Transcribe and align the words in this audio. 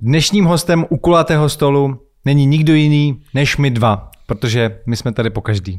Dnešním 0.00 0.44
hostem 0.44 0.86
u 0.88 0.96
kulatého 0.96 1.48
stolu 1.48 2.02
není 2.24 2.46
nikdo 2.46 2.74
jiný 2.74 3.22
než 3.34 3.56
my 3.56 3.70
dva, 3.70 4.10
protože 4.26 4.80
my 4.86 4.96
jsme 4.96 5.12
tady 5.12 5.30
po 5.30 5.40
každý. 5.40 5.78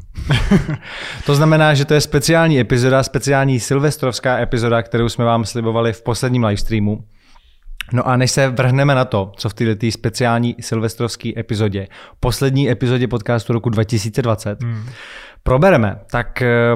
to 1.26 1.36
znamená, 1.36 1.74
že 1.74 1.86
to 1.86 1.94
je 1.94 2.02
speciální 2.02 2.60
epizoda, 2.60 3.04
speciální 3.04 3.60
silvestrovská 3.60 4.40
epizoda, 4.40 4.82
kterou 4.82 5.10
jsme 5.10 5.26
vám 5.26 5.46
slibovali 5.46 5.94
v 5.94 6.04
posledním 6.04 6.44
livestreamu. 6.44 7.04
No 7.94 8.08
a 8.08 8.18
než 8.18 8.32
se 8.32 8.50
vrhneme 8.50 8.96
na 8.96 9.06
to, 9.06 9.32
co 9.36 9.50
v 9.50 9.54
této 9.54 9.92
speciální 9.92 10.56
silvestrovské 10.60 11.32
epizodě, 11.38 11.88
poslední 12.20 12.70
epizodě 12.70 13.08
podcastu 13.08 13.54
roku 13.54 13.70
2020, 13.70 14.64
hmm. 14.64 14.86
probereme, 15.44 16.00
tak 16.12 16.42
eh, 16.42 16.76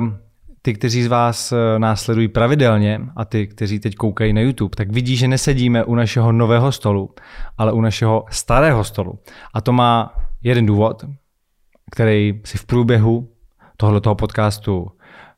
ty, 0.65 0.73
kteří 0.73 1.03
z 1.03 1.07
vás 1.07 1.51
eh, 1.51 1.79
následují 1.79 2.27
pravidelně 2.27 3.01
a 3.15 3.25
ty, 3.25 3.47
kteří 3.47 3.79
teď 3.79 3.95
koukají 3.95 4.33
na 4.33 4.41
YouTube, 4.41 4.75
tak 4.75 4.91
vidí, 4.91 5.15
že 5.15 5.27
nesedíme 5.27 5.83
u 5.83 5.95
našeho 5.95 6.31
nového 6.31 6.71
stolu, 6.71 7.09
ale 7.57 7.71
u 7.71 7.81
našeho 7.81 8.25
starého 8.29 8.83
stolu. 8.83 9.19
A 9.53 9.61
to 9.61 9.73
má 9.73 10.15
jeden 10.43 10.65
důvod, 10.65 11.05
který 11.91 12.41
si 12.45 12.57
v 12.57 12.65
průběhu 12.65 13.29
tohoto 13.77 14.15
podcastu 14.15 14.87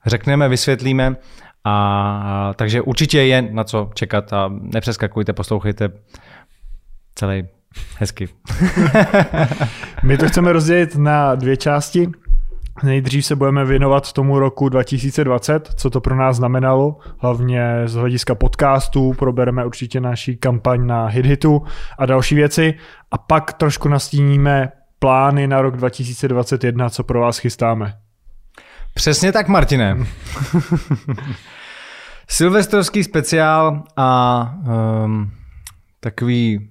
řekneme, 0.06 0.50
vysvětlíme. 0.50 1.16
A, 1.64 2.54
takže 2.56 2.82
určitě 2.82 3.22
je 3.22 3.42
na 3.42 3.64
co 3.64 3.90
čekat 3.94 4.34
a 4.34 4.50
nepřeskakujte, 4.50 5.34
poslouchejte 5.34 5.90
celý 7.16 7.48
hezky. 7.98 8.30
My 10.04 10.18
to 10.18 10.28
chceme 10.28 10.54
rozdělit 10.54 10.96
na 10.96 11.36
dvě 11.36 11.58
části. 11.58 12.12
Nejdřív 12.84 13.26
se 13.26 13.36
budeme 13.36 13.66
věnovat 13.66 14.14
tomu 14.14 14.40
roku 14.40 14.70
2020, 14.70 15.70
co 15.76 15.90
to 15.90 16.02
pro 16.02 16.16
nás 16.16 16.36
znamenalo, 16.36 16.98
hlavně 17.18 17.82
z 17.86 17.94
hlediska 17.94 18.36
podcastů, 18.36 19.14
probereme 19.14 19.66
určitě 19.66 20.02
naší 20.02 20.38
kampaň 20.38 20.86
na 20.88 21.06
HitHitu 21.06 21.62
a 22.00 22.06
další 22.06 22.36
věci 22.36 22.74
a 23.12 23.18
pak 23.18 23.54
trošku 23.54 23.90
nastíníme 23.90 24.72
plány 25.00 25.48
na 25.48 25.62
rok 25.62 25.78
2021, 25.78 26.90
co 26.90 27.04
pro 27.04 27.20
vás 27.20 27.38
chystáme. 27.38 27.94
Přesně 28.94 29.32
tak, 29.32 29.48
Martine. 29.48 29.98
Silvestrovský 32.28 33.04
speciál 33.04 33.84
a 33.98 34.54
um, 35.06 35.32
takový 36.00 36.70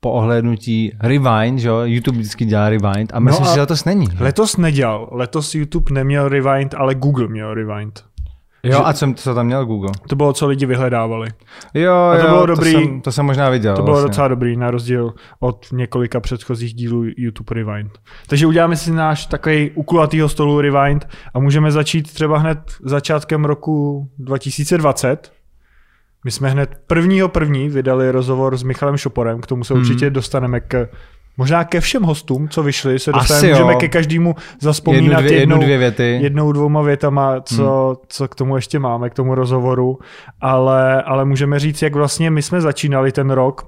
po 0.00 0.12
ohlédnutí 0.12 0.92
Rewind, 1.00 1.58
že 1.58 1.68
jo? 1.68 1.80
YouTube 1.84 2.18
vždycky 2.18 2.44
dělá 2.44 2.68
Rewind 2.68 3.10
a 3.14 3.20
myslím, 3.20 3.44
no 3.44 3.50
a 3.50 3.54
že 3.54 3.60
letos 3.60 3.84
není. 3.84 4.06
Že? 4.16 4.24
Letos 4.24 4.56
nedělal. 4.56 5.08
Letos 5.12 5.54
YouTube 5.54 5.94
neměl 5.94 6.28
Rewind, 6.28 6.74
ale 6.74 6.94
Google 6.94 7.28
měl 7.28 7.54
Rewind. 7.54 8.04
Jo, 8.62 8.78
že, 8.78 8.84
a 8.84 8.92
co, 8.92 9.12
co 9.16 9.34
tam 9.34 9.46
měl 9.46 9.66
Google? 9.66 9.90
To 10.08 10.16
bylo, 10.16 10.32
co 10.32 10.46
lidi 10.46 10.66
vyhledávali. 10.66 11.28
Jo, 11.74 11.94
a 11.94 12.16
to 12.16 12.22
jo, 12.22 12.28
bylo 12.28 12.46
dobrý. 12.46 12.72
To 12.72 12.80
jsem, 12.80 13.00
to 13.00 13.12
jsem 13.12 13.26
možná 13.26 13.50
viděl. 13.50 13.76
To 13.76 13.82
bylo 13.82 13.94
vlastně. 13.96 14.08
docela 14.08 14.28
dobrý, 14.28 14.56
na 14.56 14.70
rozdíl 14.70 15.14
od 15.40 15.66
několika 15.72 16.20
předchozích 16.20 16.74
dílů 16.74 17.04
YouTube 17.16 17.54
Rewind. 17.54 17.92
Takže 18.26 18.46
uděláme 18.46 18.76
si 18.76 18.90
náš 18.90 19.26
takový 19.26 19.70
ukulatýho 19.70 20.28
stolu 20.28 20.60
Rewind 20.60 21.08
a 21.34 21.38
můžeme 21.38 21.72
začít 21.72 22.12
třeba 22.12 22.38
hned 22.38 22.58
začátkem 22.84 23.44
roku 23.44 24.08
2020. 24.18 25.32
My 26.28 26.32
jsme 26.32 26.50
hned 26.50 26.70
prvního 26.86 27.28
první 27.28 27.68
vydali 27.68 28.10
rozhovor 28.10 28.56
s 28.56 28.62
Michalem 28.62 28.96
Šoporem, 28.96 29.40
k 29.40 29.46
tomu 29.46 29.64
se 29.64 29.74
hmm. 29.74 29.82
určitě 29.82 30.10
dostaneme 30.10 30.60
k 30.60 30.88
Možná 31.36 31.64
ke 31.64 31.80
všem 31.80 32.02
hostům, 32.02 32.48
co 32.48 32.62
vyšli, 32.62 32.98
se 32.98 33.12
dostaneme, 33.12 33.48
můžeme 33.48 33.74
ke 33.74 33.88
každému 33.88 34.34
zaspomínat 34.60 35.04
jednu, 35.04 35.28
dvě, 35.28 35.40
jednou, 35.40 35.54
jednu, 35.54 35.64
dvě 35.64 35.78
věty. 35.78 36.18
jednou, 36.22 36.52
dvouma 36.52 36.82
větama, 36.82 37.40
co, 37.40 37.86
hmm. 37.86 38.06
co 38.08 38.28
k 38.28 38.34
tomu 38.34 38.56
ještě 38.56 38.78
máme, 38.78 39.10
k 39.10 39.14
tomu 39.14 39.34
rozhovoru, 39.34 39.98
ale, 40.40 41.02
ale 41.02 41.24
můžeme 41.24 41.58
říct, 41.58 41.82
jak 41.82 41.94
vlastně 41.94 42.30
my 42.30 42.42
jsme 42.42 42.60
začínali 42.60 43.12
ten 43.12 43.30
rok, 43.30 43.66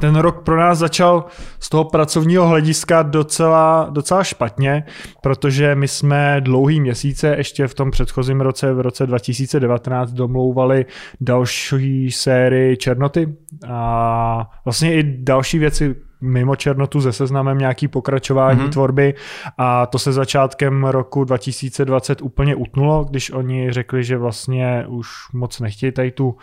ten 0.00 0.16
rok 0.16 0.44
pro 0.44 0.56
nás 0.56 0.78
začal 0.78 1.24
z 1.60 1.68
toho 1.68 1.84
pracovního 1.84 2.48
hlediska 2.48 3.02
docela, 3.02 3.88
docela 3.90 4.24
špatně, 4.24 4.84
protože 5.22 5.74
my 5.74 5.88
jsme 5.88 6.36
dlouhý 6.40 6.80
měsíce 6.80 7.34
ještě 7.38 7.66
v 7.66 7.74
tom 7.74 7.90
předchozím 7.90 8.40
roce, 8.40 8.72
v 8.72 8.80
roce 8.80 9.06
2019, 9.06 10.12
domlouvali 10.12 10.86
další 11.20 12.12
sérii 12.12 12.76
Černoty. 12.76 13.36
A 13.68 14.50
vlastně 14.64 14.94
i 14.94 15.02
další 15.02 15.58
věci, 15.58 15.94
mimo 16.20 16.56
Černotu 16.56 17.00
se 17.00 17.12
seznamem 17.12 17.58
nějaký 17.58 17.88
pokračování 17.88 18.60
mm-hmm. 18.60 18.70
tvorby 18.70 19.14
a 19.58 19.86
to 19.86 19.98
se 19.98 20.12
začátkem 20.12 20.84
roku 20.84 21.24
2020 21.24 22.22
úplně 22.22 22.54
utnulo, 22.54 23.04
když 23.04 23.30
oni 23.30 23.72
řekli, 23.72 24.04
že 24.04 24.16
vlastně 24.16 24.84
už 24.88 25.08
moc 25.32 25.60
nechtějí 25.60 25.92
tady 25.92 26.10
tu 26.10 26.36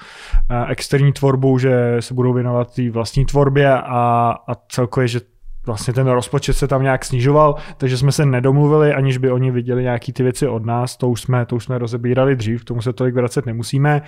eh, 0.50 0.66
externí 0.72 1.14
tvorbu, 1.14 1.58
že 1.58 1.97
se 2.00 2.14
budou 2.14 2.34
věnovat 2.34 2.75
té 2.75 2.90
vlastní 2.90 3.25
tvorbě 3.25 3.74
a, 3.74 4.35
a 4.47 4.56
celkově, 4.69 5.08
že 5.08 5.34
vlastně 5.66 5.94
ten 5.94 6.08
rozpočet 6.08 6.53
se 6.53 6.68
tam 6.68 6.84
nějak 6.84 7.06
snižoval, 7.06 7.56
takže 7.78 7.98
jsme 7.98 8.12
se 8.12 8.26
nedomluvili, 8.26 8.94
aniž 8.94 9.18
by 9.18 9.31
oni 9.31 9.52
viděli 9.52 9.84
nějaký 9.84 10.14
ty 10.14 10.24
věci 10.24 10.48
od 10.48 10.66
nás, 10.66 10.98
to 10.98 11.09
už 11.09 11.22
jsme, 11.22 11.46
to 11.46 11.56
už 11.56 11.64
jsme 11.64 11.78
rozebírali 11.78 12.36
dřív, 12.36 12.62
k 12.62 12.66
tomu 12.66 12.81
se 12.81 12.94
tolik 12.94 13.16
vracet 13.16 13.46
nemusíme. 13.46 14.02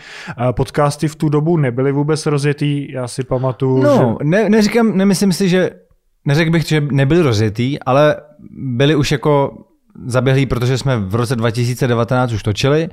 Podcasty 0.51 1.07
v 1.07 1.15
tu 1.15 1.29
dobu 1.29 1.57
nebyly 1.57 1.91
vůbec 1.91 2.25
rozjetý, 2.25 2.91
já 2.91 3.07
si 3.07 3.23
pamatuju, 3.23 3.83
No, 3.83 4.17
že... 4.21 4.27
ne, 4.27 4.49
neříkám, 4.49 4.97
nemyslím 4.97 5.31
si, 5.31 5.49
že 5.49 5.69
Neřekl 6.27 6.51
bych, 6.51 6.67
že 6.67 6.81
nebyli 6.91 7.21
rozjetý, 7.21 7.79
ale 7.79 8.15
byli 8.51 8.95
už 8.95 9.11
jako 9.11 9.57
zaběhlí, 10.05 10.45
protože 10.45 10.77
jsme 10.77 10.97
v 10.97 11.15
roce 11.15 11.35
2019 11.35 12.31
už 12.31 12.43
točili 12.43 12.89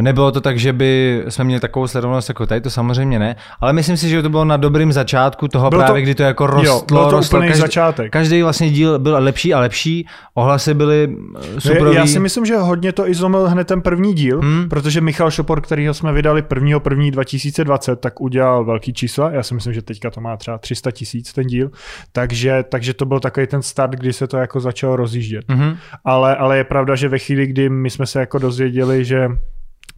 nebylo 0.00 0.32
to 0.32 0.40
tak, 0.40 0.58
že 0.58 0.72
by 0.72 1.22
jsme 1.28 1.44
měli 1.44 1.60
takovou 1.60 1.86
sledovanost 1.86 2.28
jako 2.28 2.46
tady, 2.46 2.60
to 2.60 2.70
samozřejmě 2.70 3.18
ne, 3.18 3.36
ale 3.60 3.72
myslím 3.72 3.96
si, 3.96 4.08
že 4.08 4.22
to 4.22 4.28
bylo 4.28 4.44
na 4.44 4.56
dobrým 4.56 4.92
začátku 4.92 5.48
toho 5.48 5.70
bylo 5.70 5.82
právě, 5.82 6.02
to, 6.02 6.04
kdy 6.04 6.14
to 6.14 6.22
jako 6.22 6.46
rostlo. 6.46 6.74
Jo, 6.74 6.82
bylo 6.88 7.04
to 7.04 7.16
rostlo, 7.16 7.40
každý, 7.40 7.60
začátek. 7.60 8.12
Každý 8.12 8.42
vlastně 8.42 8.70
díl 8.70 8.98
byl 8.98 9.16
lepší 9.18 9.54
a 9.54 9.60
lepší, 9.60 10.06
ohlasy 10.34 10.74
byly 10.74 11.16
eh, 11.56 11.60
super. 11.60 11.86
Já 11.86 12.06
si 12.06 12.20
myslím, 12.20 12.46
že 12.46 12.56
hodně 12.56 12.92
to 12.92 13.08
i 13.08 13.14
zlomil 13.14 13.48
hned 13.48 13.66
ten 13.66 13.82
první 13.82 14.14
díl, 14.14 14.40
hmm. 14.40 14.68
protože 14.68 15.00
Michal 15.00 15.30
Šopor, 15.30 15.60
kterýho 15.60 15.94
jsme 15.94 16.12
vydali 16.12 16.44
1. 16.54 16.80
1. 16.90 17.10
2020, 17.10 18.00
tak 18.00 18.20
udělal 18.20 18.64
velký 18.64 18.92
čísla. 18.92 19.30
Já 19.30 19.42
si 19.42 19.54
myslím, 19.54 19.72
že 19.72 19.82
teďka 19.82 20.10
to 20.10 20.20
má 20.20 20.36
třeba 20.36 20.58
300 20.58 20.90
tisíc 20.90 21.32
ten 21.32 21.46
díl, 21.46 21.70
takže, 22.12 22.64
takže 22.68 22.94
to 22.94 23.06
byl 23.06 23.20
takový 23.20 23.46
ten 23.46 23.62
start, 23.62 23.92
kdy 23.92 24.12
se 24.12 24.26
to 24.26 24.36
jako 24.36 24.60
začalo 24.60 24.96
rozjíždět. 24.96 25.44
Hmm. 25.48 25.76
Ale, 26.04 26.36
ale 26.36 26.56
je 26.56 26.64
pravda, 26.64 26.94
že 26.94 27.08
ve 27.08 27.18
chvíli, 27.18 27.46
kdy 27.46 27.68
my 27.68 27.90
jsme 27.90 28.06
se 28.06 28.20
jako 28.20 28.38
dozvěděli, 28.38 29.04
že 29.04 29.28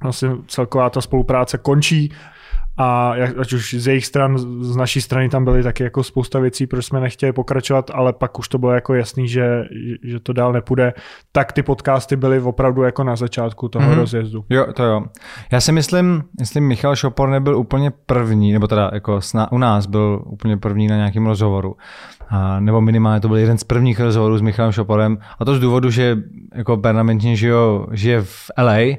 vlastně 0.03 0.31
celková 0.47 0.91
ta 0.91 1.01
spolupráce 1.01 1.59
končí 1.59 2.13
a 2.77 3.15
ať 3.41 3.53
už 3.53 3.75
z 3.75 3.87
jejich 3.87 4.07
stran, 4.07 4.39
z 4.65 4.77
naší 4.77 5.01
strany 5.01 5.29
tam 5.29 5.45
byly 5.45 5.63
taky 5.63 5.83
jako 5.83 6.03
spousta 6.03 6.39
věcí, 6.39 6.67
proč 6.67 6.87
jsme 6.87 7.01
nechtěli 7.01 7.33
pokračovat, 7.33 7.91
ale 7.95 8.13
pak 8.13 8.39
už 8.39 8.49
to 8.49 8.59
bylo 8.59 8.73
jako 8.73 8.95
jasný, 8.95 9.29
že, 9.29 9.65
že 10.03 10.21
to 10.21 10.33
dál 10.33 10.53
nepůjde, 10.53 10.93
tak 11.33 11.53
ty 11.53 11.63
podcasty 11.63 12.17
byly 12.17 12.41
opravdu 12.41 12.83
jako 12.83 13.05
na 13.05 13.17
začátku 13.17 13.69
toho 13.69 13.91
mm-hmm. 13.91 13.97
rozjezdu. 13.97 14.45
Jo, 14.51 14.73
to 14.73 14.85
jo. 14.85 15.05
Já 15.53 15.61
si 15.61 15.73
myslím, 15.73 16.25
jestli 16.41 16.61
Michal 16.61 16.97
Šopor 16.97 17.29
nebyl 17.29 17.57
úplně 17.57 17.93
první, 18.07 18.53
nebo 18.53 18.67
teda 18.67 18.91
jako 18.93 19.21
u 19.51 19.59
nás 19.59 19.87
byl 19.87 20.23
úplně 20.27 20.57
první 20.57 20.89
na 20.89 20.97
nějakém 20.97 21.27
rozhovoru, 21.27 21.77
a, 22.29 22.61
nebo 22.61 22.81
minimálně 22.81 23.21
to 23.21 23.29
byl 23.29 23.37
jeden 23.37 23.59
z 23.59 23.65
prvních 23.65 24.01
rozhovorů 24.01 24.39
s 24.39 24.43
Michalem 24.43 24.73
Šoporem, 24.73 25.19
a 25.39 25.45
to 25.45 25.55
z 25.55 25.61
důvodu, 25.61 25.91
že 25.91 26.17
jako 26.55 26.77
permanentně 26.77 27.37
žije, 27.37 27.55
žije 27.93 28.23
v 28.23 28.51
LA, 28.59 28.97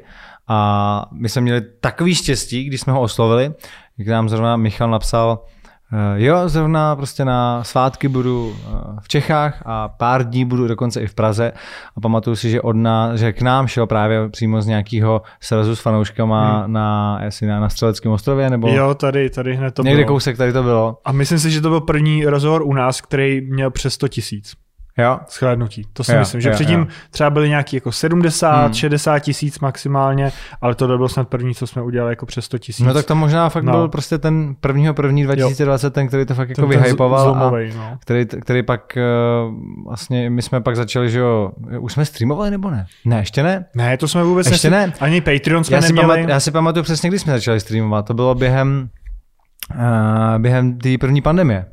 a 0.48 1.06
my 1.12 1.30
jsme 1.30 1.42
měli 1.42 1.62
takový 1.82 2.16
štěstí, 2.16 2.64
když 2.64 2.82
jsme 2.82 2.94
ho 2.94 3.02
oslovili, 3.02 3.54
když 3.96 4.08
nám 4.08 4.30
zrovna 4.30 4.58
Michal 4.58 4.90
napsal, 4.90 5.44
eh, 5.94 6.24
jo, 6.24 6.50
zrovna 6.50 6.96
prostě 6.96 7.26
na 7.26 7.64
svátky 7.64 8.08
budu 8.08 8.56
eh, 8.56 8.70
v 9.02 9.08
Čechách 9.08 9.64
a 9.66 9.88
pár 9.88 10.30
dní 10.30 10.46
budu 10.46 10.68
dokonce 10.68 11.02
i 11.02 11.08
v 11.08 11.14
Praze 11.14 11.52
a 11.96 12.02
pamatuju 12.02 12.36
si, 12.36 12.50
že 12.50 12.62
od 12.62 12.76
nás, 12.76 13.20
že 13.20 13.34
k 13.34 13.42
nám 13.42 13.68
šel 13.68 13.88
právě 13.88 14.30
přímo 14.30 14.62
z 14.62 14.68
nějakého 14.68 15.22
srazu 15.42 15.76
s 15.76 15.80
fanouškama 15.80 16.62
hmm. 16.62 16.74
na, 16.74 17.20
jestli 17.24 17.48
na, 17.48 17.60
na 17.60 17.70
Střeleckém 17.70 18.12
ostrově, 18.12 18.50
nebo... 18.50 18.68
Jo, 18.68 18.94
tady, 18.94 19.30
tady 19.30 19.56
hned 19.56 19.72
to 19.72 19.84
Někde 19.84 20.04
bylo. 20.04 20.14
kousek 20.14 20.38
tady 20.38 20.54
to 20.54 20.64
bylo. 20.64 20.98
A 21.06 21.12
myslím 21.12 21.40
si, 21.40 21.52
že 21.52 21.62
to 21.62 21.70
byl 21.70 21.82
první 21.82 22.26
rozhovor 22.26 22.62
u 22.62 22.74
nás, 22.74 23.02
který 23.02 23.42
měl 23.42 23.72
přes 23.72 23.94
100 23.94 24.08
tisíc. 24.08 24.54
Jo. 24.98 25.20
Schlédnutí. 25.28 25.88
To 25.94 26.04
si 26.04 26.12
jo, 26.12 26.20
myslím, 26.20 26.42
že 26.42 26.50
jo, 26.50 26.56
předtím 26.56 26.80
jo. 26.80 26.88
třeba 27.12 27.30
byly 27.30 27.50
nějaký 27.50 27.76
jako 27.76 27.92
70, 27.92 28.64
hmm. 28.64 28.74
60 28.74 29.20
tisíc 29.20 29.60
maximálně, 29.60 30.32
ale 30.62 30.76
to 30.76 30.98
byl 30.98 31.10
snad 31.10 31.28
první, 31.28 31.56
co 31.56 31.68
jsme 31.68 31.82
udělali 31.82 32.12
jako 32.12 32.26
přes 32.26 32.46
100 32.46 32.58
tisíc. 32.58 32.86
No 32.86 32.94
tak 32.94 33.06
to 33.06 33.16
možná 33.16 33.50
fakt 33.50 33.64
no. 33.64 33.72
byl 33.72 33.88
prostě 33.88 34.18
ten 34.18 34.56
prvního 34.60 34.94
první 34.94 35.24
2020, 35.24 35.86
jo. 35.86 35.92
ten, 35.92 36.08
který 36.08 36.26
to 36.26 36.36
fakt 36.36 36.50
jako 36.50 36.68
vyhypoval. 36.68 37.24
Zlomovej, 37.24 37.72
a 37.72 37.78
no. 37.78 37.98
který, 38.00 38.26
který 38.26 38.64
pak 38.64 38.98
uh, 39.48 39.54
vlastně, 39.88 40.30
my 40.30 40.42
jsme 40.42 40.62
pak 40.62 40.76
začali, 40.76 41.10
že 41.10 41.20
jo, 41.20 41.52
už 41.80 41.94
jsme 41.94 42.06
streamovali 42.06 42.52
nebo 42.52 42.70
ne? 42.70 42.86
Ne, 43.06 43.20
ještě 43.20 43.44
ne? 43.44 43.66
Ne, 43.76 43.98
to 43.98 44.08
jsme 44.08 44.24
vůbec 44.24 44.52
ještě 44.52 44.70
ne. 44.70 44.94
Ani 45.00 45.22
Patreon 45.22 45.64
jsme 45.64 45.78
já 45.78 45.82
neměli. 45.82 46.08
Si 46.08 46.14
pamat, 46.14 46.30
já 46.30 46.40
si 46.40 46.52
pamatuju 46.52 46.84
přesně, 46.84 47.10
kdy 47.10 47.20
jsme 47.20 47.34
začali 47.34 47.60
streamovat. 47.60 48.06
To 48.06 48.14
bylo 48.14 48.36
během, 48.36 48.90
uh, 49.76 50.40
během 50.40 50.78
té 50.78 50.98
první 50.98 51.22
pandemie. 51.22 51.66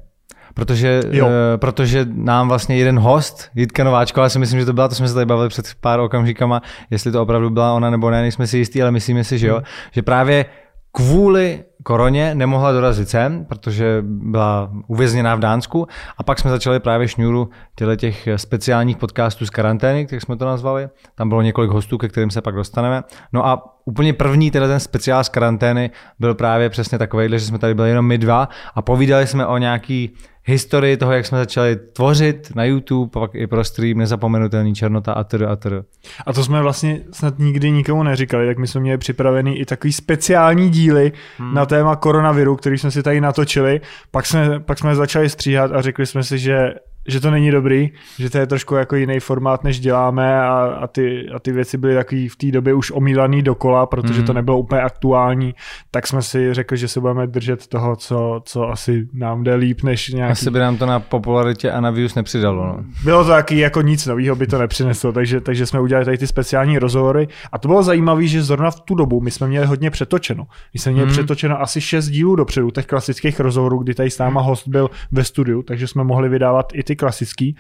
Protože, 0.55 1.01
uh, 1.23 1.29
protože 1.57 2.07
nám 2.15 2.49
vlastně 2.49 2.77
jeden 2.77 2.99
host, 2.99 3.51
Jitka 3.55 3.85
Nováčko, 3.85 4.21
ale 4.21 4.31
si 4.31 4.39
myslím, 4.39 4.61
že 4.61 4.67
to 4.67 4.73
byla, 4.73 4.89
to 4.89 4.95
jsme 4.95 5.09
se 5.09 5.15
tady 5.15 5.27
bavili 5.27 5.49
před 5.49 5.67
pár 5.81 6.01
okamžikama, 6.01 6.63
jestli 6.91 7.13
to 7.13 7.23
opravdu 7.23 7.51
byla 7.51 7.73
ona 7.73 7.91
nebo 7.91 8.11
ne, 8.11 8.21
nejsme 8.21 8.47
si 8.47 8.59
jistí, 8.59 8.83
ale 8.83 8.91
myslíme 8.91 9.25
si, 9.25 9.39
že 9.39 9.47
jo, 9.47 9.55
hmm. 9.55 9.65
že 9.93 10.03
právě 10.03 10.47
kvůli 10.93 11.65
koroně 11.83 12.35
nemohla 12.35 12.73
dorazit 12.73 13.09
sem, 13.09 13.45
protože 13.45 14.03
byla 14.03 14.71
uvězněná 14.87 15.35
v 15.35 15.41
Dánsku 15.41 15.87
a 16.19 16.23
pak 16.23 16.39
jsme 16.39 16.51
začali 16.51 16.81
právě 16.81 17.09
šňůru 17.09 17.49
těle 17.75 17.97
těch 17.97 18.29
speciálních 18.37 18.97
podcastů 18.97 19.47
z 19.47 19.51
karantény, 19.51 20.07
jak 20.11 20.23
jsme 20.23 20.37
to 20.37 20.45
nazvali. 20.45 20.89
Tam 21.15 21.29
bylo 21.29 21.43
několik 21.43 21.71
hostů, 21.71 21.99
ke 21.99 22.09
kterým 22.09 22.31
se 22.31 22.41
pak 22.41 22.55
dostaneme. 22.55 23.03
No 23.33 23.47
a 23.47 23.80
úplně 23.85 24.13
první 24.13 24.51
teda 24.51 24.69
ten 24.69 24.81
speciál 24.81 25.25
z 25.25 25.29
karantény 25.29 25.91
byl 26.19 26.35
právě 26.35 26.69
přesně 26.69 26.99
takový, 26.99 27.29
že 27.31 27.41
jsme 27.41 27.59
tady 27.59 27.75
byli 27.75 27.89
jenom 27.89 28.07
my 28.07 28.19
dva 28.19 28.49
a 28.75 28.83
povídali 28.83 29.27
jsme 29.27 29.47
o 29.47 29.59
nějaký 29.59 30.11
historii 30.45 30.97
toho, 30.97 31.13
jak 31.13 31.27
jsme 31.27 31.39
začali 31.39 31.77
tvořit 31.77 32.53
na 32.55 32.65
YouTube, 32.65 33.11
pak 33.11 33.35
i 33.35 33.47
pro 33.47 33.65
stream, 33.65 33.99
nezapomenutelný 33.99 34.75
černota 34.75 35.13
a 35.13 35.25
tr. 35.25 35.45
a 35.45 35.57
tr. 35.57 35.85
A 36.27 36.33
to 36.33 36.45
jsme 36.45 36.63
vlastně 36.63 37.01
snad 37.13 37.39
nikdy 37.39 37.71
nikomu 37.71 38.03
neříkali, 38.03 38.47
tak 38.47 38.59
my 38.59 38.67
jsme 38.67 38.81
měli 38.81 38.99
připravený 38.99 39.59
i 39.59 39.65
takový 39.65 39.93
speciální 39.93 40.71
díly 40.71 41.13
hmm. 41.39 41.55
na 41.55 41.67
téma 41.67 41.97
koronaviru, 41.97 42.57
který 42.57 42.79
jsme 42.79 42.91
si 42.91 43.03
tady 43.03 43.21
natočili. 43.21 43.81
Pak 44.11 44.27
jsme, 44.27 44.61
pak 44.61 44.79
jsme 44.79 44.95
začali 44.95 45.29
stříhat 45.29 45.73
a 45.73 45.83
řekli 45.83 46.07
jsme 46.07 46.23
si, 46.23 46.39
že 46.39 46.75
že 47.09 47.21
to 47.21 47.31
není 47.31 47.51
dobrý, 47.51 47.91
že 48.19 48.31
to 48.31 48.39
je 48.39 48.47
trošku 48.47 48.75
jako 48.75 48.97
jiný 48.97 49.21
formát, 49.21 49.65
než 49.65 49.81
děláme 49.81 50.41
a, 50.41 50.79
a, 50.81 50.87
ty, 50.87 51.29
a 51.35 51.39
ty 51.39 51.53
věci 51.53 51.79
byly 51.79 51.95
takový 51.95 52.29
v 52.29 52.37
té 52.37 52.47
době 52.51 52.75
už 52.75 52.91
omílaný 52.91 53.43
dokola, 53.43 53.87
protože 53.87 54.21
mm. 54.21 54.27
to 54.27 54.33
mhm. 54.33 54.37
nebylo 54.37 54.59
úplně 54.59 54.83
aktuální, 54.83 55.55
tak 55.91 56.07
jsme 56.07 56.23
si 56.23 56.55
řekli, 56.55 56.77
že 56.77 56.89
se 56.89 57.01
budeme 57.01 57.27
držet 57.27 57.67
toho, 57.67 57.97
co, 57.97 58.43
co 58.45 58.69
asi 58.69 59.09
nám 59.13 59.45
jde 59.45 59.55
líp, 59.55 59.83
než 59.83 60.09
nějaký... 60.09 60.33
Asi 60.33 60.51
by 60.51 60.59
nám 60.59 60.77
to 60.77 60.87
na 60.87 61.01
popularitě 61.01 61.71
a 61.71 61.81
na 61.81 61.91
views 61.91 62.15
nepřidalo. 62.15 62.67
No. 62.67 62.85
Bylo 63.05 63.25
to 63.25 63.31
taky 63.31 63.59
jako 63.59 63.83
nic 63.83 64.07
nového 64.07 64.37
by 64.37 64.47
to 64.47 64.59
nepřineslo, 64.59 65.13
takže, 65.13 65.41
takže 65.41 65.67
jsme 65.67 65.81
udělali 65.81 66.05
tady 66.05 66.19
ty 66.19 66.27
speciální 66.27 66.79
rozhovory 66.79 67.29
a 67.53 67.59
to 67.59 67.69
bylo 67.69 67.83
zajímavé, 67.83 68.27
že 68.27 68.43
zrovna 68.43 68.71
v 68.71 68.81
tu 68.81 68.95
dobu 68.95 69.21
my 69.21 69.31
jsme 69.31 69.49
měli 69.49 69.67
hodně 69.67 69.91
přetočeno. 69.91 70.47
My 70.75 70.81
jsme 70.81 70.93
měli 70.93 71.07
mm. 71.07 71.13
přetočeno 71.13 71.61
asi 71.61 71.81
šest 71.81 72.09
dílů 72.09 72.37
dopředu, 72.37 72.71
těch 72.71 72.87
klasických 72.87 73.41
rozhovorů, 73.41 73.79
kdy 73.79 73.95
tady 73.95 74.11
s 74.11 74.19
náma 74.19 74.41
host 74.41 74.69
byl 74.69 74.91
ve 75.13 75.25
studiu, 75.25 75.63
takže 75.63 75.87
jsme 75.87 76.05
mohli 76.05 76.29
vydávat 76.29 76.73
i 76.75 76.83
ty 76.83 76.90
klasický. 76.97 77.57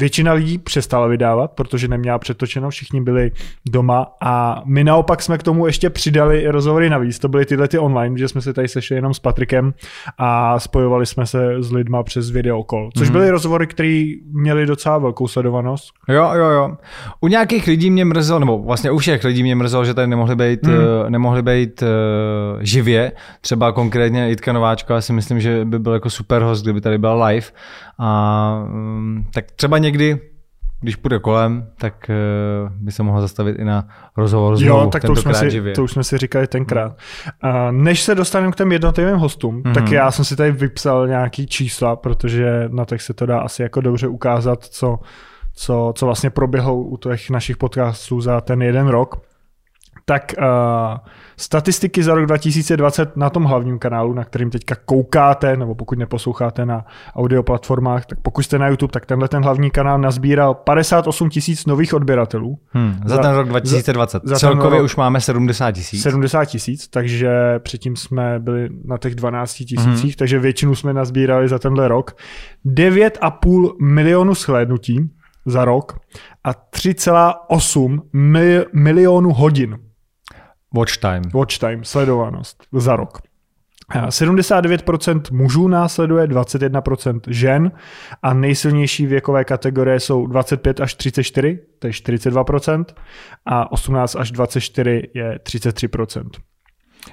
Většina 0.00 0.32
lidí 0.32 0.58
přestala 0.58 1.06
vydávat, 1.06 1.50
protože 1.50 1.88
neměla 1.88 2.18
přetočeno, 2.18 2.70
všichni 2.70 3.00
byli 3.00 3.30
doma 3.70 4.06
a 4.20 4.62
my 4.64 4.84
naopak 4.84 5.22
jsme 5.22 5.38
k 5.38 5.42
tomu 5.42 5.66
ještě 5.66 5.90
přidali 5.90 6.48
rozhovory 6.48 6.90
navíc. 6.90 7.18
To 7.18 7.28
byly 7.28 7.46
tyhle 7.46 7.68
ty 7.68 7.78
online, 7.78 8.18
že 8.18 8.28
jsme 8.28 8.40
se 8.40 8.52
tady 8.52 8.68
sešli 8.68 8.96
jenom 8.96 9.14
s 9.14 9.18
Patrikem 9.18 9.74
a 10.18 10.60
spojovali 10.60 11.06
jsme 11.06 11.26
se 11.26 11.62
s 11.62 11.72
lidma 11.72 12.02
přes 12.02 12.30
videokol, 12.30 12.90
což 12.96 13.08
mm. 13.08 13.12
byly 13.12 13.30
rozhovory, 13.30 13.66
které 13.66 14.04
měly 14.32 14.66
docela 14.66 14.98
velkou 14.98 15.28
sledovanost. 15.28 15.92
Jo, 16.08 16.30
jo, 16.34 16.44
jo. 16.44 16.76
U 17.20 17.28
nějakých 17.28 17.66
lidí 17.66 17.90
mě 17.90 18.04
mrzelo, 18.04 18.38
nebo 18.38 18.58
vlastně 18.58 18.90
u 18.90 18.98
všech 18.98 19.24
lidí 19.24 19.42
mě 19.42 19.54
mrzelo, 19.54 19.84
že 19.84 19.94
tady 19.94 20.06
nemohli 20.06 20.36
být, 20.36 20.62
mm. 20.62 20.72
uh, 20.72 20.80
nemohli 21.08 21.42
být 21.42 21.82
uh, 21.82 21.88
živě. 22.60 23.12
Třeba 23.40 23.72
konkrétně 23.72 24.28
Jitka 24.28 24.52
Nováčka, 24.52 24.94
já 24.94 25.00
si 25.00 25.12
myslím, 25.12 25.40
že 25.40 25.64
by 25.64 25.78
byl 25.78 25.92
jako 25.92 26.10
super 26.10 26.42
host, 26.42 26.62
kdyby 26.62 26.80
tady 26.80 26.98
byl 26.98 27.24
live. 27.24 27.46
A 28.00 28.64
um, 28.72 29.24
tak 29.34 29.44
třeba 29.50 29.78
někdy, 29.88 30.20
když 30.80 30.96
půjde 30.96 31.18
kolem, 31.18 31.66
tak 31.78 32.10
uh, 32.10 32.72
by 32.72 32.92
se 32.92 33.02
mohl 33.02 33.20
zastavit 33.20 33.58
i 33.58 33.64
na 33.64 33.88
rozhovor 34.16 34.56
znovu, 34.56 34.80
Jo, 34.80 34.90
tak 34.92 35.02
to 35.02 35.12
už, 35.12 35.20
jsme 35.20 35.34
si, 35.34 35.50
živě. 35.50 35.74
to 35.74 35.84
už 35.84 35.90
jsme 35.92 36.04
si 36.04 36.18
říkali 36.18 36.46
tenkrát. 36.46 36.92
Uh, 37.44 37.72
než 37.72 38.02
se 38.02 38.14
dostaneme 38.14 38.52
k 38.52 38.56
těm 38.56 38.72
jednotlivým 38.72 39.16
hostům, 39.16 39.62
mm-hmm. 39.62 39.74
tak 39.74 39.90
já 39.92 40.10
jsem 40.10 40.24
si 40.24 40.36
tady 40.36 40.52
vypsal 40.52 41.06
nějaký 41.08 41.46
čísla, 41.46 41.96
protože 41.96 42.68
na 42.68 42.84
těch 42.84 43.02
se 43.02 43.14
to 43.14 43.26
dá 43.26 43.40
asi 43.40 43.62
jako 43.62 43.80
dobře 43.80 44.08
ukázat, 44.08 44.64
co, 44.64 44.98
co, 45.54 45.92
co 45.96 46.06
vlastně 46.06 46.30
proběhlo 46.30 46.76
u 46.76 46.96
těch 46.96 47.30
našich 47.30 47.56
podcastů 47.56 48.20
za 48.20 48.40
ten 48.40 48.62
jeden 48.62 48.88
rok. 48.88 49.27
Tak 50.08 50.34
uh, 50.38 50.44
Statistiky 51.40 52.02
za 52.02 52.14
rok 52.14 52.26
2020 52.26 53.16
na 53.16 53.30
tom 53.30 53.44
hlavním 53.44 53.78
kanálu, 53.78 54.14
na 54.14 54.24
kterým 54.24 54.50
teďka 54.50 54.74
koukáte, 54.84 55.56
nebo 55.56 55.74
pokud 55.74 55.98
neposloucháte 55.98 56.66
na 56.66 56.84
audio 57.16 57.42
platformách, 57.42 58.06
tak 58.06 58.18
pokud 58.22 58.42
jste 58.42 58.58
na 58.58 58.68
YouTube, 58.68 58.92
tak 58.92 59.06
tenhle 59.06 59.28
ten 59.28 59.42
hlavní 59.42 59.70
kanál 59.70 59.98
nazbíral 59.98 60.54
58 60.54 61.30
tisíc 61.30 61.66
nových 61.66 61.94
odběratelů. 61.94 62.58
Hmm, 62.68 62.94
za, 63.04 63.16
za 63.16 63.22
ten 63.22 63.34
rok 63.34 63.48
2020. 63.48 64.22
Za, 64.24 64.34
za 64.34 64.38
Celkově 64.38 64.78
rok, 64.78 64.84
už 64.84 64.96
máme 64.96 65.20
70 65.20 65.72
tisíc. 65.72 66.02
70 66.02 66.44
tisíc, 66.44 66.88
takže 66.88 67.30
předtím 67.58 67.96
jsme 67.96 68.38
byli 68.38 68.68
na 68.84 68.98
těch 68.98 69.14
12 69.14 69.54
tisících, 69.54 70.02
hmm. 70.02 70.12
takže 70.18 70.38
většinu 70.38 70.74
jsme 70.74 70.92
nazbírali 70.92 71.48
za 71.48 71.58
tenhle 71.58 71.88
rok. 71.88 72.16
9,5 72.66 73.70
milionu 73.82 74.34
shlédnutí 74.34 75.10
za 75.46 75.64
rok 75.64 75.98
a 76.44 76.52
3,8 76.52 78.00
mil, 78.12 78.64
milionů 78.72 79.32
hodin 79.32 79.78
Watch 80.74 80.96
time. 80.96 81.22
Watch 81.34 81.58
time, 81.58 81.84
sledovanost 81.84 82.66
za 82.72 82.96
rok. 82.96 83.18
79% 83.94 85.22
mužů 85.32 85.68
následuje, 85.68 86.26
21% 86.26 87.20
žen 87.26 87.72
a 88.22 88.34
nejsilnější 88.34 89.06
věkové 89.06 89.44
kategorie 89.44 90.00
jsou 90.00 90.26
25 90.26 90.80
až 90.80 90.94
34, 90.94 91.58
to 91.78 91.86
je 91.86 91.92
42%, 91.92 92.84
a 93.46 93.72
18 93.72 94.16
až 94.16 94.30
24 94.30 95.02
je 95.14 95.38
33%. 95.38 96.30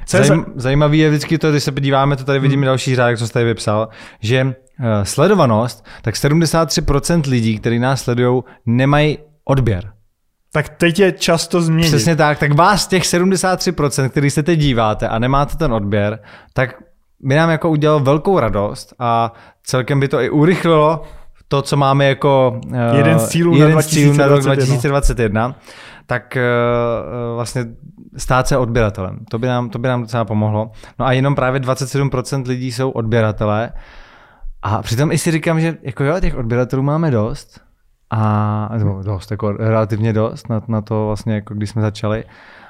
Zajím, 0.07 0.45
zajímavý 0.55 0.99
je 0.99 1.09
vždycky 1.09 1.37
to, 1.37 1.51
když 1.51 1.63
se 1.63 1.71
podíváme, 1.71 2.15
to 2.15 2.23
tady 2.23 2.39
vidíme 2.39 2.59
hmm. 2.59 2.65
další 2.65 2.95
řádek, 2.95 3.17
co 3.17 3.27
jste 3.27 3.33
tady 3.33 3.45
vypsal, 3.45 3.89
že 4.19 4.43
uh, 4.43 4.53
sledovanost, 5.03 5.85
tak 6.01 6.15
73% 6.15 7.29
lidí, 7.29 7.59
kteří 7.59 7.79
nás 7.79 8.03
sledují, 8.03 8.43
nemají 8.65 9.17
odběr. 9.45 9.94
Tak 10.55 10.69
teď 10.69 10.99
je 10.99 11.11
často 11.11 11.61
změnit. 11.61 11.87
Přesně 11.87 12.15
tak, 12.15 12.39
tak 12.39 12.53
vás 12.53 12.87
těch 12.87 13.03
73%, 13.03 14.09
který 14.09 14.29
se 14.29 14.43
teď 14.43 14.59
díváte 14.59 15.07
a 15.07 15.19
nemáte 15.19 15.57
ten 15.57 15.73
odběr, 15.73 16.19
tak 16.53 16.69
by 17.19 17.35
nám 17.35 17.49
jako 17.49 17.69
udělalo 17.69 17.99
velkou 17.99 18.39
radost 18.39 18.93
a 18.99 19.33
celkem 19.63 19.99
by 19.99 20.07
to 20.07 20.19
i 20.19 20.29
urychlilo 20.29 21.03
to, 21.47 21.61
co 21.61 21.77
máme 21.77 22.05
jako 22.05 22.59
uh, 22.65 22.95
jeden 22.97 23.19
z 23.19 23.27
cílů 23.27 23.55
jeden 23.55 23.75
na, 23.75 23.81
z 23.81 23.87
cílů 23.87 24.13
na 24.13 24.27
rok 24.27 24.41
2021, 24.41 25.55
tak 26.05 26.37
uh, 26.37 27.35
vlastně 27.35 27.65
stát 28.17 28.47
se 28.47 28.57
odběratelem. 28.57 29.19
To 29.29 29.39
by, 29.39 29.47
nám, 29.47 29.69
to 29.69 29.79
by 29.79 29.87
nám 29.87 30.01
docela 30.01 30.25
pomohlo. 30.25 30.71
No 30.99 31.05
a 31.05 31.11
jenom 31.11 31.35
právě 31.35 31.59
27% 31.59 32.47
lidí 32.47 32.71
jsou 32.71 32.89
odběratelé. 32.89 33.71
A 34.61 34.81
přitom 34.81 35.11
i 35.11 35.17
si 35.17 35.31
říkám, 35.31 35.59
že 35.59 35.77
jako 35.81 36.03
jo, 36.03 36.19
těch 36.19 36.35
odběratelů 36.35 36.83
máme 36.83 37.11
dost, 37.11 37.64
a 38.17 38.77
nebo 38.77 39.01
dost, 39.03 39.31
jako 39.31 39.51
relativně 39.51 40.13
dost 40.13 40.49
na, 40.49 40.61
na 40.67 40.81
to 40.81 41.05
vlastně, 41.05 41.33
jako 41.33 41.53
když 41.53 41.69
jsme 41.69 41.81
začali. 41.81 42.23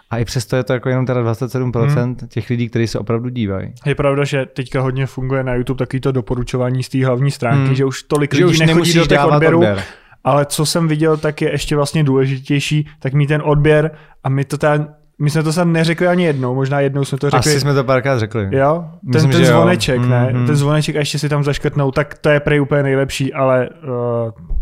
A 0.09 0.17
i 0.17 0.25
přesto 0.25 0.55
je 0.55 0.63
to 0.63 0.73
jako 0.73 0.89
jenom 0.89 1.05
teda 1.05 1.21
27% 1.21 2.03
hmm. 2.03 2.15
těch 2.15 2.49
lidí, 2.49 2.69
kteří 2.69 2.87
se 2.87 2.99
opravdu 2.99 3.29
dívají. 3.29 3.73
Je 3.85 3.95
pravda, 3.95 4.23
že 4.23 4.45
teďka 4.45 4.81
hodně 4.81 5.05
funguje 5.05 5.43
na 5.43 5.55
YouTube 5.55 5.77
takový 5.77 6.01
to 6.01 6.11
doporučování 6.11 6.83
z 6.83 6.89
té 6.89 7.05
hlavní 7.05 7.31
stránky, 7.31 7.65
hmm. 7.65 7.75
že 7.75 7.85
už 7.85 8.03
tolik 8.03 8.35
že 8.35 8.45
lidí 8.45 8.53
už 8.53 8.59
nechodí 8.59 8.93
do 8.93 9.05
těch 9.05 9.25
odběrů. 9.25 9.57
Odběr. 9.57 9.83
Ale 10.23 10.45
co 10.45 10.65
jsem 10.65 10.87
viděl, 10.87 11.17
tak 11.17 11.41
je 11.41 11.51
ještě 11.51 11.75
vlastně 11.75 12.03
důležitější, 12.03 12.87
tak 12.99 13.13
mít 13.13 13.27
ten 13.27 13.41
odběr 13.45 13.91
a 14.23 14.29
my 14.29 14.45
to 14.45 14.57
tam 14.57 14.87
my 15.19 15.29
jsme 15.29 15.43
to 15.43 15.53
sem 15.53 15.73
neřekli 15.73 16.07
ani 16.07 16.23
jednou, 16.23 16.55
možná 16.55 16.79
jednou 16.79 17.05
jsme 17.05 17.17
to 17.17 17.29
řekli. 17.29 17.51
Asi 17.51 17.59
jsme 17.59 17.73
to 17.73 17.83
párkrát 17.83 18.19
řekli. 18.19 18.49
Jo, 18.51 18.85
ten, 19.01 19.11
Myslím, 19.13 19.31
ten 19.31 19.45
zvoneček, 19.45 20.01
jo. 20.01 20.07
ne? 20.07 20.29
Mm-hmm. 20.33 20.45
Ten 20.45 20.55
zvoneček 20.55 20.95
a 20.95 20.99
ještě 20.99 21.19
si 21.19 21.29
tam 21.29 21.43
zaškrtnou, 21.43 21.91
tak 21.91 22.17
to 22.17 22.29
je 22.29 22.39
prej 22.39 22.61
úplně 22.61 22.83
nejlepší, 22.83 23.33
ale 23.33 23.69
uh, 23.69 24.55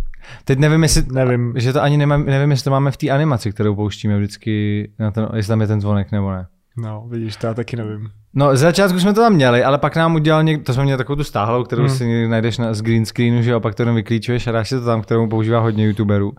Teď 0.46 0.60
nevím, 0.60 0.84
jestli, 0.84 1.04
nevím. 1.12 1.54
že 1.56 1.74
to 1.74 1.82
ani 1.82 1.98
nemám, 1.98 2.26
nevím, 2.26 2.52
jestli 2.52 2.64
to 2.64 2.72
máme 2.72 2.92
v 2.92 2.98
té 2.98 3.10
animaci, 3.10 3.52
kterou 3.52 3.76
pouštíme 3.76 4.18
vždycky, 4.18 4.90
na 5.00 5.12
ten, 5.12 5.30
jestli 5.36 5.50
tam 5.50 5.62
je 5.62 5.68
ten 5.68 5.82
zvonek 5.82 6.12
nebo 6.12 6.32
ne. 6.32 6.48
No, 6.78 7.06
vidíš, 7.10 7.36
to 7.36 7.48
já 7.48 7.54
taky 7.54 7.76
nevím. 7.76 8.10
No, 8.34 8.56
z 8.56 8.60
začátku 8.60 9.00
jsme 9.00 9.14
to 9.14 9.22
tam 9.22 9.34
měli, 9.34 9.64
ale 9.64 9.78
pak 9.78 9.96
nám 9.96 10.16
udělal 10.16 10.44
někdo, 10.44 10.64
to 10.64 10.74
jsme 10.74 10.84
měli 10.84 10.98
takovou 10.98 11.16
tu 11.16 11.24
stáhlou, 11.24 11.64
kterou 11.64 11.84
hmm. 11.84 11.96
si 11.96 12.28
najdeš 12.28 12.58
na, 12.58 12.74
z 12.74 12.82
green 12.82 13.06
screenu, 13.06 13.42
že 13.42 13.52
jo, 13.52 13.60
pak 13.60 13.76
to 13.76 13.82
jenom 13.82 13.96
vyklíčuješ 13.96 14.48
a 14.48 14.52
dáš 14.52 14.70
si 14.70 14.80
to 14.80 14.86
tam, 14.86 15.02
kterou 15.02 15.28
používá 15.28 15.60
hodně 15.60 15.86
youtuberů 15.86 16.34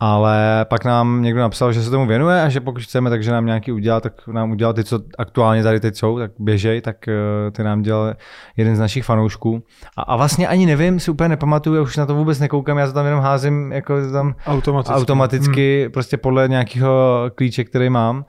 ale 0.00 0.66
pak 0.68 0.84
nám 0.84 1.22
někdo 1.22 1.40
napsal, 1.40 1.72
že 1.72 1.82
se 1.82 1.90
tomu 1.90 2.06
věnuje 2.06 2.42
a 2.42 2.48
že 2.48 2.60
pokud 2.60 2.82
chceme, 2.82 3.10
takže 3.10 3.32
nám 3.32 3.46
nějaký 3.46 3.72
udělá, 3.72 4.00
tak 4.00 4.26
nám 4.26 4.50
udělal 4.50 4.74
ty, 4.74 4.84
co 4.84 5.00
aktuálně 5.18 5.62
tady 5.62 5.80
teď 5.80 5.96
jsou, 5.96 6.18
tak 6.18 6.30
běžej, 6.38 6.80
tak 6.80 6.96
uh, 7.08 7.50
ty 7.50 7.62
nám 7.62 7.82
dělal 7.82 8.14
jeden 8.56 8.76
z 8.76 8.78
našich 8.78 9.04
fanoušků. 9.04 9.62
A, 9.96 10.02
a 10.02 10.16
vlastně 10.16 10.48
ani 10.48 10.66
nevím, 10.66 11.00
si 11.00 11.10
úplně 11.10 11.28
nepamatuju, 11.28 11.76
já 11.76 11.82
už 11.82 11.96
na 11.96 12.06
to 12.06 12.14
vůbec 12.14 12.40
nekoukám, 12.40 12.78
já 12.78 12.86
to 12.86 12.92
tam 12.92 13.06
jenom 13.06 13.20
házím 13.20 13.72
jako 13.72 14.10
tam 14.12 14.34
automaticky, 14.46 15.00
automaticky 15.00 15.82
hmm. 15.82 15.92
prostě 15.92 16.16
podle 16.16 16.48
nějakého 16.48 17.24
klíče, 17.34 17.64
který 17.64 17.90
mám. 17.90 18.24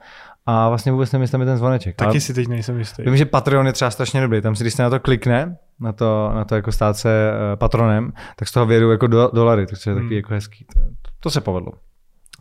A 0.46 0.68
vlastně 0.68 0.92
vůbec 0.92 1.12
nevím, 1.12 1.22
jestli 1.22 1.32
tam 1.32 1.40
je 1.40 1.46
ten 1.46 1.56
zvoneček. 1.56 1.96
Taky 1.96 2.08
ale 2.08 2.20
si 2.20 2.34
teď 2.34 2.48
nejsem 2.48 2.78
jistý. 2.78 3.02
Vím, 3.02 3.16
že 3.16 3.24
Patreon 3.24 3.66
je 3.66 3.72
třeba 3.72 3.90
strašně 3.90 4.20
dobrý. 4.20 4.40
Tam 4.40 4.56
si, 4.56 4.64
když 4.64 4.74
se 4.74 4.82
na 4.82 4.90
to 4.90 5.00
klikne, 5.00 5.56
na 5.80 5.92
to, 5.92 6.32
na 6.34 6.44
to 6.44 6.54
jako 6.54 6.72
stát 6.72 6.96
se 6.96 7.32
uh, 7.32 7.58
patronem, 7.58 8.12
tak 8.36 8.48
z 8.48 8.52
toho 8.52 8.66
vědu 8.66 8.90
jako 8.90 9.06
do, 9.06 9.30
dolary, 9.34 9.66
takže 9.66 9.90
je 9.90 9.94
taky 9.94 10.06
hmm. 10.06 10.12
jako 10.12 10.34
hezký. 10.34 10.66
To, 10.74 10.80
to 11.22 11.30
se 11.30 11.40
povedlo. 11.40 11.72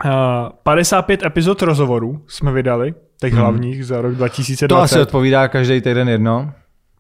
Uh, 0.06 0.12
55 0.64 1.24
epizod 1.26 1.62
rozhovorů 1.62 2.22
jsme 2.28 2.52
vydali, 2.52 2.94
těch 3.20 3.34
hmm. 3.34 3.42
hlavních 3.42 3.86
za 3.86 4.02
rok 4.02 4.16
2020. 4.16 4.68
To 4.68 4.82
asi 4.82 5.00
odpovídá 5.00 5.48
každý 5.48 5.82
týden 5.82 6.10
jedno. 6.10 6.52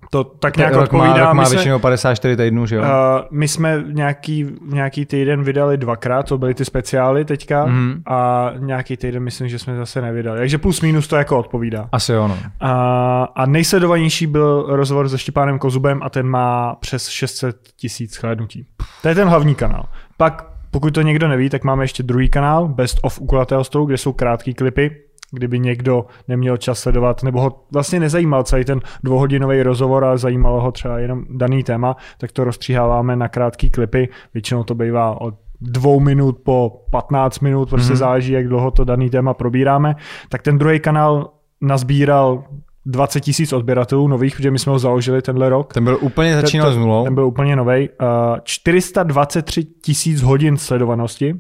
To 0.10 0.24
tak 0.24 0.58
nějak 0.58 0.74
rok 0.74 0.92
má, 0.92 1.00
odpovídá. 1.04 1.26
rok 1.26 1.34
má 1.36 1.42
my 1.42 1.46
jsme- 1.48 1.56
většinou 1.56 1.80
54 1.80 2.36
týdnů, 2.38 2.66
že 2.66 2.76
jo? 2.76 2.82
Uh, 2.82 2.88
my 3.32 3.48
jsme 3.48 3.84
nějaký, 3.88 4.46
nějaký 4.66 5.06
týden 5.06 5.44
vydali 5.44 5.78
dvakrát, 5.78 6.24
to 6.24 6.38
byly 6.38 6.54
ty 6.54 6.66
speciály 6.66 7.26
teďka, 7.26 7.66
Mhm. 7.66 8.02
a 8.06 8.50
nějaký 8.58 8.98
týden 8.98 9.24
myslím, 9.24 9.50
že 9.50 9.60
jsme 9.60 9.76
zase 9.78 10.02
nevydali. 10.02 10.40
Takže 10.40 10.58
plus 10.58 10.82
minus 10.82 11.08
to 11.08 11.16
jako 11.16 11.38
odpovídá. 11.40 11.90
Asi 11.92 12.12
jo, 12.12 12.28
no. 12.28 12.38
A, 12.60 13.24
a 13.36 13.46
nejsledovanější 13.46 14.28
byl 14.28 14.66
rozhovor 14.70 15.10
se 15.10 15.18
Štěpánem 15.18 15.60
Kozubem 15.60 16.00
a 16.04 16.10
ten 16.10 16.28
má 16.28 16.76
přes 16.76 17.08
600 17.08 17.58
tisíc 17.76 18.14
shlédnutí. 18.16 18.66
To 19.02 19.08
je 19.08 19.16
ten 19.16 19.28
hlavní 19.28 19.56
kanál. 19.56 19.84
Pak, 20.18 20.51
pokud 20.72 20.94
to 20.94 21.02
někdo 21.02 21.28
neví, 21.28 21.50
tak 21.50 21.64
máme 21.64 21.84
ještě 21.84 22.04
druhý 22.04 22.30
kanál, 22.30 22.68
Best 22.68 23.00
of 23.02 23.22
Ukulatého 23.22 23.64
stolu, 23.64 23.86
kde 23.86 23.98
jsou 23.98 24.14
krátké 24.14 24.54
klipy, 24.54 24.92
kdyby 25.32 25.60
někdo 25.60 26.06
neměl 26.28 26.58
čas 26.58 26.80
sledovat, 26.80 27.24
nebo 27.24 27.42
ho 27.42 27.64
vlastně 27.72 28.00
nezajímal 28.00 28.44
celý 28.44 28.66
ten 28.66 28.80
dvouhodinový 29.04 29.64
rozhovor, 29.64 30.06
ale 30.06 30.18
zajímalo 30.18 30.62
ho 30.62 30.72
třeba 30.72 31.00
jenom 31.00 31.24
daný 31.30 31.64
téma, 31.64 31.96
tak 32.18 32.32
to 32.32 32.44
rozstříháváme 32.44 33.16
na 33.16 33.28
krátké 33.28 33.70
klipy. 33.70 34.10
Většinou 34.34 34.64
to 34.64 34.76
bývá 34.76 35.22
od 35.22 35.34
dvou 35.62 36.00
minut 36.00 36.40
po 36.44 36.86
15 36.92 37.40
minut, 37.40 37.70
prostě 37.70 37.94
mm-hmm. 37.94 37.98
záleží, 37.98 38.32
jak 38.32 38.48
dlouho 38.48 38.72
to 38.72 38.84
daný 38.84 39.10
téma 39.10 39.34
probíráme. 39.34 39.96
Tak 40.30 40.42
ten 40.42 40.58
druhý 40.58 40.80
kanál 40.80 41.30
nazbíral 41.62 42.44
20 42.86 43.20
tisíc 43.20 43.54
odběratelů 43.54 44.08
nových, 44.08 44.36
protože 44.36 44.52
my 44.52 44.60
jsme 44.60 44.72
ho 44.72 44.80
založili 44.80 45.22
tenhle 45.22 45.50
rok. 45.50 45.74
Ten 45.74 45.84
byl 45.84 45.98
úplně 46.02 46.42
začínal 46.42 46.74
s 46.74 46.78
nulou. 46.78 47.04
Ten 47.04 47.16
byl 47.16 47.26
úplně 47.26 47.56
nový. 47.56 47.90
Uh, 47.90 48.08
423 48.44 49.64
tisíc 49.64 50.22
hodin 50.22 50.58
sledovanosti, 50.58 51.40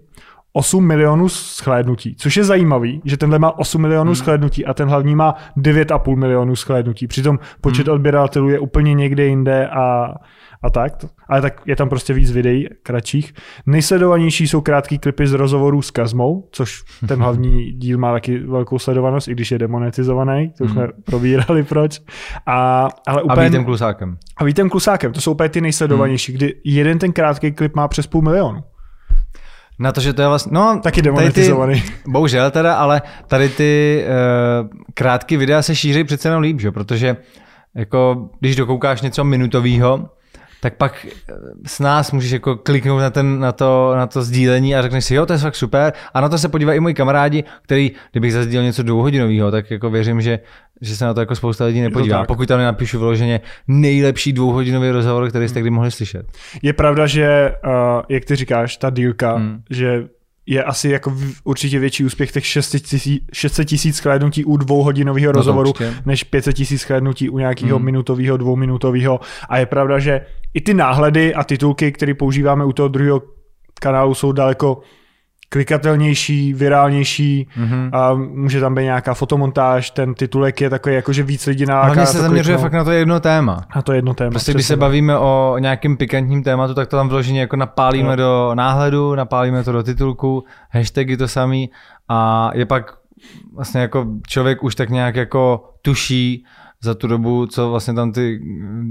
8 0.54 0.88
milionů 0.88 1.28
shlédnutí, 1.28 2.16
což 2.16 2.38
je 2.38 2.44
zajímavý, 2.44 3.02
že 3.06 3.18
tenhle 3.18 3.40
má 3.40 3.60
8 3.60 3.82
milionů 3.82 4.12
hmm. 4.12 4.16
shlédnutí 4.16 4.66
a 4.66 4.74
ten 4.74 4.90
hlavní 4.90 5.16
má 5.16 5.36
9,5 5.58 6.16
milionů 6.16 6.56
shlédnutí. 6.56 7.08
Přitom 7.08 7.40
počet 7.62 7.88
hmm. 7.88 7.96
odběratelů 7.96 8.50
je 8.50 8.60
úplně 8.60 8.94
někde 8.94 9.26
jinde 9.26 9.68
a, 9.68 10.16
a 10.64 10.70
tak. 10.70 10.94
Ale 11.30 11.42
tak 11.42 11.62
je 11.66 11.76
tam 11.76 11.90
prostě 11.90 12.14
víc 12.14 12.32
videí 12.32 12.68
kratších. 12.84 13.34
Nejsledovanější 13.66 14.48
jsou 14.48 14.62
krátký 14.62 15.00
klipy 15.00 15.28
z 15.28 15.34
rozhovorů 15.34 15.82
s 15.82 15.92
Kazmou, 15.92 16.48
což 16.52 16.84
ten 17.08 17.20
hlavní 17.22 17.72
díl 17.72 17.98
má 17.98 18.12
taky 18.12 18.40
velkou 18.40 18.80
sledovanost, 18.80 19.28
i 19.28 19.32
když 19.32 19.52
je 19.52 19.60
demonetizovaný, 19.60 20.54
to 20.58 20.64
už 20.64 20.72
jsme 20.72 20.88
probírali 21.06 21.64
proč. 21.64 22.02
A, 22.46 22.88
ale 23.08 23.22
A 23.22 23.24
úplně... 23.24 23.50
Vítem 23.50 23.66
Klusákem. 23.66 24.18
A 24.38 24.44
Vítem 24.44 24.70
Klusákem, 24.70 25.14
to 25.14 25.22
jsou 25.22 25.32
úplně 25.32 25.50
ty 25.50 25.62
nejsledovanější, 25.62 26.32
hmm. 26.32 26.38
kdy 26.38 26.56
jeden 26.66 27.00
ten 27.00 27.14
krátký 27.14 27.52
klip 27.52 27.76
má 27.76 27.88
přes 27.88 28.08
půl 28.08 28.22
milionu. 28.22 28.64
Na 29.82 29.92
to, 29.92 30.02
že 30.02 30.14
to 30.14 30.22
je 30.22 30.28
vlastně, 30.28 30.52
no, 30.54 30.80
Taky 30.84 31.02
demonetizovaný. 31.02 31.82
Ty, 31.82 31.94
bohužel 32.08 32.52
teda, 32.52 32.76
ale 32.76 33.02
tady 33.28 33.50
ty 33.50 34.04
uh, 34.62 34.70
krátké 34.94 35.38
videa 35.38 35.62
se 35.62 35.76
šíří 35.76 36.04
přece 36.04 36.28
jenom 36.28 36.42
líp, 36.42 36.60
že? 36.62 36.72
protože 36.72 37.18
jako, 37.76 38.30
když 38.40 38.56
dokoukáš 38.56 39.02
něco 39.02 39.24
minutového, 39.24 40.10
tak 40.62 40.74
pak 40.76 41.06
eh, 41.06 41.34
s 41.68 41.80
nás 41.80 42.12
můžeš 42.12 42.32
jako 42.32 42.56
kliknout 42.56 43.02
na, 43.02 43.10
ten, 43.10 43.40
na, 43.40 43.52
to, 43.52 43.94
na 43.96 44.08
to 44.08 44.22
sdílení 44.22 44.76
a 44.76 44.82
řekneš 44.82 45.06
si, 45.06 45.16
jo, 45.16 45.26
to 45.26 45.34
je 45.34 45.40
fakt 45.40 45.56
super. 45.56 45.94
A 46.14 46.22
na 46.22 46.30
to 46.30 46.38
se 46.38 46.50
podívají 46.50 46.78
i 46.78 46.80
moji 46.80 46.94
kamarádi, 46.94 47.44
který, 47.62 47.92
kdybych 48.12 48.34
zazdílel 48.34 48.66
něco 48.66 48.84
dvouhodinového, 48.84 49.52
tak 49.52 49.72
jako 49.72 49.90
věřím, 49.90 50.22
že, 50.22 50.40
že 50.82 50.96
se 50.96 51.06
na 51.06 51.14
to 51.14 51.20
jako 51.20 51.36
spousta 51.36 51.66
lidí 51.66 51.82
nepodívá. 51.82 52.26
Pokud 52.26 52.48
tam 52.48 52.60
nenapíšu 52.60 53.00
vyloženě 53.00 53.42
nejlepší 53.68 54.34
dvouhodinový 54.34 54.92
rozhovor, 54.92 55.30
který 55.30 55.48
jste 55.48 55.62
kdy 55.62 55.70
mohli 55.70 55.92
slyšet. 55.92 56.26
Je 56.62 56.74
pravda, 56.74 57.08
že, 57.08 57.56
uh, 57.66 57.72
jak 58.10 58.26
ty 58.26 58.36
říkáš, 58.36 58.78
ta 58.78 58.90
dílka, 58.90 59.32
Hmm. 59.32 59.48
hmm. 59.48 59.62
že 59.70 60.04
je 60.52 60.64
asi 60.64 60.90
jako 60.90 61.14
určitě 61.44 61.80
větší 61.80 62.06
úspěch 62.06 62.32
těch 62.32 62.46
600 62.46 62.84
tisíc- 62.84 63.22
600 63.34 63.68
tisíc 63.68 63.96
shlédnutí 63.98 64.46
u 64.46 64.58
dvouhodinového 64.58 65.26
No 65.28 65.32
rozhovoru, 65.32 65.70
určitě. 65.70 65.94
než 66.06 66.24
500 66.24 66.56
tisíc 66.56 66.82
shlédnutí 66.82 67.30
u 67.30 67.38
nějakého 67.38 67.78
Hmm. 67.78 67.86
minutového, 67.86 68.38
dvouminutového. 68.38 69.20
A 69.50 69.58
je 69.58 69.66
pravda, 69.66 70.00
že 70.00 70.22
i 70.54 70.62
ty 70.62 70.74
náhledy 70.74 71.34
a 71.36 71.44
titulky, 71.44 71.92
které 71.92 72.14
používáme 72.14 72.66
u 72.66 72.74
toho 72.74 72.88
druhého 72.88 73.22
kanálu, 73.82 74.16
jsou 74.16 74.32
daleko 74.32 74.80
klikatelnější, 75.52 76.54
virálnější 76.54 77.48
Mhm. 77.58 77.90
a 77.94 78.14
může 78.14 78.60
tam 78.60 78.76
být 78.76 78.84
nějaká 78.84 79.14
fotomontáž, 79.14 79.92
ten 79.92 80.14
titulek 80.14 80.62
je 80.62 80.70
takový, 80.70 80.96
jako 80.96 81.14
že 81.14 81.24
víc 81.24 81.46
lidí 81.46 81.66
naláká 81.66 81.86
Hlavně 81.86 82.02
na 82.02 82.06
se 82.06 82.22
zaměřuje 82.22 82.58
fakt 82.58 82.74
na 82.74 82.84
to 82.84 82.92
jedno 82.92 83.20
téma. 83.20 83.62
A 83.72 83.82
to 83.82 83.92
je 83.92 83.98
jedno 83.98 84.14
téma. 84.14 84.30
Prostě 84.30 84.54
když 84.54 84.66
se 84.66 84.76
bavíme 84.78 85.18
o 85.18 85.56
nějakém 85.60 85.98
pikantním 85.98 86.44
tématu, 86.44 86.74
tak 86.74 86.88
to 86.88 86.98
tam 86.98 87.10
vloženě 87.10 87.40
jako 87.40 87.56
napálíme 87.56 88.10
Jo. 88.10 88.16
do 88.16 88.52
náhledu, 88.54 89.16
napálíme 89.16 89.64
to 89.64 89.72
do 89.72 89.84
titulku, 89.84 90.44
hashtagy 90.70 91.18
to 91.18 91.28
samý 91.28 91.70
a 92.10 92.50
je 92.54 92.66
pak 92.66 92.94
vlastně 93.56 93.82
jako 93.82 94.06
člověk 94.28 94.64
už 94.64 94.76
tak 94.76 94.90
nějak 94.90 95.16
jako 95.16 95.70
tuší 95.82 96.46
za 96.84 96.94
tu 96.96 97.08
dobu, 97.08 97.46
co 97.46 97.70
vlastně 97.70 97.94
tam 97.94 98.12
ty 98.12 98.42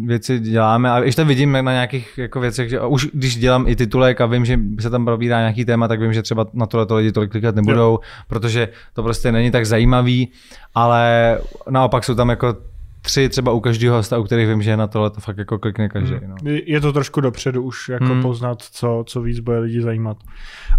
věci 0.07 0.39
děláme. 0.39 0.91
A 0.91 1.13
to 1.17 1.25
vidím 1.25 1.53
na 1.53 1.73
nějakých 1.73 2.19
jako 2.19 2.41
věcech, 2.41 2.71
že 2.71 2.81
už 2.81 3.09
když 3.13 3.37
dělám 3.37 3.69
i 3.69 3.77
titulek 3.77 4.21
a 4.21 4.27
vím, 4.27 4.45
že 4.45 4.59
se 4.81 4.91
tam 4.91 5.05
probírá 5.05 5.39
nějaký 5.39 5.65
téma, 5.65 5.89
tak 5.89 6.01
vím, 6.01 6.13
že 6.13 6.23
třeba 6.23 6.47
na 6.53 6.67
tohle 6.67 6.97
lidi 6.97 7.13
tolik 7.13 7.31
klikat 7.31 7.55
nebudou, 7.55 7.99
protože 8.29 8.69
to 8.95 9.03
prostě 9.03 9.33
není 9.33 9.51
tak 9.51 9.67
zajímavý, 9.67 10.29
ale 10.75 11.39
naopak 11.71 12.05
jsou 12.05 12.15
tam 12.15 12.29
jako 12.31 12.57
tři 13.03 13.29
třeba 13.29 13.53
u 13.53 13.61
každého 13.61 13.97
hosta, 13.97 14.19
u 14.19 14.25
kterých 14.25 14.49
vím, 14.49 14.63
že 14.63 14.77
na 14.77 14.87
tohle 14.87 15.11
to 15.11 15.21
fakt 15.21 15.39
jako 15.39 15.59
klikne 15.59 15.89
každý. 15.89 16.15
No. 16.27 16.35
Je- 16.67 16.81
to 16.81 16.93
trošku 16.93 17.21
dopředu 17.21 17.63
už 17.63 17.89
jako 17.89 18.05
Hmm. 18.05 18.13
hmm. 18.13 18.23
poznat, 18.23 18.63
co, 18.63 19.05
co 19.07 19.23
víc 19.23 19.41
bude 19.41 19.59
lidi 19.59 19.83
zajímat. 19.83 20.17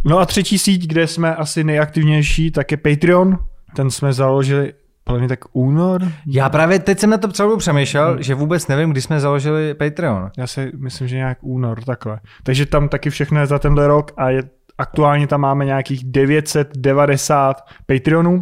No 0.05 0.19
a 0.19 0.25
třetí 0.25 0.57
síť, 0.57 0.87
kde 0.87 1.07
jsme 1.07 1.35
asi 1.35 1.63
nejaktivnější, 1.63 2.51
tak 2.51 2.71
je 2.71 2.77
Patreon. 2.77 3.37
Ten 3.75 3.89
jsme 3.91 4.13
založili 4.13 4.73
podle 5.03 5.19
mě 5.19 5.27
tak 5.27 5.39
únor. 5.53 6.01
Já 6.27 6.49
právě 6.49 6.79
teď 6.79 6.99
jsem 6.99 7.09
na 7.09 7.17
to 7.17 7.27
celou 7.27 7.57
přemýšlel, 7.57 8.21
že 8.21 8.35
vůbec 8.35 8.67
nevím, 8.67 8.89
kdy 8.91 9.01
jsme 9.01 9.19
založili 9.19 9.73
Patreon. 9.73 10.29
Já 10.37 10.47
si 10.47 10.71
myslím, 10.77 11.07
že 11.07 11.15
nějak 11.15 11.37
únor, 11.41 11.83
takhle. 11.83 12.19
Takže 12.43 12.65
tam 12.65 12.89
taky 12.89 13.09
všechno 13.09 13.39
je 13.39 13.45
za 13.45 13.59
tenhle 13.59 13.87
rok 13.87 14.11
a 14.17 14.29
je, 14.29 14.43
aktuálně 14.77 15.27
tam 15.27 15.41
máme 15.41 15.65
nějakých 15.65 16.03
990 16.03 17.61
Patreonů. 17.85 18.41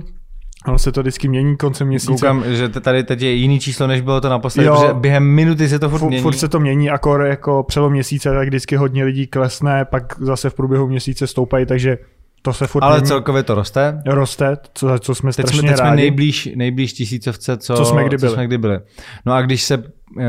Ono 0.67 0.79
se 0.79 0.91
to 0.91 1.01
vždycky 1.01 1.27
mění 1.27 1.57
koncem 1.57 1.87
měsíce. 1.87 2.11
Koukám, 2.11 2.43
že 2.47 2.69
tady 2.69 3.03
teď 3.03 3.21
je 3.21 3.31
jiný 3.31 3.59
číslo, 3.59 3.87
než 3.87 4.01
bylo 4.01 4.21
to 4.21 4.29
naposledy, 4.29 4.67
Jo. 4.67 4.75
protože 4.75 4.93
během 4.93 5.23
minuty 5.23 5.69
se 5.69 5.79
to 5.79 5.89
furt 5.89 5.99
Furt, 5.99 6.07
mění. 6.09 6.23
furt 6.23 6.33
se 6.33 6.47
to 6.47 6.59
mění, 6.59 6.89
akor 6.89 7.21
jako 7.21 7.63
přelom 7.63 7.91
měsíce, 7.91 8.29
tak 8.31 8.47
vždycky 8.47 8.75
hodně 8.75 9.03
lidí 9.03 9.27
klesne, 9.27 9.85
pak 9.85 10.03
zase 10.19 10.49
v 10.49 10.53
průběhu 10.53 10.87
měsíce 10.87 11.27
stoupají, 11.27 11.65
takže 11.65 11.97
to 12.41 12.53
se 12.53 12.67
furt 12.67 12.83
Ale 12.83 12.95
mění. 12.95 13.07
celkově 13.07 13.43
to 13.43 13.55
roste. 13.55 14.01
roste, 14.05 14.57
co, 14.73 14.99
co 14.99 15.15
jsme 15.15 15.27
Teď 15.27 15.33
strašně 15.33 15.59
jsme, 15.59 15.67
teď 15.69 15.77
jsme 15.77 15.85
rádi. 15.89 16.01
nejblíž, 16.01 16.49
nejblíž 16.55 16.93
tisícovce, 16.93 17.57
co, 17.57 17.75
Co 17.75 17.85
jsme 17.85 18.03
kdy 18.03 18.17
co 18.17 18.25
byli. 18.25 18.33
jsme 18.33 18.47
kdy 18.47 18.57
byli. 18.57 18.79
No 19.25 19.33
a 19.33 19.41
když 19.41 19.63
se, 19.63 19.83
eh, 20.19 20.23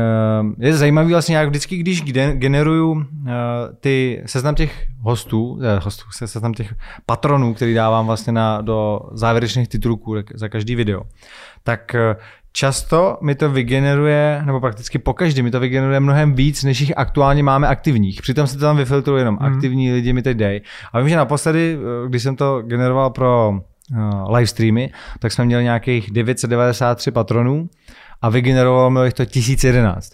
je 0.59 0.73
zajímavý 0.77 1.11
vlastně, 1.11 1.35
jak 1.37 1.49
vždycky, 1.49 1.77
když 1.77 2.03
gene- 2.03 2.33
generuju 2.37 3.05
eh, 3.27 3.31
ty 3.79 4.23
seznam 4.25 4.55
těch 4.55 4.85
hostů, 5.01 5.59
eh, 5.63 5.79
hostů, 5.83 6.03
se- 6.11 6.27
seznam 6.27 6.53
těch 6.53 6.73
patronů, 7.05 7.53
který 7.53 7.73
dávám 7.73 8.05
vlastně 8.05 8.33
na, 8.33 8.61
do 8.61 8.99
závěrečných 9.13 9.67
titulků 9.67 10.15
za 10.33 10.49
každý 10.49 10.75
video, 10.75 11.01
tak 11.63 11.95
často 12.53 13.17
mi 13.21 13.35
to 13.35 13.49
vygeneruje, 13.49 14.41
nebo 14.45 14.59
prakticky 14.59 14.99
po 14.99 15.13
každý 15.13 15.41
mi 15.41 15.51
to 15.51 15.59
vygeneruje 15.59 15.99
mnohem 15.99 16.33
víc, 16.33 16.63
než 16.63 16.79
jich 16.81 16.97
aktuálně 16.97 17.43
máme 17.43 17.67
aktivních. 17.67 18.21
Přitom 18.21 18.47
se 18.47 18.53
to 18.57 18.61
tam 18.61 18.77
vyfiltruje 18.77 19.21
jenom 19.21 19.37
Mhm. 19.41 19.53
aktivní 19.53 19.91
lidi 19.93 20.13
mi 20.13 20.21
teď 20.21 20.37
dej. 20.37 20.61
A 20.93 20.99
vím, 20.99 21.09
že 21.09 21.15
naposledy, 21.15 21.77
eh, 22.05 22.09
když 22.09 22.23
jsem 22.23 22.35
to 22.35 22.61
generoval 22.61 23.09
pro 23.09 23.53
uh, 23.91 24.35
live 24.35 24.47
streamy, 24.47 24.91
tak 25.19 25.31
jsme 25.31 25.45
měli 25.45 25.63
nějakých 25.63 26.11
993 26.11 27.11
patronů 27.11 27.69
a 28.21 28.29
vygenerovalo 28.29 28.89
mi 28.89 28.99
jich 29.05 29.13
to 29.13 29.25
1011. 29.25 30.13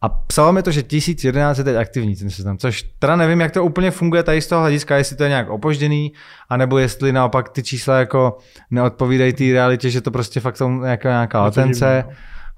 A 0.00 0.08
psalo 0.08 0.52
mi 0.52 0.62
to, 0.62 0.70
že 0.70 0.82
1011 0.82 1.58
je 1.58 1.64
teď 1.64 1.76
aktivní 1.76 2.16
ten 2.16 2.30
seznam, 2.30 2.58
což 2.58 2.82
teda 2.98 3.16
nevím, 3.16 3.40
jak 3.40 3.52
to 3.52 3.64
úplně 3.64 3.90
funguje 3.90 4.22
tady 4.22 4.40
z 4.42 4.46
toho 4.46 4.60
hlediska, 4.60 4.96
jestli 4.96 5.16
to 5.16 5.22
je 5.22 5.28
nějak 5.28 5.50
opožděný, 5.50 6.12
anebo 6.48 6.78
jestli 6.78 7.12
naopak 7.12 7.48
ty 7.48 7.62
čísla 7.62 7.98
jako 7.98 8.38
neodpovídají 8.70 9.32
té 9.32 9.44
realitě, 9.52 9.90
že 9.90 10.00
to 10.00 10.10
prostě 10.10 10.40
fakt 10.40 10.56
jsou 10.56 10.70
nějaká, 10.70 11.08
nějaká 11.08 11.38
to 11.38 11.42
latence. 11.44 12.04
no. 12.08 12.12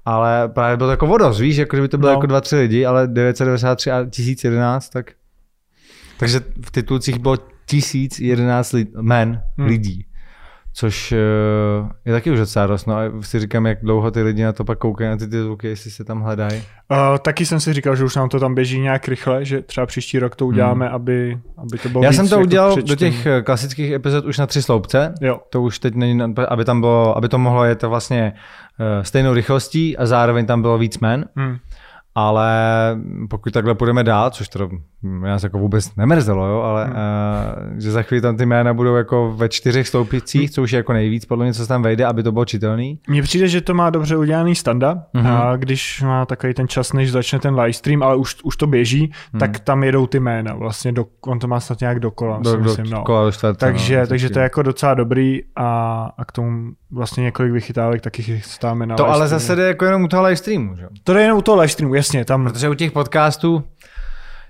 Ale 0.05 0.49
právě 0.49 0.77
bylo 0.77 0.87
to 0.87 0.91
jako 0.91 1.07
vodost, 1.07 1.39
víš, 1.39 1.57
jako 1.57 1.75
kdyby 1.75 1.87
to 1.87 1.97
bylo 1.97 2.11
No. 2.11 2.17
jako 2.17 2.25
dva, 2.25 2.41
tři 2.41 2.55
lidi, 2.55 2.85
ale 2.85 3.07
993 3.07 3.91
a 3.91 4.05
1011, 4.09 4.89
tak... 4.89 5.11
Takže 6.17 6.39
v 6.65 6.71
titulcích 6.71 7.19
bylo 7.19 7.37
1011 7.65 8.71
lid, 8.73 8.89
men, 9.01 9.43
Hmm. 9.57 9.67
lidí. 9.67 10.05
Což 10.73 11.11
eh, 11.11 11.17
je 12.05 12.13
taky 12.13 12.31
už 12.31 12.39
docela 12.39 12.67
dost, 12.67 12.85
no 12.85 12.95
a 12.95 13.01
si 13.21 13.39
říkám, 13.39 13.65
jak 13.65 13.81
dlouho 13.81 14.11
ty 14.11 14.21
lidi 14.23 14.43
na 14.43 14.53
to 14.53 14.63
pak 14.63 14.77
koukají 14.77 15.09
na 15.09 15.17
ty 15.17 15.27
titulky, 15.27 15.67
jestli 15.67 15.91
se 15.91 16.03
tam 16.03 16.21
hledají. 16.21 16.63
Uh, 16.91 17.17
taky 17.17 17.45
jsem 17.45 17.59
si 17.59 17.73
říkal, 17.73 17.95
že 17.95 18.03
už 18.03 18.15
nám 18.15 18.29
to 18.29 18.39
tam 18.39 18.55
běží 18.55 18.79
nějak 18.79 19.07
rychle, 19.07 19.45
že 19.45 19.61
třeba 19.61 19.85
příští 19.85 20.19
rok 20.19 20.35
to 20.35 20.45
uděláme, 20.45 20.85
hmm. 20.85 20.95
aby, 20.95 21.37
aby 21.57 21.77
to 21.77 21.89
bylo 21.89 22.03
Já 22.03 22.09
víc 22.09 22.17
jsem 22.17 22.27
to 22.29 22.35
jako 22.35 22.43
udělal 22.43 22.75
do 22.75 22.83
přečtení. 22.83 23.11
těch 23.11 23.25
eh, 23.25 23.41
klasických 23.41 23.91
epizod 23.91 24.25
už 24.25 24.37
na 24.37 24.47
tři 24.47 24.61
sloupce, 24.61 25.13
Jo, 25.21 25.39
to 25.49 25.61
už 25.61 25.79
teď 25.79 25.95
není, 25.95 26.21
aby 26.47 26.65
tam 26.65 26.81
bylo, 26.81 27.17
aby 27.17 27.29
to 27.29 27.37
mohlo 27.37 27.63
jet 27.63 27.83
vlastně 27.83 28.33
eh, 28.79 29.03
stejnou 29.03 29.33
rychlostí 29.33 29.97
a 29.97 30.05
zároveň 30.05 30.45
tam 30.45 30.61
bylo 30.61 30.77
víc 30.77 30.99
men. 30.99 31.25
hmm. 31.35 31.57
Ale 32.15 32.51
pokud 33.29 33.53
takhle 33.53 33.75
půjdeme 33.75 34.03
dál, 34.03 34.29
což 34.29 34.49
to 34.49 34.69
nás 35.03 35.43
jako 35.43 35.57
vůbec 35.57 35.95
nemrzelo, 35.95 36.47
jo, 36.47 36.61
ale 36.61 36.85
hmm. 36.85 36.93
uh, 36.93 37.79
že 37.79 37.91
za 37.91 38.01
chvíli 38.01 38.21
tam 38.21 38.37
ty 38.37 38.45
jména 38.45 38.73
budou 38.73 38.95
jako 38.95 39.33
ve 39.35 39.49
čtyřech 39.49 39.87
stoupicích, 39.87 40.41
hmm. 40.41 40.49
což 40.49 40.71
je 40.71 40.77
jako 40.77 40.93
nejvíc, 40.93 41.25
podle 41.25 41.45
mě, 41.45 41.53
co 41.53 41.61
se 41.61 41.67
tam 41.67 41.81
vejde, 41.81 42.05
aby 42.05 42.23
to 42.23 42.31
bylo 42.31 42.45
čitelný. 42.45 42.99
Mně 43.07 43.21
přijde, 43.21 43.47
že 43.47 43.61
to 43.61 43.73
má 43.73 43.89
dobře 43.89 44.17
udělaný 44.17 44.55
standa, 44.55 45.03
hmm. 45.13 45.27
a 45.27 45.55
když 45.55 46.01
má 46.01 46.25
takový 46.25 46.53
ten 46.53 46.67
čas, 46.67 46.93
než 46.93 47.11
začne 47.11 47.39
ten 47.39 47.59
live 47.59 47.73
stream, 47.73 48.03
ale 48.03 48.15
už, 48.15 48.35
už 48.43 48.57
to 48.57 48.67
běží, 48.67 49.11
hmm. 49.31 49.39
tak 49.39 49.59
tam 49.59 49.83
jedou 49.83 50.07
ty 50.07 50.19
jména, 50.19 50.55
vlastně 50.55 50.91
do, 50.91 51.05
on 51.25 51.39
to 51.39 51.47
má 51.47 51.59
snad 51.59 51.79
nějak 51.79 51.99
dokola, 51.99 52.39
do, 52.43 52.57
myslím, 52.57 52.85
do, 52.85 52.91
no. 52.91 53.03
kola 53.03 53.25
do 53.41 53.53
takže, 53.53 53.99
no, 53.99 54.07
takže 54.07 54.29
to 54.29 54.39
je 54.39 54.43
jako 54.43 54.61
docela 54.61 54.93
dobrý 54.93 55.39
a, 55.55 56.09
a 56.17 56.25
k 56.25 56.31
tomu 56.31 56.71
vlastně 56.91 57.23
několik 57.23 57.51
vychytávek 57.51 58.01
taky 58.01 58.23
chystáme 58.23 58.85
na 58.85 58.95
To 58.95 59.09
ale 59.09 59.27
zase 59.27 59.55
jde 59.55 59.67
jako 59.67 59.85
jenom 59.85 60.03
u 60.03 60.07
toho 60.07 60.23
live 60.23 60.35
streamu, 60.35 60.75
že? 60.75 60.87
To 61.03 61.13
jde 61.13 61.21
jenom 61.21 61.37
u 61.37 61.41
toho 61.41 61.57
live 61.57 61.67
streamu, 61.67 61.95
jasně. 62.01 62.25
Tam... 62.25 62.43
Protože 62.43 62.69
u 62.69 62.73
těch 62.73 62.91
podcastů, 62.91 63.63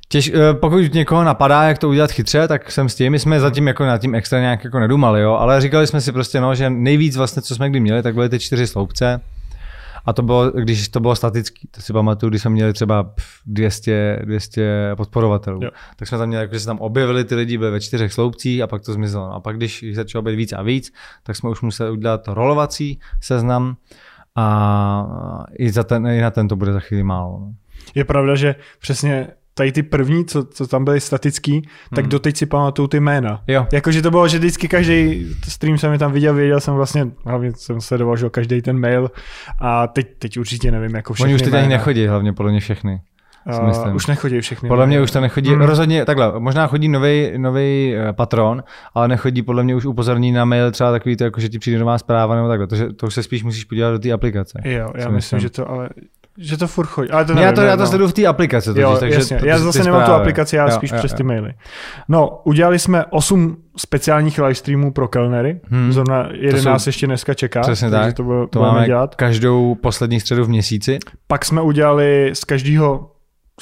Těž, 0.08 0.32
eh, 0.34 0.54
pokud 0.54 0.94
někoho 0.94 1.24
napadá, 1.24 1.64
jak 1.64 1.78
to 1.78 1.90
udělat 1.90 2.12
chytře, 2.12 2.48
tak 2.48 2.72
jsem 2.72 2.90
s 2.90 2.96
tím. 2.96 3.12
My 3.12 3.20
jsme 3.20 3.40
zatím 3.40 3.68
jako 3.68 3.86
nad 3.86 3.98
tím 3.98 4.16
extra 4.16 4.40
nějak 4.40 4.64
jako 4.64 4.80
nedumali, 4.80 5.22
jo? 5.22 5.34
ale 5.34 5.62
říkali 5.62 5.88
jsme 5.88 6.02
si 6.02 6.12
prostě, 6.12 6.42
no, 6.42 6.56
že 6.56 6.70
nejvíc 6.70 7.18
vlastně, 7.18 7.42
co 7.42 7.56
jsme 7.56 7.70
kdy 7.70 7.80
měli, 7.80 8.04
tak 8.04 8.14
byly 8.14 8.30
ty 8.30 8.40
čtyři 8.40 8.68
sloupce. 8.68 9.22
A 10.06 10.14
to 10.14 10.22
bylo, 10.22 10.52
když 10.52 10.90
to 10.90 11.00
bylo 11.00 11.16
statický, 11.16 11.68
to 11.72 11.82
si 11.82 11.94
pamatuju, 11.94 12.30
když 12.30 12.42
jsme 12.42 12.52
měli 12.52 12.74
třeba 12.74 13.14
200, 13.46 14.20
200 14.26 14.92
podporovatelů, 14.98 15.60
jo. 15.64 15.72
tak 15.96 16.08
jsme 16.08 16.18
tam 16.18 16.28
měli, 16.28 16.44
jako, 16.44 16.54
že 16.54 16.60
se 16.60 16.66
tam 16.66 16.80
objevili 16.80 17.24
ty 17.24 17.36
lidi, 17.36 17.58
byli 17.58 17.72
ve 17.72 17.80
čtyřech 17.80 18.14
sloupcích 18.14 18.62
a 18.62 18.68
pak 18.68 18.82
to 18.82 18.94
zmizelo. 18.94 19.28
No 19.28 19.34
a 19.34 19.40
pak, 19.40 19.58
když 19.58 19.86
začalo 19.94 20.22
být 20.22 20.36
víc 20.36 20.54
a 20.54 20.62
víc, 20.62 20.94
tak 21.24 21.36
jsme 21.36 21.50
už 21.50 21.62
museli 21.62 21.92
udělat 21.92 22.28
rolovací 22.28 23.00
seznam 23.22 23.76
a 24.36 25.46
i, 25.60 25.72
za 25.72 25.84
ten, 25.84 26.08
i 26.08 26.22
na 26.22 26.32
ten 26.32 26.48
to 26.48 26.56
bude 26.56 26.74
za 26.74 26.80
chvíli 26.80 27.04
málo. 27.04 27.40
No. 27.40 27.54
Je 27.96 28.06
pravda, 28.06 28.36
že 28.36 28.56
přesně 28.80 29.28
tady 29.54 29.72
ty 29.72 29.84
první, 29.84 30.26
co, 30.26 30.44
co 30.44 30.68
tam 30.68 30.86
byly 30.86 31.02
statický, 31.02 31.52
hmm. 31.52 31.64
tak 31.96 32.08
doteď 32.08 32.38
si 32.38 32.46
pamatuju 32.46 32.88
ty 32.88 33.00
jména. 33.00 33.44
Jo. 33.48 33.68
Jakože 33.74 34.02
to 34.02 34.12
bylo, 34.12 34.28
že 34.28 34.38
vždycky 34.38 34.68
každý 34.68 35.28
stream 35.48 35.78
jsem 35.78 35.92
je 35.92 36.00
tam 36.00 36.12
viděl, 36.12 36.34
věděl 36.34 36.60
jsem 36.60 36.74
vlastně, 36.74 37.08
hlavně 37.26 37.52
jsem 37.56 37.82
sledoval, 37.82 38.18
že 38.18 38.30
každý 38.30 38.62
ten 38.62 38.80
mail 38.80 39.12
a 39.60 39.88
teď, 39.88 40.08
teď 40.20 40.38
určitě 40.38 40.72
nevím, 40.72 40.96
jako 40.96 41.14
všechny 41.14 41.28
Oni 41.28 41.36
už 41.36 41.42
teď 41.42 41.54
ani 41.54 41.68
nechodí, 41.68 42.08
hlavně 42.08 42.34
podle 42.34 42.52
mě 42.52 42.60
všechny. 42.60 43.02
Uh, 43.46 43.96
už 43.96 44.08
nechodí 44.08 44.42
všechny. 44.42 44.70
Podle 44.70 44.88
mě 44.88 45.02
už 45.02 45.12
to 45.12 45.22
nechodí, 45.22 45.50
hmm. 45.50 45.62
rozhodně 45.62 46.06
takhle, 46.06 46.40
možná 46.40 46.68
chodí 46.68 46.88
nový 47.38 47.96
eh, 47.96 48.14
patron, 48.14 48.64
ale 48.94 49.08
nechodí 49.08 49.42
podle 49.42 49.64
mě 49.64 49.76
už 49.76 49.86
upozorní 49.86 50.32
na 50.32 50.46
mail 50.46 50.72
třeba 50.72 50.92
takový 50.92 51.16
to, 51.16 51.24
jako 51.24 51.42
že 51.42 51.50
ti 51.50 51.60
přijde 51.60 51.80
nová 51.80 51.98
zpráva 51.98 52.36
nebo 52.36 52.48
takhle, 52.48 52.68
to, 52.68 52.76
že, 52.76 52.94
to 52.94 53.08
už 53.08 53.14
se 53.14 53.24
spíš 53.24 53.44
musíš 53.44 53.64
podívat 53.64 53.92
do 53.92 54.00
té 54.00 54.12
aplikace. 54.12 54.62
Jo, 54.64 54.88
já 54.96 55.10
myslím, 55.10 55.16
myslím, 55.16 55.40
že 55.40 55.50
to 55.50 55.70
ale 55.70 55.90
že 56.38 56.58
to 56.58 56.68
furt 56.68 56.86
chodí. 56.86 57.10
Ale 57.10 57.26
to 57.26 57.34
nevím, 57.34 57.48
já 57.48 57.54
to, 57.54 57.62
já 57.62 57.78
to 57.78 57.88
sleduju 57.88 58.10
v 58.10 58.14
té 58.14 58.26
aplikaci. 58.26 58.70
Totiž, 58.70 58.82
jo, 58.82 58.98
takže 59.00 59.18
jasně. 59.18 59.40
To, 59.40 59.46
já 59.46 59.60
zase 59.60 59.84
nemám 59.84 60.04
tu 60.04 60.12
aplikaci, 60.12 60.56
já 60.56 60.66
jo, 60.66 60.72
spíš 60.72 60.92
jo, 60.92 60.98
přes 60.98 61.14
ty 61.14 61.24
maily. 61.24 61.54
No, 62.08 62.42
udělali 62.44 62.80
jsme 62.80 63.06
8 63.06 63.58
speciálních 63.78 64.40
live 64.40 64.56
streamů 64.56 64.92
pro 64.92 65.08
kelnery. 65.08 65.62
Hmm. 65.70 65.92
Zrovna 65.92 66.30
11 66.34 66.84
jsou, 66.84 66.90
ještě 66.90 67.08
dneska 67.08 67.34
čeká. 67.34 67.62
Přesně 67.62 67.90
tak. 67.90 68.14
To, 68.14 68.24
bylo, 68.24 68.48
to 68.48 68.60
máme 68.60 68.86
dělat. 68.86 69.16
každou 69.16 69.76
poslední 69.76 70.20
středu 70.20 70.44
v 70.44 70.50
měsíci. 70.50 71.00
Pak 71.28 71.46
jsme 71.46 71.62
udělali 71.62 72.32
z 72.34 72.44
každého 72.44 73.12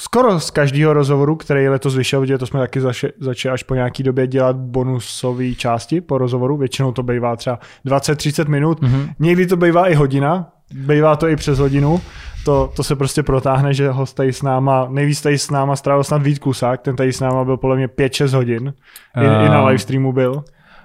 skoro 0.00 0.40
z 0.40 0.50
každého 0.50 0.92
rozhovoru, 0.92 1.36
který 1.36 1.68
letos 1.68 1.96
vyšel, 1.96 2.20
protože 2.20 2.38
to 2.38 2.46
jsme 2.46 2.60
taky 2.60 2.80
začali 3.20 3.52
až 3.52 3.62
po 3.62 3.74
nějaký 3.74 4.02
době 4.02 4.26
dělat 4.26 4.56
bonusové 4.56 5.54
části 5.54 6.00
po 6.00 6.18
rozhovoru, 6.18 6.56
většinou 6.56 6.92
to 6.92 7.02
bývá 7.02 7.36
třeba 7.36 7.58
20-30 7.86 8.48
minut, 8.48 8.80
mm-hmm. 8.80 9.14
někdy 9.18 9.46
to 9.46 9.56
bývá 9.56 9.88
i 9.88 9.94
hodina, 9.94 10.52
bývá 10.74 11.16
to 11.16 11.28
i 11.28 11.36
přes 11.36 11.58
hodinu, 11.58 12.00
to, 12.44 12.72
to 12.76 12.82
se 12.82 12.96
prostě 12.96 13.22
protáhne, 13.22 13.74
že 13.74 13.90
ho 13.90 14.06
tady 14.06 14.32
s 14.32 14.42
náma, 14.42 14.86
nejvíc 14.90 15.20
tady 15.22 15.38
s 15.38 15.50
náma 15.50 15.76
strávil 15.76 16.04
snad 16.04 16.22
Vít 16.22 16.38
Kusák, 16.38 16.80
ten 16.80 16.96
tady 16.96 17.12
s 17.12 17.20
náma 17.20 17.44
byl 17.44 17.56
podle 17.56 17.76
mě 17.76 17.86
5-6 17.86 18.36
hodin, 18.36 18.74
I, 19.16 19.26
uh, 19.26 19.46
i 19.46 19.48
na 19.48 19.66
live 19.66 19.78
streamu 19.78 20.12
byl. 20.12 20.44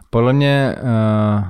Podle 0.10 0.34
mě 0.34 0.76
uh, 0.82 1.44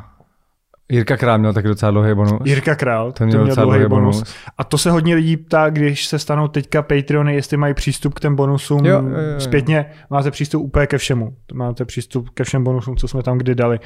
Jirka 0.91 1.17
Král 1.17 1.37
měl 1.37 1.53
taky 1.53 1.67
docela 1.67 1.91
dlouhý 1.91 2.13
bonus. 2.13 2.41
Jirka 2.45 2.75
Král, 2.75 3.11
to 3.11 3.25
měl, 3.25 3.39
to 3.39 3.43
měl 3.43 3.55
dlouhý 3.55 3.85
bonus. 3.85 4.15
bonus. 4.15 4.35
A 4.57 4.63
to 4.63 4.77
se 4.77 4.91
hodně 4.91 5.15
lidí 5.15 5.37
ptá, 5.37 5.69
když 5.69 6.07
se 6.07 6.19
stanou 6.19 6.47
teďka 6.47 6.81
Patreony, 6.81 7.35
jestli 7.35 7.57
mají 7.57 7.73
přístup 7.73 8.13
k 8.13 8.19
těm 8.19 8.35
bonusům 8.35 8.85
jo, 8.85 9.01
jo, 9.01 9.09
jo. 9.09 9.39
zpětně. 9.39 9.85
Máte 10.09 10.31
přístup 10.31 10.63
úplně 10.63 10.87
ke 10.87 10.97
všemu. 10.97 11.33
Máte 11.53 11.85
přístup 11.85 12.29
ke 12.29 12.43
všem 12.43 12.63
bonusům, 12.63 12.95
co 12.97 13.07
jsme 13.07 13.23
tam 13.23 13.37
kdy 13.37 13.55
dali. 13.55 13.79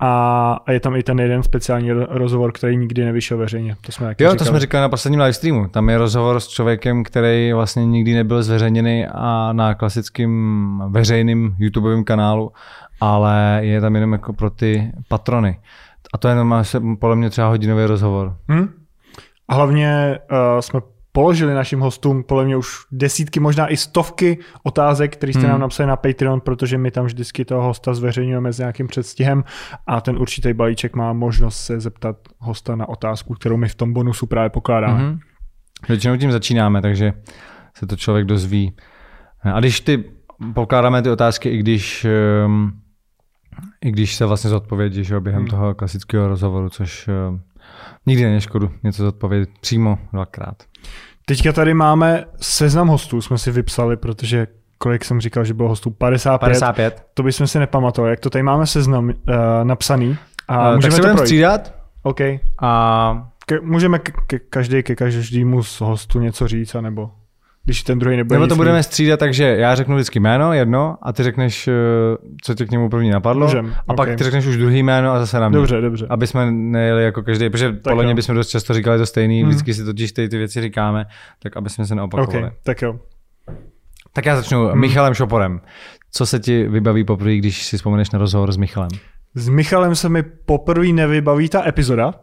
A, 0.00 0.52
a 0.66 0.72
je 0.72 0.80
tam 0.80 0.96
i 0.96 1.02
ten 1.02 1.20
jeden 1.20 1.42
speciální 1.42 1.90
rozhovor, 2.08 2.52
který 2.52 2.76
nikdy 2.76 3.04
nevyšel 3.04 3.38
veřejně. 3.38 3.76
To 3.80 3.92
jsme 3.92 4.06
jo, 4.06 4.10
říkali. 4.10 4.36
to 4.36 4.44
jsme 4.44 4.60
říkali 4.60 4.82
na 4.82 4.88
posledním 4.88 5.20
live 5.20 5.32
streamu. 5.32 5.68
Tam 5.68 5.88
je 5.88 5.98
rozhovor 5.98 6.40
s 6.40 6.48
člověkem, 6.48 7.04
který 7.04 7.52
vlastně 7.52 7.86
nikdy 7.86 8.14
nebyl 8.14 8.42
zveřejněný 8.42 9.06
a 9.12 9.52
na 9.52 9.74
klasickém 9.74 10.82
veřejným 10.88 11.54
YouTubeovém 11.58 12.04
kanálu, 12.04 12.52
ale 13.00 13.58
je 13.62 13.80
tam 13.80 13.94
jenom 13.94 14.12
jako 14.12 14.32
pro 14.32 14.50
ty 14.50 14.92
patrony. 15.08 15.58
A 16.14 16.18
to 16.18 16.28
je 16.28 16.32
jenom 16.32 16.64
podle 17.00 17.16
mě 17.16 17.30
třeba 17.30 17.48
hodinový 17.48 17.84
rozhovor. 17.84 18.36
Hmm? 18.48 18.68
A 19.48 19.54
hlavně 19.54 20.18
uh, 20.30 20.60
jsme 20.60 20.80
položili 21.12 21.54
našim 21.54 21.80
hostům 21.80 22.22
podle 22.22 22.44
mě 22.44 22.56
už 22.56 22.68
desítky, 22.92 23.40
možná 23.40 23.68
i 23.68 23.76
stovky 23.76 24.38
otázek, 24.62 25.16
které 25.16 25.32
jste 25.32 25.40
hmm. 25.40 25.50
nám 25.50 25.60
napsali 25.60 25.86
na 25.86 25.96
Patreon, 25.96 26.40
protože 26.40 26.78
my 26.78 26.90
tam 26.90 27.06
vždycky 27.06 27.44
toho 27.44 27.62
hosta 27.62 27.94
zveřejňujeme 27.94 28.52
s 28.52 28.58
nějakým 28.58 28.86
předstihem 28.86 29.44
a 29.86 30.00
ten 30.00 30.18
určitý 30.18 30.52
balíček 30.52 30.96
má 30.96 31.12
možnost 31.12 31.56
se 31.56 31.80
zeptat 31.80 32.16
hosta 32.38 32.76
na 32.76 32.88
otázku, 32.88 33.34
kterou 33.34 33.56
my 33.56 33.68
v 33.68 33.74
tom 33.74 33.92
bonusu 33.92 34.26
právě 34.26 34.50
pokládáme. 34.50 34.98
Hmm. 34.98 35.18
Většinou 35.88 36.16
tím 36.16 36.32
začínáme, 36.32 36.82
takže 36.82 37.12
se 37.76 37.86
to 37.86 37.96
člověk 37.96 38.26
dozví. 38.26 38.76
A 39.42 39.60
když 39.60 39.80
ty 39.80 40.04
pokládáme 40.54 41.02
ty 41.02 41.10
otázky, 41.10 41.48
i 41.48 41.58
když 41.58 42.06
um, 42.46 42.72
i 43.84 43.90
když 43.90 44.14
se 44.14 44.26
vlastně 44.26 44.50
zodpovědí 44.50 45.04
že 45.04 45.20
během 45.20 45.42
hmm. 45.42 45.50
toho 45.50 45.74
klasického 45.74 46.28
rozhovoru, 46.28 46.68
což 46.68 47.08
uh, 47.08 47.38
nikdy 48.06 48.24
není 48.24 48.40
škodu 48.40 48.70
něco 48.82 49.02
zodpovědět 49.02 49.48
přímo 49.60 49.98
dvakrát. 50.12 50.62
Teďka 51.26 51.52
tady 51.52 51.74
máme 51.74 52.24
seznam 52.40 52.88
hostů, 52.88 53.20
jsme 53.20 53.38
si 53.38 53.50
vypsali, 53.50 53.96
protože 53.96 54.46
kolik 54.78 55.04
jsem 55.04 55.20
říkal, 55.20 55.44
že 55.44 55.54
bylo 55.54 55.68
hostů? 55.68 55.90
55. 55.90 56.38
55. 56.40 57.06
To 57.14 57.22
bychom 57.22 57.46
si 57.46 57.58
nepamatovali. 57.58 58.12
Jak 58.12 58.20
to 58.20 58.30
tady 58.30 58.42
máme 58.42 58.66
seznam 58.66 59.04
uh, 59.04 59.12
napsaný. 59.62 60.16
A 60.48 60.68
uh, 60.68 60.74
můžeme 60.74 60.90
tak 60.90 60.92
se 60.92 61.00
budeme 61.00 61.18
střídat. 61.18 61.74
OK. 62.02 62.20
A... 62.62 63.32
Ke, 63.46 63.60
můžeme 63.60 63.98
ke, 63.98 64.12
ke, 64.26 64.38
každý 64.38 64.82
ke 64.82 64.94
každému 64.96 65.62
z 65.62 65.80
hostů 65.80 66.20
něco 66.20 66.48
říct, 66.48 66.74
anebo 66.74 67.10
když 67.66 67.82
ten 67.82 67.98
druhý 67.98 68.16
nebude 68.16 68.38
Nebo 68.38 68.46
to 68.46 68.56
budeme 68.56 68.82
střídat, 68.82 69.20
takže 69.20 69.56
já 69.58 69.74
řeknu 69.74 69.94
vždycky 69.94 70.20
jméno, 70.20 70.52
jedno, 70.52 70.96
a 71.02 71.12
ty 71.12 71.22
řekneš, 71.22 71.68
eh, 71.68 71.72
co 72.42 72.54
tě 72.54 72.66
k 72.66 72.70
němu 72.70 72.88
první 72.88 73.10
napadlo. 73.10 73.46
Můžem, 73.46 73.74
a 73.78 73.92
okay. 73.92 73.96
pak 73.96 74.18
ty 74.18 74.24
řekneš 74.24 74.46
už 74.46 74.56
druhý 74.56 74.82
jméno 74.82 75.12
a 75.12 75.18
zase 75.18 75.40
na 75.40 75.48
mě. 75.48 75.58
Dobře, 75.58 75.80
dobře. 75.80 76.06
Aby 76.08 76.26
jsme 76.26 76.50
nejeli 76.50 77.04
jako 77.04 77.22
každý, 77.22 77.50
protože 77.50 77.72
tak 77.72 77.82
podle 77.82 78.04
mě 78.04 78.14
bychom 78.14 78.34
dost 78.34 78.48
často 78.48 78.74
říkali 78.74 78.98
to 78.98 79.06
stejný, 79.06 79.40
hmm. 79.40 79.48
vždycky 79.48 79.74
si 79.74 79.84
totiž 79.84 80.12
ty, 80.12 80.28
ty 80.28 80.38
věci 80.38 80.60
říkáme, 80.60 81.06
tak 81.42 81.56
aby 81.56 81.70
jsme 81.70 81.86
se 81.86 81.94
neopakovali. 81.94 82.44
Okay, 82.44 82.56
tak 82.62 82.82
jo. 82.82 82.98
Tak 84.12 84.26
já 84.26 84.36
začnu 84.36 84.66
hmm. 84.66 84.80
Michalem 84.80 85.14
Šoporem. 85.14 85.60
Co 86.12 86.26
se 86.26 86.38
ti 86.38 86.68
vybaví 86.68 87.04
poprvé, 87.04 87.36
když 87.36 87.66
si 87.66 87.76
vzpomeneš 87.76 88.10
na 88.10 88.18
rozhovor 88.18 88.52
s 88.52 88.56
Michalem? 88.56 88.90
S 89.34 89.48
Michalem 89.48 89.94
se 89.94 90.08
mi 90.08 90.22
poprvé 90.22 90.86
nevybaví 90.86 91.48
ta 91.48 91.68
epizoda, 91.68 92.14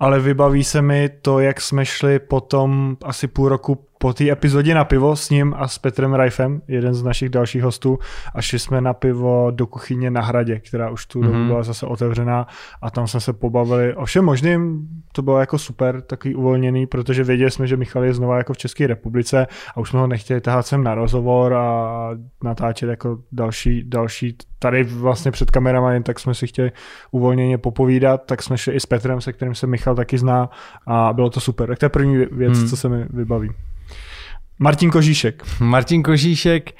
ale 0.00 0.20
vybaví 0.20 0.64
se 0.64 0.82
mi 0.82 1.08
to, 1.22 1.38
jak 1.40 1.60
jsme 1.60 1.86
šli 1.86 2.18
potom 2.18 2.96
asi 3.04 3.26
půl 3.26 3.48
roku 3.48 3.86
po 3.98 4.12
té 4.12 4.30
epizodě 4.30 4.74
na 4.74 4.84
pivo 4.84 5.16
s 5.16 5.30
ním 5.30 5.54
a 5.56 5.68
s 5.68 5.78
Petrem 5.78 6.14
Rajfem, 6.14 6.62
jeden 6.68 6.94
z 6.94 7.02
našich 7.02 7.28
dalších 7.28 7.62
hostů, 7.62 7.98
a 8.34 8.42
šli 8.42 8.58
jsme 8.58 8.80
na 8.80 8.94
pivo 8.94 9.50
do 9.50 9.66
kuchyně 9.66 10.10
na 10.10 10.20
hradě, 10.20 10.60
která 10.60 10.90
už 10.90 11.06
tu 11.06 11.20
mm-hmm. 11.20 11.24
dobu 11.24 11.38
mhm. 11.38 11.46
byla 11.46 11.62
zase 11.62 11.86
otevřená 11.86 12.46
a 12.82 12.90
tam 12.90 13.06
jsme 13.06 13.20
se 13.20 13.32
pobavili 13.32 13.94
o 13.94 14.04
všem 14.04 14.24
možným, 14.24 14.88
to 15.12 15.22
bylo 15.22 15.40
jako 15.40 15.58
super, 15.58 16.00
takový 16.00 16.34
uvolněný, 16.34 16.86
protože 16.86 17.24
věděli 17.24 17.50
jsme, 17.50 17.66
že 17.66 17.76
Michal 17.76 18.04
je 18.04 18.14
znova 18.14 18.38
jako 18.38 18.52
v 18.52 18.58
České 18.58 18.86
republice 18.86 19.46
a 19.74 19.80
už 19.80 19.90
jsme 19.90 20.00
ho 20.00 20.06
nechtěli 20.06 20.40
tahat 20.40 20.66
sem 20.66 20.84
na 20.84 20.94
rozhovor 20.94 21.54
a 21.54 22.10
natáčet 22.44 22.88
jako 22.88 23.18
další, 23.32 23.84
další 23.84 24.36
tady 24.58 24.84
vlastně 24.84 25.30
před 25.30 25.50
kamerama, 25.50 25.92
jen 25.92 26.02
tak 26.02 26.20
jsme 26.20 26.34
si 26.34 26.46
chtěli 26.46 26.72
uvolněně 27.10 27.58
popovídat, 27.58 28.22
tak 28.26 28.42
jsme 28.42 28.58
šli 28.58 28.74
i 28.74 28.80
s 28.80 28.86
Petrem, 28.86 29.20
se 29.20 29.32
kterým 29.32 29.54
se 29.54 29.66
Michal 29.66 29.85
taky 29.94 30.18
zná 30.18 30.50
a 30.86 31.12
bylo 31.12 31.30
to 31.30 31.40
super. 31.40 31.68
Tak 31.68 31.78
to 31.78 31.84
je 31.84 31.90
první 31.90 32.16
věc, 32.16 32.58
hmm. 32.58 32.68
co 32.68 32.76
se 32.76 32.88
mi 32.88 33.04
vybaví. 33.10 33.50
Martin 34.58 34.90
Kožíšek. 34.90 35.42
Martin 35.60 36.02
Kožíšek, 36.02 36.72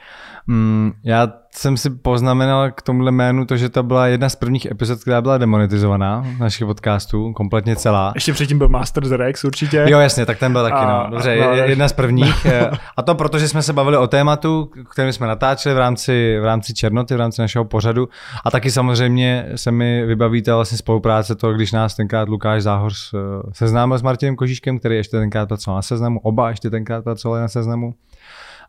Mm, 0.46 0.92
já 1.04 1.32
jsem 1.52 1.76
si 1.76 1.90
poznamenal 1.90 2.70
k 2.70 2.82
tomuhle 2.82 3.12
jménu 3.12 3.44
to, 3.44 3.56
že 3.56 3.68
to 3.68 3.82
byla 3.82 4.06
jedna 4.06 4.28
z 4.28 4.36
prvních 4.36 4.66
epizod, 4.66 5.00
která 5.00 5.22
byla 5.22 5.38
demonetizovaná 5.38 6.26
našich 6.38 6.66
podcastů, 6.66 7.32
kompletně 7.32 7.76
celá. 7.76 8.12
Ještě 8.14 8.32
předtím 8.32 8.58
byl 8.58 8.68
Master 8.68 9.04
the 9.04 9.14
Rex 9.14 9.44
určitě. 9.44 9.86
Jo, 9.88 9.98
jasně, 9.98 10.26
tak 10.26 10.38
ten 10.38 10.52
byl 10.52 10.62
taky, 10.62 10.76
a, 10.76 11.02
no. 11.04 11.10
Dobře, 11.10 11.36
no, 11.40 11.54
jedna 11.54 11.88
z 11.88 11.92
prvních. 11.92 12.46
A 12.96 13.02
to 13.02 13.14
proto, 13.14 13.38
že 13.38 13.48
jsme 13.48 13.62
se 13.62 13.72
bavili 13.72 13.96
o 13.96 14.06
tématu, 14.06 14.70
který 14.90 15.12
jsme 15.12 15.26
natáčeli 15.26 15.74
v 15.74 15.78
rámci, 15.78 16.38
v 16.40 16.44
rámci 16.44 16.74
Černoty, 16.74 17.14
v 17.14 17.18
rámci 17.18 17.40
našeho 17.40 17.64
pořadu. 17.64 18.08
A 18.44 18.50
taky 18.50 18.70
samozřejmě 18.70 19.48
se 19.56 19.70
mi 19.70 20.06
vybaví 20.06 20.42
ta 20.42 20.54
vlastně 20.54 20.78
spolupráce 20.78 21.34
to, 21.34 21.52
když 21.52 21.72
nás 21.72 21.94
tenkrát 21.94 22.28
Lukáš 22.28 22.62
Záhor 22.62 22.92
eh, 22.92 23.18
seznámil 23.52 23.98
s 23.98 24.02
Martinem 24.02 24.36
Kožíškem, 24.36 24.78
který 24.78 24.96
ještě 24.96 25.16
tenkrát 25.16 25.46
pracoval 25.46 25.78
na 25.78 25.82
seznamu, 25.82 26.20
oba 26.20 26.50
ještě 26.50 26.70
tenkrát 26.70 27.04
pracovali 27.04 27.40
na 27.40 27.48
seznamu. 27.48 27.94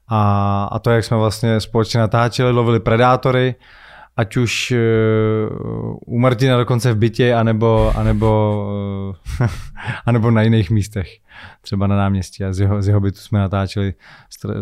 A, 0.07 0.63
a 0.71 0.79
to, 0.79 0.89
jak 0.89 1.03
jsme 1.03 1.17
vlastně 1.17 1.59
společně 1.59 1.99
natáčeli, 1.99 2.51
lovili 2.51 2.79
predátory, 2.79 3.55
ať 4.17 4.37
už 4.37 4.71
uh, 4.71 5.97
u 6.05 6.19
Martina 6.19 6.57
dokonce 6.57 6.93
v 6.93 6.97
bytě, 6.97 7.33
anebo, 7.33 7.93
anebo, 7.95 8.61
uh, 9.39 9.47
anebo 10.05 10.31
na 10.31 10.41
jiných 10.41 10.69
místech, 10.69 11.07
třeba 11.61 11.87
na 11.87 11.97
náměstí. 11.97 12.43
A 12.43 12.53
z 12.53 12.59
jeho, 12.59 12.81
z 12.81 12.87
jeho 12.87 12.99
bytu 12.99 13.17
jsme 13.17 13.39
natáčeli 13.39 13.93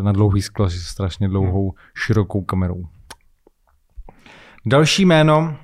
na 0.02 0.12
dlouhý 0.12 0.42
sklo 0.42 0.70
strašně 0.70 1.28
dlouhou, 1.28 1.74
širokou 1.96 2.42
kamerou. 2.42 2.84
Další 4.66 5.06
jméno 5.06 5.58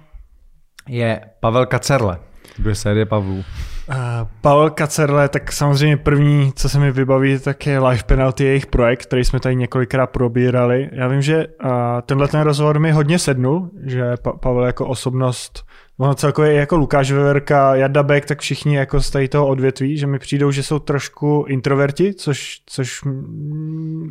je 0.87 1.21
Pavel 1.39 1.65
Kacerle. 1.65 2.19
Bude 2.59 2.75
série 2.75 3.05
Pavlů. 3.05 3.43
Uh, 3.91 3.97
Pavel 4.41 4.69
Kacerle, 4.69 5.29
tak 5.29 5.51
samozřejmě 5.51 5.97
první, 5.97 6.51
co 6.55 6.69
se 6.69 6.79
mi 6.79 6.91
vybaví, 6.91 7.39
tak 7.39 7.67
je 7.67 7.79
Life 7.79 8.03
Penalty, 8.03 8.43
jejich 8.43 8.65
projekt, 8.65 9.01
který 9.01 9.23
jsme 9.23 9.39
tady 9.39 9.55
několikrát 9.55 10.07
probírali. 10.07 10.89
Já 10.93 11.07
vím, 11.07 11.21
že 11.21 11.47
uh, 11.47 11.71
tenhle 12.05 12.27
ten 12.27 12.41
rozhovor 12.41 12.79
mi 12.79 12.91
hodně 12.91 13.19
sednul, 13.19 13.69
že 13.85 14.03
pa- 14.21 14.31
Pavel 14.33 14.65
jako 14.65 14.87
osobnost, 14.87 15.63
ono 15.99 16.15
celkově 16.15 16.53
jako 16.53 16.77
Lukáš 16.77 17.11
Veverka, 17.11 17.75
Jarda 17.75 18.03
Beck, 18.03 18.25
tak 18.27 18.39
všichni 18.39 18.75
jako 18.75 19.01
z 19.01 19.09
tady 19.11 19.27
toho 19.27 19.47
odvětví, 19.47 19.97
že 19.97 20.07
mi 20.07 20.19
přijdou, 20.19 20.51
že 20.51 20.63
jsou 20.63 20.79
trošku 20.79 21.45
introverti, 21.47 22.13
což, 22.13 22.61
což, 22.65 23.01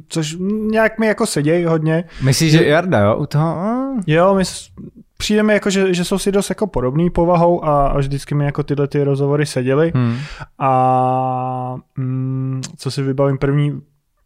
což 0.08 0.36
nějak 0.70 0.98
mi 0.98 1.06
jako 1.06 1.26
sedějí 1.26 1.64
hodně. 1.64 2.04
Myslíš, 2.22 2.52
že 2.52 2.64
Jarda, 2.66 2.98
jo? 2.98 3.16
U 3.16 3.26
toho? 3.26 3.56
Jo, 4.06 4.34
my, 4.34 4.42
přijde 5.20 5.42
mi 5.42 5.52
jako, 5.52 5.70
že, 5.70 5.94
že 5.94 6.04
jsou 6.04 6.18
si 6.18 6.32
dost 6.32 6.48
jako 6.48 6.66
podobný 6.66 7.10
povahou 7.10 7.64
a, 7.64 7.86
a 7.86 7.98
vždycky 7.98 8.34
mi 8.34 8.44
jako 8.44 8.62
tyhle 8.62 8.88
ty 8.88 9.04
rozhovory 9.04 9.46
seděly. 9.46 9.92
Hmm. 9.94 10.16
A 10.58 11.76
mm, 11.96 12.62
co 12.76 12.90
si 12.90 13.02
vybavím 13.02 13.38
první, 13.38 13.80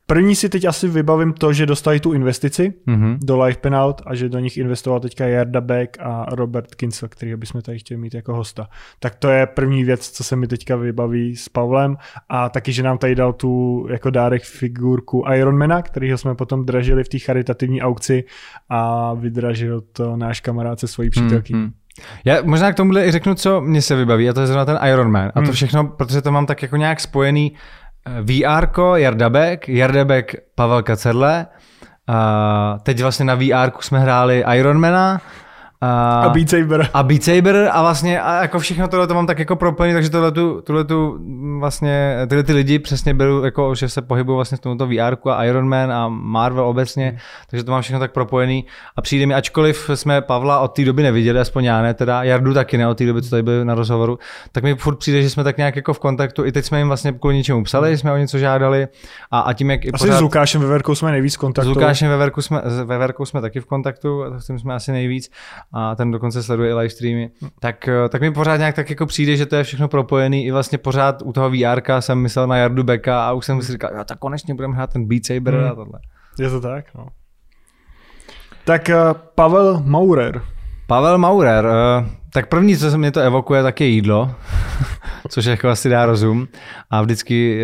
První 0.07 0.35
si 0.35 0.49
teď 0.49 0.65
asi 0.65 0.89
vybavím 0.89 1.33
to, 1.33 1.53
že 1.53 1.67
dostali 1.67 2.01
tu 2.01 2.13
investici 2.13 2.75
mm-hmm. 2.89 3.19
do 3.23 3.43
Life 3.43 3.59
Penout 3.61 4.03
a 4.07 4.15
že 4.15 4.29
do 4.29 4.39
nich 4.39 4.57
investoval 4.57 5.01
teďka 5.01 5.27
Jarda 5.27 5.61
Beck 5.61 5.97
a 6.01 6.27
Robert 6.35 6.75
Kinsel, 6.75 7.09
který 7.09 7.37
bychom 7.37 7.63
tady 7.63 7.79
chtěli 7.79 8.01
mít 8.01 8.15
jako 8.15 8.35
hosta. 8.35 8.69
Tak 8.99 9.15
to 9.15 9.29
je 9.29 9.47
první 9.47 9.85
věc, 9.85 10.11
co 10.11 10.25
se 10.25 10.37
mi 10.37 10.47
teďka 10.47 10.77
vybaví 10.77 11.37
s 11.37 11.49
Pavlem 11.49 11.97
a 12.29 12.49
taky, 12.49 12.73
že 12.73 12.83
nám 12.83 12.99
tady 12.99 13.15
dal 13.15 13.33
tu 13.33 13.87
jako 13.91 14.11
dárek 14.11 14.43
figurku 14.43 15.25
Ironmana, 15.35 15.83
kterýho 15.83 16.19
jsme 16.19 16.35
potom 16.35 16.67
dražili 16.67 17.05
v 17.05 17.09
té 17.09 17.19
charitativní 17.19 17.83
aukci 17.83 18.25
a 18.69 19.15
vydražil 19.15 19.83
to 19.93 20.17
náš 20.17 20.41
kamarád 20.41 20.81
se 20.81 20.89
svojí 20.89 21.11
přítelky. 21.11 21.55
Mm-hmm. 21.55 21.71
Já 22.25 22.43
možná 22.43 22.73
k 22.73 22.77
tomuhle 22.77 23.07
i 23.07 23.11
řeknu, 23.11 23.35
co 23.35 23.61
mě 23.61 23.83
se 23.83 23.97
vybaví, 23.97 24.29
a 24.29 24.33
to 24.33 24.41
je 24.41 24.47
zrovna 24.47 24.65
ten 24.65 24.79
Iron 24.89 25.11
Man. 25.11 25.29
A 25.29 25.33
to 25.33 25.41
hmm. 25.41 25.53
všechno, 25.53 25.85
protože 25.85 26.23
to 26.23 26.33
mám 26.33 26.47
tak 26.47 26.63
jako 26.63 26.77
nějak 26.77 27.01
spojený 27.01 27.53
VR, 28.07 28.69
Jardabek, 28.95 29.69
Jardabek 29.69 30.35
Pavel 30.55 30.83
Kacerle. 30.83 31.47
A 32.07 32.79
teď 32.83 33.03
vlastně 33.03 33.25
na 33.25 33.35
VR 33.35 33.71
jsme 33.81 33.99
hráli 33.99 34.45
Ironmana 34.55 35.21
a, 35.85 36.23
a 36.23 36.29
Beat 36.29 36.49
Saber. 36.49 36.89
A 36.95 37.03
Beat 37.03 37.23
Saber 37.23 37.71
a 37.73 37.83
vlastně 37.83 38.21
a 38.21 38.43
jako 38.43 38.59
všechno 38.59 38.89
tohle 38.89 39.07
to 39.07 39.15
mám 39.15 39.27
tak 39.27 39.39
jako 39.39 39.57
propojený, 39.57 39.95
takže 39.95 40.11
tohle 40.11 40.33
tu, 40.33 40.61
tohle 40.61 40.85
tu 40.85 41.19
vlastně, 41.59 42.17
tyhle 42.29 42.43
ty 42.43 42.53
lidi 42.53 42.79
přesně 42.79 43.15
beru, 43.15 43.45
jako, 43.45 43.75
že 43.75 43.89
se 43.89 44.03
pohybují 44.03 44.37
vlastně 44.37 44.57
v 44.57 44.61
tomto 44.61 44.87
VR 44.87 45.17
a 45.31 45.45
Iron 45.45 45.69
Man 45.69 45.93
a 45.93 46.09
Marvel 46.09 46.65
obecně, 46.65 47.11
mm. 47.11 47.19
takže 47.51 47.65
to 47.65 47.71
mám 47.71 47.83
všechno 47.83 48.01
tak 48.01 48.13
propojený 48.13 48.67
a 48.97 49.03
přijde 49.03 49.27
mi, 49.27 49.35
ačkoliv 49.35 49.91
jsme 49.95 50.21
Pavla 50.21 50.61
od 50.61 50.69
té 50.69 50.85
doby 50.85 51.03
neviděli, 51.03 51.41
aspoň 51.41 51.65
já 51.65 51.83
ne, 51.83 51.95
teda 51.95 52.23
Jardu 52.23 52.55
taky 52.55 52.79
ne 52.79 52.89
od 52.89 52.99
té 52.99 53.07
doby, 53.07 53.23
co 53.23 53.31
tady 53.31 53.43
byl 53.43 53.65
na 53.65 53.75
rozhovoru, 53.75 54.19
tak 54.53 54.65
mi 54.65 54.75
furt 54.75 54.97
přijde, 54.97 55.23
že 55.23 55.31
jsme 55.31 55.45
tak 55.45 55.57
nějak 55.57 55.77
jako 55.77 55.95
v 55.95 55.99
kontaktu, 55.99 56.45
i 56.45 56.53
teď 56.53 56.65
jsme 56.65 56.79
jim 56.79 56.89
vlastně 56.89 57.13
kvůli 57.13 57.37
něčemu 57.37 57.65
psali, 57.65 57.99
jsme 57.99 58.13
o 58.13 58.17
něco 58.17 58.39
žádali 58.39 58.89
a, 59.31 59.41
a 59.41 59.53
tím, 59.53 59.71
jak 59.71 59.85
i 59.85 59.91
Asi 59.93 60.05
pořád, 60.05 60.19
s 60.19 60.21
Lukášem 60.21 60.61
Veverkou 60.61 60.95
jsme 60.95 61.11
nejvíc 61.11 61.35
v 61.35 61.39
kontaktu. 61.39 61.73
S 61.73 61.77
Lukášem 61.77 62.09
Veverkou 62.09 62.41
jsme, 62.41 62.63
Veverkou 62.85 63.25
jsme 63.25 63.41
taky 63.41 63.61
v 63.61 63.67
kontaktu, 63.67 64.25
s 64.39 64.47
tím 64.47 64.59
jsme 64.59 64.75
asi 64.75 64.93
nejvíc 64.93 65.31
a 65.77 65.95
ten 65.95 66.11
dokonce 66.11 66.43
sleduje 66.43 66.71
i 66.71 66.75
live 66.75 66.91
streamy, 66.91 67.31
tak, 67.61 67.89
eh, 67.89 68.09
tak 68.09 68.21
mi 68.21 68.31
pořád 68.31 68.57
nějak 68.57 68.75
tak 68.77 68.91
jako 68.91 69.07
přijde, 69.07 69.37
že 69.37 69.47
to 69.47 69.57
je 69.57 69.65
všechno 69.65 69.89
propojený. 69.89 70.47
I 70.47 70.51
vlastně 70.51 70.79
pořád 70.79 71.23
u 71.25 71.33
toho 71.33 71.51
VR 71.51 72.01
jsem 72.01 72.19
myslel 72.19 72.47
na 72.47 72.57
Jardu 72.57 72.83
Beka 72.83 73.29
a 73.29 73.33
už 73.33 73.47
jsem 73.47 73.63
si 73.63 73.73
říkal, 73.73 73.91
jo, 73.97 74.05
tak 74.05 74.19
konečně 74.19 74.55
budeme 74.55 74.75
hrát 74.75 74.93
ten 74.93 75.09
Beat 75.09 75.25
Saber 75.27 75.55
hmm. 75.55 75.71
a 75.71 75.75
tohle. 75.75 76.01
Je 76.39 76.51
to 76.51 76.61
tak, 76.61 76.85
no. 76.95 77.07
Tak 78.65 78.91
uh, 78.95 79.13
Pavel 79.35 79.83
Maurer. 79.85 80.43
Pavel 80.87 81.19
Maurer, 81.19 81.65
uh, 81.65 82.07
tak 82.33 82.49
první, 82.49 82.77
co 82.77 82.91
se 82.91 82.99
mě 82.99 83.11
to 83.11 83.21
evokuje, 83.21 83.63
tak 83.63 83.81
je 83.81 83.87
jídlo, 83.87 84.35
což 85.29 85.45
jako 85.45 85.69
asi 85.69 85.89
dá 85.89 86.07
rozum. 86.07 86.49
A 86.91 87.03
vždycky 87.03 87.61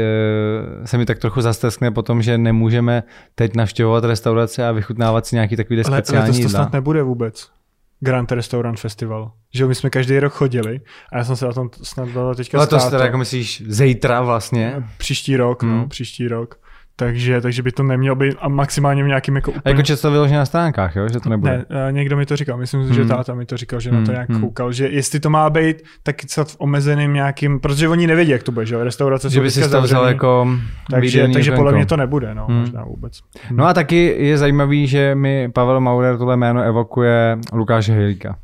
uh, 0.79 0.85
se 0.85 0.99
mi 0.99 1.07
tak 1.07 1.19
trochu 1.19 1.41
zasteskne 1.41 1.91
po 1.91 2.03
tom, 2.03 2.23
že 2.23 2.39
nemůžeme 2.39 3.03
teď 3.35 3.57
navštěvovat 3.57 4.05
restaurace 4.05 4.69
a 4.69 4.73
vychutnávat 4.73 5.27
si 5.27 5.37
nějaký 5.37 5.57
takový 5.57 5.85
speciální 5.85 6.31
Ale 6.31 6.43
to 6.43 6.49
snad 6.49 6.73
nebude 6.73 7.03
vůbec. 7.03 7.60
Grand 8.01 8.33
Restaurant 8.33 8.81
Festival. 8.81 9.33
Že 9.55 9.67
my 9.67 9.75
jsme 9.75 9.91
každý 9.91 10.19
rok 10.19 10.33
chodili 10.33 10.81
a 11.13 11.19
já 11.19 11.25
jsem 11.25 11.37
se 11.37 11.47
na 11.47 11.53
tom 11.53 11.71
snad 11.83 12.09
teďka 12.37 12.59
Ale 12.59 12.67
to 12.67 12.91
teda 12.91 13.05
jako 13.05 13.19
myslíš 13.19 13.63
zítra 13.67 14.23
vlastně? 14.23 14.85
Příští 14.99 15.37
rok, 15.37 15.63
hmm. 15.63 15.79
no, 15.79 15.89
příští 15.89 16.29
rok. 16.29 16.60
Takže, 17.01 17.41
takže 17.41 17.63
by 17.63 17.73
to 17.73 17.83
nemělo 17.83 18.17
být 18.17 18.37
a 18.41 18.49
maximálně 18.49 19.05
v 19.05 19.07
nějakým 19.07 19.37
jako 19.37 19.51
úplně... 19.51 19.63
A 19.65 19.69
jako 19.69 19.83
často 19.83 20.11
vyložené 20.11 20.39
na 20.39 20.47
stránkách, 20.47 20.97
jo? 20.97 21.09
že 21.09 21.21
to 21.21 21.29
nebude? 21.29 21.65
Ne, 21.71 21.93
někdo 21.93 22.17
mi 22.17 22.27
to 22.27 22.37
říkal, 22.37 22.59
myslím, 22.59 22.81
hmm. 22.81 22.95
že 22.95 23.05
táta 23.05 23.35
mi 23.35 23.47
to 23.47 23.57
říkal, 23.57 23.81
že 23.81 23.91
hmm. 23.91 23.99
na 23.99 24.05
to 24.05 24.11
hmm, 24.11 24.15
nějak 24.15 24.31
hmm. 24.31 24.41
koukal, 24.41 24.73
že 24.73 24.89
jestli 24.89 25.21
to 25.21 25.31
má 25.31 25.51
být, 25.51 25.83
tak 26.03 26.17
v 26.45 26.57
omezeným 26.59 27.13
nějakým, 27.13 27.61
protože 27.61 27.89
oni 27.89 28.07
nevědí, 28.07 28.31
jak 28.31 28.43
to 28.43 28.53
bude, 28.53 28.67
že 28.67 28.85
restaurace 28.85 29.31
že 29.31 29.41
by 29.41 29.51
si 29.51 29.71
to 29.71 29.83
vzal 29.83 30.07
jako 30.07 30.49
Takže, 30.91 31.29
takže 31.33 31.53
podle 31.53 31.73
mě 31.73 31.87
to 31.87 31.97
nebude, 31.97 32.35
no, 32.35 32.47
hmm. 32.47 32.59
možná 32.59 32.85
vůbec. 32.85 33.21
Hmm. 33.49 33.59
No 33.59 33.67
a 33.67 33.75
taky 33.75 34.17
je 34.19 34.39
zajímavý, 34.39 34.87
že 34.87 35.15
mi 35.15 35.49
Pavel 35.53 35.81
Maurer 35.81 36.19
tohle 36.19 36.37
jméno 36.37 36.63
evokuje 36.63 37.39
Lukáše 37.53 37.93
Hejlíka. 37.93 38.39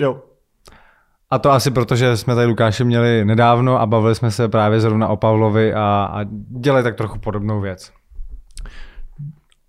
Jo, 0.00 0.22
a 1.34 1.38
to 1.38 1.50
asi 1.50 1.70
proto, 1.70 1.96
že 1.96 2.16
jsme 2.16 2.34
tady 2.34 2.46
Lukáše 2.46 2.84
měli 2.84 3.24
nedávno 3.24 3.80
a 3.80 3.86
bavili 3.86 4.14
jsme 4.14 4.30
se 4.30 4.48
právě 4.48 4.80
zrovna 4.80 5.08
o 5.08 5.16
Pavlovi 5.16 5.74
a, 5.74 6.10
a 6.12 6.24
dělali 6.60 6.82
tak 6.82 6.96
trochu 6.96 7.18
podobnou 7.18 7.60
věc. 7.60 7.92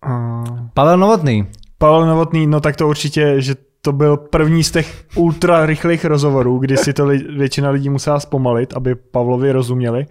Uh... 0.05 0.59
Pavel 0.73 0.97
Novotný. 0.97 1.47
Pavel 1.77 2.05
Novotný, 2.05 2.47
no 2.47 2.59
tak 2.59 2.75
to 2.75 2.87
určitě, 2.87 3.41
že 3.41 3.55
to 3.81 3.91
byl 3.91 4.17
první 4.17 4.63
z 4.63 4.71
těch 4.71 5.05
ultra 5.15 5.65
rychlých 5.65 6.05
rozhovorů, 6.05 6.57
kdy 6.57 6.77
si 6.77 6.93
to 6.93 7.05
li, 7.05 7.17
většina 7.17 7.69
lidí 7.69 7.89
musela 7.89 8.19
zpomalit, 8.19 8.73
aby 8.73 8.95
Pavlovi 8.95 9.51
rozuměli. 9.51 10.05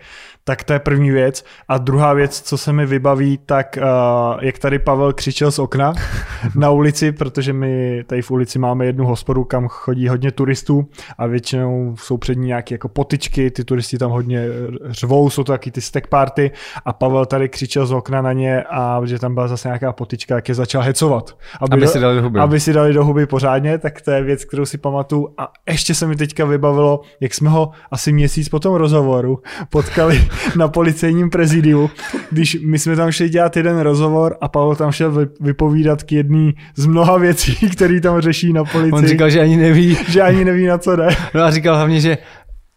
Tak 0.47 0.65
to 0.65 0.73
je 0.73 0.79
první 0.79 1.11
věc. 1.11 1.45
A 1.69 1.79
druhá 1.79 2.13
věc, 2.13 2.41
co 2.41 2.59
se 2.59 2.73
mi 2.73 2.87
vybaví, 2.87 3.39
tak 3.47 3.79
uh, 3.83 4.45
jak 4.45 4.59
tady 4.59 4.79
Pavel 4.79 5.13
křičel 5.13 5.51
z 5.51 5.59
okna 5.59 5.93
na 6.55 6.71
ulici, 6.71 7.13
protože 7.13 7.53
my 7.53 8.05
tady 8.07 8.23
v 8.23 8.31
ulici 8.31 8.59
máme 8.59 8.87
jednu 8.87 9.07
hospodu, 9.07 9.45
kam 9.45 9.69
chodí 9.69 10.09
hodně 10.09 10.33
turistů 10.33 10.89
a 11.19 11.27
většinou 11.27 11.97
jsou 11.99 12.17
před 12.17 12.35
ní 12.35 12.47
nějaké 12.47 12.75
jako 12.75 12.89
potyčky, 12.89 13.51
ty 13.51 13.65
turisti 13.65 13.99
tam 13.99 14.11
hodně 14.11 14.47
řvou, 14.85 15.31
jsou 15.31 15.45
to 15.45 15.53
taky 15.53 15.71
ty 15.71 15.81
stack 15.81 16.07
party 16.07 16.51
a 16.85 16.93
Pavel 16.93 17.27
tady 17.27 17.49
křičel 17.49 17.87
z 17.87 17.93
okna 17.93 18.23
na 18.23 18.33
ně 18.33 18.63
a 18.63 19.01
že 19.05 19.19
tam 19.19 19.35
byla 19.35 19.49
zase 19.49 19.69
nějaká 19.69 19.93
potyčka, 19.93 20.35
jak 20.35 20.49
je 20.49 20.55
začal 20.55 20.83
hecovat. 20.83 21.37
Aby, 21.61 21.77
aby 21.77 21.89
si 21.89 22.01
dali 22.01 22.17
do 22.17 22.23
huby. 22.23 22.41
Aby 22.41 22.61
si 22.61 22.73
dali 22.73 22.93
do 22.93 23.05
huby 23.05 23.27
pořádně, 23.27 23.79
tak 23.79 24.01
to 24.01 24.11
je 24.11 24.23
věc, 24.23 24.45
kterou 24.45 24.65
si 24.65 24.79
pamatuju. 24.79 25.29
A 25.39 25.53
ještě 25.69 25.95
se 25.95 26.07
mi 26.07 26.17
teďka 26.17 26.45
vybavilo, 26.45 27.01
jak 27.21 27.35
jsme 27.35 27.51
ho 27.51 27.71
asi 27.91 28.13
měsíc 28.13 28.49
po 28.49 28.61
tom 28.61 28.75
rozhovoru 28.75 29.43
potkali 29.71 30.29
na 30.57 30.69
policejním 30.69 31.31
prezidiu, 31.31 31.91
když 32.31 32.59
my 32.65 32.79
jsme 32.79 32.97
tam 32.97 33.13
šli 33.13 33.29
dělat 33.29 33.57
jeden 33.57 33.79
rozhovor 33.79 34.37
a 34.41 34.49
Pavel 34.49 34.75
tam 34.75 34.93
šel 34.93 35.29
vypovídat 35.41 36.03
k 36.03 36.13
jedný 36.13 36.55
z 36.77 36.87
mnoha 36.87 37.19
věcí, 37.19 37.69
který 37.73 38.01
tam 38.01 38.21
řeší 38.21 38.53
na 38.53 38.65
policii. 38.65 38.93
On 38.93 39.07
říkal, 39.07 39.31
že 39.31 39.41
ani 39.41 39.57
neví. 39.57 39.97
Že 40.09 40.23
ani 40.23 40.45
neví, 40.45 40.67
na 40.67 40.79
co 40.79 40.97
jde. 40.97 41.09
No 41.35 41.43
a 41.43 41.51
říkal 41.51 41.77
hlavně, 41.77 42.01
že 42.01 42.19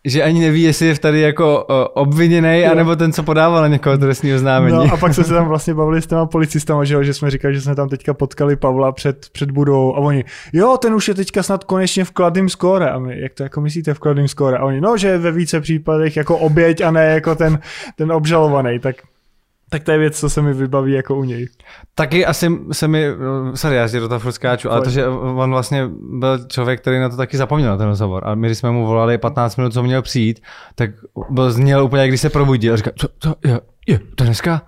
že 0.06 0.24
ani 0.24 0.42
neví, 0.42 0.62
jestli 0.62 0.86
je 0.86 1.00
tady 1.00 1.22
jako 1.22 1.64
obviněný, 1.94 2.66
anebo 2.66 2.96
ten, 2.96 3.14
co 3.14 3.24
podával 3.24 3.62
na 3.62 3.68
někoho 3.68 3.98
trestního 3.98 4.36
oznámení. 4.36 4.78
No 4.78 4.94
a 4.94 4.98
pak 4.98 5.14
jsme 5.14 5.24
se 5.24 5.34
tam 5.34 5.48
vlastně 5.48 5.74
bavili 5.74 6.02
s 6.02 6.08
těma 6.08 6.26
policistama, 6.26 6.84
že, 6.84 7.04
že 7.04 7.14
jsme 7.14 7.32
říkali, 7.32 7.54
že 7.54 7.62
jsme 7.62 7.76
tam 7.76 7.90
teďka 7.90 8.14
potkali 8.14 8.56
Pavla 8.56 8.92
před, 8.92 9.30
před 9.32 9.52
budou 9.52 9.96
a 9.96 9.98
oni, 9.98 10.24
jo, 10.54 10.78
ten 10.82 10.94
už 10.94 11.08
je 11.08 11.14
teďka 11.14 11.44
snad 11.44 11.64
konečně 11.64 12.06
v 12.06 12.12
kladným 12.12 12.50
skóre. 12.50 12.90
A 12.90 13.00
my, 13.00 13.22
jak 13.22 13.34
to 13.34 13.44
jako 13.44 13.62
myslíte 13.62 13.94
v 13.94 14.00
kladným 14.00 14.28
skóre? 14.28 14.58
A 14.58 14.66
oni, 14.66 14.82
no, 14.82 14.98
že 14.98 15.18
ve 15.18 15.32
více 15.32 15.62
případech 15.62 16.18
jako 16.18 16.38
oběť 16.38 16.82
a 16.82 16.92
ne 16.92 17.06
jako 17.06 17.36
ten, 17.36 17.60
ten 17.96 18.12
obžalovaný. 18.12 18.80
Tak 18.80 18.96
Tak 19.70 19.84
to 19.84 19.92
je 19.92 19.98
věc, 19.98 20.20
co 20.20 20.30
se 20.30 20.42
mi 20.42 20.54
vybaví 20.54 20.94
jako 20.94 21.16
u 21.16 21.24
něj. 21.24 21.48
Taky 21.96 22.26
asi 22.26 22.52
se 22.72 22.88
mi, 22.88 23.06
sorry, 23.56 23.76
já 23.76 23.88
do 24.00 24.08
toho 24.08 24.20
furt 24.20 24.32
skáču, 24.32 24.72
ale 24.72 24.82
to, 24.82 24.90
že 24.90 25.08
on 25.08 25.52
vlastně 25.52 25.90
byl 26.20 26.48
člověk, 26.48 26.82
který 26.82 27.00
na 27.00 27.10
to 27.10 27.18
taky 27.18 27.38
zapomněl, 27.38 27.70
na 27.70 27.78
ten 27.78 27.88
rozhovor. 27.88 28.28
A 28.28 28.36
my, 28.36 28.48
když 28.48 28.58
jsme 28.58 28.72
mu 28.72 28.86
volali 28.86 29.18
15 29.18 29.56
minut, 29.56 29.74
co 29.74 29.84
měl 29.84 30.02
přijít, 30.02 30.44
tak 30.76 30.90
byl 31.30 31.52
zněl 31.52 31.84
úplně, 31.84 32.08
když 32.08 32.22
se 32.22 32.30
probudil. 32.30 32.74
A 32.74 32.78
říkal, 32.78 32.94
co, 32.98 33.08
co, 33.20 33.36
je, 33.46 33.60
je, 33.88 34.00
to 34.16 34.24
dneska? 34.24 34.62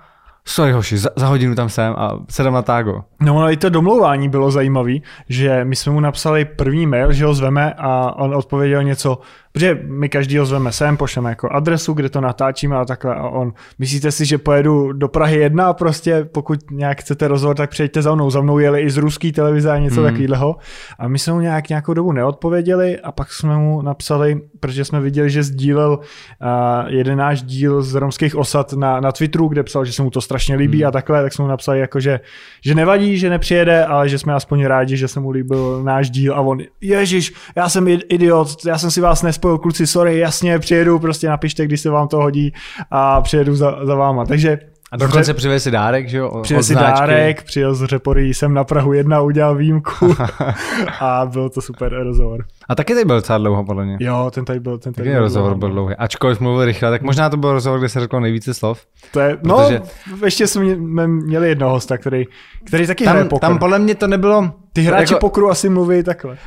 sorry 0.50 0.72
hoši, 0.72 0.98
za, 0.98 1.10
za 1.16 1.28
hodinu 1.28 1.56
tam 1.56 1.70
jsem 1.70 1.94
a 1.98 2.20
sedem 2.30 2.54
na 2.54 2.62
tágo. 2.62 3.04
No 3.22 3.38
ale 3.38 3.54
i 3.54 3.58
to 3.58 3.70
domlouvání 3.70 4.30
bylo 4.30 4.52
zajímavé, 4.52 4.94
že 5.30 5.66
my 5.66 5.76
jsme 5.76 5.92
mu 5.92 6.00
napsali 6.00 6.46
první 6.46 6.88
mail, 6.88 7.14
že 7.14 7.26
ho 7.26 7.34
zveme 7.34 7.74
a 7.78 8.16
on 8.16 8.36
odpověděl 8.36 8.84
něco, 8.84 9.20
Protože 9.52 9.80
my 9.84 10.10
každý 10.10 10.38
ho 10.38 10.46
zveme 10.46 10.72
sem, 10.72 10.98
pošleme 10.98 11.30
jako 11.30 11.50
adresu, 11.50 11.94
kde 11.94 12.10
to 12.10 12.22
natáčíme 12.22 12.76
a 12.76 12.86
takhle 12.86 13.16
a 13.16 13.30
on, 13.30 13.54
myslíte 13.80 14.12
si, 14.12 14.26
že 14.26 14.38
pojedu 14.38 14.94
do 14.94 15.08
Prahy 15.08 15.38
jedna 15.38 15.74
prostě, 15.74 16.30
pokud 16.32 16.60
nějak 16.72 17.02
chcete 17.02 17.28
rozhovor, 17.28 17.56
tak 17.56 17.70
přijďte 17.70 18.02
za 18.02 18.16
mnou. 18.16 18.30
Za 18.30 18.42
mnou 18.42 18.60
jeli 18.60 18.82
i 18.82 18.90
z 18.90 18.98
ruský 18.98 19.32
televize 19.32 19.72
a 19.72 19.78
něco 19.78 20.02
hmm. 20.02 20.12
takového. 20.12 20.56
A 21.00 21.08
my 21.08 21.20
jsme 21.20 21.34
mu 21.34 21.40
nějak 21.40 21.70
nějakou 21.70 21.94
dobu 21.94 22.12
neodpověděli 22.12 23.00
a 23.00 23.12
pak 23.12 23.34
jsme 23.34 23.58
mu 23.58 23.82
napsali, 23.82 24.42
protože 24.60 24.86
jsme 24.86 25.02
viděli, 25.02 25.30
že 25.30 25.44
sdílel 25.44 26.00
uh, 26.00 26.48
jeden 26.88 27.18
náš 27.18 27.42
díl 27.42 27.82
z 27.82 27.96
romských 27.96 28.36
osad 28.36 28.74
na, 28.74 29.00
na 29.00 29.12
Twitteru, 29.12 29.48
kde 29.48 29.64
psal, 29.64 29.86
že 29.86 29.94
se 29.94 30.04
mu 30.04 30.10
to 30.10 30.22
strašně 30.22 30.56
líbí 30.56 30.78
hmm. 30.78 30.88
a 30.88 30.92
takhle, 30.92 31.22
tak 31.22 31.34
jsme 31.34 31.44
mu 31.44 31.50
napsali 31.50 31.80
jako, 31.80 32.00
že, 32.00 32.20
že 32.66 32.76
nevadí, 32.76 33.18
že 33.18 33.30
nepřijede, 33.30 33.86
ale 33.86 34.10
že 34.10 34.20
jsme 34.20 34.34
aspoň 34.34 34.66
rádi, 34.66 34.98
že 34.98 35.08
se 35.08 35.20
mu 35.20 35.32
líbil 35.32 35.84
náš 35.84 36.10
díl 36.10 36.34
a 36.34 36.42
on, 36.42 36.60
ježiš, 36.82 37.34
já 37.56 37.70
jsem 37.70 37.88
idiot, 37.88 38.66
já 38.66 38.78
jsem 38.78 38.92
si 38.92 39.02
vás 39.02 39.24
nespojil, 39.40 39.58
kluci, 39.58 39.88
sorry, 39.88 40.18
jasně, 40.18 40.60
přijedu, 40.60 41.00
prostě 41.00 41.28
napište, 41.28 41.66
když 41.66 41.82
se 41.82 41.90
vám 41.90 42.08
to 42.08 42.18
hodí 42.18 42.54
a 42.92 43.22
přijedu 43.22 43.56
za, 43.56 43.86
za 43.86 43.96
váma. 43.96 44.26
Takže 44.26 44.60
a 44.92 44.98
dokonce 44.98 45.34
přivez 45.34 45.64
si 45.64 45.72
dárek, 45.72 46.10
že 46.10 46.18
jo? 46.18 46.42
Přivez 46.42 46.68
si 46.68 46.76
dárek, 46.76 47.44
přijel 47.44 47.76
z 47.76 47.86
Řepory, 47.86 48.34
jsem 48.34 48.54
na 48.54 48.64
Prahu 48.64 48.94
jedna, 48.94 49.22
udělal 49.22 49.56
výjimku 49.56 50.16
a 51.00 51.26
byl 51.26 51.50
to 51.50 51.62
super 51.62 52.04
rozhovor. 52.04 52.46
A 52.70 52.76
taky 52.76 52.94
tady 52.94 53.06
byl 53.06 53.16
docela 53.16 53.38
dlouho, 53.38 53.64
podle 53.64 53.86
mě. 53.86 53.98
Jo, 54.00 54.32
ten 54.34 54.46
tady 54.46 54.60
byl. 54.60 54.78
Ten 54.78 54.94
tady 54.94 55.06
taky 55.06 55.16
byl 55.16 55.20
rozhovor 55.20 55.56
byl 55.56 55.70
dlouhý. 55.70 55.96
Ačkoliv 55.96 56.40
mluvil 56.40 56.66
rychle, 56.66 56.90
tak 56.90 57.02
možná 57.02 57.30
to 57.30 57.38
byl 57.38 57.54
rozhovor, 57.54 57.80
kde 57.80 57.90
se 57.90 58.00
řeklo 58.00 58.20
nejvíce 58.20 58.54
slov. 58.54 58.86
To 59.12 59.20
je, 59.20 59.38
no, 59.44 59.58
protože... 59.58 59.82
no, 60.12 60.26
ještě 60.26 60.48
jsme 60.48 61.08
měli 61.08 61.50
jednoho 61.50 61.72
hosta, 61.72 61.98
který, 61.98 62.26
který 62.64 62.88
taky 62.88 63.04
tam, 63.04 63.12
hraje 63.12 63.30
pokr. 63.30 63.42
Tam 63.42 63.58
podle 63.58 63.80
mě 63.80 63.96
to 63.96 64.08
nebylo... 64.08 64.52
Ty 64.74 64.82
hráči 64.82 65.14
jako, 65.14 65.28
pokru 65.28 65.50
asi 65.50 65.70
mluví 65.70 66.04
takhle. 66.04 66.38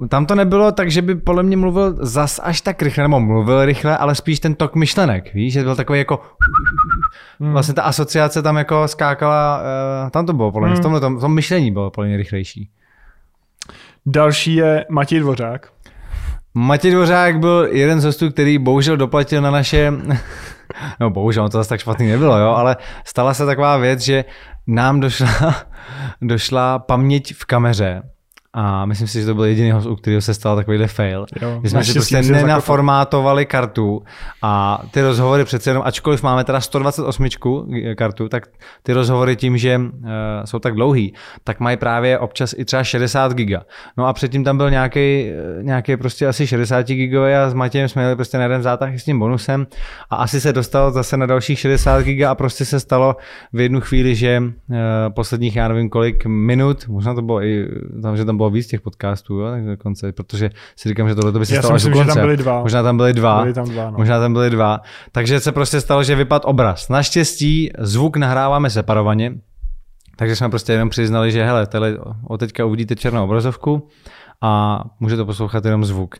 Uh, 0.00 0.08
tam 0.08 0.26
to 0.26 0.34
nebylo 0.34 0.72
tak, 0.72 0.90
že 0.90 1.02
by 1.02 1.14
podle 1.14 1.42
mě 1.42 1.56
mluvil 1.56 1.96
zas 2.00 2.40
až 2.42 2.60
tak 2.60 2.82
rychle, 2.82 3.04
nebo 3.04 3.20
mluvil 3.20 3.64
rychle, 3.64 3.96
ale 3.96 4.14
spíš 4.14 4.40
ten 4.40 4.54
tok 4.54 4.74
myšlenek, 4.74 5.34
víš, 5.34 5.52
že 5.52 5.62
byl 5.62 5.76
takový 5.76 5.98
jako... 5.98 6.22
Hmm. 7.40 7.52
Vlastně 7.52 7.74
ta 7.74 7.82
asociace 7.82 8.42
tam 8.42 8.56
jako 8.56 8.88
skákala, 8.88 9.62
uh, 10.04 10.10
tam 10.10 10.26
to 10.26 10.32
bylo 10.32 10.52
podle 10.52 10.68
mě, 10.68 10.74
hmm. 10.74 10.80
v 10.80 10.82
tomhle 10.82 11.00
tom, 11.00 11.20
tom 11.20 11.34
myšlení 11.34 11.70
bylo 11.70 11.90
podle 11.90 12.08
mě 12.08 12.16
rychlejší. 12.16 12.70
Další 14.06 14.54
je 14.54 14.86
Matěj 14.88 15.20
Dvořák. 15.20 15.68
Matěj 16.54 16.90
Dvořák 16.90 17.38
byl 17.38 17.68
jeden 17.70 18.00
z 18.00 18.04
hostů, 18.04 18.30
který 18.30 18.58
bohužel 18.58 18.96
doplatil 18.96 19.42
na 19.42 19.50
naše, 19.50 19.92
no 21.00 21.10
bohužel, 21.10 21.48
to 21.48 21.58
zase 21.58 21.68
tak 21.68 21.80
špatný 21.80 22.08
nebylo, 22.08 22.38
jo, 22.38 22.48
ale 22.48 22.76
stala 23.04 23.34
se 23.34 23.46
taková 23.46 23.76
věc, 23.76 24.00
že 24.00 24.24
nám 24.66 25.00
došla, 25.00 25.54
došla 26.22 26.78
paměť 26.78 27.34
v 27.34 27.44
kameře 27.44 28.02
a 28.52 28.86
myslím 28.86 29.08
si, 29.08 29.20
že 29.20 29.26
to 29.26 29.34
byl 29.34 29.44
jediný 29.44 29.70
host, 29.70 29.86
u 29.86 29.96
kterého 29.96 30.22
se 30.22 30.34
stal 30.34 30.56
takovýhle 30.56 30.86
fail. 30.86 31.26
Jo, 31.42 31.60
že 31.62 31.70
jsme 31.70 31.84
si 31.84 31.92
prostě 31.92 32.22
nenaformátovali 32.22 33.46
kartu 33.46 34.02
a 34.42 34.82
ty 34.90 35.02
rozhovory 35.02 35.44
přece 35.44 35.70
jenom, 35.70 35.82
ačkoliv 35.86 36.22
máme 36.22 36.44
teda 36.44 36.60
128 36.60 37.26
kartu, 37.96 38.28
tak 38.28 38.46
ty 38.82 38.92
rozhovory 38.92 39.36
tím, 39.36 39.58
že 39.58 39.78
uh, 39.78 39.84
jsou 40.44 40.58
tak 40.58 40.74
dlouhý, 40.74 41.14
tak 41.44 41.60
mají 41.60 41.76
právě 41.76 42.18
občas 42.18 42.54
i 42.58 42.64
třeba 42.64 42.84
60 42.84 43.32
giga. 43.32 43.62
No 43.96 44.06
a 44.06 44.12
předtím 44.12 44.44
tam 44.44 44.56
byl 44.56 44.70
nějaký, 44.70 45.30
nějaký 45.62 45.96
prostě 45.96 46.26
asi 46.26 46.46
60 46.46 46.86
gigový 46.86 47.32
a 47.32 47.50
s 47.50 47.54
Matějem 47.54 47.88
jsme 47.88 48.02
jeli 48.02 48.16
prostě 48.16 48.38
na 48.38 48.42
jeden 48.42 48.62
zátah 48.62 48.94
s 48.94 49.04
tím 49.04 49.18
bonusem 49.18 49.66
a 50.10 50.16
asi 50.16 50.40
se 50.40 50.52
dostal 50.52 50.90
zase 50.90 51.16
na 51.16 51.26
dalších 51.26 51.58
60 51.58 52.02
giga 52.02 52.30
a 52.30 52.34
prostě 52.34 52.64
se 52.64 52.80
stalo 52.80 53.16
v 53.52 53.60
jednu 53.60 53.80
chvíli, 53.80 54.14
že 54.14 54.42
uh, 54.42 54.76
posledních, 55.14 55.56
já 55.56 55.68
nevím 55.68 55.90
kolik 55.90 56.26
minut, 56.26 56.88
možná 56.88 57.14
to 57.14 57.22
bylo 57.22 57.42
i 57.42 57.68
tam, 58.02 58.16
že 58.16 58.24
tam 58.24 58.39
bylo 58.40 58.50
víc 58.50 58.66
těch 58.66 58.80
podcastů, 58.80 59.38
jo, 59.38 59.50
tak 59.50 59.66
dokonce, 59.66 60.12
protože 60.12 60.50
si 60.76 60.88
říkám, 60.88 61.08
že 61.08 61.14
tohle 61.14 61.38
by 61.38 61.46
se 61.46 61.58
stalo 61.58 61.74
až 61.74 61.82
do 61.82 61.90
konce. 61.90 62.10
Že 62.10 62.14
tam 62.14 62.24
byly 62.24 62.36
dva. 62.36 62.62
Možná 62.62 62.82
tam 62.82 62.96
byly 62.96 63.12
dva. 63.12 63.40
Byly 63.42 63.54
tam 63.54 63.68
dva 63.68 63.90
no. 63.90 63.98
Možná 63.98 64.20
tam 64.20 64.32
byly 64.32 64.50
dva. 64.50 64.80
Takže 65.12 65.40
se 65.40 65.52
prostě 65.52 65.80
stalo, 65.80 66.02
že 66.04 66.14
vypad 66.14 66.42
obraz. 66.44 66.88
Naštěstí 66.88 67.70
zvuk 67.78 68.16
nahráváme 68.16 68.70
separovaně, 68.70 69.34
takže 70.16 70.36
jsme 70.36 70.48
prostě 70.48 70.72
jenom 70.72 70.88
přiznali, 70.88 71.32
že 71.32 71.44
hele, 71.44 71.66
tele, 71.66 71.98
od 72.28 72.40
teďka 72.40 72.64
uvidíte 72.64 72.96
černou 72.96 73.24
obrazovku 73.24 73.88
a 74.42 74.80
můžete 75.00 75.24
poslouchat 75.24 75.64
jenom 75.64 75.84
zvuk. 75.84 76.14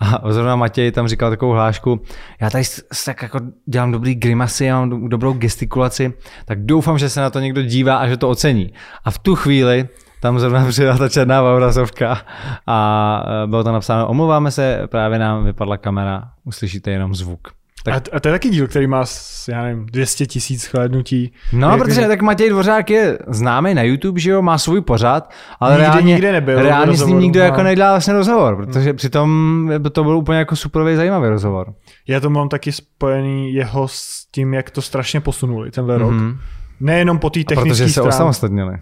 A 0.00 0.32
zrovna 0.32 0.56
Matěj 0.56 0.92
tam 0.92 1.08
říkal 1.08 1.30
takovou 1.30 1.52
hlášku, 1.52 2.00
já 2.40 2.50
tady 2.50 2.64
tak 3.04 3.22
jako 3.22 3.40
dělám 3.66 3.92
dobrý 3.92 4.14
grimasy, 4.14 4.64
já 4.64 4.80
mám 4.80 5.08
dobrou 5.08 5.32
gestikulaci, 5.32 6.12
tak 6.44 6.64
doufám, 6.64 6.98
že 6.98 7.08
se 7.08 7.20
na 7.20 7.30
to 7.30 7.40
někdo 7.40 7.62
dívá 7.62 7.96
a 7.96 8.08
že 8.08 8.16
to 8.16 8.28
ocení. 8.28 8.72
A 9.04 9.10
v 9.10 9.18
tu 9.18 9.34
chvíli 9.34 9.88
tam 10.26 10.38
zrovna 10.38 10.66
přijela 10.68 10.98
ta 10.98 11.08
černá 11.08 11.42
obrazovka 11.42 12.18
a 12.66 13.22
e, 13.44 13.46
bylo 13.46 13.64
tam 13.64 13.74
napsáno, 13.74 14.08
omlouváme 14.08 14.50
se, 14.50 14.82
právě 14.86 15.18
nám 15.18 15.44
vypadla 15.44 15.76
kamera, 15.76 16.22
uslyšíte 16.44 16.90
jenom 16.90 17.14
zvuk. 17.14 17.48
Tak... 17.84 17.94
A, 18.12 18.20
to 18.20 18.28
je 18.28 18.32
taky 18.32 18.48
díl, 18.48 18.68
který 18.68 18.86
má, 18.86 19.04
já 19.48 19.62
nevím, 19.62 19.86
200 19.86 20.26
tisíc 20.26 20.66
chlédnutí. 20.66 21.32
No, 21.52 21.70
Jak 21.70 21.78
protože 21.78 22.06
tak 22.06 22.22
Matěj 22.22 22.50
Dvořák 22.50 22.90
je 22.90 23.18
známý 23.26 23.74
na 23.74 23.82
YouTube, 23.82 24.20
že 24.20 24.30
jo, 24.30 24.42
má 24.42 24.58
svůj 24.58 24.80
pořád, 24.80 25.30
ale 25.60 25.72
nikdy, 25.72 25.86
reálně, 25.86 26.12
nikde 26.12 26.32
nebyl 26.32 26.62
reálně 26.62 26.96
s 26.96 27.06
ním 27.06 27.20
nikdo 27.20 27.40
no. 27.40 27.46
jako 27.46 27.62
nedělal 27.62 27.92
vlastně 27.92 28.14
rozhovor, 28.14 28.56
protože 28.56 28.88
hmm. 28.90 28.96
přitom 28.96 29.70
to 29.92 30.04
byl 30.04 30.16
úplně 30.16 30.38
jako 30.38 30.56
superový 30.56 30.96
zajímavý 30.96 31.28
rozhovor. 31.28 31.74
Já 32.08 32.20
to 32.20 32.30
mám 32.30 32.48
taky 32.48 32.72
spojený 32.72 33.54
jeho 33.54 33.88
s 33.88 34.26
tím, 34.30 34.54
jak 34.54 34.70
to 34.70 34.82
strašně 34.82 35.20
posunuli 35.20 35.70
tenhle 35.70 35.96
mm-hmm. 35.96 36.28
rok. 36.30 36.36
Nejenom 36.80 37.18
po 37.18 37.30
té 37.30 37.44
technické 37.44 37.84
Protože 37.84 37.88
se 37.88 38.02
osamostatnili. 38.02 38.78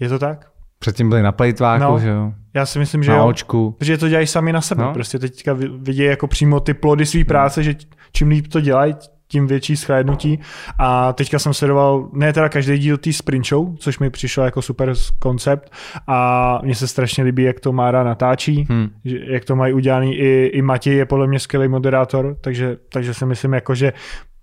Je 0.00 0.08
to 0.08 0.18
tak? 0.18 0.55
Předtím 0.86 1.08
byli 1.08 1.22
na 1.22 1.32
plejtváku, 1.32 1.84
no, 1.84 1.98
že 1.98 2.08
jo? 2.08 2.32
Já 2.54 2.66
si 2.66 2.78
myslím, 2.78 3.02
že 3.02 3.10
na 3.10 3.16
jo. 3.16 3.26
očku. 3.26 3.74
Protože 3.78 3.98
to 3.98 4.08
dělají 4.08 4.26
sami 4.26 4.52
na 4.52 4.60
sebe. 4.60 4.82
No. 4.82 4.92
Prostě 4.92 5.18
teďka 5.18 5.52
vidí 5.78 6.02
jako 6.02 6.26
přímo 6.26 6.60
ty 6.60 6.74
plody 6.74 7.06
své 7.06 7.24
práce, 7.24 7.62
že 7.62 7.74
čím 8.12 8.28
líp 8.28 8.46
to 8.46 8.60
dělají, 8.60 8.94
tím 9.28 9.46
větší 9.46 9.76
schlédnutí. 9.76 10.38
A 10.78 11.12
teďka 11.12 11.38
jsem 11.38 11.54
sledoval, 11.54 12.08
ne 12.12 12.32
teda 12.32 12.48
každý 12.48 12.78
díl 12.78 12.96
té 12.96 13.12
sprint 13.12 13.46
show, 13.46 13.76
což 13.76 13.98
mi 13.98 14.10
přišlo 14.10 14.44
jako 14.44 14.62
super 14.62 14.92
koncept 15.18 15.72
a 16.06 16.60
mně 16.62 16.74
se 16.74 16.88
strašně 16.88 17.24
líbí, 17.24 17.42
jak 17.42 17.60
to 17.60 17.72
Mára 17.72 18.04
natáčí, 18.04 18.66
hmm. 18.70 18.88
jak 19.04 19.44
to 19.44 19.56
mají 19.56 19.74
udělaný. 19.74 20.16
I, 20.16 20.46
i 20.46 20.62
Matěj 20.62 20.96
je 20.96 21.06
podle 21.06 21.26
mě 21.26 21.38
skvělý 21.38 21.68
moderátor, 21.68 22.36
takže, 22.40 22.76
takže 22.92 23.14
si 23.14 23.26
myslím, 23.26 23.52
jako, 23.52 23.74
že 23.74 23.92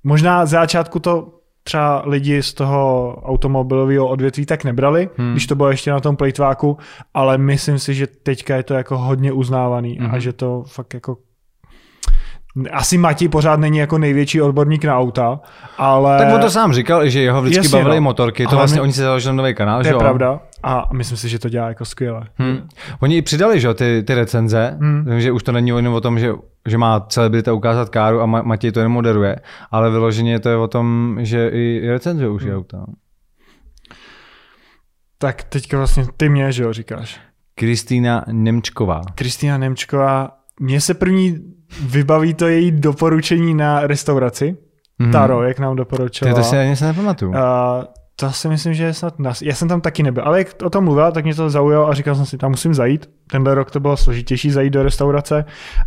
možná 0.03 0.45
z 0.45 0.49
začátku 0.49 0.99
to 0.99 1.42
třeba 1.63 2.04
lidi 2.06 2.43
z 2.43 2.54
toho 2.54 3.15
automobilového 3.23 4.08
odvětví 4.08 4.45
tak 4.45 4.63
nebrali, 4.63 5.10
hmm. 5.17 5.32
když 5.32 5.47
to 5.47 5.56
bylo 5.56 5.69
ještě 5.69 5.91
na 5.91 5.99
tom 5.99 6.15
plejtváku, 6.15 6.78
ale 7.13 7.38
myslím 7.38 7.80
si, 7.80 7.93
že 7.93 8.08
teďka 8.08 8.56
je 8.56 8.63
to 8.63 8.73
jako 8.73 8.97
hodně 8.97 9.32
uznávaný 9.32 9.97
hmm. 10.02 10.12
a 10.12 10.19
že 10.19 10.34
to 10.34 10.63
fakt 10.67 10.93
jako 10.93 11.17
asi 12.71 12.97
Mati 12.97 13.30
pořád 13.30 13.60
není 13.60 13.78
jako 13.78 13.97
největší 13.97 14.41
odborník 14.41 14.86
na 14.86 14.99
auta, 14.99 15.39
ale... 15.78 16.17
Tak 16.17 16.34
on 16.34 16.41
to 16.41 16.49
sám 16.49 16.73
říkal, 16.73 17.10
že 17.10 17.21
jeho 17.21 17.41
vždycky 17.41 17.65
Jasně, 17.65 17.78
bavily 17.78 17.95
no. 17.95 18.02
motorky, 18.02 18.43
to 18.43 18.49
ale 18.49 18.58
vlastně 18.58 18.76
my... 18.76 18.82
oni 18.82 18.93
si 18.93 19.02
založili 19.02 19.36
nový 19.36 19.56
kanál, 19.56 19.80
to 19.80 19.84
že 19.84 19.89
je 19.89 19.97
pravda 19.97 20.39
a 20.63 20.89
myslím 20.93 21.17
si, 21.17 21.30
že 21.30 21.39
to 21.39 21.49
dělá 21.49 21.67
jako 21.67 21.86
skvěle. 21.86 22.28
Hmm. 22.36 22.67
Oni 22.99 23.17
i 23.17 23.21
přidali, 23.21 23.60
že 23.60 23.73
ty, 23.73 24.04
ty 24.08 24.15
recenze, 24.15 24.78
hmm. 24.82 25.19
že 25.19 25.32
už 25.32 25.43
to 25.43 25.52
není 25.52 25.69
jenom 25.69 25.93
o 25.93 26.02
tom, 26.02 26.19
že, 26.19 26.32
že 26.67 26.78
má 26.78 26.99
celebrita 26.99 27.54
ukázat 27.54 27.89
káru 27.89 28.21
a 28.21 28.26
Matěj 28.26 28.71
to 28.71 28.80
jenom 28.80 28.93
moderuje, 28.93 29.36
ale 29.71 29.91
vyloženě 29.91 30.39
to 30.39 30.49
je 30.49 30.58
o 30.58 30.67
tom, 30.67 31.17
že 31.21 31.49
i 31.54 31.89
recenzuje 31.89 32.30
už 32.30 32.41
hmm. 32.41 32.52
je 32.52 32.58
auta. 32.58 32.86
Tak 35.17 35.43
teďka 35.43 35.78
vlastně 35.78 36.06
ty 36.17 36.30
mě, 36.30 36.52
že 36.52 36.63
jo, 36.63 36.73
říkáš. 36.73 37.19
Kristýna 37.56 38.26
Nemčková. 38.32 39.02
Kristýna 39.15 39.58
Nemčková. 39.58 40.32
Mně 40.60 40.82
se 40.82 40.93
první 40.93 41.38
vybaví 41.82 42.34
to 42.34 42.47
její 42.47 42.71
doporučení 42.71 43.54
na 43.54 43.88
restauraci. 43.88 44.58
Mm-hmm. 45.02 45.12
Taro, 45.12 45.43
jak 45.43 45.60
nám 45.60 45.76
doporučovala. 45.76 46.38
To 46.38 46.43
si 46.43 46.58
ani 46.58 46.76
se 46.76 46.86
nepamatuju. 46.86 47.32
Uh, 47.32 47.38
to 48.15 48.32
si 48.32 48.47
myslím, 48.47 48.73
že 48.73 48.84
je 48.84 48.93
snad 48.93 49.19
nás. 49.19 49.41
Já 49.41 49.56
jsem 49.56 49.67
tam 49.67 49.82
taky 49.82 50.04
nebyl, 50.04 50.23
ale 50.23 50.38
jak 50.38 50.47
o 50.63 50.69
tom 50.69 50.84
mluvila, 50.84 51.12
tak 51.12 51.23
mě 51.23 51.36
to 51.36 51.49
zaujalo 51.49 51.88
a 51.88 51.93
říkal 51.93 52.15
jsem 52.15 52.26
si, 52.26 52.38
tam 52.38 52.52
musím 52.52 52.73
zajít. 52.73 53.10
Tenhle 53.32 53.56
rok 53.56 53.71
to 53.71 53.80
bylo 53.80 53.97
složitější 53.97 54.52
zajít 54.52 54.73
do 54.73 54.84
restaurace 54.84 55.45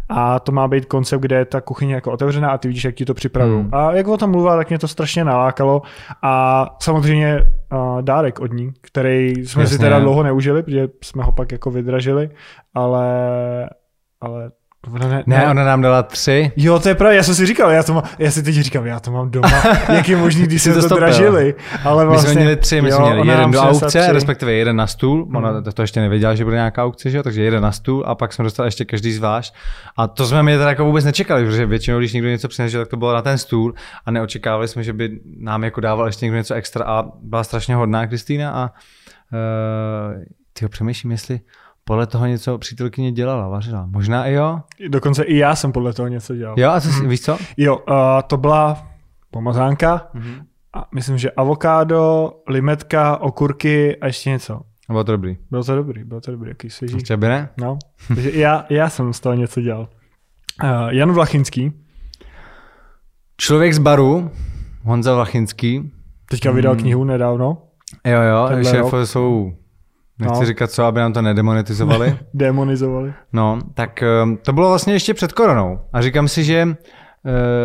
a 0.08 0.40
to 0.40 0.52
má 0.52 0.68
být 0.68 0.86
koncept, 0.86 1.20
kde 1.20 1.36
je 1.36 1.44
ta 1.44 1.60
kuchyně 1.60 1.94
jako 1.94 2.12
otevřená 2.12 2.50
a 2.50 2.58
ty 2.58 2.68
vidíš, 2.68 2.84
jak 2.84 2.94
ti 2.94 3.04
to 3.04 3.14
připravují. 3.14 3.60
Hmm. 3.60 3.74
A 3.74 3.92
jak 3.92 4.08
o 4.08 4.16
tom 4.16 4.30
mluvila, 4.30 4.56
tak 4.56 4.68
mě 4.68 4.78
to 4.78 4.88
strašně 4.88 5.24
nalákalo 5.24 5.82
a 6.22 6.66
samozřejmě 6.82 7.42
uh, 7.72 8.02
dárek 8.02 8.40
od 8.40 8.52
ní, 8.52 8.72
který 8.80 9.30
jsme 9.30 9.62
Jasně. 9.62 9.76
si 9.76 9.78
teda 9.78 9.98
dlouho 9.98 10.22
neužili, 10.22 10.62
protože 10.62 10.88
jsme 11.04 11.22
ho 11.22 11.32
pak 11.32 11.52
jako 11.52 11.70
vydražili, 11.70 12.30
ale, 12.74 13.06
ale 14.20 14.50
Ona 14.92 15.08
ne, 15.08 15.22
Ne, 15.26 15.50
ona 15.50 15.64
nám 15.64 15.82
dala 15.82 16.02
tři. 16.02 16.52
Jo, 16.56 16.78
to 16.78 16.88
je 16.88 16.94
pravda, 16.94 17.14
já 17.16 17.22
jsem 17.22 17.34
si 17.34 17.46
říkal, 17.46 17.70
já, 17.70 17.82
to 17.82 17.94
má, 17.94 18.02
já 18.18 18.30
si 18.30 18.42
teď 18.42 18.54
říkám, 18.54 18.86
já 18.86 19.00
to 19.00 19.10
mám 19.10 19.30
doma, 19.30 19.48
jak 19.88 20.08
je 20.08 20.16
možný, 20.16 20.42
když 20.42 20.62
jsme 20.62 20.72
to 20.72 20.80
to, 20.80 20.86
stopil. 20.86 21.00
dražili. 21.06 21.54
Ale 21.84 22.04
My 22.04 22.10
vlastně, 22.10 22.32
jsme 22.32 22.40
měli 22.40 22.56
tři, 22.56 22.82
my 22.82 22.92
jsme 22.92 23.00
jo, 23.02 23.06
měli 23.06 23.20
ona 23.20 23.32
jeden 23.32 23.50
do 23.50 23.60
aukce, 23.60 23.86
tři. 23.86 24.12
respektive 24.12 24.52
jeden 24.52 24.76
na 24.76 24.86
stůl. 24.86 25.28
Ona 25.34 25.50
Mhm. 25.52 25.62
to 25.72 25.82
ještě 25.82 26.00
nevěděla, 26.00 26.34
že 26.34 26.44
bude 26.44 26.56
nějaká 26.56 26.84
aukce, 26.84 27.10
že 27.10 27.16
jo? 27.16 27.22
takže 27.22 27.42
jeden 27.42 27.62
na 27.62 27.72
stůl 27.72 28.04
a 28.06 28.14
pak 28.14 28.32
jsme 28.32 28.44
dostali 28.44 28.66
ještě 28.66 28.84
každý 28.84 29.12
zvlášť. 29.12 29.54
A 29.96 30.06
to 30.06 30.26
jsme 30.26 30.42
mě 30.42 30.58
teda 30.58 30.68
jako 30.70 30.84
vůbec 30.84 31.04
nečekali, 31.04 31.44
protože 31.44 31.66
většinou, 31.66 31.98
když 31.98 32.12
někdo 32.12 32.28
něco 32.28 32.48
přinesl, 32.48 32.78
tak 32.78 32.88
to 32.88 32.96
bylo 32.96 33.12
na 33.14 33.22
ten 33.22 33.38
stůl 33.38 33.74
a 34.06 34.10
neočekávali 34.10 34.68
jsme, 34.68 34.82
že 34.82 34.92
by 34.92 35.10
nám 35.40 35.64
jako 35.64 35.80
dával 35.80 36.06
ještě 36.06 36.26
někdo 36.26 36.38
něco 36.38 36.54
extra 36.54 36.84
a 36.84 37.04
byla 37.22 37.44
strašně 37.44 37.74
hodná 37.74 38.06
Kristýna 38.06 38.50
a 38.50 38.70
uh, 39.32 40.22
ty 40.52 40.68
přemýšlím, 40.68 41.10
jestli 41.12 41.40
podle 41.88 42.06
toho 42.06 42.26
něco 42.26 42.58
přítelkyně 42.58 43.12
dělala, 43.12 43.48
vařila. 43.48 43.86
Možná 43.86 44.26
i 44.26 44.32
jo. 44.32 44.60
Dokonce 44.88 45.22
i 45.24 45.36
já 45.36 45.56
jsem 45.56 45.72
podle 45.72 45.92
toho 45.92 46.08
něco 46.08 46.34
dělal. 46.36 46.54
Jo, 46.58 46.70
a 46.70 46.80
co, 46.80 46.88
mm. 46.88 47.08
víš 47.08 47.20
co? 47.20 47.38
Jo, 47.56 47.76
uh, 47.76 47.82
to 48.26 48.36
byla 48.36 48.86
pomazánka, 49.30 50.08
Mm-hmm. 50.14 50.42
a 50.72 50.86
myslím, 50.94 51.18
že 51.18 51.30
avokádo, 51.30 52.32
limetka, 52.48 53.16
okurky 53.16 53.96
a 53.96 54.06
ještě 54.06 54.30
něco. 54.30 54.60
Bylo 54.88 55.04
to 55.04 55.12
dobrý. 55.12 55.36
Bylo 55.50 55.64
to 55.64 55.76
dobrý, 55.76 56.04
bylo 56.04 56.20
to 56.20 56.30
dobrý, 56.30 56.48
jaký 56.48 56.70
svěží. 56.70 56.94
Ještě 56.96 57.16
by 57.16 57.28
ne? 57.28 57.48
No, 57.60 57.78
takže 58.08 58.30
já, 58.34 58.66
já 58.70 58.88
jsem 58.90 59.12
z 59.12 59.20
toho 59.20 59.34
něco 59.34 59.60
dělal. 59.60 59.88
Uh, 60.64 60.68
Jan 60.88 61.12
Vlachinský, 61.12 61.72
Člověk 63.36 63.72
z 63.74 63.78
baru, 63.78 64.30
Honza 64.82 65.14
Vlachinský. 65.14 65.92
teďka 66.30 66.50
vydal 66.50 66.74
Mm. 66.74 66.80
knihu 66.80 67.04
nedávno, 67.04 67.62
Jo, 68.06 68.20
jo, 68.22 68.44
Tenhle 68.48 68.70
šéf 68.70 68.92
rok. 68.92 69.06
jsou, 69.06 69.52
nechci 70.18 70.40
No. 70.40 70.46
říkat 70.46 70.70
co, 70.70 70.84
aby 70.84 71.00
nám 71.00 71.12
to 71.12 71.22
nedemonetizovali. 71.22 72.18
demonizovali. 72.34 73.12
No, 73.32 73.58
tak 73.74 74.02
ehm, 74.02 74.36
to 74.36 74.52
bylo 74.52 74.68
vlastně 74.68 74.92
ještě 74.92 75.14
před 75.14 75.32
koronou. 75.32 75.78
A 75.92 76.02
říkám 76.02 76.28
si, 76.28 76.44
že 76.44 76.68
eh, 76.68 76.70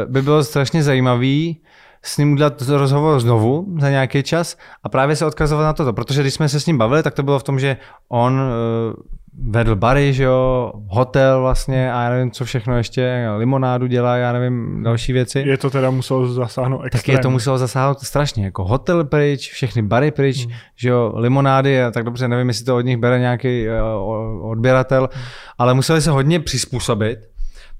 by 0.07 0.21
bylo 0.21 0.43
strašně 0.43 0.83
zajímavý 0.83 1.61
s 2.03 2.17
ním 2.17 2.33
udělat 2.33 2.61
rozhovor 2.61 3.19
znovu 3.19 3.67
za 3.79 3.89
nějaký 3.89 4.23
čas 4.23 4.57
a 4.83 4.89
právě 4.89 5.15
se 5.15 5.25
odkazovat 5.25 5.63
na 5.63 5.73
toto, 5.73 5.93
protože 5.93 6.21
když 6.21 6.33
jsme 6.33 6.49
se 6.49 6.59
s 6.59 6.65
ním 6.65 6.77
bavili, 6.77 7.03
tak 7.03 7.13
to 7.13 7.23
bylo 7.23 7.39
v 7.39 7.43
tom, 7.43 7.59
že 7.59 7.77
on 8.09 8.41
eh, 8.41 8.93
vedl 9.33 9.75
bary, 9.75 10.13
že 10.13 10.23
jo, 10.23 10.71
hotel 10.87 11.41
vlastně 11.41 11.93
a 11.93 12.03
já 12.03 12.09
nevím, 12.09 12.31
co 12.31 12.45
všechno 12.45 12.77
ještě, 12.77 13.27
limonádu 13.37 13.87
dělá, 13.87 14.15
já 14.15 14.33
nevím, 14.33 14.83
další 14.83 15.13
věci. 15.13 15.43
Je 15.47 15.57
to 15.57 15.69
teda 15.69 15.91
muselo 15.91 16.27
zasáhnout 16.27 16.81
Tak 16.81 16.95
extrémně. 16.95 17.19
je 17.19 17.21
to 17.21 17.29
muselo 17.29 17.57
zasáhnout 17.57 17.99
strašně, 17.99 18.45
jako 18.45 18.63
hotel 18.63 19.03
pryč, 19.03 19.51
všechny 19.51 19.81
bary 19.81 20.11
pryč, 20.11 20.45
mm. 20.45 20.51
že 20.75 20.89
jo, 20.89 21.13
limonády, 21.15 21.83
a 21.83 21.91
tak 21.91 22.03
dobře, 22.03 22.27
nevím, 22.27 22.47
jestli 22.47 22.65
to 22.65 22.77
od 22.77 22.81
nich 22.81 22.97
bere 22.97 23.19
nějaký 23.19 23.65
uh, 23.67 24.49
odběratel, 24.49 25.09
mm. 25.15 25.21
ale 25.57 25.73
museli 25.73 26.01
se 26.01 26.11
hodně 26.11 26.39
přizpůsobit. 26.39 27.30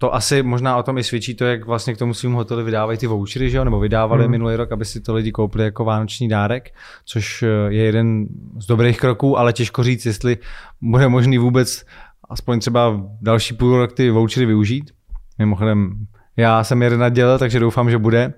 To 0.02 0.16
asi 0.16 0.44
možná 0.44 0.78
o 0.78 0.84
tom 0.84 0.98
i 0.98 1.04
svědčí 1.04 1.36
to, 1.36 1.46
jak 1.46 1.66
vlastně 1.66 1.94
k 1.94 1.98
tomu 1.98 2.14
svým 2.14 2.34
hotelu 2.34 2.64
vydávají 2.64 2.98
ty 2.98 3.08
vouchery, 3.08 3.50
že 3.50 3.58
jo, 3.58 3.64
nebo 3.64 3.80
vydávali 3.80 4.26
mm. 4.26 4.32
minulý 4.32 4.56
rok, 4.56 4.72
aby 4.72 4.86
si 4.86 5.02
to 5.02 5.14
lidi 5.14 5.32
koupili 5.32 5.64
jako 5.64 5.86
vánoční 5.86 6.28
dárek, 6.28 6.74
což 7.06 7.44
eh, 7.44 7.48
je 7.74 7.84
jeden 7.84 8.26
z 8.60 8.68
dobrých 8.68 9.00
kroků, 9.00 9.38
ale 9.38 9.54
těžko 9.54 9.84
říct, 9.84 10.06
jestli 10.06 10.38
bude 10.82 11.10
možný 11.10 11.38
vůbec 11.38 11.86
aspoň 12.30 12.60
třeba 12.60 13.02
další 13.22 13.54
půl 13.54 13.78
rok 13.78 13.94
ty 13.94 14.10
vouchery 14.10 14.46
využít. 14.46 14.92
Mimochodem, 15.40 15.94
já 16.38 16.64
jsem 16.64 16.82
jeden 16.82 17.00
nadělal, 17.00 17.40
takže 17.40 17.60
doufám, 17.60 17.90
že 17.90 17.98
bude 17.98 18.34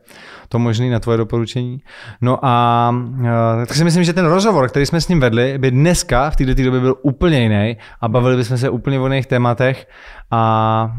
to 0.49 0.59
možný 0.59 0.89
na 0.89 0.99
tvoje 0.99 1.17
doporučení. 1.17 1.81
No 2.21 2.45
a 2.45 2.89
uh, 3.19 3.65
tak 3.65 3.77
si 3.77 3.83
myslím, 3.83 4.03
že 4.03 4.13
ten 4.13 4.25
rozhovor, 4.25 4.69
který 4.69 4.85
jsme 4.85 5.01
s 5.01 5.07
ním 5.07 5.19
vedli, 5.19 5.57
by 5.57 5.71
dneska 5.71 6.29
v 6.29 6.35
této 6.35 6.63
době 6.63 6.79
byl 6.79 6.95
úplně 7.01 7.41
jiný 7.41 7.77
a 8.01 8.07
bavili 8.07 8.37
bychom 8.37 8.57
se 8.57 8.69
úplně 8.69 8.99
o 8.99 9.05
jiných 9.05 9.27
tématech 9.27 9.87
a 10.31 10.91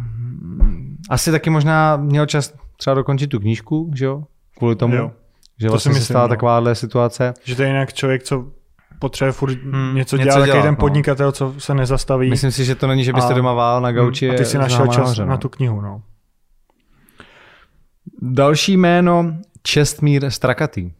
asi 1.10 1.30
taky 1.30 1.50
možná 1.50 1.96
měl 1.96 2.26
čas 2.26 2.54
třeba 2.76 2.94
dokončit 2.94 3.26
tu 3.26 3.38
knížku, 3.40 3.90
že 3.94 4.04
jo? 4.04 4.22
Kvůli 4.58 4.76
tomu, 4.76 4.94
Jo. 4.94 5.10
že 5.60 5.66
To 5.66 5.72
vlastně 5.72 5.92
se 5.92 5.98
myslím, 5.98 6.14
stala 6.14 6.24
no. 6.24 6.28
takováhle 6.28 6.74
situace. 6.74 7.34
Že 7.44 7.56
to 7.56 7.62
je 7.62 7.68
jinak 7.68 7.92
člověk, 7.92 8.22
co 8.22 8.46
potřebuje 8.98 9.32
furt 9.32 9.52
Hmm, 9.62 9.94
něco, 9.94 10.16
dělat, 10.16 10.34
takový 10.34 10.46
dělat, 10.50 10.62
ten 10.62 10.70
no. 10.74 10.76
podnikatel, 10.80 11.32
co 11.32 11.54
se 11.58 11.74
nezastaví. 11.74 12.30
Myslím 12.30 12.50
si, 12.52 12.64
že 12.64 12.74
to 12.74 12.86
není, 12.86 13.04
že 13.04 13.12
byste 13.12 13.32
A- 13.32 13.36
doma 13.36 13.52
vál 13.52 13.80
na 13.80 13.92
gauči. 13.92 14.30
a 14.30 14.34
ty 14.34 14.44
si 14.44 14.58
našel 14.58 14.86
čas 14.86 14.96
nahoře, 14.96 15.22
no. 15.22 15.28
na 15.28 15.36
tu 15.36 15.48
knihu, 15.48 15.80
no. 15.80 16.02
Další 18.22 18.76
jméno 18.76 19.36
Čestmír 19.62 20.30
Strakatý. 20.30 20.92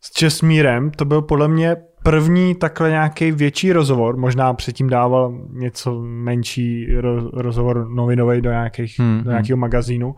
S 0.00 0.10
Česmírem 0.12 0.90
to 0.90 1.04
byl 1.04 1.22
podle 1.22 1.48
mě 1.48 1.76
první 2.02 2.54
takhle 2.54 2.90
nějaký 2.90 3.32
větší 3.32 3.72
rozhovor, 3.72 4.16
možná 4.16 4.54
předtím 4.54 4.90
dával 4.90 5.34
něco 5.52 6.00
menší 6.02 6.88
ro- 7.00 7.30
rozhovor 7.32 7.88
novinový 7.88 8.40
do, 8.40 8.50
nějakých, 8.50 8.98
Hmm, 8.98 9.14
hmm, 9.14 9.24
do 9.24 9.30
nějakého 9.30 9.56
magazínu, 9.56 10.14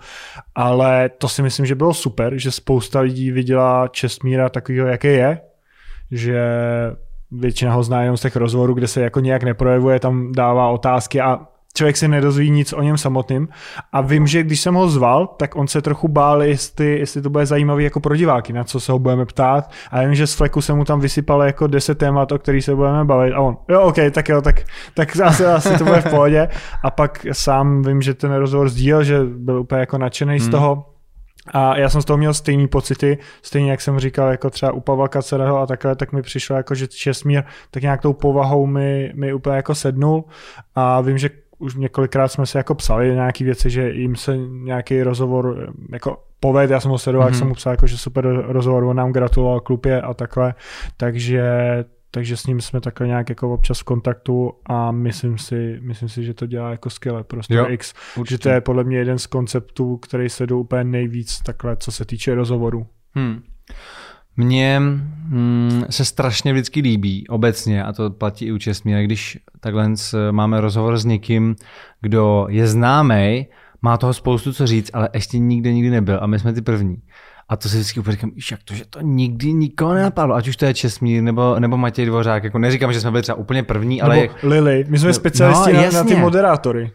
ale 0.54 1.08
to 1.18 1.28
si 1.28 1.42
myslím, 1.42 1.66
že 1.66 1.74
bylo 1.74 1.94
super, 1.94 2.38
že 2.38 2.50
spousta 2.50 3.00
lidí 3.00 3.30
viděla 3.30 3.88
Česmíra 3.88 4.48
takového, 4.48 4.88
jaký 4.88 5.08
je, 5.08 5.40
že 6.10 6.42
většina 7.30 7.72
ho 7.72 7.82
zná 7.82 8.02
jenom 8.02 8.16
z 8.16 8.20
těch 8.20 8.36
rozhovorů, 8.36 8.74
kde 8.74 8.86
se 8.86 9.00
jako 9.00 9.20
nějak 9.20 9.42
neprojevuje, 9.42 10.00
tam 10.00 10.32
dává 10.32 10.68
otázky 10.68 11.20
a 11.20 11.38
člověk 11.74 11.96
se 11.96 12.09
nedozví 12.09 12.50
nic 12.50 12.72
o 12.72 12.83
něm 12.83 12.98
samotným. 12.98 13.48
A 13.92 14.00
vím, 14.00 14.26
že 14.26 14.42
když 14.42 14.61
jsem 14.61 14.74
ho 14.74 14.88
zval, 14.88 15.26
tak 15.26 15.56
on 15.56 15.68
se 15.68 15.83
trochu 15.83 16.09
bál, 16.09 16.42
jestli, 16.42 16.98
jestli 16.98 17.22
to 17.22 17.30
bude 17.30 17.46
zajímavý 17.46 17.85
jako 17.85 18.00
pro 18.00 18.16
diváky, 18.16 18.52
na 18.52 18.64
co 18.64 18.80
se 18.80 18.92
ho 18.92 18.98
budeme 18.98 19.26
ptát. 19.26 19.70
A 19.90 20.00
vím, 20.00 20.14
že 20.14 20.26
z 20.26 20.35
fleku 20.35 20.61
se 20.61 20.72
mu 20.72 20.85
tam 20.85 21.00
vysypalo 21.00 21.42
jako 21.42 21.66
10 21.66 21.98
témat, 21.98 22.33
o 22.33 22.38
kterých 22.38 22.64
se 22.64 22.74
budeme 22.74 23.04
bavit. 23.04 23.33
A 23.33 23.40
on, 23.40 23.56
jo, 23.68 23.80
OK, 23.80 23.96
tak 24.11 24.28
jo, 24.28 24.42
tak, 24.42 24.61
tak 24.94 25.20
asi, 25.24 25.44
asi 25.46 25.78
to 25.78 25.85
bude 25.85 26.00
v 26.00 26.11
pohodě. 26.11 26.48
A 26.85 26.90
pak 26.90 27.26
sám 27.33 27.83
vím, 27.83 28.02
že 28.02 28.14
ten 28.14 28.33
rozhovor 28.33 28.68
sdílel, 28.68 29.04
že 29.04 29.20
byl 29.24 29.61
úplně 29.61 29.80
jako 29.80 29.98
nadšený 29.98 30.38
hmm. 30.38 30.46
z 30.46 30.48
toho. 30.48 30.87
A 31.54 31.78
já 31.78 31.88
jsem 31.88 32.02
z 32.02 32.04
toho 32.04 32.16
měl 32.16 32.35
stejný 32.35 32.68
pocity, 32.68 33.18
stejně 33.42 33.70
jak 33.70 33.80
jsem 33.80 33.98
říkal, 33.98 34.28
jako 34.28 34.50
třeba 34.50 34.72
u 34.72 34.80
Pavla 34.80 35.09
Kacereho 35.09 35.59
a 35.59 35.66
takhle, 35.66 35.96
tak 35.96 36.12
mi 36.12 36.22
přišlo 36.22 36.56
jako, 36.56 36.74
že 36.74 36.88
Česmír 36.88 37.42
tak 37.70 37.83
nějak 37.83 38.02
tou 38.02 38.12
povahou 38.12 38.66
mi, 38.66 39.12
mi 39.14 39.33
úplně 39.33 39.56
jako 39.56 39.74
sednul 39.74 40.24
a 40.74 41.00
vím, 41.00 41.18
že 41.18 41.30
už 41.60 41.74
několikrát 41.74 42.28
jsme 42.28 42.46
se 42.46 42.58
jako 42.58 42.74
psali 42.74 43.14
nějaké 43.14 43.44
věci, 43.44 43.70
že 43.70 43.90
jim 43.90 44.16
se 44.16 44.36
nějaký 44.36 45.02
rozhovor 45.02 45.66
eh, 45.68 45.72
jako 45.92 46.22
poved, 46.40 46.70
já 46.70 46.80
jsem 46.80 46.90
ho 46.90 46.98
sledoval, 46.98 47.26
mm-hmm. 47.26 47.30
jak 47.30 47.38
jsem 47.38 47.48
mu 47.48 47.54
psal, 47.54 47.72
jako, 47.72 47.86
že 47.86 47.98
super 47.98 48.26
rozhovor, 48.46 48.84
on 48.84 48.96
nám 48.96 49.12
gratuloval 49.12 49.60
klubě 49.60 50.02
a 50.02 50.14
takhle, 50.14 50.54
takže 50.96 51.44
takže 52.10 52.36
s 52.36 52.46
ním 52.46 52.60
jsme 52.60 52.80
takhle 52.80 53.06
nějak 53.06 53.28
jako 53.28 53.54
občas 53.54 53.80
v 53.80 53.84
kontaktu 53.84 54.52
a 54.66 54.92
myslím 54.92 55.38
si, 55.38 55.78
myslím 55.82 56.08
si 56.08 56.24
že 56.24 56.34
to 56.34 56.46
dělá 56.46 56.70
jako 56.70 56.90
skvěle 56.90 57.24
prostě 57.24 57.54
Jo, 57.54 57.66
X, 57.68 57.94
určitě. 58.16 58.34
že 58.34 58.38
to 58.38 58.48
je 58.48 58.60
podle 58.60 58.84
mě 58.84 58.98
jeden 58.98 59.18
z 59.18 59.26
konceptů, 59.26 59.96
který 59.96 60.28
se 60.28 60.46
jdu 60.46 60.60
úplně 60.60 60.84
nejvíc 60.84 61.40
takhle, 61.40 61.76
co 61.76 61.92
se 61.92 62.04
týče 62.04 62.34
rozhovoru. 62.34 62.86
Hmm. 63.14 63.42
Mně 64.36 64.80
mm, 64.80 65.84
se 65.90 66.04
strašně 66.04 66.52
vždycky 66.52 66.80
líbí 66.80 67.28
obecně, 67.28 67.84
a 67.84 67.92
to 67.92 68.10
platí 68.10 68.46
i 68.46 68.52
u 68.52 68.58
Česmíra, 68.58 69.02
když 69.02 69.38
takhle 69.60 69.90
máme 70.30 70.60
rozhovor 70.60 70.98
s 70.98 71.04
někým, 71.04 71.56
kdo 72.00 72.46
je 72.50 72.66
známý, 72.66 73.46
má 73.82 73.96
toho 73.96 74.14
spoustu 74.14 74.52
co 74.52 74.66
říct, 74.66 74.90
ale 74.94 75.08
ještě 75.14 75.38
nikde 75.38 75.72
nikdy 75.72 75.90
nebyl 75.90 76.18
a 76.22 76.26
my 76.26 76.38
jsme 76.38 76.52
ty 76.52 76.62
první. 76.62 76.96
A 77.48 77.56
to 77.56 77.68
si 77.68 77.76
vždycky 77.76 78.00
úplně 78.00 78.12
říkám, 78.12 78.30
"Iš, 78.34 78.50
jak 78.50 78.62
to, 78.62 78.74
že 78.74 78.84
to 78.90 79.00
nikdy 79.00 79.52
nikoho 79.52 79.94
nenapadlo, 79.94 80.34
ať 80.34 80.48
už 80.48 80.56
to 80.56 80.64
je 80.64 80.74
Česmír 80.74 81.22
nebo, 81.22 81.56
nebo 81.58 81.76
Matěj 81.76 82.06
Dvořák. 82.06 82.44
Jako 82.44 82.58
neříkám, 82.58 82.92
že 82.92 83.00
jsme 83.00 83.10
byli 83.10 83.22
třeba 83.22 83.38
úplně 83.38 83.62
první, 83.62 84.02
ale 84.02 84.14
Nebo 84.16 84.32
jak, 84.32 84.42
Lily, 84.42 84.84
my 84.88 84.98
jsme 84.98 85.08
No, 85.08 85.14
specialisti 85.14 85.72
no, 85.72 85.82
na, 85.82 85.90
na 85.90 86.04
ty 86.04 86.16
moderátory. 86.16 86.90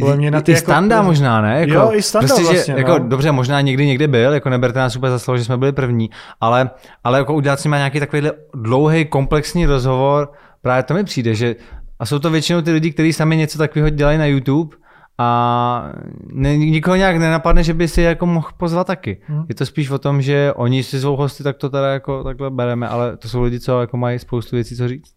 Podle 0.00 0.16
mě 0.16 0.30
na 0.30 0.40
ty 0.40 0.52
I 0.52 0.54
jako- 0.54 0.64
Standa 0.64 1.02
možná, 1.02 1.40
ne? 1.40 1.60
Jako, 1.60 1.72
Jo, 1.72 1.90
i 1.94 2.02
Standa 2.02 2.28
prostě, 2.28 2.42
vlastně, 2.44 2.74
že, 2.74 2.80
jako, 2.80 2.98
no. 2.98 3.08
Dobře, 3.08 3.32
možná 3.32 3.60
někdy 3.60 3.86
někde 3.86 4.08
byl, 4.08 4.32
jako 4.32 4.50
neberte 4.50 4.78
nás 4.78 4.96
úplně 4.96 5.10
za 5.10 5.18
slovo, 5.18 5.38
že 5.38 5.44
jsme 5.44 5.56
byli 5.56 5.72
první, 5.72 6.10
ale, 6.40 6.70
ale 7.04 7.18
jako 7.18 7.34
udělat 7.34 7.60
s 7.60 7.64
nimi 7.64 7.76
nějaký 7.76 8.00
takovýhle 8.00 8.32
dlouhý, 8.54 9.04
komplexní 9.04 9.66
rozhovor, 9.66 10.32
právě 10.62 10.82
to 10.82 10.94
mi 10.94 11.04
přijde, 11.04 11.34
že 11.34 11.56
a 11.98 12.06
jsou 12.06 12.18
to 12.18 12.30
většinou 12.30 12.60
ty 12.60 12.72
lidi, 12.72 12.92
kteří 12.92 13.12
sami 13.12 13.36
něco 13.36 13.58
takového 13.58 13.90
dělají 13.90 14.18
na 14.18 14.26
YouTube 14.26 14.76
a 15.18 15.90
ne, 16.32 16.56
nikoho 16.56 16.96
nějak 16.96 17.16
nenapadne, 17.16 17.62
že 17.64 17.74
by 17.74 17.88
si 17.88 18.00
je 18.00 18.08
jako 18.08 18.26
mohl 18.26 18.48
pozvat 18.56 18.86
taky. 18.86 19.20
Hmm. 19.26 19.44
Je 19.48 19.54
to 19.54 19.66
spíš 19.66 19.90
o 19.90 19.98
tom, 19.98 20.22
že 20.22 20.52
oni 20.56 20.82
si 20.82 21.00
svou 21.00 21.16
hosty, 21.16 21.42
tak 21.42 21.56
to 21.56 21.70
teda 21.70 21.92
jako 21.92 22.24
takhle 22.24 22.50
bereme, 22.50 22.88
ale 22.88 23.16
to 23.16 23.28
jsou 23.28 23.42
lidi, 23.42 23.60
co 23.60 23.80
jako 23.80 23.96
mají 23.96 24.18
spoustu 24.18 24.56
věcí, 24.56 24.76
co 24.76 24.88
říct. 24.88 25.12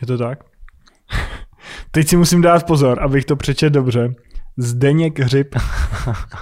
Je 0.00 0.06
to 0.06 0.18
tak? 0.18 0.38
Teď 1.96 2.08
si 2.08 2.16
musím 2.16 2.40
dát 2.40 2.66
pozor, 2.66 3.02
abych 3.02 3.24
to 3.24 3.36
přečet 3.36 3.70
dobře. 3.70 4.14
Zdeněk 4.56 5.18
Hřib. 5.18 5.54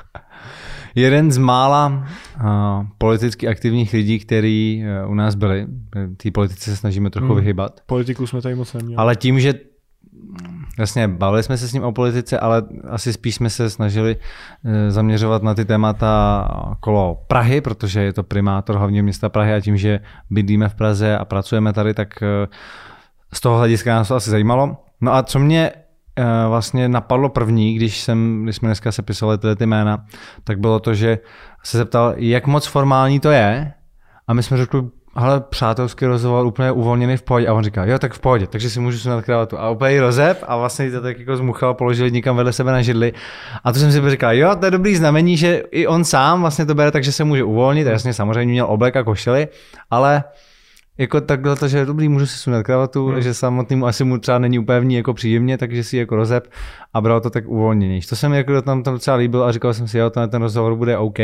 Jeden 0.94 1.32
z 1.32 1.38
mála 1.38 1.86
uh, 2.36 2.44
politicky 2.98 3.48
aktivních 3.48 3.92
lidí, 3.92 4.18
který 4.18 4.84
uh, 5.04 5.10
u 5.10 5.14
nás 5.14 5.34
byli, 5.34 5.66
té 6.16 6.30
politice 6.30 6.70
se 6.70 6.76
snažíme 6.76 7.10
trochu 7.10 7.26
Hmm. 7.26 7.36
vyhybat, 7.36 7.80
Politiku 7.86 8.26
jsme 8.26 8.42
tady 8.42 8.54
moc 8.54 8.72
neměli. 8.72 8.96
ale 8.96 9.16
tím, 9.16 9.40
že 9.40 9.54
Jasně, 10.78 11.08
bavili 11.08 11.42
jsme 11.42 11.56
se 11.58 11.68
s 11.68 11.72
ním 11.72 11.82
o 11.82 11.92
politice, 11.92 12.38
ale 12.38 12.62
asi 12.90 13.12
spíš 13.12 13.34
jsme 13.34 13.50
se 13.50 13.70
snažili 13.70 14.16
eh, 14.64 14.90
zaměřovat 14.90 15.42
na 15.42 15.54
ty 15.54 15.64
témata 15.64 16.48
kolo 16.80 17.24
Prahy, 17.26 17.60
protože 17.60 18.00
je 18.02 18.12
to 18.12 18.22
primátor 18.22 18.76
hlavního 18.76 19.02
města 19.04 19.28
Prahy 19.28 19.54
a 19.54 19.60
tím, 19.60 19.76
že 19.76 20.00
bydlíme 20.30 20.68
v 20.68 20.74
Praze 20.74 21.18
a 21.18 21.24
pracujeme 21.24 21.72
tady, 21.72 21.94
tak 21.94 22.22
eh, 22.22 22.46
z 23.32 23.40
toho 23.40 23.58
hlediska 23.58 23.94
nás 23.94 24.08
to 24.08 24.14
asi 24.14 24.30
zajímalo. 24.30 24.83
No 25.04 25.14
a 25.14 25.22
co 25.22 25.38
mě 25.38 25.70
uh, 26.18 26.24
vlastně 26.48 26.88
napadlo 26.88 27.28
první, 27.28 27.74
když, 27.74 28.00
jsem, 28.00 28.42
když 28.44 28.56
jsme 28.56 28.68
dneska 28.68 28.92
sepisovali 28.92 29.38
tyhle 29.38 29.56
ty 29.56 29.66
jména, 29.66 30.04
tak 30.44 30.58
bylo 30.58 30.80
to, 30.80 30.94
že 30.94 31.18
se 31.62 31.78
zeptal, 31.78 32.14
jak 32.16 32.46
moc 32.46 32.66
formální 32.66 33.20
to 33.20 33.30
je. 33.30 33.72
A 34.28 34.34
my 34.34 34.42
jsme 34.42 34.56
řekli, 34.56 34.82
ale 35.14 35.40
přátelský 35.40 36.06
rozhovor, 36.06 36.46
úplně 36.46 36.72
uvolněný 36.72 37.16
v 37.16 37.22
pohodě. 37.22 37.46
A 37.46 37.52
on 37.52 37.64
říká, 37.64 37.84
jo, 37.84 37.98
tak 37.98 38.12
v 38.12 38.18
pohodě, 38.18 38.46
takže 38.46 38.70
si 38.70 38.80
můžu 38.80 38.98
sunat 38.98 39.24
kravatu. 39.24 39.58
A 39.58 39.70
úplně 39.70 40.00
rozeb 40.00 40.44
a 40.46 40.56
vlastně 40.56 40.90
to 40.90 41.00
tak 41.00 41.18
jako 41.18 41.36
zmuchal, 41.36 41.74
položili 41.74 42.12
někam 42.12 42.36
vedle 42.36 42.52
sebe 42.52 42.72
na 42.72 42.82
židli. 42.82 43.12
A 43.64 43.72
to 43.72 43.78
jsem 43.78 43.92
si 43.92 44.10
říkal, 44.10 44.34
jo, 44.34 44.56
to 44.56 44.64
je 44.64 44.70
dobrý 44.70 44.96
znamení, 44.96 45.36
že 45.36 45.62
i 45.70 45.86
on 45.86 46.04
sám 46.04 46.40
vlastně 46.40 46.66
to 46.66 46.74
bere, 46.74 46.90
takže 46.90 47.12
se 47.12 47.24
může 47.24 47.44
uvolnit. 47.44 47.86
Jasně, 47.86 48.14
samozřejmě 48.14 48.52
měl 48.52 48.66
oblek 48.66 48.96
a 48.96 49.04
košily, 49.04 49.48
ale 49.90 50.24
jako 50.98 51.20
takhle 51.20 51.56
to, 51.56 51.68
že 51.68 51.78
je 51.78 51.86
dobrý, 51.86 52.08
můžu 52.08 52.26
si 52.26 52.38
sunat 52.38 52.66
kravatu, 52.66 53.06
hmm. 53.06 53.22
že 53.22 53.34
samotnému 53.34 53.86
asi 53.86 54.04
mu 54.04 54.18
třeba 54.18 54.38
není 54.38 54.58
úplně 54.58 54.96
jako 54.96 55.14
příjemně, 55.14 55.58
takže 55.58 55.84
si 55.84 55.96
jako 55.96 56.16
rozeb 56.16 56.48
a 56.94 57.00
bral 57.00 57.20
to 57.20 57.30
tak 57.30 57.48
uvolněněji. 57.48 58.00
To 58.00 58.16
se 58.16 58.28
mi 58.28 58.36
jako 58.36 58.62
tam, 58.62 58.82
tam 58.82 58.94
docela 58.94 59.16
líbil 59.16 59.44
a 59.44 59.52
říkal 59.52 59.74
jsem 59.74 59.88
si, 59.88 59.98
jo, 59.98 60.10
ten, 60.10 60.30
ten 60.30 60.42
rozhovor 60.42 60.76
bude 60.76 60.98
OK. 60.98 61.18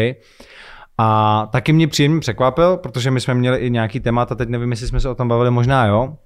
A 0.99 1.49
taky 1.53 1.73
mě 1.73 1.89
příjemně 1.89 2.21
překvapil, 2.21 2.77
protože 2.77 3.11
my 3.11 3.21
jsme 3.21 3.35
měli 3.35 3.59
i 3.59 3.71
nějaký 3.71 4.01
témata, 4.01 4.35
teď 4.35 4.49
nevím, 4.49 4.71
jestli 4.71 4.87
jsme 4.87 5.01
se 5.01 5.09
o 5.09 5.15
tom 5.15 5.29
bavili, 5.29 5.51
možná 5.51 5.87
jo, 5.87 6.17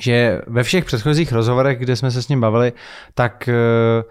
že 0.00 0.40
ve 0.46 0.62
všech 0.62 0.84
předchozích 0.84 1.32
rozhovorech, 1.32 1.78
kde 1.78 1.96
jsme 1.96 2.10
se 2.10 2.22
s 2.22 2.28
ním 2.28 2.40
bavili, 2.40 2.72
tak 3.14 3.48
eh, 3.48 4.02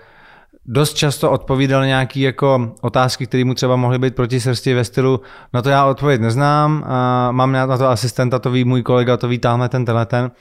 dost 0.68 0.93
často 0.93 1.32
odpovídal 1.32 1.86
nějaký 1.86 2.22
jako 2.22 2.72
otázky, 2.82 3.28
které 3.28 3.45
mu 3.45 3.53
třeba 3.53 3.76
mohly 3.76 3.99
být 3.99 4.15
proti 4.15 4.39
srsti 4.39 4.74
ve 4.74 4.84
stylu, 4.84 5.22
na 5.53 5.61
to 5.61 5.70
já 5.70 5.86
odpověď 5.86 6.22
neznám, 6.22 6.84
a 6.88 7.32
mám 7.32 7.51
na 7.51 7.78
to 7.78 7.88
asistenta, 7.88 8.39
to 8.39 8.51
ví 8.51 8.63
můj 8.63 8.84
kolega, 8.84 9.18
to 9.18 9.28
ví 9.28 9.39
tamhle 9.39 9.70
ten, 9.70 9.86
tenhle 9.86 10.05
ten. 10.05 10.32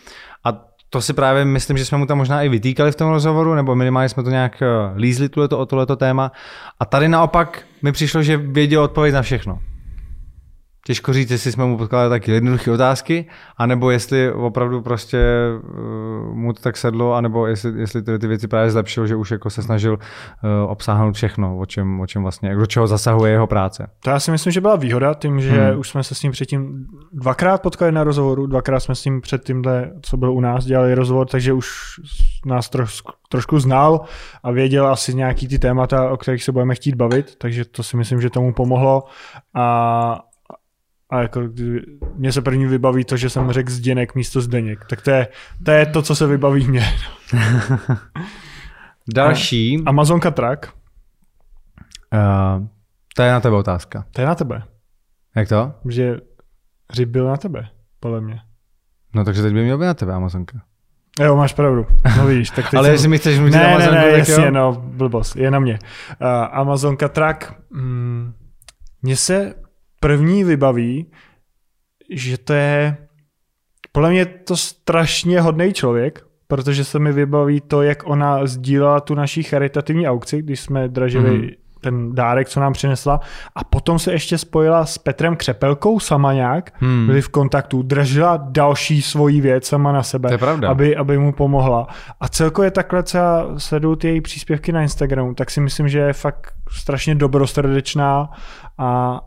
A 0.45 0.67
to 0.91 1.01
si 1.01 1.13
právě 1.13 1.45
myslím, 1.45 1.79
že 1.79 1.85
jsme 1.85 1.99
mu 1.99 2.07
tam 2.07 2.19
možná 2.19 2.43
i 2.43 2.49
vytýkali 2.49 2.93
v 2.93 2.97
tom 2.97 3.11
rozhovoru, 3.11 3.55
nebo 3.55 3.75
minimálně 3.75 4.09
jsme 4.09 4.23
to 4.23 4.31
nějak 4.31 4.63
eh, 4.63 4.67
lízli 4.97 5.29
tohleto, 5.29 5.59
o 5.59 5.67
tohleto 5.67 5.97
téma. 5.97 6.33
A 6.81 6.85
tady 6.85 7.09
naopak 7.09 7.63
mi 7.83 7.93
přišlo, 7.93 8.23
že 8.23 8.37
věděl 8.37 8.83
odpověď 8.83 9.15
na 9.15 9.23
všechno. 9.23 9.59
Těžko 10.87 11.13
říct, 11.13 11.31
jestli 11.31 11.53
jsme 11.53 11.65
mu 11.65 11.79
podkládali 11.79 12.11
taky 12.11 12.33
jednoduché 12.33 12.73
otázky, 12.73 13.27
anebo 13.57 13.91
jestli 13.91 14.33
opravdu 14.33 14.83
prostě 14.83 15.19
uh, 16.29 16.35
mu 16.35 16.53
to 16.53 16.63
tak 16.63 16.77
sedlo, 16.77 17.15
anebo 17.15 17.47
jestli, 17.47 17.81
jestli 17.81 18.03
ty, 18.03 18.19
ty 18.19 18.27
věci 18.27 18.49
právě 18.49 18.71
zlepšil, 18.71 19.07
že 19.07 19.17
už 19.17 19.31
jako 19.31 19.51
se 19.51 19.63
snažil 19.63 19.93
uh, 19.93 20.71
obsáhnout 20.71 21.15
všechno, 21.15 21.59
o 21.59 21.67
čem, 21.67 22.01
o 22.01 22.07
čem 22.07 22.23
vlastně, 22.23 22.57
do 22.57 22.67
čeho 22.67 22.87
zasahuje 22.87 23.33
jeho 23.33 23.47
práce. 23.47 23.87
To 24.05 24.11
já 24.11 24.21
si 24.21 24.31
myslím, 24.31 24.53
že 24.53 24.61
byla 24.61 24.77
výhoda, 24.77 25.15
tím, 25.15 25.41
že 25.41 25.51
hmm. 25.51 25.79
už 25.79 25.89
jsme 25.89 26.05
se 26.05 26.15
s 26.15 26.23
ním 26.23 26.33
předtím 26.33 26.87
dvakrát 27.13 27.63
potkali 27.63 27.93
na 27.93 28.05
rozhovoru, 28.05 28.47
dvakrát 28.47 28.81
jsme 28.81 28.95
s 28.95 29.05
ním 29.05 29.21
před 29.21 29.45
tímhle, 29.45 29.93
co 30.03 30.17
byl 30.17 30.33
u 30.33 30.41
nás, 30.41 30.65
dělali 30.65 30.95
rozhovor, 30.95 31.27
takže 31.27 31.53
už 31.53 31.69
nás 32.47 32.69
troš, 32.69 33.03
trošku 33.29 33.59
znal 33.61 34.01
a 34.43 34.51
věděl 34.51 34.87
asi 34.87 35.15
nějaký 35.15 35.49
ty 35.49 35.59
témata, 35.59 36.11
o 36.11 36.17
kterých 36.17 36.45
se 36.45 36.53
budeme 36.53 36.75
chtít 36.75 36.95
bavit, 36.95 37.35
takže 37.39 37.65
to 37.65 37.83
si 37.83 37.97
myslím, 37.97 38.21
že 38.21 38.31
tomu 38.31 38.53
pomohlo. 38.53 39.05
A, 39.55 40.19
a 41.11 41.23
jako 41.23 41.43
mně 42.15 42.33
se 42.33 42.43
první 42.43 42.67
vybaví 42.67 43.05
to, 43.05 43.17
že 43.17 43.31
jsem 43.31 43.53
řekl 43.53 43.71
Zděnek 43.71 44.15
místo 44.15 44.41
Zdeněk. 44.41 44.85
Tak 44.91 45.03
to 45.03 45.11
je, 45.11 45.29
to 45.65 45.71
je 45.71 45.87
to, 45.87 46.03
co 46.03 46.17
se 46.17 46.27
vybaví 46.27 46.67
mě. 46.67 46.85
Další. 49.15 49.83
A 49.87 49.89
Amazonka 49.89 50.31
Track. 50.31 50.67
Uh, 52.15 52.67
to 53.17 53.23
je 53.23 53.33
na 53.33 53.41
tebe 53.41 53.57
otázka. 53.57 54.05
To 54.11 54.21
je 54.21 54.27
na 54.27 54.35
tebe. 54.35 54.63
Jak 55.37 55.49
to? 55.49 55.73
Že 55.89 56.17
Řib 56.93 57.09
byl 57.09 57.27
na 57.27 57.37
tebe, 57.37 57.69
podle 58.01 58.21
mě. 58.21 58.41
No 59.15 59.25
takže 59.25 59.43
teď 59.43 59.53
by 59.53 59.63
měl 59.63 59.79
být 59.79 59.85
na 59.85 59.95
tebe 59.95 60.13
Amazonka. 60.13 60.59
Jo, 61.21 61.37
máš 61.37 61.53
pravdu. 61.53 61.87
No 62.17 62.27
vidíš, 62.27 62.51
tak 62.51 62.71
teď 62.71 62.75
Ale 62.79 62.89
jestli 62.89 63.09
mi 63.09 63.19
chceš 63.19 63.39
mluvit 63.39 63.55
ne, 63.55 63.67
Amazonku, 63.67 63.95
ne, 63.95 64.05
ne, 64.05 64.11
tak 64.11 64.29
jasně, 64.29 64.45
jo? 64.45 64.51
no, 64.51 64.73
blbost, 64.73 65.37
je 65.37 65.51
na 65.51 65.59
mě. 65.59 65.79
Uh, 66.21 66.29
Amazonka 66.51 67.09
Track, 67.09 67.55
mm, 67.71 68.33
mně 69.03 69.17
se 69.17 69.55
první 70.01 70.45
vybaví, 70.45 71.07
že 72.11 72.39
to 72.39 72.53
je 72.53 72.97
podle 73.97 74.11
mě 74.11 74.27
to 74.27 74.57
strašně 74.57 75.41
hodný 75.41 75.73
člověk, 75.73 76.27
protože 76.47 76.85
se 76.85 76.99
mi 76.99 77.13
vybaví 77.13 77.61
to, 77.61 77.83
jak 77.83 78.07
ona 78.07 78.47
sdílela 78.47 79.01
tu 79.01 79.15
naší 79.15 79.43
charitativní 79.43 80.09
aukci, 80.09 80.43
když 80.43 80.61
jsme 80.61 80.89
dražili 80.89 81.31
mm-hmm. 81.31 81.55
ten 81.81 82.15
dárek, 82.15 82.49
co 82.49 82.61
nám 82.61 82.73
přinesla. 82.73 83.21
A 83.55 83.65
potom 83.65 83.99
se 83.99 84.13
ještě 84.13 84.39
spojila 84.39 84.87
s 84.87 84.99
Petrem 84.99 85.37
Křepelkou 85.37 86.01
sama 86.01 86.33
nějak, 86.33 86.73
hmm. 86.75 87.07
byli 87.07 87.23
v 87.23 87.29
kontaktu, 87.29 87.83
dražila 87.83 88.37
další 88.37 89.03
svoji 89.03 89.41
věc 89.41 89.67
sama 89.67 89.93
na 89.93 90.03
sebe, 90.03 90.39
aby, 90.67 90.97
aby 90.97 91.19
mu 91.19 91.33
pomohla. 91.33 91.87
A 92.21 92.29
celkově 92.29 92.71
takhle, 92.71 93.03
co 93.03 93.19
já 93.19 93.47
sleduju 93.57 93.97
ty 93.97 94.09
její 94.09 94.21
příspěvky 94.21 94.73
na 94.73 94.83
Instagramu, 94.83 95.35
tak 95.35 95.51
si 95.51 95.61
myslím, 95.61 95.89
že 95.89 95.99
je 95.99 96.13
fakt 96.13 96.53
strašně 96.71 97.15
dobrosrdečná 97.15 98.31
a 98.79 99.21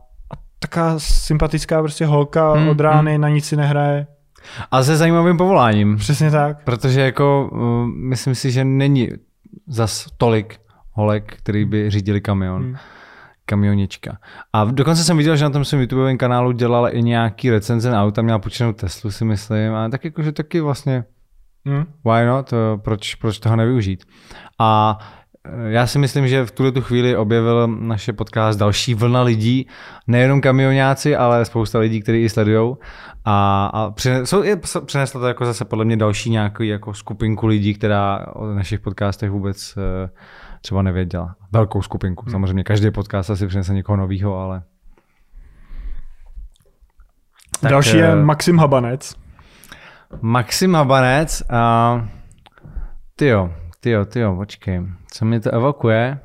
taká 0.60 0.99
sympatická 0.99 1.80
prostě 1.82 2.05
holka 2.05 2.51
Hmm, 2.53 2.70
od 2.70 2.80
rány, 2.80 3.18
na 3.18 3.30
nic 3.30 3.45
si 3.45 3.55
nehraje. 3.55 4.07
A 4.72 4.84
se 4.84 4.97
zajímavým 4.97 5.38
povoláním. 5.38 5.97
Přesně 5.97 6.32
tak. 6.32 6.64
Protože 6.64 7.01
jako 7.01 7.49
uh, 7.51 7.60
myslím 7.88 8.36
si, 8.36 8.51
že 8.51 8.66
není 8.66 9.10
zas 9.68 10.07
tolik 10.18 10.60
holek, 10.91 11.36
který 11.38 11.66
by 11.66 11.89
řídili 11.89 12.22
kamion. 12.22 12.64
Hmm. 12.64 12.76
Kamionička. 13.45 14.18
A 14.53 14.66
dokonce 14.66 15.03
jsem 15.03 15.18
viděl, 15.18 15.36
že 15.36 15.43
na 15.43 15.49
tom 15.49 15.66
svém 15.66 15.82
YouTubeovém 15.82 16.18
kanálu 16.18 16.51
dělala 16.51 16.89
i 16.89 17.01
nějaký 17.01 17.49
recenze 17.49 17.91
na 17.91 18.03
auta, 18.03 18.22
měla 18.22 18.39
půjčenou 18.39 18.74
Teslu, 18.74 19.12
si 19.12 19.26
myslím, 19.26 19.74
a 19.74 19.89
tak 19.89 20.05
jakože 20.05 20.32
taky 20.32 20.62
vlastně 20.62 21.03
Hmm. 21.66 21.86
why 22.05 22.26
not, 22.26 22.53
proč, 22.76 23.16
proč 23.16 23.39
toho 23.39 23.55
nevyužít. 23.55 24.05
A 24.60 24.97
eh, 25.01 25.18
já 25.68 25.88
si 25.88 26.00
myslím, 26.00 26.28
že 26.28 26.45
v 26.45 26.52
tuhle 26.52 26.72
tu 26.72 26.82
chvíli 26.82 27.18
objevil 27.18 27.68
naše 27.68 28.14
podcast 28.14 28.60
další 28.60 28.95
vlna 28.95 29.22
lidí, 29.22 29.68
nejenom 30.08 30.41
kamionáci, 30.41 31.16
ale 31.16 31.45
spousta 31.45 31.80
lidí, 31.80 32.02
kteří 32.02 32.22
ji 32.22 32.30
sledují. 32.30 32.76
A, 33.26 33.66
a 33.74 33.91
přineslo, 34.86 35.22
to 35.22 35.28
jako 35.28 35.45
zase 35.45 35.66
podle 35.66 35.86
mě 35.86 35.97
další 35.97 36.30
nějakou 36.30 36.64
jako 36.64 36.93
skupinku 36.93 37.47
lidí, 37.47 37.74
která 37.74 38.26
o 38.34 38.45
našich 38.45 38.80
podcastech 38.80 39.32
vůbec 39.32 39.78
eh, 39.78 40.10
třeba 40.62 40.82
nevěděla. 40.82 41.36
Velkou 41.52 41.82
skupinku. 41.82 42.24
Hmm. 42.26 42.32
Samozřejmě 42.32 42.64
každý 42.64 42.91
podcast 42.91 43.30
asi 43.30 43.47
přinese 43.47 43.74
někoho 43.74 43.95
nového, 43.95 44.38
ale... 44.39 44.64
Tak, 47.62 47.72
Další 47.72 47.97
je 47.97 48.12
eh, 48.12 48.16
Maxim 48.16 48.58
Habanec. 48.58 49.16
Maxim 50.22 50.74
Habanec 50.74 51.43
a 51.50 52.08
tyjo, 53.80 54.05
tyjo, 54.05 54.05
tyjo, 54.05 54.36
počkej, 54.36 54.82
co 55.11 55.25
mě 55.25 55.39
to 55.39 55.51
evokuje? 55.51 56.19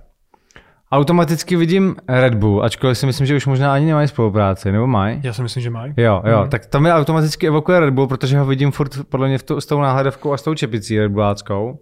Automaticky 0.92 1.56
vidím 1.56 1.96
Red 2.08 2.34
Bull, 2.34 2.64
ačkoliv 2.64 2.98
si 2.98 3.06
myslím, 3.06 3.26
že 3.26 3.36
už 3.36 3.46
možná 3.46 3.74
ani 3.74 3.86
nemají 3.86 4.08
spolupráci, 4.08 4.72
nebo 4.72 4.86
mají? 4.86 5.20
Já 5.22 5.32
si 5.32 5.42
myslím, 5.42 5.62
že 5.62 5.70
mají. 5.70 5.94
Jo, 5.96 6.22
jo, 6.26 6.40
Mhm. 6.40 6.48
tak 6.50 6.66
to 6.66 6.80
mi 6.80 6.92
automaticky 6.92 7.46
evokuje 7.46 7.80
Red 7.80 7.94
Bull, 7.94 8.06
protože 8.06 8.38
ho 8.38 8.46
vidím 8.46 8.70
furt 8.72 8.90
podle 9.08 9.28
mě 9.28 9.38
v 9.38 9.42
tu, 9.42 9.60
s 9.60 9.66
tou 9.66 9.80
náhledovkou 9.80 10.32
a 10.32 10.36
s 10.36 10.42
tou 10.42 10.54
čepicí 10.54 10.98
Red 11.00 11.12
Bulláckou. 11.12 11.78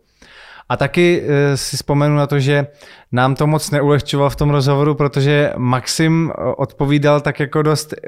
A 0.68 0.76
taky 0.76 1.22
e, 1.26 1.56
si 1.56 1.76
vzpomenu 1.76 2.16
na 2.16 2.26
to, 2.26 2.38
že 2.40 2.66
nám 3.12 3.34
to 3.34 3.46
moc 3.46 3.70
neulehčoval 3.70 4.30
v 4.30 4.36
tom 4.36 4.50
rozhovoru, 4.50 4.94
protože 4.94 5.52
Maxim 5.56 6.32
eh, 6.38 6.42
odpovídal 6.56 7.20
tak 7.20 7.40
jako 7.40 7.62
dost 7.62 7.92
e, 7.92 7.98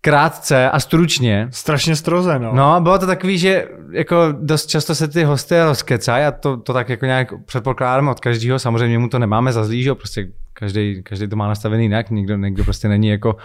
krátce 0.00 0.70
a 0.70 0.80
stručně. 0.80 1.48
Strašně 1.50 1.96
stroze, 1.96 2.38
no. 2.38 2.52
No, 2.54 2.80
bylo 2.80 2.98
to 2.98 3.06
takový, 3.06 3.38
že 3.38 3.68
jako 3.90 4.16
dost 4.32 4.66
často 4.66 4.94
se 4.94 5.08
ty 5.08 5.24
hosté 5.24 5.64
rozkecají 5.64 6.24
a 6.24 6.30
to, 6.30 6.56
to 6.56 6.72
tak 6.72 6.88
jako 6.88 7.06
nějak 7.06 7.44
předpokládáme 7.44 8.10
od 8.10 8.20
každého. 8.20 8.58
Samozřejmě 8.58 8.98
mu 8.98 9.08
to 9.08 9.18
nemáme 9.18 9.52
za 9.52 9.64
zlý, 9.64 9.90
prostě 9.94 10.28
každý, 10.52 11.02
každý 11.02 11.28
to 11.28 11.36
má 11.36 11.48
nastavený 11.48 11.84
jinak, 11.84 12.10
někdo, 12.10 12.36
někdo 12.36 12.64
prostě 12.64 12.88
není 12.88 13.08
jako 13.08 13.36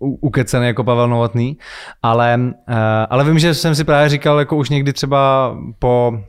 ukecený 0.00 0.66
jako 0.66 0.84
Pavel 0.84 1.08
Novotný, 1.08 1.58
ale, 2.02 2.38
uh, 2.38 2.74
ale 3.10 3.24
vím, 3.24 3.38
že 3.38 3.54
jsem 3.54 3.74
si 3.74 3.84
právě 3.84 4.08
říkal 4.08 4.38
jako 4.38 4.56
už 4.56 4.70
někdy 4.70 4.92
třeba 4.92 5.54
po 5.78 6.20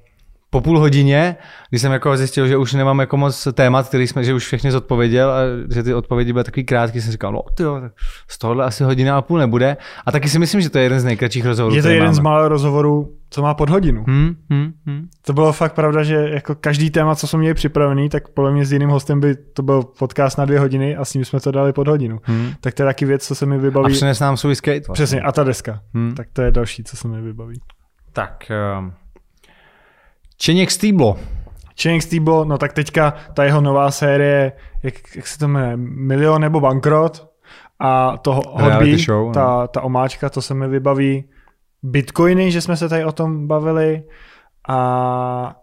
po 0.54 0.62
půl 0.62 0.80
hodině, 0.80 1.36
když 1.70 1.82
jsem 1.82 1.92
jako 1.92 2.18
zjistil, 2.18 2.48
že 2.48 2.58
už 2.58 2.74
nemám 2.74 3.00
jako 3.00 3.18
moc 3.18 3.48
témat, 3.54 3.88
který 3.88 4.08
jsme, 4.08 4.24
že 4.24 4.34
už 4.34 4.46
všechny 4.46 4.72
zodpověděl 4.72 5.32
a 5.32 5.40
že 5.74 5.84
ty 5.84 5.94
odpovědi 5.94 6.34
byly 6.34 6.44
takový 6.44 6.64
krátký, 6.64 7.02
jsem 7.02 7.12
říkal, 7.12 7.32
no 7.32 7.42
ty 7.56 7.64
tak 7.82 7.92
z 8.28 8.38
tohohle 8.38 8.66
asi 8.66 8.84
hodina 8.84 9.18
a 9.18 9.22
půl 9.22 9.38
nebude. 9.40 9.78
A 10.06 10.12
taky 10.12 10.30
si 10.30 10.40
myslím, 10.40 10.62
že 10.62 10.70
to 10.70 10.78
je 10.78 10.84
jeden 10.84 11.00
z 11.00 11.04
nejkratších 11.04 11.46
rozhovorů. 11.46 11.76
je 11.76 11.82
to 11.82 11.88
jeden 11.88 12.04
máme. 12.04 12.14
z 12.16 12.20
mála 12.20 12.48
rozhovorů, 12.48 13.14
co 13.30 13.42
má 13.42 13.54
pod 13.54 13.70
hodinu. 13.70 14.04
Hmm, 14.08 14.36
hmm, 14.50 14.72
hmm. 14.86 15.08
To 15.22 15.34
bylo 15.34 15.54
fakt 15.54 15.74
pravda, 15.74 16.04
že 16.04 16.16
jako 16.16 16.56
každý 16.56 16.90
téma, 16.90 17.16
co 17.16 17.28
jsme 17.28 17.40
měli 17.40 17.54
připravený, 17.54 18.10
tak 18.10 18.28
podle 18.28 18.52
mě 18.52 18.66
s 18.66 18.72
jiným 18.72 18.90
hostem 18.90 19.20
by 19.20 19.36
to 19.36 19.64
byl 19.64 19.84
podcast 19.84 20.38
na 20.38 20.46
dvě 20.46 20.60
hodiny 20.60 20.96
a 20.96 21.06
s 21.06 21.14
ním 21.14 21.26
jsme 21.26 21.40
to 21.40 21.52
dali 21.52 21.74
pod 21.74 21.88
hodinu. 21.88 22.20
Hmm. 22.24 22.52
Tak 22.62 22.74
to 22.74 22.84
je 22.84 22.88
taky 22.88 23.06
věc, 23.06 23.28
co 23.28 23.36
se 23.36 23.46
mi 23.46 23.56
A 23.56 23.60
vybaví. 23.60 23.94
přines 23.94 24.20
nám 24.20 24.38
svůj 24.38 24.56
skate. 24.56 24.78
Vlastně. 24.88 24.94
Přesně, 24.94 25.22
a 25.22 25.32
ta 25.32 25.44
deska. 25.44 25.80
Hmm. 25.94 26.16
Tak 26.16 26.28
to 26.34 26.42
je 26.42 26.52
další, 26.52 26.84
co 26.84 26.98
se 26.98 27.08
mi 27.08 27.22
vybaví. 27.22 27.62
Tak. 28.14 28.52
Um, 28.80 28.94
Čeněk 30.42 30.72
Stýblo. 30.72 31.18
Channing 31.82 32.04
Steve, 32.04 32.46
no 32.46 32.58
tak 32.58 32.74
teďka 32.74 33.14
ta 33.34 33.44
jeho 33.44 33.62
nová 33.62 33.92
série, 33.92 34.52
jak, 34.84 34.94
jak 35.16 35.28
se 35.28 35.40
to 35.40 35.48
jmenuje, 35.48 35.78
Milion 35.78 36.42
nebo 36.42 36.60
Bankrot 36.60 37.28
a 37.80 38.18
to 38.18 38.34
hobby, 38.34 38.98
show, 38.98 39.28
no. 39.28 39.34
ta, 39.34 39.68
ta 39.68 39.82
omáčka, 39.82 40.30
to 40.30 40.42
se 40.42 40.54
mi 40.54 40.68
vybaví. 40.68 41.24
Bitcoiny, 41.84 42.52
že 42.52 42.62
jsme 42.62 42.78
se 42.78 42.90
tady 42.90 43.06
o 43.06 43.12
tom 43.12 43.48
bavili 43.48 44.04
A 44.70 45.56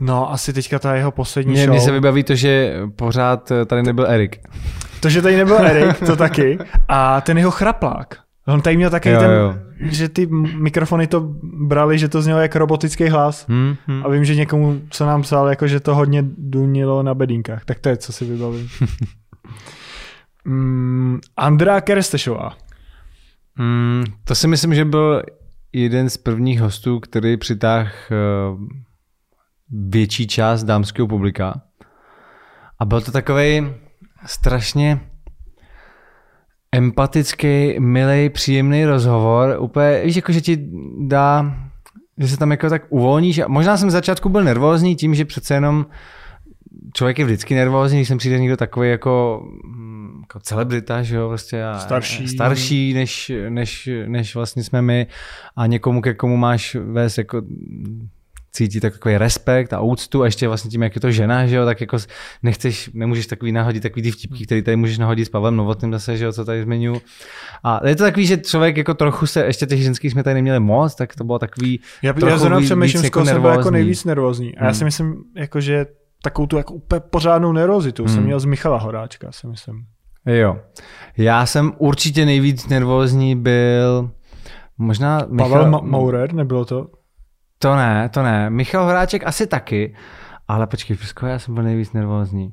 no, 0.00 0.32
asi 0.32 0.52
teďka 0.52 0.78
ta 0.78 0.94
jeho 0.94 1.10
poslední 1.10 1.52
Mně, 1.52 1.62
show. 1.62 1.70
mně 1.70 1.80
se 1.80 1.92
vybaví 1.92 2.24
to, 2.24 2.34
že 2.34 2.80
pořád 2.96 3.52
tady 3.66 3.82
nebyl 3.82 4.06
Erik. 4.06 4.40
To, 5.00 5.08
že 5.08 5.22
tady 5.22 5.36
nebyl 5.36 5.58
Erik, 5.58 6.00
to 6.06 6.16
taky. 6.16 6.58
A 6.88 7.20
ten 7.20 7.38
jeho 7.38 7.50
chraplák. 7.50 8.29
On 8.46 8.60
tady 8.60 8.76
měl 8.76 8.90
taky 8.90 9.08
Jo, 9.08 9.20
ten, 9.20 9.30
jo. 9.30 9.54
že 9.80 10.08
ty 10.08 10.26
mikrofony 10.56 11.06
to 11.06 11.20
brali, 11.42 11.98
že 11.98 12.08
to 12.08 12.22
znělo 12.22 12.40
jako 12.40 12.58
robotický 12.58 13.08
hlas. 13.08 13.46
Hm, 13.48 13.76
hm. 13.88 14.02
A 14.04 14.08
vím, 14.08 14.24
že 14.24 14.34
někomu, 14.34 14.80
co 14.90 15.06
nám 15.06 15.22
psal, 15.22 15.48
jako 15.48 15.66
že 15.66 15.80
to 15.80 15.94
hodně 15.94 16.22
dunilo 16.38 17.02
na 17.02 17.14
bedínkách. 17.14 17.64
Tak 17.64 17.78
to 17.78 17.88
je, 17.88 17.96
co 17.96 18.12
si 18.12 18.24
vybavím. 18.24 18.68
mm, 20.44 21.18
Andrea 21.36 21.80
Kerestešová. 21.80 22.56
Mm, 23.58 24.04
to 24.24 24.34
si 24.34 24.48
myslím, 24.48 24.74
že 24.74 24.84
byl 24.84 25.22
jeden 25.72 26.10
z 26.10 26.16
prvních 26.16 26.60
hostů, 26.60 27.00
který 27.00 27.36
přitáhl 27.36 27.88
eh, 28.10 28.16
větší 29.70 30.26
část 30.26 30.64
dámského 30.64 31.08
publika. 31.08 31.62
A 32.78 32.84
byl 32.84 33.00
to 33.00 33.12
takový 33.12 33.66
strašně 34.26 35.00
empatický, 36.72 37.80
milý, 37.80 38.28
příjemný 38.28 38.84
rozhovor. 38.84 39.56
Úplně, 39.60 40.02
víš, 40.04 40.16
jako 40.16 40.32
že 40.32 40.40
ti 40.40 40.68
dá, 40.98 41.54
že 42.18 42.28
se 42.28 42.36
tam 42.36 42.50
jako 42.50 42.70
tak 42.70 42.82
uvolníš. 42.88 43.38
A 43.38 43.48
možná 43.48 43.76
jsem 43.76 43.90
z 43.90 43.92
začátku 43.92 44.28
byl 44.28 44.44
nervózní 44.44 44.96
tím, 44.96 45.14
že 45.14 45.24
přece 45.24 45.54
jenom 45.54 45.86
člověk 46.94 47.18
je 47.18 47.24
vždycky 47.24 47.54
nervózní, 47.54 47.98
když 47.98 48.08
sem 48.08 48.18
přijde 48.18 48.38
někdo 48.38 48.56
takový 48.56 48.90
jako, 48.90 49.42
hm, 49.66 50.18
jako 50.20 50.40
celebrita, 50.40 51.02
že 51.02 51.16
jo, 51.16 51.28
prostě 51.28 51.64
a, 51.64 51.78
Starší. 51.78 52.28
starší 52.28 52.94
než, 52.94 53.32
než, 53.48 53.88
než 54.06 54.34
vlastně 54.34 54.64
jsme 54.64 54.82
my 54.82 55.06
a 55.56 55.66
někomu, 55.66 56.00
ke 56.00 56.14
komu 56.14 56.36
máš 56.36 56.76
vést 56.80 57.18
jako 57.18 57.42
cítit 58.52 58.80
takový 58.80 59.16
respekt 59.16 59.72
a 59.72 59.80
úctu 59.80 60.22
a 60.22 60.24
ještě 60.24 60.48
vlastně 60.48 60.70
tím, 60.70 60.82
jak 60.82 60.94
je 60.94 61.00
to 61.00 61.10
žena, 61.10 61.46
že 61.46 61.56
jo, 61.56 61.64
tak 61.64 61.80
jako 61.80 61.96
nechceš, 62.42 62.90
nemůžeš 62.94 63.26
takový 63.26 63.52
nahodit 63.52 63.82
takový 63.82 64.02
ty 64.02 64.10
vtipky, 64.10 64.46
který 64.46 64.62
tady 64.62 64.76
můžeš 64.76 64.98
nahodit 64.98 65.26
s 65.26 65.28
Pavlem 65.28 65.56
Novotným 65.56 65.92
zase, 65.92 66.16
že 66.16 66.24
jo, 66.24 66.32
co 66.32 66.44
tady 66.44 66.62
zmiňu. 66.62 67.00
A 67.64 67.86
je 67.88 67.96
to 67.96 68.02
takový, 68.02 68.26
že 68.26 68.36
člověk 68.36 68.76
jako 68.76 68.94
trochu 68.94 69.26
se, 69.26 69.44
ještě 69.44 69.66
těch 69.66 69.82
ženských 69.82 70.10
jsme 70.12 70.22
tady 70.22 70.34
neměli 70.34 70.60
moc, 70.60 70.94
tak 70.94 71.16
to 71.16 71.24
bylo 71.24 71.38
takový 71.38 71.80
Já, 72.02 72.12
trochu 72.12 72.28
já 72.30 72.38
zrovna 72.38 72.60
přemýšlím, 72.60 73.10
koho 73.10 73.26
jsem 73.26 73.40
byl 73.42 73.50
jako 73.50 73.70
nejvíc 73.70 74.04
nervózní. 74.04 74.56
A 74.56 74.64
já 74.64 74.72
si 74.74 74.78
Hmm. 74.78 74.84
myslím, 74.86 75.14
jako, 75.36 75.60
že 75.60 75.86
takovou 76.22 76.46
tu 76.46 76.56
jako 76.56 76.74
úplně 76.74 77.00
pořádnou 77.00 77.52
nervozitu 77.52 78.06
jsem 78.06 78.16
Hmm. 78.16 78.26
měl 78.26 78.40
z 78.40 78.44
Michala 78.44 78.78
Horáčka, 78.78 79.32
si 79.32 79.46
myslím. 79.46 79.84
Jo. 80.26 80.58
Já 81.16 81.46
jsem 81.46 81.72
určitě 81.78 82.26
nejvíc 82.26 82.68
nervózní 82.68 83.36
byl 83.36 84.10
možná 84.78 85.18
Pavel 85.20 85.34
Michal, 85.48 85.70
Ma- 85.70 85.84
Maurer, 85.84 86.32
nebylo 86.34 86.64
to? 86.64 86.86
To 87.62 87.76
ne, 87.76 88.08
to 88.08 88.22
ne. 88.22 88.50
Michal 88.50 88.84
Horáček 88.84 89.26
asi 89.26 89.46
taky, 89.46 89.94
ale 90.48 90.66
počkej, 90.66 90.96
koho 91.14 91.32
já 91.32 91.38
jsem 91.38 91.54
byl 91.54 91.62
nejvíc 91.62 91.92
nervózní. 91.92 92.52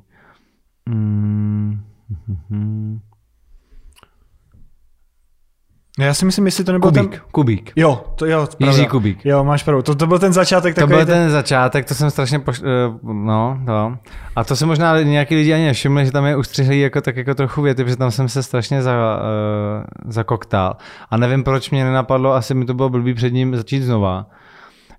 Mm, 0.88 1.80
mhm. 2.28 3.00
Já 5.98 6.14
si 6.14 6.24
myslím, 6.24 6.46
jestli 6.46 6.64
to 6.64 6.72
nebyl 6.72 6.90
Kubík, 6.90 7.10
ten... 7.10 7.20
Kubík. 7.30 7.72
Jo, 7.76 8.04
to 8.14 8.26
jo, 8.26 8.40
Jiří 8.58 8.72
pravda. 8.72 8.90
Kubík. 8.90 9.24
Jo, 9.24 9.44
máš 9.44 9.62
pravdu. 9.62 9.82
To, 9.82 9.94
to 9.94 10.06
byl 10.06 10.18
ten 10.18 10.32
začátek 10.32 10.74
To 10.74 10.86
byl 10.86 11.06
ten 11.06 11.30
začátek, 11.30 11.88
to 11.88 11.94
jsem 11.94 12.10
strašně 12.10 12.38
poš... 12.38 12.60
eh, 12.60 12.98
no, 13.02 13.58
no. 13.64 13.98
A 14.36 14.44
to 14.44 14.56
se 14.56 14.66
možná 14.66 15.00
nějaký 15.00 15.34
lidi 15.34 15.54
ani 15.54 15.64
nevšimli, 15.64 16.06
že 16.06 16.12
tam 16.12 16.24
je 16.26 16.36
ustřihlý 16.36 16.80
jako, 16.80 17.00
tak 17.00 17.16
jako 17.16 17.34
trochu 17.34 17.62
věty, 17.62 17.84
protože 17.84 17.96
tam 17.96 18.10
jsem 18.10 18.28
se 18.28 18.42
strašně 18.42 18.82
za, 18.82 18.92
uh, 18.92 20.12
zakoktal. 20.12 20.76
A 21.10 21.16
nevím, 21.16 21.44
proč 21.44 21.70
mě 21.70 21.84
nenapadlo, 21.84 22.32
asi 22.34 22.54
mi 22.54 22.64
to 22.64 22.74
bylo 22.74 22.88
blbý 22.88 23.14
před 23.14 23.32
ním 23.32 23.56
začít 23.56 23.82
znova, 23.82 24.26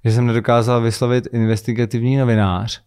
že 0.06 0.12
jsem 0.12 0.28
nedokázal 0.28 0.82
vyslovit 0.82 1.28
investigativní 1.34 2.18
novinář. 2.18 2.82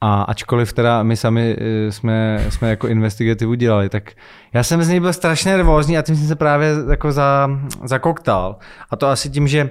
A 0.00 0.22
ačkoliv 0.22 0.72
teda 0.72 1.02
my 1.02 1.16
sami 1.16 1.56
eh, 1.58 1.92
jsme, 1.92 2.46
jsme 2.48 2.70
jako 2.70 2.88
investigativu 2.88 3.54
dělali, 3.54 3.88
tak 3.88 4.10
já 4.52 4.62
jsem 4.62 4.82
z 4.82 4.88
něj 4.88 5.00
byl 5.00 5.12
strašně 5.12 5.50
nervózní 5.50 5.98
a 5.98 6.02
tím 6.02 6.16
jsem 6.16 6.26
se 6.26 6.36
právě 6.36 6.74
jako 6.90 7.12
za, 7.12 7.50
zakoktal. 7.84 8.56
A 8.90 8.96
to 8.96 9.06
asi 9.08 9.30
tím, 9.30 9.48
že 9.48 9.70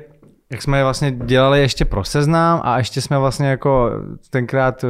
jak 0.51 0.61
jsme 0.61 0.83
vlastně 0.83 1.11
dělali 1.11 1.59
ještě 1.59 1.85
pro 1.85 2.03
seznám 2.03 2.61
a 2.63 2.77
ještě 2.77 3.01
jsme 3.01 3.17
vlastně 3.17 3.47
jako 3.47 3.91
tenkrát 4.29 4.83
eh, 4.83 4.87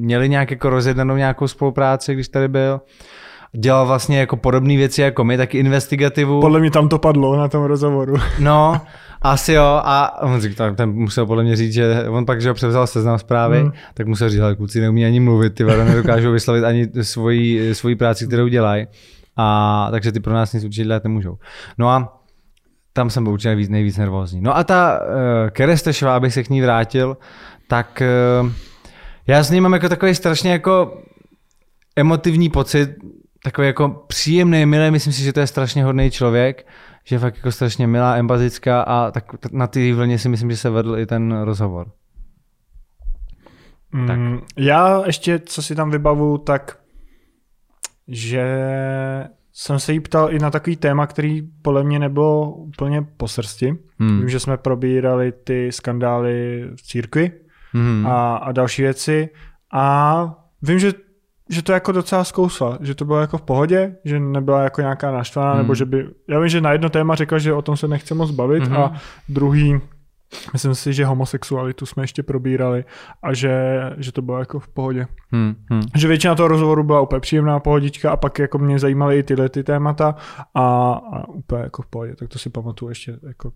měli 0.00 0.28
nějak 0.28 0.50
jako 0.50 0.70
rozjednanou 0.70 1.16
nějakou 1.16 1.48
spolupráci, 1.48 2.14
když 2.14 2.28
tady 2.28 2.48
byl. 2.48 2.80
Dělal 3.52 3.86
vlastně 3.86 4.18
jako 4.18 4.36
podobné 4.36 4.76
věci 4.76 5.02
jako 5.02 5.24
my, 5.24 5.36
taky 5.36 5.58
investigativu. 5.58 6.40
Podle 6.40 6.60
mě 6.60 6.70
tam 6.70 6.88
to 6.88 6.98
padlo 6.98 7.36
na 7.36 7.48
tom 7.48 7.64
rozhovoru. 7.64 8.16
No, 8.38 8.80
asi 9.22 9.52
jo. 9.52 9.80
A 9.84 10.22
on 10.22 10.40
říkal, 10.40 10.74
ten 10.74 10.90
musel 10.90 11.26
podle 11.26 11.44
mě 11.44 11.56
říct, 11.56 11.72
že 11.72 12.08
on 12.08 12.26
pak, 12.26 12.40
že 12.40 12.48
ho 12.48 12.54
převzal 12.54 12.86
seznam 12.86 13.18
zprávy, 13.18 13.56
Hmm. 13.56 13.66
hmm. 13.66 13.76
tak 13.94 14.06
musel 14.06 14.30
říct, 14.30 14.40
ale 14.40 14.56
kluci 14.56 14.80
neumí 14.80 15.04
ani 15.04 15.20
mluvit, 15.20 15.54
ty 15.54 15.64
vado, 15.64 15.84
nedokážou 15.84 16.32
vyslovit 16.32 16.64
ani 16.64 16.88
svoji, 17.02 17.74
svoji 17.74 17.96
práci, 17.96 18.26
kterou 18.26 18.48
dělají. 18.48 18.86
A 19.36 19.88
takže 19.90 20.12
ty 20.12 20.20
pro 20.20 20.34
nás 20.34 20.52
nic 20.52 20.64
určitě 20.64 20.84
dělat 20.84 21.04
nemůžou. 21.04 21.38
No 21.78 21.88
a 21.88 22.22
tam 22.92 23.10
jsem 23.10 23.24
byl 23.24 23.32
určitě 23.32 23.48
nejvíc, 23.48 23.68
nejvíc 23.68 23.96
nervózní. 23.96 24.40
No 24.40 24.56
a 24.56 24.64
ta 24.64 25.00
uh, 25.00 25.50
Kerestešová, 25.50 26.16
abych 26.16 26.34
se 26.34 26.42
k 26.42 26.50
ní 26.50 26.62
vrátil, 26.62 27.16
tak 27.68 28.02
uh, 28.42 28.50
já 29.26 29.42
s 29.42 29.50
ní 29.50 29.60
mám 29.60 29.72
jako 29.72 29.88
takový 29.88 30.14
strašně 30.14 30.52
jako 30.52 31.02
emotivní 31.96 32.48
pocit, 32.48 32.90
takový 33.44 33.66
jako 33.66 33.88
příjemný, 34.06 34.66
milý, 34.66 34.90
myslím 34.90 35.12
si, 35.12 35.22
že 35.22 35.32
to 35.32 35.40
je 35.40 35.46
strašně 35.46 35.84
hodný 35.84 36.10
člověk, 36.10 36.66
že 37.08 37.14
je 37.14 37.20
fakt 37.20 37.36
jako 37.36 37.52
strašně 37.52 37.86
milá, 37.86 38.16
empatická 38.16 38.82
a 38.82 39.10
tak 39.10 39.52
na 39.52 39.66
té 39.66 39.94
vlně 39.94 40.18
si 40.18 40.28
myslím, 40.28 40.50
že 40.50 40.56
se 40.56 40.70
vedl 40.70 40.98
i 40.98 41.06
ten 41.06 41.40
rozhovor. 41.42 41.90
Tak. 44.06 44.18
Mm, 44.18 44.40
já 44.56 45.06
ještě, 45.06 45.38
co 45.38 45.62
si 45.62 45.74
tam 45.74 45.90
vybavu, 45.90 46.38
tak 46.38 46.78
že 48.08 48.44
jsem 49.52 49.78
se 49.78 49.92
jí 49.92 50.00
ptal 50.00 50.32
i 50.32 50.38
na 50.38 50.50
takový 50.50 50.76
téma, 50.76 51.06
který 51.06 51.42
podle 51.62 51.84
mě 51.84 51.98
nebylo 51.98 52.52
úplně 52.52 53.02
po 53.02 53.28
srsti. 53.28 53.74
Hmm. 53.98 54.18
Vím, 54.18 54.28
že 54.28 54.40
jsme 54.40 54.56
probírali 54.56 55.32
ty 55.32 55.72
skandály 55.72 56.64
v 56.76 56.82
církvi 56.82 57.32
Hmm. 57.72 58.06
a, 58.06 58.36
a 58.36 58.52
další 58.52 58.82
věci 58.82 59.28
a 59.72 60.34
vím, 60.62 60.78
že 60.78 60.92
že 61.50 61.62
to 61.62 61.72
jako 61.72 61.92
docela 61.92 62.24
zkousla, 62.24 62.78
že 62.80 62.94
to 62.94 63.04
bylo 63.04 63.20
jako 63.20 63.38
v 63.38 63.42
pohodě, 63.42 63.96
že 64.04 64.20
nebyla 64.20 64.62
jako 64.62 64.80
nějaká 64.80 65.10
naštvaná, 65.12 65.50
Hmm. 65.50 65.58
nebo 65.62 65.74
že 65.74 65.84
by, 65.84 66.06
já 66.28 66.38
vím, 66.40 66.48
že 66.48 66.60
na 66.60 66.72
jedno 66.72 66.88
téma 66.90 67.14
řekla, 67.14 67.38
že 67.38 67.52
o 67.52 67.62
tom 67.62 67.76
se 67.76 67.88
nechce 67.88 68.14
moc 68.14 68.30
bavit 68.30 68.62
Mhm. 68.62 68.76
a 68.76 68.92
druhý, 69.28 69.80
myslím 70.52 70.74
si, 70.74 70.92
že 70.92 71.04
homosexualitu 71.06 71.86
jsme 71.86 72.02
ještě 72.02 72.22
probírali 72.22 72.84
a 73.22 73.34
že, 73.34 73.80
že 73.96 74.12
to 74.12 74.22
bylo 74.22 74.38
jako 74.38 74.60
v 74.60 74.68
pohodě. 74.68 75.06
Hmm. 75.32 75.54
Hmm. 75.70 75.82
Že 75.96 76.08
většina 76.08 76.34
toho 76.34 76.48
rozhovoru 76.48 76.84
byla 76.84 77.00
úplně 77.00 77.20
příjemná 77.20 77.60
pohodička 77.60 78.10
a 78.10 78.16
pak 78.16 78.38
jako 78.38 78.58
mě 78.58 78.78
zajímaly 78.78 79.18
i 79.18 79.22
tyhle 79.22 79.48
ty 79.48 79.62
témata 79.64 80.14
a, 80.54 80.92
a 81.12 81.28
úplně 81.28 81.62
jako 81.62 81.82
v 81.82 81.86
pohodě, 81.86 82.16
tak 82.16 82.28
to 82.28 82.38
si 82.38 82.50
pamatuju 82.50 82.88
ještě 82.88 83.16
jako 83.26 83.52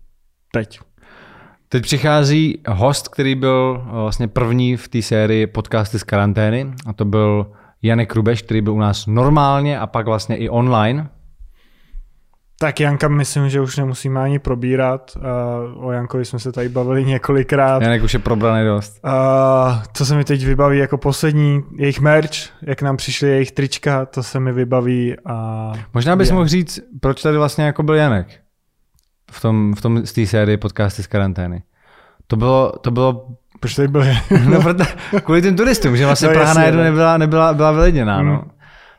teď. 0.51 0.79
Teď 1.69 1.83
přichází 1.83 2.61
host, 2.67 3.07
který 3.07 3.35
byl 3.35 3.83
vlastně 3.91 4.27
první 4.27 4.77
v 4.77 4.87
té 4.87 5.01
sérii 5.01 5.47
podcasty 5.47 5.99
z 5.99 6.03
karantény 6.03 6.73
a 6.85 6.93
to 6.93 7.05
byl 7.05 7.51
Janek 7.83 8.15
Rubeš, 8.15 8.41
který 8.41 8.61
byl 8.61 8.73
u 8.73 8.79
nás 8.79 9.07
normálně 9.07 9.79
a 9.79 9.87
pak 9.87 10.05
vlastně 10.05 10.37
i 10.37 10.49
online. 10.49 11.09
Tak 12.59 12.79
Janka 12.79 13.07
myslím, 13.07 13.49
že 13.49 13.61
už 13.61 13.77
nemusíme 13.77 14.21
ani 14.21 14.39
probírat. 14.39 15.17
Uh, 15.75 15.85
o 15.85 15.91
Jankovi 15.91 16.25
jsme 16.25 16.39
se 16.39 16.51
tady 16.51 16.69
bavili 16.69 17.05
několikrát. 17.05 17.81
Janek 17.83 18.03
už 18.03 18.13
je 18.13 18.19
probraný 18.19 18.65
dost. 18.65 18.99
Uh, 19.05 19.11
co 19.93 20.05
se 20.05 20.15
mi 20.15 20.23
teď 20.23 20.45
vybaví 20.45 20.77
jako 20.77 20.97
poslední, 20.97 21.61
jejich 21.77 21.99
merch, 21.99 22.31
jak 22.61 22.81
nám 22.81 22.97
přišly 22.97 23.29
jejich 23.29 23.51
trička, 23.51 24.05
to 24.05 24.23
se 24.23 24.39
mi 24.39 24.53
vybaví. 24.53 25.15
A 25.25 25.71
Možná 25.93 26.15
bys 26.15 26.27
je. 26.27 26.33
mohl 26.33 26.47
říct, 26.47 26.79
proč 26.99 27.21
tady 27.21 27.37
vlastně 27.37 27.63
jako 27.65 27.83
byl 27.83 27.95
Janek 27.95 28.27
v 29.31 29.41
tom, 29.41 29.75
v 29.75 29.81
tom 29.81 30.05
z 30.05 30.13
té 30.13 30.25
sérii 30.25 30.57
podcasty 30.57 31.03
z 31.03 31.07
karantény. 31.07 31.63
To 32.27 32.35
bylo, 32.35 32.71
to 32.81 32.91
bylo 32.91 33.27
Proč 33.63 33.75
tady 33.75 33.87
byl 33.87 34.03
no, 34.49 34.61
proto, 34.61 34.83
kvůli 35.23 35.41
těm 35.41 35.55
turistům, 35.55 35.97
že 35.97 36.05
vlastně 36.05 36.27
No, 36.27 36.33
no, 36.33 36.39
Praha 36.39 36.53
najednou 36.53 36.77
no. 36.77 36.83
nebyla, 36.83 37.17
nebyla, 37.17 37.53
byla 37.53 37.71
vylidněná. 37.71 38.21
Mm. 38.21 38.27
No. 38.27 38.43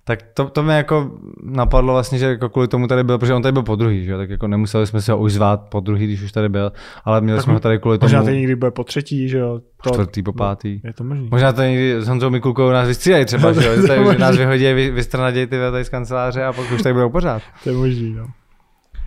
Tak 0.05 0.19
to, 0.35 0.45
to 0.45 0.63
mě 0.63 0.75
jako 0.75 1.11
napadlo 1.43 1.93
vlastně, 1.93 2.19
že 2.19 2.27
jako 2.27 2.49
kvůli 2.49 2.69
tomu 2.69 2.87
tady 2.87 3.05
byl, 3.05 3.19
protože 3.19 3.35
on 3.35 3.43
tady 3.43 3.53
byl 3.53 3.63
po 3.63 3.77
druhý, 3.77 4.05
že? 4.05 4.11
jo, 4.13 4.19
tak 4.19 4.31
jako 4.31 4.47
nemuseli 4.49 4.87
jsme 4.87 5.03
se 5.03 5.13
ho 5.13 5.19
už 5.19 5.33
zvát 5.33 5.61
po 5.61 5.81
druhý, 5.81 6.05
když 6.05 6.23
už 6.23 6.33
tady 6.33 6.49
byl, 6.49 6.73
ale 7.05 7.21
měli 7.21 7.37
Tak 7.37 7.45
jsme 7.45 7.53
ho 7.53 7.61
tady 7.61 7.79
kvůli 7.79 7.99
tomu 7.99 8.07
Možná 8.07 8.23
tady 8.23 8.37
někdy 8.37 8.57
bude 8.57 8.71
po 8.71 8.85
třetí, 8.85 9.29
že 9.29 9.39
jo? 9.39 9.61
po 9.83 9.91
čtvrtý, 9.91 10.23
po 10.23 10.33
pátý. 10.33 10.81
Je 10.85 10.93
to 10.93 11.05
možný. 11.05 11.29
Možná 11.31 11.53
tady 11.53 11.71
někdy 11.71 11.97
s 12.03 12.09
Honzou 12.09 12.31
Mikulkou 12.31 12.71
nás 12.71 12.89
vystřídají 12.89 13.25
třeba, 13.25 13.49
No, 13.53 13.61
že, 13.61 13.69
jo? 13.69 13.75
to 13.81 13.87
Tady, 13.87 13.99
že 13.99 14.05
možný. 14.05 14.21
nás 14.21 14.37
vyhodí, 14.37 14.73
vy, 14.73 14.91
vystrnadějí 14.91 15.47
ty 15.47 15.57
tady 15.59 15.85
z 15.85 15.89
kanceláře 15.89 16.45
a 16.45 16.53
pak 16.53 16.73
už 16.73 16.83
tady 16.83 16.93
budou 16.93 17.11
pořád. 17.11 17.43
To 17.65 17.71
je 17.71 17.77
možný, 17.77 18.15
no. 18.15 18.27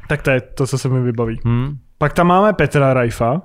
Tak 0.10 0.22
to 0.22 0.30
je 0.32 0.42
to, 0.42 0.68
co 0.68 0.78
se 0.78 0.90
mi 0.90 1.02
vybaví. 1.02 1.40
Hmm. 1.46 1.78
Pak 1.98 2.14
tam 2.14 2.28
máme 2.28 2.54
Petra 2.54 2.94
Rajfa. 2.94 3.42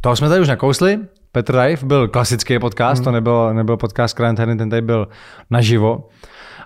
Toho 0.00 0.16
jsme 0.16 0.28
tady 0.28 0.40
už 0.40 0.48
nakousli. 0.48 0.98
Petr 1.32 1.54
Rajf 1.54 1.84
byl 1.84 2.08
klasický 2.08 2.58
podcast, 2.58 2.98
hmm. 2.98 3.04
to 3.04 3.10
nebyl, 3.10 3.54
nebyl 3.54 3.76
podcast 3.76 4.14
karantény, 4.14 4.56
ten 4.56 4.70
tady 4.70 4.82
byl 4.82 5.08
naživo. 5.50 6.08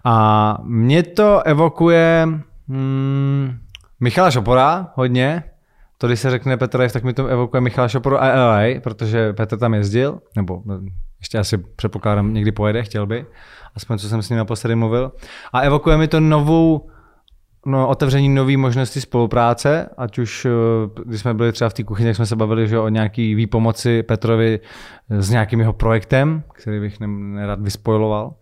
A 0.04 0.58
mě 0.62 1.02
to 1.02 1.42
evokuje 1.42 2.28
hmm, 2.68 3.58
Michala 4.00 4.30
Šopora 4.30 4.90
hodně. 4.94 5.44
to 5.98 6.06
když 6.06 6.20
se 6.20 6.30
řekne 6.30 6.56
Petr 6.56 6.80
Life, 6.80 6.92
tak 6.92 7.04
mi 7.04 7.12
to 7.12 7.26
evokuje 7.26 7.60
Michal 7.60 7.88
Šoporu 7.88 8.22
a 8.22 8.26
LA, 8.26 8.80
protože 8.82 9.32
Petr 9.32 9.58
tam 9.58 9.74
jezdil, 9.74 10.20
nebo 10.36 10.62
no, 10.64 10.80
ještě 11.20 11.38
asi 11.38 11.58
předpokládám 11.58 12.34
někdy 12.34 12.52
pojede, 12.52 12.82
chtěl 12.82 13.06
by, 13.06 13.26
aspoň 13.74 13.98
co 13.98 14.08
jsem 14.08 14.22
s 14.22 14.30
ním 14.30 14.38
naposledy 14.38 14.74
mluvil. 14.74 15.12
A 15.52 15.60
evokuje 15.60 15.96
mi 15.96 16.08
to 16.08 16.20
novou, 16.20 16.90
no, 17.66 17.88
otevření 17.88 18.28
nové 18.28 18.56
možnosti 18.56 19.00
spolupráce, 19.00 19.88
ať 19.96 20.18
už, 20.18 20.44
eh, 20.44 20.50
když 21.04 21.20
jsme 21.20 21.34
byli 21.34 21.52
třeba 21.52 21.70
v 21.70 21.74
té 21.74 21.84
kuchyni, 21.84 22.08
tak 22.08 22.16
jsme 22.16 22.26
se 22.26 22.36
bavili 22.36 22.68
že 22.68 22.78
o 22.78 22.88
nějaký 22.88 23.34
výpomoci 23.34 24.02
Petrovi 24.02 24.60
s 25.08 25.30
nějakým 25.30 25.60
jeho 25.60 25.72
projektem, 25.72 26.42
který 26.52 26.80
bych 26.80 27.00
nerad 27.00 27.60
vyspojiloval. 27.60 28.34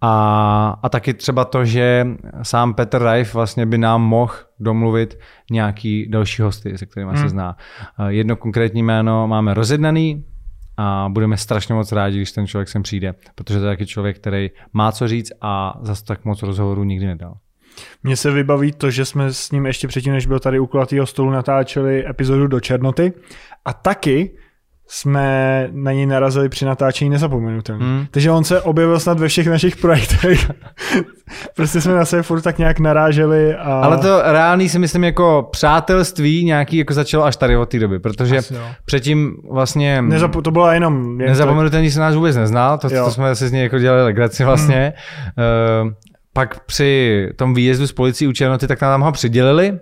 A, 0.00 0.78
a 0.82 0.88
taky 0.88 1.14
třeba 1.14 1.44
to, 1.44 1.64
že 1.64 2.06
sám 2.42 2.74
Petr 2.74 3.02
Reif 3.02 3.34
vlastně 3.34 3.66
by 3.66 3.78
nám 3.78 4.02
mohl 4.02 4.34
domluvit 4.60 5.18
nějaký 5.50 6.08
další 6.08 6.42
hosty, 6.42 6.78
se 6.78 6.86
kterými 6.86 7.12
hmm. 7.12 7.22
se 7.22 7.28
zná. 7.28 7.56
Jedno 8.08 8.36
konkrétní 8.36 8.82
jméno 8.82 9.28
máme 9.28 9.54
rozjednaný 9.54 10.24
a 10.76 11.08
budeme 11.10 11.36
strašně 11.36 11.74
moc 11.74 11.92
rádi, 11.92 12.16
když 12.16 12.32
ten 12.32 12.46
člověk 12.46 12.68
sem 12.68 12.82
přijde, 12.82 13.14
protože 13.34 13.58
to 13.58 13.64
je 13.64 13.72
taky 13.72 13.86
člověk, 13.86 14.16
který 14.16 14.50
má 14.72 14.92
co 14.92 15.08
říct 15.08 15.32
a 15.40 15.78
zase 15.82 16.04
tak 16.04 16.24
moc 16.24 16.42
rozhovorů 16.42 16.84
nikdy 16.84 17.06
nedal. 17.06 17.34
Mně 18.02 18.16
se 18.16 18.30
vybaví 18.30 18.72
to, 18.72 18.90
že 18.90 19.04
jsme 19.04 19.32
s 19.32 19.50
ním 19.50 19.66
ještě 19.66 19.88
předtím, 19.88 20.12
než 20.12 20.26
byl 20.26 20.38
tady 20.38 20.58
u 20.58 20.66
kulatého 20.66 21.06
stolu, 21.06 21.30
natáčeli 21.30 22.08
epizodu 22.08 22.46
do 22.46 22.60
Černoty 22.60 23.12
a 23.64 23.72
taky 23.72 24.30
jsme 24.90 25.68
na 25.72 25.92
něj 25.92 26.06
narazili 26.06 26.48
při 26.48 26.64
natáčení 26.64 27.10
nezapomenutelný. 27.10 27.84
Hmm. 27.84 28.06
Takže 28.10 28.30
on 28.30 28.44
se 28.44 28.60
objevil 28.60 29.00
snad 29.00 29.20
ve 29.20 29.28
všech 29.28 29.46
našich 29.46 29.76
projektech. 29.76 30.50
prostě 31.56 31.80
jsme 31.80 31.94
na 31.94 32.04
sebe 32.04 32.22
furt 32.22 32.40
tak 32.40 32.58
nějak 32.58 32.78
naráželi. 32.78 33.54
A... 33.54 33.80
Ale 33.80 33.98
to 33.98 34.22
reálný 34.22 34.68
si 34.68 34.78
myslím 34.78 35.04
jako 35.04 35.48
přátelství 35.50 36.44
nějaký 36.44 36.76
jako 36.76 36.94
začalo 36.94 37.24
až 37.24 37.36
tady 37.36 37.56
od 37.56 37.68
té 37.68 37.78
doby, 37.78 37.98
protože 37.98 38.38
Asi, 38.38 38.54
předtím 38.84 39.36
vlastně... 39.50 40.02
Nezap- 40.02 40.42
to 40.42 40.50
bylo 40.50 40.72
jenom... 40.72 41.20
Jen 41.20 41.30
nezapomenutelný 41.30 41.90
se 41.90 42.00
nás 42.00 42.14
vůbec 42.14 42.36
neznal, 42.36 42.78
to, 42.78 42.90
to 42.90 43.10
jsme 43.10 43.34
si 43.34 43.48
z 43.48 43.52
něj 43.52 43.62
jako 43.62 43.78
dělali 43.78 44.02
legraci 44.02 44.44
vlastně. 44.44 44.92
Hmm. 45.36 45.86
Uh, 45.86 45.92
pak 46.38 46.64
při 46.64 47.28
tom 47.36 47.54
výjezdu 47.54 47.86
z 47.86 47.92
policií 47.92 48.28
u 48.28 48.32
Černoty, 48.32 48.66
tak 48.66 48.80
nám 48.80 49.00
ho 49.00 49.12
přidělili, 49.12 49.78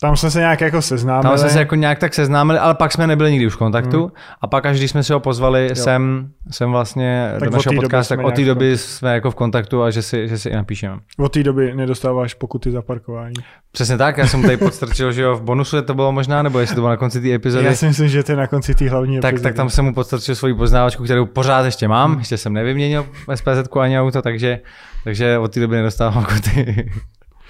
tam 0.00 0.16
jsme 0.16 0.30
se 0.30 0.38
nějak 0.38 0.60
jako 0.60 0.82
seznámili. 0.82 1.22
Tam 1.22 1.38
jsme 1.38 1.50
se 1.50 1.58
jako 1.58 1.74
nějak 1.74 1.98
tak 1.98 2.14
seznámili, 2.14 2.58
ale 2.58 2.74
pak 2.74 2.92
jsme 2.92 3.06
nebyli 3.06 3.30
nikdy 3.30 3.46
už 3.46 3.54
v 3.54 3.56
kontaktu. 3.56 4.00
Hmm. 4.00 4.10
A 4.40 4.46
pak 4.46 4.66
až 4.66 4.78
když 4.78 4.90
jsme 4.90 5.02
si 5.02 5.12
ho 5.12 5.20
pozvali 5.20 5.66
jo. 5.68 5.74
sem, 5.74 6.30
sem 6.50 6.70
vlastně 6.70 7.30
tak 7.40 7.48
do 7.48 7.56
našeho 7.56 7.74
podcastu, 7.74 8.16
tak 8.16 8.26
od 8.26 8.34
té 8.34 8.44
doby 8.44 8.78
jsme 8.78 9.14
jako 9.14 9.30
v 9.30 9.34
kontaktu 9.34 9.82
a 9.82 9.90
že 9.90 10.02
si, 10.02 10.28
že 10.28 10.38
si 10.38 10.48
i 10.48 10.56
napíšeme. 10.56 10.96
Od 11.18 11.32
té 11.32 11.42
doby 11.42 11.74
nedostáváš 11.74 12.34
pokuty 12.34 12.70
za 12.70 12.82
parkování. 12.82 13.34
Přesně 13.72 13.96
tak, 13.96 14.18
já 14.18 14.26
jsem 14.26 14.42
tady 14.42 14.56
podstrčil, 14.56 15.12
že 15.12 15.22
jo, 15.22 15.36
v 15.36 15.42
bonusu 15.42 15.82
to 15.82 15.94
bylo 15.94 16.12
možná, 16.12 16.42
nebo 16.42 16.58
jestli 16.58 16.74
to 16.74 16.80
bylo 16.80 16.90
na 16.90 16.96
konci 16.96 17.20
té 17.20 17.32
epizody. 17.32 17.64
Já 17.64 17.74
si 17.74 17.86
myslím, 17.86 18.08
že 18.08 18.22
to 18.22 18.32
je 18.32 18.36
na 18.36 18.46
konci 18.46 18.74
té 18.74 18.90
hlavní 18.90 19.20
tak, 19.20 19.34
epizody. 19.34 19.48
Tak 19.48 19.56
tam 19.56 19.70
jsem 19.70 19.84
mu 19.84 19.94
podstrčil 19.94 20.34
svoji 20.34 20.54
poznávačku, 20.54 21.04
kterou 21.04 21.26
pořád 21.26 21.64
ještě 21.64 21.88
mám, 21.88 22.10
hmm. 22.10 22.18
ještě 22.18 22.38
jsem 22.38 22.52
nevyměnil 22.52 23.06
SPZ 23.34 23.76
ani 23.80 24.00
auto, 24.00 24.22
takže, 24.22 24.58
takže 25.06 25.38
od 25.38 25.54
té 25.54 25.60
doby 25.60 25.76
nedostávám 25.76 26.24
pokuty. 26.24 26.90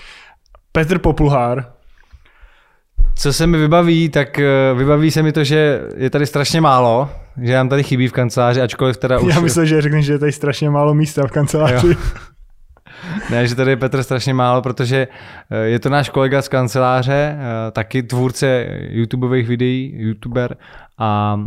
Petr 0.72 0.98
Popluhár, 0.98 1.72
co 3.14 3.32
se 3.32 3.46
mi 3.46 3.58
vybaví, 3.58 4.08
tak 4.08 4.38
eh, 4.38 4.74
vybaví 4.74 5.10
se 5.10 5.22
mi 5.22 5.32
to, 5.32 5.44
že 5.44 5.80
je 5.96 6.10
tady 6.10 6.26
strašně 6.26 6.60
málo, 6.60 7.10
že 7.42 7.54
nám 7.54 7.68
tady 7.68 7.82
chybí 7.82 8.08
v 8.08 8.12
kanceláři, 8.12 8.62
ačkoliv 8.62 8.96
teda 8.96 9.18
už... 9.18 9.34
Já 9.34 9.40
myslím, 9.40 9.66
že 9.66 9.82
řekneš, 9.82 10.06
že 10.06 10.12
je 10.12 10.18
tady 10.18 10.32
strašně 10.32 10.70
málo 10.70 10.94
místa 10.94 11.26
v 11.26 11.30
kanceláři. 11.30 11.88
Jo. 11.88 11.94
Ne, 13.30 13.46
že 13.46 13.54
tady 13.54 13.70
je 13.70 13.76
Petr 13.76 14.02
strašně 14.02 14.34
málo, 14.34 14.62
protože 14.62 15.08
eh, 15.50 15.56
je 15.56 15.78
to 15.78 15.88
náš 15.88 16.08
kolega 16.08 16.42
z 16.42 16.48
kanceláře, 16.48 17.38
eh, 17.38 17.70
taky 17.70 18.02
tvůrce 18.02 18.66
YouTubeových 18.90 19.48
videí, 19.48 19.92
YouTuber, 19.96 20.56
a, 20.98 21.40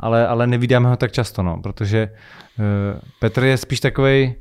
ale, 0.00 0.26
ale 0.26 0.46
nevídáme 0.46 0.88
ho 0.88 0.96
tak 0.96 1.12
často, 1.12 1.42
no, 1.42 1.60
protože 1.62 2.08
Petr 3.20 3.44
je 3.44 3.56
spíš 3.56 3.80
takový. 3.80 4.34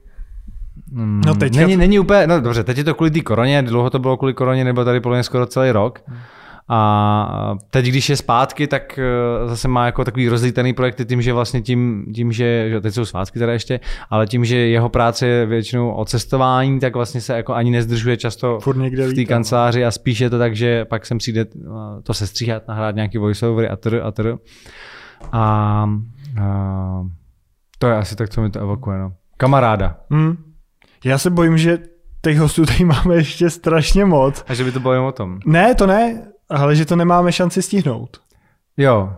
Mm, 0.92 1.22
no 1.26 1.36
teďka... 1.36 1.60
není, 1.60 1.78
není 1.78 2.00
úplně, 2.00 2.28
no 2.28 2.42
dobře, 2.42 2.64
teď 2.64 2.78
je 2.78 2.84
to 2.84 2.94
kvůli 2.94 3.12
té 3.12 3.22
koroně, 3.22 3.62
dlouho 3.62 3.90
to 3.90 4.00
bylo 4.00 4.18
kvůli 4.18 4.34
koroně, 4.34 4.64
nebo 4.64 4.86
tady 4.86 5.00
podle 5.00 5.18
mě 5.18 5.24
skoro 5.24 5.46
celý 5.46 5.72
rok. 5.72 6.02
Hmm 6.08 6.18
a 6.70 7.56
teď, 7.70 7.86
když 7.86 8.10
je 8.10 8.18
zpátky, 8.18 8.68
tak 8.68 9.00
eh, 9.00 9.48
zase 9.48 9.68
má 9.68 9.86
jako 9.86 10.06
takový 10.06 10.30
rozlítaný 10.30 10.74
projekty 10.74 11.06
tím, 11.06 11.22
že 11.22 11.34
vlastně 11.34 11.62
tím, 11.62 12.06
tím 12.16 12.32
že, 12.32 12.70
že 12.70 12.82
teď 12.82 12.94
jsou 12.94 13.06
svátky 13.06 13.40
teda 13.40 13.54
ještě, 13.54 13.80
ale 14.10 14.28
tím, 14.28 14.46
že 14.46 14.58
jeho 14.58 14.90
práce 14.90 15.28
je 15.28 15.46
většinou 15.46 15.92
o 15.92 16.06
cestování, 16.06 16.80
tak 16.80 16.96
vlastně 16.96 17.22
se 17.22 17.34
jako 17.34 17.54
ani 17.54 17.72
nezdržuje 17.72 18.18
často 18.18 18.60
v 18.60 19.16
té 19.16 19.26
kanceláři 19.26 19.86
a 19.86 19.92
spíš 19.92 20.20
je 20.20 20.30
to 20.30 20.40
tak, 20.40 20.56
že 20.56 20.86
pak 20.86 21.06
sem 21.06 21.18
přijde 21.18 21.42
eh, 21.42 22.02
to 22.04 22.14
se 22.14 22.28
stříhat, 22.28 22.68
nahrát 22.68 22.96
nějaký 22.96 23.18
voiceovery 23.18 23.70
a 23.70 23.76
tr. 23.76 24.02
a 24.04 24.12
tr. 24.12 24.38
A, 25.32 25.90
a 26.42 27.06
to 27.80 27.88
je 27.88 27.96
asi 27.96 28.16
tak, 28.16 28.30
co 28.30 28.42
mi 28.42 28.50
to 28.50 28.60
evokuje. 28.60 29.00
No. 29.00 29.14
Kamaráda. 29.38 29.98
Hmm. 30.10 30.38
Já 31.06 31.18
se 31.18 31.30
bojím, 31.30 31.58
že 31.58 31.78
těch 32.22 32.40
hostů 32.40 32.66
tady 32.66 32.86
máme 32.86 33.16
ještě 33.16 33.50
strašně 33.50 34.06
moc. 34.06 34.44
A 34.48 34.54
že 34.54 34.64
by 34.64 34.72
to 34.72 34.80
bylo 34.80 34.94
jen 34.94 35.04
o 35.04 35.12
tom. 35.12 35.40
Ne, 35.46 35.76
to 35.76 35.88
ne 35.88 36.32
ale 36.50 36.76
že 36.76 36.86
to 36.86 36.96
nemáme 36.96 37.32
šanci 37.32 37.62
stihnout. 37.62 38.18
Jo. 38.78 39.14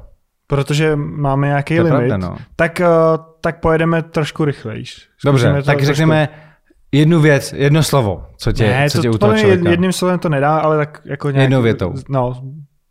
Protože 0.48 0.96
máme 0.96 1.48
nějaký 1.48 1.78
to 1.78 1.84
limit. 1.84 1.98
Pravda, 1.98 2.18
no. 2.18 2.38
tak, 2.56 2.82
uh, 2.82 3.26
tak 3.42 3.60
pojedeme 3.60 4.04
trošku 4.04 4.46
rychlejš. 4.46 5.10
Dobře, 5.26 5.54
tak 5.54 5.64
trošku... 5.64 5.86
řekneme 5.86 6.30
jednu 6.92 7.20
věc, 7.20 7.54
jedno 7.54 7.84
slovo, 7.84 8.26
co 8.38 8.52
tě, 8.52 8.64
ne, 8.64 8.90
co 8.90 9.02
tě 9.02 9.10
to, 9.10 9.16
u 9.16 9.18
toho 9.18 9.38
člověka. 9.38 9.70
Jedním 9.70 9.94
slovem 9.94 10.20
to 10.20 10.30
nedá, 10.30 10.58
ale 10.58 10.78
tak 10.78 11.02
jako 11.06 11.32
nějak... 11.32 11.44
Jednou 11.44 11.62
větou. 11.62 11.94
No, 12.10 12.42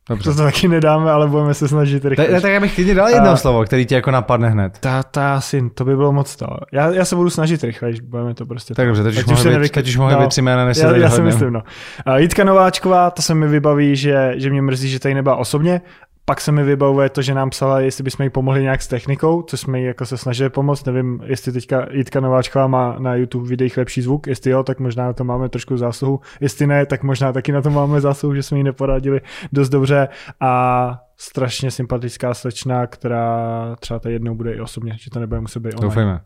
Dobře. 0.09 0.31
To, 0.31 0.37
to 0.37 0.43
taky 0.43 0.69
nedáme, 0.69 1.11
ale 1.11 1.27
budeme 1.27 1.55
se 1.55 1.69
snažit 1.69 2.05
rychle. 2.05 2.27
Tak, 2.27 2.43
tak 2.43 2.53
já 2.53 2.61
bych 2.61 2.75
klidně 2.75 2.95
dal 2.95 3.09
jedno 3.09 3.31
uh, 3.31 3.37
slovo, 3.37 3.65
který 3.65 3.87
ti 3.87 3.95
jako 3.95 4.11
napadne 4.11 4.49
hned. 4.49 4.79
Ta, 4.79 5.03
ta 5.03 5.35
asi, 5.35 5.71
to 5.75 5.85
by 5.85 5.97
bylo 5.97 6.13
moc 6.13 6.37
to. 6.37 6.47
Já, 6.73 6.91
já 6.91 7.05
se 7.05 7.17
budu 7.17 7.31
snažit 7.31 7.65
rychle, 7.65 7.89
když 7.89 8.01
budeme 8.01 8.35
to 8.35 8.47
prostě... 8.47 8.75
Tak 8.75 8.87
dobře, 8.87 9.03
teď 9.03 9.17
už 9.17 9.27
mohli 9.27 9.59
být, 9.59 9.73
teď 9.73 9.89
už 9.89 9.97
mohli 9.97 10.15
no, 10.15 10.21
být 10.21 10.29
tři 10.29 10.43
jména, 10.43 10.65
než 10.65 10.77
já, 10.77 10.97
já 10.97 11.11
si 11.11 11.23
myslím, 11.23 11.53
no. 11.53 11.63
Uh, 12.07 12.17
Jitka 12.17 12.45
Nováčková, 12.45 13.11
to 13.11 13.23
se 13.23 13.35
mi 13.35 13.49
vybaví, 13.49 13.97
že, 13.97 14.35
že 14.37 14.51
mě 14.51 14.63
mrzí, 14.63 14.89
že 14.89 15.01
tady 15.01 15.15
nebyla 15.15 15.37
osobně, 15.37 15.81
pak 16.29 16.41
se 16.41 16.53
mi 16.53 16.65
vybavuje 16.65 17.09
to, 17.09 17.23
že 17.23 17.35
nám 17.35 17.51
psala, 17.51 17.81
jestli 17.81 18.05
bychom 18.05 18.25
jí 18.25 18.31
pomohli 18.31 18.63
nějak 18.63 18.83
s 18.83 18.89
technikou, 18.89 19.43
co 19.43 19.57
jsme 19.57 19.81
jí 19.81 19.85
jako 19.85 20.07
se 20.07 20.19
snažili 20.19 20.51
pomoct. 20.51 20.85
Nevím, 20.85 21.21
jestli 21.25 21.53
teďka 21.53 21.87
Jitka 21.91 22.21
Nováčková 22.21 22.67
má 22.67 22.97
na 22.99 23.15
YouTube 23.15 23.49
videích 23.49 23.77
lepší 23.77 24.03
zvuk. 24.03 24.27
Jestli 24.27 24.51
jo, 24.51 24.63
tak 24.63 24.81
možná 24.81 25.07
na 25.07 25.13
to 25.13 25.25
máme 25.25 25.49
trošku 25.49 25.77
zásluhu. 25.77 26.21
Jestli 26.41 26.67
ne, 26.67 26.87
tak 26.87 27.03
možná 27.03 27.33
taky 27.33 27.53
na 27.53 27.63
to 27.63 27.71
máme 27.71 28.01
zásluhu, 28.01 28.35
že 28.35 28.43
jsme 28.43 28.59
jí 28.59 28.65
neporadili 28.65 29.21
dost 29.53 29.69
dobře. 29.69 30.09
A 30.41 31.01
strašně 31.17 31.71
sympatická 31.71 32.35
slečna, 32.35 32.87
která 32.87 33.77
třeba 33.81 33.99
tady 33.99 34.15
jednou 34.15 34.35
bude 34.35 34.53
i 34.53 34.61
osobně, 34.61 34.97
že 34.99 35.11
to 35.11 35.21
nebude 35.21 35.41
muset 35.41 35.61
být 35.61 35.75
online. 35.75 35.89
Doufejme. 35.89 36.21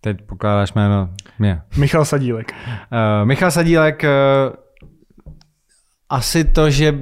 Teď 0.00 0.22
pokládáš 0.26 0.72
jméno 0.72 1.08
mě. 1.38 1.62
Michal 1.78 2.04
Sadílek. 2.04 2.52
Uh, 2.52 3.26
Michal 3.26 3.50
Sadílek, 3.50 4.02
uh, 4.04 4.56
asi 6.08 6.44
to, 6.44 6.70
že 6.70 6.98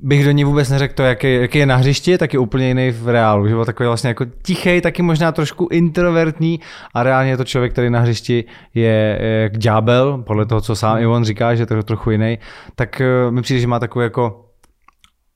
bych 0.00 0.24
do 0.24 0.30
ní 0.30 0.44
vůbec 0.44 0.70
neřekl 0.70 0.94
to, 0.94 1.02
jaký, 1.02 1.34
jaký 1.34 1.58
je 1.58 1.66
na 1.66 1.76
hřišti, 1.76 2.18
tak 2.18 2.32
je 2.32 2.38
úplně 2.38 2.68
jiný 2.68 2.90
v 2.90 3.08
reálu. 3.08 3.48
Že 3.48 3.54
byl 3.54 3.64
takový 3.64 3.86
vlastně 3.86 4.08
jako 4.08 4.24
tichý, 4.42 4.80
taky 4.80 5.02
možná 5.02 5.32
trošku 5.32 5.68
introvertní 5.70 6.60
a 6.94 7.02
reálně 7.02 7.30
je 7.30 7.36
to 7.36 7.44
člověk, 7.44 7.72
který 7.72 7.90
na 7.90 8.00
hřišti 8.00 8.44
je, 8.74 9.18
jak 9.42 9.58
ďábel, 9.58 10.18
podle 10.18 10.46
toho, 10.46 10.60
co 10.60 10.76
sám 10.76 10.98
i 10.98 11.06
on 11.06 11.24
říká, 11.24 11.54
že 11.54 11.62
je 11.62 11.66
to 11.66 11.82
trochu 11.82 12.10
jiný. 12.10 12.38
Tak 12.74 13.02
uh, 13.26 13.34
mi 13.34 13.42
přijde, 13.42 13.60
že 13.60 13.66
má 13.66 13.78
takový 13.78 14.02
jako 14.02 14.42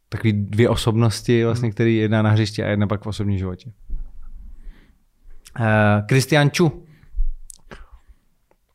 takový 0.09 0.33
dvě 0.33 0.69
osobnosti, 0.69 1.45
vlastně, 1.45 1.71
který 1.71 1.97
jedna 1.97 2.23
na 2.23 2.31
hřišti 2.31 2.63
a 2.63 2.69
jedna 2.69 2.87
pak 2.87 3.03
v 3.03 3.07
osobním 3.07 3.39
životě. 3.39 3.71
Kristian 6.07 6.47
uh, 6.47 6.53
Chu. 6.57 6.87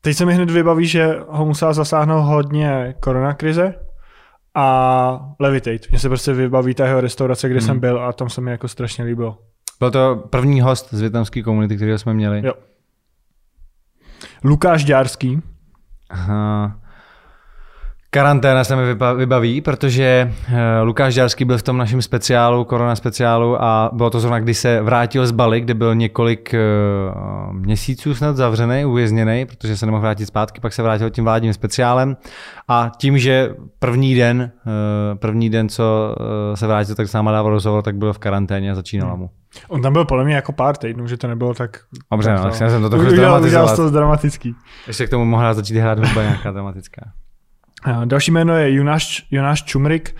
Teď 0.01 0.17
se 0.17 0.25
mi 0.25 0.33
hned 0.33 0.51
vybaví, 0.51 0.87
že 0.87 1.19
ho 1.27 1.45
musela 1.45 1.73
zasáhnout 1.73 2.21
hodně 2.21 2.95
koronakrize, 2.99 3.73
a 4.55 5.35
Levitate. 5.39 5.87
Mně 5.89 5.99
se 5.99 6.09
prostě 6.09 6.33
vybaví 6.33 6.73
ta 6.73 6.85
jeho 6.85 7.01
restaurace, 7.01 7.49
kde 7.49 7.59
hmm. 7.59 7.67
jsem 7.67 7.79
byl 7.79 7.99
a 7.99 8.13
tam 8.13 8.29
se 8.29 8.41
mi 8.41 8.51
jako 8.51 8.67
strašně 8.67 9.03
líbilo. 9.03 9.37
Byl 9.79 9.91
to 9.91 10.15
první 10.29 10.61
host 10.61 10.93
z 10.93 11.01
větnamské 11.01 11.43
komunity, 11.43 11.75
kterého 11.75 11.97
jsme 11.97 12.13
měli. 12.13 12.41
Jo. 12.45 12.53
Lukáš 14.43 14.83
Dárský. 14.83 15.41
Aha. 16.09 16.79
Karanténa 18.15 18.63
se 18.63 18.75
mi 18.75 18.81
vybaví, 19.15 19.61
protože 19.61 20.31
eh, 20.47 20.81
Lukáš 20.81 21.13
Žárský 21.13 21.45
byl 21.45 21.57
v 21.57 21.63
tom 21.63 21.77
našem 21.77 22.01
speciálu, 22.01 22.65
korona 22.65 22.95
speciálu 22.95 23.63
a 23.63 23.89
bylo 23.93 24.09
to 24.09 24.19
zrovna, 24.19 24.39
kdy 24.39 24.53
se 24.53 24.81
vrátil 24.81 25.27
z 25.27 25.31
Bali, 25.31 25.61
kde 25.61 25.73
byl 25.73 25.95
několik 25.95 26.53
eh, 26.53 26.59
měsíců 27.51 28.15
snad 28.15 28.35
zavřený, 28.35 28.85
uvězněný, 28.85 29.45
protože 29.45 29.77
se 29.77 29.85
nemohl 29.85 30.01
vrátit 30.01 30.25
zpátky, 30.25 30.61
pak 30.61 30.73
se 30.73 30.83
vrátil 30.83 31.09
tím 31.09 31.23
vládním 31.23 31.53
speciálem 31.53 32.17
a 32.67 32.91
tím, 32.97 33.17
že 33.17 33.55
první 33.79 34.15
den, 34.15 34.51
eh, 34.67 35.15
první 35.15 35.49
den, 35.49 35.69
co 35.69 36.15
se 36.53 36.67
vrátil, 36.67 36.95
tak 36.95 37.07
s 37.07 37.13
náma 37.13 37.31
dával 37.31 37.51
rozhovor, 37.51 37.83
tak 37.83 37.95
byl 37.95 38.13
v 38.13 38.17
karanténě 38.17 38.71
a 38.71 38.75
začínala 38.75 39.15
mu. 39.15 39.29
On 39.67 39.81
tam 39.81 39.93
byl 39.93 40.05
podle 40.05 40.23
mě 40.23 40.35
jako 40.35 40.51
pár 40.51 40.77
týdnů, 40.77 41.07
že 41.07 41.17
to 41.17 41.27
nebylo 41.27 41.53
tak... 41.53 41.77
Dobře, 42.11 42.33
no, 42.33 42.43
tak 42.43 42.55
jsem 42.55 42.81
to 42.81 42.89
trochu 42.89 43.09
zdramatizoval. 43.09 43.75
to 43.75 43.89
dramatický. 43.89 44.55
Ještě 44.87 45.07
k 45.07 45.09
tomu 45.09 45.25
mohla 45.25 45.53
začít 45.53 45.77
hrát 45.77 45.99
hudba 45.99 46.21
nějaká 46.21 46.51
dramatická. 46.51 47.01
Další 48.05 48.31
jméno 48.31 48.57
je 48.57 48.73
Jonáš, 48.73 49.27
Jonáš 49.31 49.63
Čumrik. 49.63 50.15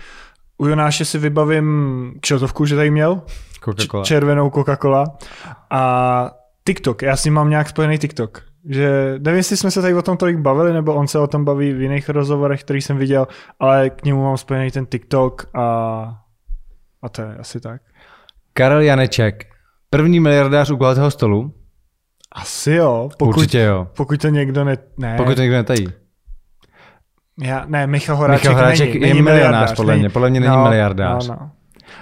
U 0.58 0.66
Jonáše 0.66 1.04
si 1.04 1.18
vybavím 1.18 2.14
kšeltovku, 2.20 2.66
že 2.66 2.76
tady 2.76 2.90
měl. 2.90 3.22
Coca-Cola. 3.64 4.04
Červenou 4.04 4.48
Coca-Cola. 4.48 5.04
A 5.70 6.30
TikTok, 6.66 7.02
já 7.02 7.16
s 7.16 7.24
ním 7.24 7.34
mám 7.34 7.50
nějak 7.50 7.68
spojený 7.68 7.98
TikTok. 7.98 8.42
Že 8.68 9.14
nevím, 9.18 9.36
jestli 9.36 9.56
jsme 9.56 9.70
se 9.70 9.82
tady 9.82 9.94
o 9.94 10.02
tom 10.02 10.16
tolik 10.16 10.38
bavili, 10.38 10.72
nebo 10.72 10.94
on 10.94 11.08
se 11.08 11.18
o 11.18 11.26
tom 11.26 11.44
baví 11.44 11.72
v 11.72 11.80
jiných 11.80 12.08
rozhovorech, 12.08 12.60
který 12.60 12.82
jsem 12.82 12.96
viděl, 12.96 13.26
ale 13.60 13.90
k 13.90 14.04
němu 14.04 14.22
mám 14.24 14.36
spojený 14.36 14.70
ten 14.70 14.86
TikTok 14.86 15.46
a, 15.54 15.64
a 17.02 17.08
to 17.08 17.22
je 17.22 17.36
asi 17.36 17.60
tak. 17.60 17.80
Karel 18.52 18.80
Janeček, 18.80 19.46
první 19.90 20.20
miliardář 20.20 20.70
u 20.70 20.76
kulatého 20.76 21.10
stolu. 21.10 21.54
Asi 22.32 22.72
jo, 22.72 23.08
pokud, 23.18 23.36
Určitě 23.36 23.60
jo. 23.60 23.88
pokud 23.96 24.20
to 24.20 24.28
někdo 24.28 24.64
ne... 24.64 24.76
ne 24.98 25.14
Pokud 25.16 25.34
to 25.34 25.40
někdo 25.40 25.56
netají. 25.56 25.86
Já, 27.42 27.64
ne, 27.68 27.86
Michal 27.86 28.16
Horáček, 28.16 28.44
Michal 28.44 28.54
Horáček 28.62 28.88
není, 28.88 29.00
je 29.00 29.14
není 29.14 29.22
milionář, 29.22 29.74
podle 29.76 29.96
mě. 29.96 30.10
Podle 30.10 30.30
mě 30.30 30.40
není 30.40 30.56
miliardář. 30.56 31.28
No, 31.28 31.36
no. 31.40 31.50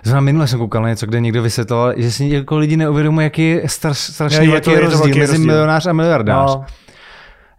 Zrovna 0.02 0.20
minule 0.20 0.46
jsem 0.46 0.58
koukal 0.58 0.82
na 0.82 0.88
něco, 0.88 1.06
kde 1.06 1.20
někdo 1.20 1.42
vysvětloval, 1.42 1.92
že 1.96 2.10
si 2.10 2.26
jako 2.28 2.58
lidi 2.58 2.76
neuvědomují, 2.76 3.24
jaký 3.26 3.48
je 3.50 3.68
straš, 3.68 3.98
strašně 3.98 4.38
Je- 4.38 4.44
je 4.44 4.50
velký 4.50 4.64
to- 4.64 4.70
je 4.70 4.76
to 4.76 4.82
rozdíl 4.84 5.00
velký 5.00 5.18
mezi 5.18 5.32
rozdíl. 5.32 5.46
milionář 5.46 5.86
a 5.86 5.92
miliardář. 5.92 6.54
No, 6.56 6.64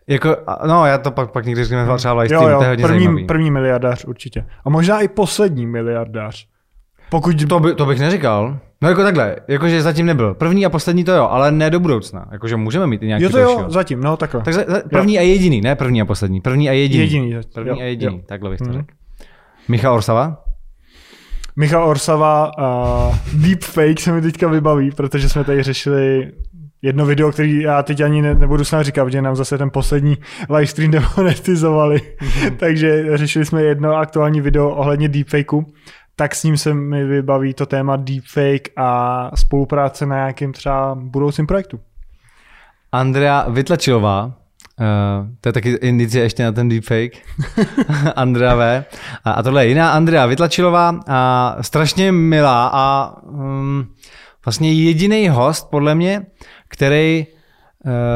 Jako, 0.07 0.35
no, 0.67 0.85
já 0.85 0.97
to 0.97 1.11
pak, 1.11 1.31
pak 1.31 1.45
někdy 1.45 1.63
řekneme 1.63 1.97
třeba 1.97 2.13
live 2.13 2.35
jo, 2.35 2.39
stream, 2.39 2.51
jo, 2.53 2.57
to 2.57 2.63
je 2.63 2.69
hodně 2.69 2.83
první, 2.83 2.99
zajímavý. 2.99 3.25
první 3.25 3.51
miliardář 3.51 4.05
určitě. 4.05 4.45
A 4.65 4.69
možná 4.69 5.01
i 5.01 5.07
poslední 5.07 5.65
miliardář. 5.65 6.47
Pokud 7.09 7.47
To, 7.49 7.59
by, 7.59 7.75
to 7.75 7.85
bych 7.85 7.99
neříkal. 7.99 8.57
No 8.81 8.89
jako 8.89 9.03
takhle, 9.03 9.35
jakože 9.47 9.81
zatím 9.81 10.05
nebyl. 10.05 10.33
První 10.33 10.65
a 10.65 10.69
poslední 10.69 11.03
to 11.03 11.11
jo, 11.11 11.27
ale 11.31 11.51
ne 11.51 11.69
do 11.69 11.79
budoucna. 11.79 12.25
Jakože 12.31 12.55
můžeme 12.55 12.87
mít 12.87 13.03
i 13.03 13.07
nějaký 13.07 13.23
Jo 13.23 13.29
to 13.29 13.37
dalšího. 13.37 13.61
jo, 13.61 13.69
zatím, 13.69 14.01
no 14.01 14.17
takhle. 14.17 14.41
Takže 14.41 14.65
za- 14.67 14.81
první 14.89 15.19
a 15.19 15.21
jediný, 15.21 15.61
ne 15.61 15.75
první 15.75 16.01
a 16.01 16.05
poslední. 16.05 16.41
První 16.41 16.69
a 16.69 16.71
jediný. 16.71 17.03
Jediný 17.03 17.35
První 17.53 17.69
jo, 17.69 17.77
a 17.79 17.83
jediný, 17.83 18.15
jo. 18.15 18.21
takhle 18.27 18.49
bych 18.49 18.59
to 18.59 18.65
Mhm. 18.65 18.73
řekl. 18.73 18.87
Michal 19.67 19.93
Orsava? 19.95 20.37
Michal 21.55 21.89
Orsava 21.89 22.51
a 22.57 23.09
deepfake 23.33 23.99
se 23.99 24.11
mi 24.11 24.21
teďka 24.21 24.47
vybaví, 24.47 24.91
protože 24.91 25.29
jsme 25.29 25.43
tady 25.43 25.63
řešili 25.63 26.31
jedno 26.81 27.05
video, 27.05 27.31
který 27.31 27.61
já 27.61 27.83
teď 27.83 28.01
ani 28.01 28.21
ne, 28.21 28.35
nebudu 28.35 28.63
snad 28.63 28.83
říkat, 28.83 29.05
protože 29.05 29.21
nám 29.21 29.35
zase 29.35 29.57
ten 29.57 29.69
poslední 29.69 30.17
livestream 30.49 30.91
demonetizovali. 31.17 32.01
Takže 32.57 33.17
řešili 33.17 33.45
jsme 33.45 33.61
jedno 33.63 33.95
aktuální 33.95 34.41
video 34.41 34.69
ohledně 34.69 35.09
deepfakeu. 35.09 35.65
Tak 36.15 36.35
s 36.35 36.43
ním 36.43 36.57
se 36.57 36.73
mi 36.73 37.05
vybaví 37.05 37.53
to 37.53 37.65
téma 37.65 37.95
deepfake 37.95 38.69
a 38.77 39.31
spolupráce 39.35 40.05
na 40.05 40.15
nějakým 40.15 40.53
třeba 40.53 40.95
budoucím 40.95 41.47
projektu. 41.47 41.79
Andrea 42.91 43.45
Vytlačilová, 43.49 44.33
Uh, 44.79 45.27
to 45.41 45.49
je 45.49 45.53
taky 45.53 45.69
indicie 45.69 46.23
ještě 46.23 46.43
na 46.43 46.51
ten 46.51 46.69
deepfake. 46.69 47.11
Andrea 48.15 48.55
V. 48.55 48.85
A, 49.23 49.31
a 49.31 49.43
tohle 49.43 49.65
je 49.65 49.69
jiná 49.69 49.91
Andrea 49.91 50.25
Vytlačilová 50.25 50.99
a 51.07 51.55
strašně 51.61 52.11
milá 52.11 52.69
a 52.73 53.15
um, 53.23 53.87
vlastně 54.45 54.73
jediný 54.73 55.29
host, 55.29 55.69
podle 55.69 55.95
mě, 55.95 56.25
který 56.67 57.25
eh, 57.29 57.35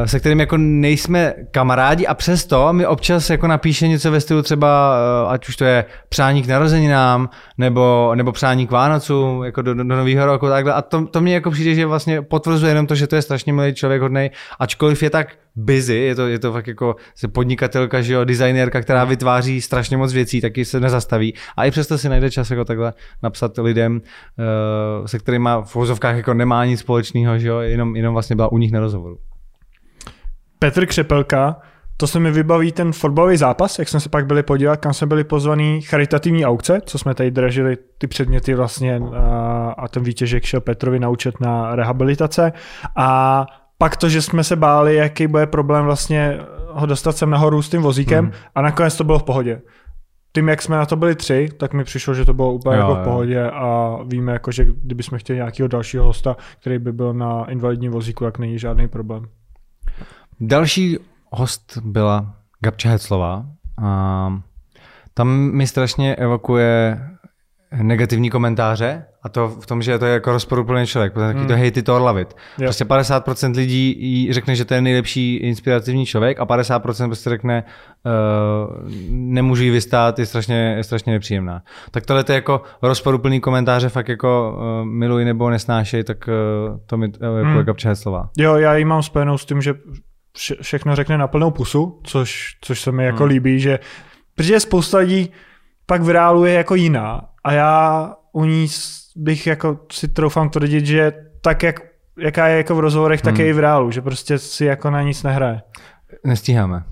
se 0.06 0.20
kterým 0.20 0.40
jako 0.40 0.58
nejsme 0.58 1.34
kamarádi 1.52 2.08
a 2.08 2.14
přesto 2.14 2.74
mi 2.74 2.86
občas 2.86 3.30
jako 3.30 3.48
napíše 3.48 3.88
něco 3.88 4.12
ve 4.12 4.22
stylu 4.22 4.42
třeba, 4.42 4.98
eh, 4.98 5.34
ať 5.34 5.50
už 5.50 5.56
to 5.56 5.66
je 5.66 5.86
přání 6.10 6.44
k 6.44 6.48
narozeninám, 6.48 7.30
nebo, 7.58 8.12
nebo 8.16 8.32
přání 8.32 8.68
k 8.68 8.72
Vánocům, 8.72 9.44
jako 9.44 9.62
do, 9.62 9.74
do, 9.74 9.84
do 9.84 9.96
nového 9.96 10.26
roku 10.26 10.48
takhle. 10.48 10.74
A 10.74 10.82
to, 10.82 11.06
to 11.06 11.22
mě 11.22 11.34
jako 11.34 11.52
přijde, 11.52 11.76
že 11.76 11.86
vlastně 11.86 12.22
potvrzuje 12.22 12.72
jenom 12.72 12.88
to, 12.88 12.96
že 12.96 13.08
to 13.08 13.16
je 13.16 13.22
strašně 13.22 13.54
milý 13.54 13.74
člověk 13.74 14.02
hodnej, 14.02 14.30
ačkoliv 14.60 15.04
je 15.04 15.10
tak 15.10 15.28
busy, 15.56 15.96
je 15.96 16.16
to, 16.16 16.28
je 16.28 16.40
to 16.40 16.54
fakt 16.54 16.68
jako 16.68 16.96
se 17.16 17.28
podnikatelka, 17.28 18.02
že 18.02 18.14
jo, 18.14 18.26
designérka, 18.26 18.82
která 18.82 19.04
vytváří 19.04 19.62
strašně 19.62 19.98
moc 19.98 20.14
věcí, 20.14 20.42
taky 20.42 20.66
se 20.66 20.80
nezastaví. 20.80 21.34
A 21.58 21.66
i 21.66 21.72
přesto 21.72 21.98
si 21.98 22.10
najde 22.10 22.32
čas 22.32 22.52
jako 22.52 22.66
takhle 22.66 22.94
napsat 23.24 23.58
lidem, 23.58 24.02
eh, 24.40 25.08
se 25.08 25.20
kterými 25.20 25.50
v 25.64 25.76
vozovkách 25.76 26.16
jako 26.16 26.34
nemá 26.34 26.66
nic 26.66 26.80
společného, 26.80 27.40
že 27.40 27.48
jo, 27.48 27.60
jenom, 27.60 27.96
jenom 27.96 28.14
vlastně 28.14 28.36
byla 28.36 28.52
u 28.52 28.58
nich 28.58 28.72
na 28.72 28.80
rozhovoru. 28.80 29.18
Petr 30.60 30.86
Křepelka, 30.86 31.56
to 31.98 32.08
se 32.08 32.20
mi 32.20 32.32
vybaví 32.32 32.72
ten 32.72 32.92
fotbalový 32.92 33.38
zápas, 33.38 33.80
jak 33.80 33.90
jsme 33.90 34.00
se 34.00 34.10
pak 34.10 34.26
byli 34.26 34.44
podívat, 34.44 34.76
kam 34.76 34.94
jsme 34.94 35.08
byli 35.08 35.24
pozvaný 35.24 35.82
charitativní 35.82 36.46
aukce, 36.46 36.82
co 36.86 36.98
jsme 36.98 37.14
tady 37.16 37.32
dražili 37.32 37.78
ty 37.98 38.08
předměty 38.08 38.54
vlastně 38.56 39.02
a, 39.16 39.74
a 39.78 39.88
ten 39.88 40.04
výtěžek 40.04 40.44
šel 40.44 40.62
Petrovi 40.62 41.00
naučet 41.00 41.40
na 41.40 41.76
rehabilitace 41.76 42.54
a 42.98 43.46
pak 43.78 43.98
to, 43.98 44.10
že 44.10 44.22
jsme 44.22 44.44
se 44.44 44.56
báli, 44.56 44.96
jaký 44.96 45.28
bude 45.28 45.48
problém 45.48 45.86
vlastně 45.86 46.40
ho 46.72 46.86
dostat 46.86 47.18
sem 47.18 47.30
nahoru 47.30 47.62
s 47.62 47.70
tím 47.70 47.82
vozíkem 47.82 48.26
Mhm. 48.26 48.34
a 48.56 48.62
nakonec 48.62 48.98
to 48.98 49.04
bylo 49.04 49.20
v 49.20 49.24
pohodě. 49.24 49.62
Tím, 50.36 50.48
jak 50.48 50.62
jsme 50.62 50.78
na 50.78 50.86
to 50.86 50.96
byli 50.96 51.16
tři, 51.16 51.50
tak 51.58 51.74
mi 51.74 51.84
přišlo, 51.84 52.14
že 52.14 52.26
to 52.26 52.34
bylo 52.34 52.54
úplně 52.54 52.78
Jo, 52.78 52.90
jako 52.90 53.02
v 53.02 53.04
pohodě 53.04 53.44
a 53.44 53.98
víme, 54.06 54.34
jako, 54.34 54.52
že 54.52 54.66
kdybychom 54.84 55.20
chtěli 55.20 55.38
nějakého 55.38 55.68
dalšího 55.68 56.06
hosta, 56.06 56.36
který 56.62 56.80
by 56.80 56.92
byl 56.92 57.14
na 57.14 57.46
invalidním 57.52 57.92
vozíku, 57.92 58.24
tak 58.24 58.40
není 58.40 58.60
žádný 58.60 58.88
problém. 58.88 59.26
Další 60.42 60.98
host 61.32 61.78
byla 61.84 62.36
Gabča 62.60 62.90
Heclová. 62.90 63.46
A 63.84 64.42
tam 65.14 65.28
mi 65.52 65.68
strašně 65.68 66.16
evokuje 66.16 67.00
negativní 67.82 68.30
komentáře 68.30 69.06
a 69.24 69.30
to 69.30 69.48
v 69.48 69.66
tom, 69.66 69.82
že 69.82 70.00
to 70.00 70.06
je 70.06 70.14
jako 70.14 70.32
rozporuplný 70.32 70.88
člověk, 70.88 71.14
protože 71.14 71.34
taky 71.34 71.46
to 71.46 71.54
hate 71.54 71.80
it 71.80 71.90
or 71.90 72.02
love 72.02 72.22
it. 72.22 72.36
Jo. 72.58 72.64
Prostě 72.66 72.86
50% 72.86 73.56
lidí 73.56 73.96
jí 74.00 74.34
řekne, 74.34 74.56
že 74.56 74.66
to 74.66 74.74
je 74.74 74.82
nejlepší 74.82 75.36
inspirativní 75.36 76.06
člověk 76.06 76.40
a 76.40 76.46
50% 76.46 77.06
prostě 77.06 77.30
řekne, 77.30 77.64
uh, 78.06 78.90
nemůžu 79.10 79.64
jí 79.64 79.70
vystát, 79.70 80.20
je 80.20 80.26
strašně, 80.26 80.74
je 80.78 80.84
strašně 80.84 81.14
nepříjemná. 81.14 81.62
Tak 81.92 82.06
tohle 82.06 82.24
je 82.30 82.36
jako 82.36 82.62
rozporuplný 82.82 83.40
komentáře, 83.40 83.90
fakt 83.90 84.10
jako 84.10 84.58
uh, 84.58 84.86
miluji 84.86 85.26
nebo 85.26 85.50
nesnášej, 85.50 86.04
tak 86.04 86.28
uh, 86.28 86.78
to 86.86 86.98
mi 86.98 87.06
evokuje 87.06 87.44
Hmm. 87.44 87.56
hmm. 87.56 87.76
Heclová. 87.86 88.30
Jo, 88.38 88.56
já 88.56 88.76
ji 88.76 88.86
mám 88.86 89.04
spojenou 89.04 89.38
s 89.38 89.46
tím, 89.46 89.62
že 89.62 89.74
vše, 90.40 90.56
všechno 90.62 90.96
řekne 90.96 91.18
na 91.18 91.28
plnou 91.28 91.52
pusu, 91.52 92.00
což, 92.04 92.58
což 92.62 92.82
se 92.82 92.92
mi 92.92 93.04
jako 93.06 93.18
Hmm. 93.24 93.30
líbí, 93.30 93.60
že 93.60 93.80
protože 94.36 94.60
spousta 94.60 94.98
lidí 94.98 95.32
pak 95.86 96.02
v 96.02 96.10
reálu 96.10 96.46
je 96.46 96.54
jako 96.54 96.76
jiná 96.76 97.22
a 97.44 97.52
já 97.54 98.14
u 98.34 98.46
ní 98.46 98.68
bych 99.16 99.48
jako 99.48 99.80
si 99.92 100.08
troufám 100.08 100.50
tvrdit, 100.50 100.86
že 100.86 101.12
tak, 101.42 101.64
jak, 101.64 101.80
jaká 102.20 102.48
je 102.48 102.58
jako 102.58 102.76
v 102.76 102.80
rozhovorech, 102.80 103.22
tak 103.22 103.34
Hmm. 103.36 103.42
je 103.44 103.50
i 103.50 103.54
v 103.54 103.60
reálu, 103.60 103.92
že 103.92 104.02
prostě 104.02 104.38
si 104.40 104.66
jako 104.66 104.90
na 104.90 105.02
nic 105.02 105.24
nehraje. 105.24 105.62
Nestíháme. 106.26 106.84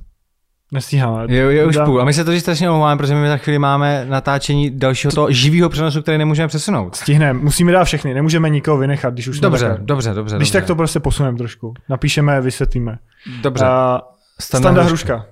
Nestíháme. 0.71 1.25
Je, 1.29 1.41
je 1.41 1.65
už 1.65 1.77
půl. 1.85 2.01
A 2.01 2.05
my 2.05 2.13
se 2.13 2.23
to 2.23 2.39
strašně 2.39 2.69
omlouváme, 2.69 2.97
protože 2.97 3.15
my 3.15 3.27
za 3.27 3.37
chvíli 3.37 3.59
máme 3.59 4.05
natáčení 4.09 4.69
dalšího 4.69 5.11
toho 5.11 5.31
živého 5.31 5.69
přenosu, 5.69 6.01
který 6.01 6.17
nemůžeme 6.17 6.47
přesunout. 6.47 6.95
Stihneme, 6.95 7.39
musíme 7.39 7.71
dát 7.71 7.83
všechny, 7.83 8.13
nemůžeme 8.13 8.49
nikoho 8.49 8.77
vynechat, 8.77 9.13
když 9.13 9.27
už 9.27 9.39
Dobře, 9.39 9.65
takhle. 9.65 9.85
dobře, 9.85 10.13
dobře. 10.13 10.35
Když 10.35 10.49
dobře. 10.49 10.59
tak 10.59 10.67
to 10.67 10.75
prostě 10.75 10.99
posuneme 10.99 11.37
trošku. 11.37 11.73
Napíšeme, 11.89 12.41
vysvětlíme. 12.41 12.97
Dobře. 13.41 13.65
A 13.65 14.01
Standa 14.41 14.83
Hruška. 14.83 15.25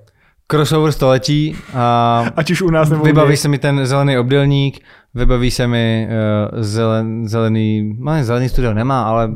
Crossover 0.52 0.92
století. 0.92 1.56
A 1.74 2.26
Ať 2.36 2.52
už 2.52 2.62
u 2.62 2.70
nás 2.70 2.90
nebo 2.90 3.04
vybaví 3.04 3.30
něj. 3.30 3.38
se 3.38 3.48
mi 3.48 3.58
ten 3.58 3.86
zelený 3.86 4.18
obdelník, 4.18 4.80
vybaví 5.14 5.52
se 5.52 5.68
mi 5.68 6.08
uh, 6.10 6.62
zelen, 6.62 7.28
zelený, 7.28 7.96
no 8.00 8.24
zelený 8.24 8.50
studio 8.50 8.74
nemá, 8.74 9.04
ale 9.04 9.30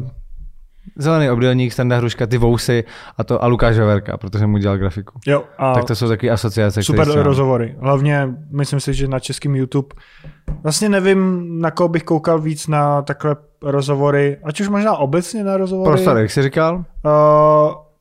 zelený 0.99 1.29
obdelník, 1.29 1.73
Standa 1.73 1.97
Hruška, 1.97 2.27
ty 2.27 2.37
vousy 2.37 2.83
a 3.17 3.23
to 3.23 3.43
a 3.43 3.47
Lukáš 3.47 3.77
Veverka, 3.77 4.17
protože 4.17 4.47
mu 4.47 4.57
dělal 4.57 4.77
grafiku. 4.77 5.19
Jo, 5.27 5.43
a 5.57 5.73
Tak 5.73 5.83
to 5.85 5.95
jsou 5.95 6.07
takové 6.07 6.29
asociace. 6.31 6.83
Super 6.83 7.05
které 7.07 7.23
rozhovory. 7.23 7.75
Hlavně 7.79 8.29
myslím 8.51 8.79
si, 8.79 8.93
že 8.93 9.07
na 9.07 9.19
českém 9.19 9.55
YouTube 9.55 9.87
vlastně 10.63 10.89
nevím, 10.89 11.47
na 11.61 11.71
koho 11.71 11.89
bych 11.89 12.03
koukal 12.03 12.39
víc 12.39 12.67
na 12.67 13.01
takhle 13.01 13.35
rozhovory, 13.61 14.37
ať 14.43 14.61
už 14.61 14.69
možná 14.69 14.97
obecně 14.97 15.43
na 15.43 15.57
rozhovory. 15.57 15.89
Prostor, 15.91 16.17
jak 16.17 16.31
jsi 16.31 16.43
říkal? 16.43 16.75
Uh, 16.75 16.81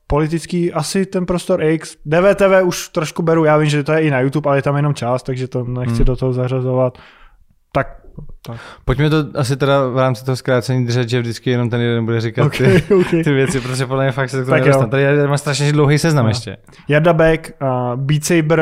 politický, 0.07 0.73
asi 0.73 1.05
ten 1.05 1.25
prostor 1.25 1.63
X. 1.63 1.95
DVTV 2.05 2.63
už 2.63 2.89
trošku 2.89 3.21
beru, 3.21 3.45
já 3.45 3.57
vím, 3.57 3.69
že 3.69 3.83
to 3.83 3.91
je 3.93 4.01
i 4.01 4.11
na 4.11 4.19
YouTube, 4.19 4.49
ale 4.49 4.57
je 4.57 4.61
tam 4.61 4.75
jenom 4.75 4.93
část, 4.93 5.23
takže 5.23 5.47
to 5.47 5.63
nechci 5.63 5.95
Hmm. 5.95 6.05
do 6.05 6.15
toho 6.15 6.33
zařazovat. 6.33 6.97
Tak, 7.71 7.87
tak. 8.45 8.57
Pojďme 8.85 9.09
to 9.09 9.17
asi 9.35 9.57
teda 9.57 9.87
v 9.87 9.97
rámci 9.97 10.25
toho 10.25 10.35
zkrácení 10.35 10.85
držet, 10.85 11.09
že 11.09 11.19
vždycky 11.19 11.49
jenom 11.49 11.69
ten 11.69 11.81
jeden 11.81 12.05
bude 12.05 12.21
říkat 12.21 12.49
ty, 12.57 12.63
Okay, 12.63 12.99
okay. 13.01 13.23
ty 13.23 13.33
věci, 13.33 13.59
protože 13.61 13.85
podle 13.85 14.03
mě 14.03 14.11
fakt 14.11 14.29
se 14.29 14.45
to 14.45 14.49
Tak 14.51 14.61
nedostane. 14.61 14.89
Tady 14.91 15.03
já 15.03 15.27
mám 15.27 15.37
strašně 15.37 15.71
dlouhý 15.71 15.97
seznam 15.97 16.25
No. 16.25 16.29
ještě. 16.29 16.57
Jarda 16.87 17.13
Beck, 17.13 17.51
uh, 17.61 17.95
Beat 17.95 18.23
Saber, 18.23 18.61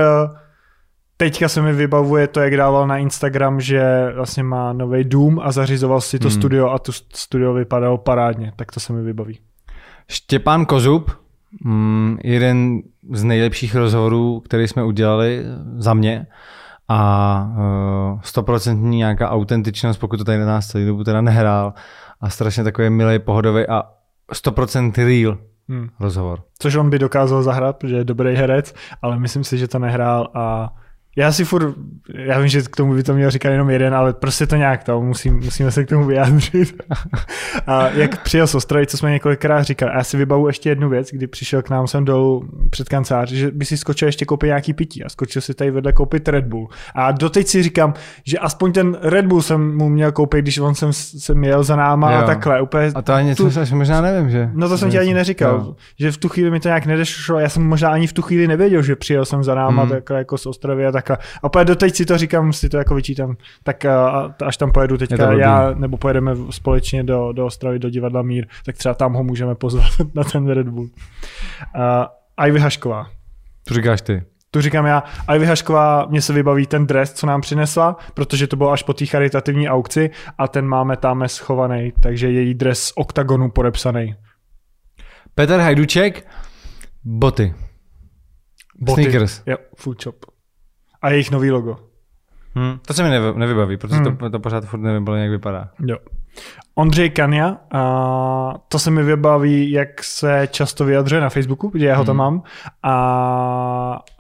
teďka 1.17 1.47
se 1.47 1.61
mi 1.61 1.73
vybavuje 1.73 2.27
to, 2.27 2.39
jak 2.39 2.57
dával 2.57 2.87
na 2.87 2.97
Instagram, 2.97 3.61
že 3.61 4.11
vlastně 4.15 4.43
má 4.43 4.73
nový 4.73 5.03
Doom 5.03 5.39
a 5.43 5.51
zařizoval 5.51 6.01
si 6.01 6.19
to 6.19 6.27
Hmm. 6.27 6.37
studio 6.37 6.69
a 6.69 6.79
to 6.79 6.91
studio 7.13 7.53
vypadalo 7.53 7.97
parádně, 7.97 8.51
tak 8.55 8.71
to 8.71 8.79
se 8.79 8.93
mi 8.93 9.01
vybaví. 9.01 9.39
Štěpán 10.09 10.65
Kozub, 10.65 11.11
mm, 11.63 12.17
jeden 12.23 12.79
z 13.13 13.23
nejlepších 13.23 13.75
rozhovorů, 13.75 14.39
který 14.39 14.67
jsme 14.67 14.83
udělali 14.83 15.43
za 15.77 15.93
mě 15.93 16.27
a 16.89 17.51
eh, 17.57 18.19
stoprocentní 18.23 18.97
nějaká 18.97 19.29
autentičnost, 19.29 19.99
pokud 19.99 20.17
to 20.17 20.23
tady 20.23 20.37
na 20.37 20.45
nás 20.45 20.67
celý 20.67 20.85
dobu 20.85 21.03
teda 21.03 21.21
nehrál 21.21 21.73
a 22.21 22.29
strašně 22.29 22.63
takový 22.63 22.89
milý, 22.89 23.19
pohodový 23.19 23.67
a 23.67 23.83
100% 24.33 25.05
real 25.05 25.37
Hmm. 25.69 25.89
rozhovor. 25.99 26.43
Což 26.59 26.75
on 26.75 26.89
by 26.89 26.99
dokázal 26.99 27.43
zahrát, 27.43 27.77
protože 27.77 27.95
je 27.95 28.03
dobrý 28.03 28.35
herec, 28.35 28.73
ale 29.01 29.19
myslím 29.19 29.43
si, 29.43 29.57
že 29.57 29.67
to 29.67 29.79
nehrál 29.79 30.29
a 30.33 30.73
já 31.17 31.31
si 31.31 31.45
furt, 31.45 31.75
já 32.13 32.39
vím, 32.39 32.47
že 32.47 32.61
k 32.61 32.75
tomu 32.75 32.93
by 32.93 33.03
to 33.03 33.13
měl 33.13 33.31
říkat 33.31 33.49
jenom 33.49 33.69
jeden, 33.69 33.95
ale 33.95 34.13
prostě 34.13 34.47
to 34.47 34.55
nějak 34.55 34.83
to, 34.83 35.01
musím, 35.01 35.35
musíme 35.35 35.71
se 35.71 35.85
k 35.85 35.89
tomu 35.89 36.05
vyjádřit. 36.05 36.83
a 37.67 37.89
jak 37.89 38.23
přijel 38.23 38.47
z 38.47 38.55
Ostravy, 38.55 38.87
co 38.87 38.97
jsme 38.97 39.11
několikrát 39.11 39.63
říkali, 39.63 39.91
a 39.91 39.97
já 39.97 40.03
si 40.03 40.17
vybavu 40.17 40.47
ještě 40.47 40.69
jednu 40.69 40.89
věc, 40.89 41.09
kdy 41.11 41.27
přišel 41.27 41.61
k 41.61 41.69
nám 41.69 41.87
sem 41.87 42.05
dolů 42.05 42.49
před 42.69 42.89
kancelář, 42.89 43.31
že 43.31 43.51
by 43.51 43.65
si 43.65 43.77
skočil 43.77 44.07
ještě 44.07 44.25
koupit 44.25 44.47
nějaký 44.47 44.73
pití 44.73 45.03
a 45.03 45.09
skočil 45.09 45.41
si 45.41 45.53
tady 45.53 45.71
vedle 45.71 45.93
koupit 45.93 46.27
Red 46.27 46.45
Bull. 46.45 46.69
A 46.95 47.11
doteď 47.11 47.47
si 47.47 47.63
říkám, 47.63 47.93
že 48.25 48.37
aspoň 48.37 48.71
ten 48.71 48.97
Red 49.01 49.25
Bull 49.25 49.41
jsem 49.41 49.77
mu 49.77 49.89
měl 49.89 50.11
koupit, 50.11 50.41
když 50.41 50.57
on 50.57 50.75
jsem, 50.75 50.93
jsem 50.93 51.43
jel 51.43 51.63
za 51.63 51.75
náma 51.75 52.11
jo. 52.11 52.17
a 52.17 52.23
takhle. 52.23 52.61
Úplně 52.61 52.91
a 52.95 53.01
to 53.01 53.13
ani 53.13 53.35
tu... 53.35 53.45
něco, 53.45 53.75
možná 53.75 54.01
nevím, 54.01 54.29
že? 54.29 54.49
No 54.53 54.69
to 54.69 54.77
jsem 54.77 54.89
ti 54.89 54.99
ani 54.99 55.13
neříkal, 55.13 55.55
jo. 55.55 55.75
že 55.99 56.11
v 56.11 56.17
tu 56.17 56.29
chvíli 56.29 56.51
mi 56.51 56.59
to 56.59 56.67
nějak 56.67 56.85
nedešlo, 56.85 57.39
já 57.39 57.49
jsem 57.49 57.63
možná 57.63 57.89
ani 57.89 58.07
v 58.07 58.13
tu 58.13 58.21
chvíli 58.21 58.47
nevěděl, 58.47 58.81
že 58.81 58.95
přijel 58.95 59.25
jsem 59.25 59.43
za 59.43 59.55
náma 59.55 59.81
hmm. 59.81 59.91
takhle 59.91 60.17
jako 60.17 60.37
z 60.37 60.45
Ostravy 60.45 60.85
a 60.85 60.91
takhle. 61.07 61.25
A 61.43 61.47
úplně 61.47 61.65
doteď 61.65 61.95
si 61.95 62.05
to 62.05 62.17
říkám, 62.17 62.53
si 62.53 62.69
to 62.69 62.77
jako 62.77 62.95
vyčítám, 62.95 63.37
tak 63.63 63.85
až 64.45 64.57
tam 64.57 64.71
pojedu 64.71 64.97
teďka 64.97 65.33
já, 65.33 65.73
nebo 65.73 65.97
pojedeme 65.97 66.35
společně 66.49 67.03
do, 67.03 67.31
do 67.31 67.45
Ostravy, 67.45 67.79
do 67.79 67.89
divadla 67.89 68.21
Mír, 68.21 68.47
tak 68.65 68.77
třeba 68.77 68.93
tam 68.93 69.13
ho 69.13 69.23
můžeme 69.23 69.55
pozvat 69.55 69.91
na 70.13 70.23
ten 70.23 70.47
Red 70.47 70.67
Bull. 70.67 70.89
Uh, 71.75 72.45
Ivy 72.47 72.59
Hašková. 72.59 73.07
To 73.67 73.73
říkáš 73.73 74.01
ty. 74.01 74.23
Tu 74.51 74.61
říkám 74.61 74.85
já. 74.85 75.03
Ivy 75.35 75.45
Hašková, 75.45 76.05
mě 76.05 76.21
se 76.21 76.33
vybaví 76.33 76.65
ten 76.65 76.87
dres, 76.87 77.13
co 77.13 77.27
nám 77.27 77.41
přinesla, 77.41 77.97
protože 78.13 78.47
to 78.47 78.55
bylo 78.55 78.71
až 78.71 78.83
po 78.83 78.93
té 78.93 79.05
charitativní 79.05 79.69
aukci 79.69 80.09
a 80.37 80.47
ten 80.47 80.65
máme 80.65 80.97
tam 80.97 81.23
schovaný, 81.27 81.93
takže 82.01 82.31
její 82.31 82.53
dres 82.53 82.83
z 82.83 82.93
oktagonu 82.95 83.49
podepsaný. 83.49 84.15
Petr 85.35 85.59
Hajduček, 85.59 86.27
boty. 87.03 87.53
boty. 88.79 89.01
Sneakers. 89.01 89.41
Jo, 89.45 89.57
food 89.75 90.03
shop. 90.03 90.36
A 91.07 91.09
jejich 91.09 91.31
nový 91.31 91.51
logo. 91.51 91.77
Hmm, 92.55 92.79
to 92.87 92.93
se 92.93 93.03
mi 93.03 93.09
nevy, 93.09 93.39
nevybaví, 93.39 93.77
protože 93.77 93.95
hmm. 93.95 94.17
to, 94.17 94.29
to 94.29 94.39
pořád 94.39 94.65
furt 94.65 94.79
nevím, 94.79 95.07
jak 95.07 95.29
vypadá. 95.29 95.69
Jo. 95.85 95.97
Ondřej 96.75 97.09
Kania, 97.09 97.57
a 97.71 98.53
to 98.69 98.79
se 98.79 98.91
mi 98.91 99.03
vybaví, 99.03 99.71
jak 99.71 100.03
se 100.03 100.47
často 100.51 100.85
vyjadřuje 100.85 101.21
na 101.21 101.29
Facebooku, 101.29 101.69
kde 101.69 101.85
já 101.85 101.97
ho 101.97 102.05
tam 102.05 102.13
hmm. 102.13 102.17
mám. 102.17 102.43
A, 102.83 102.93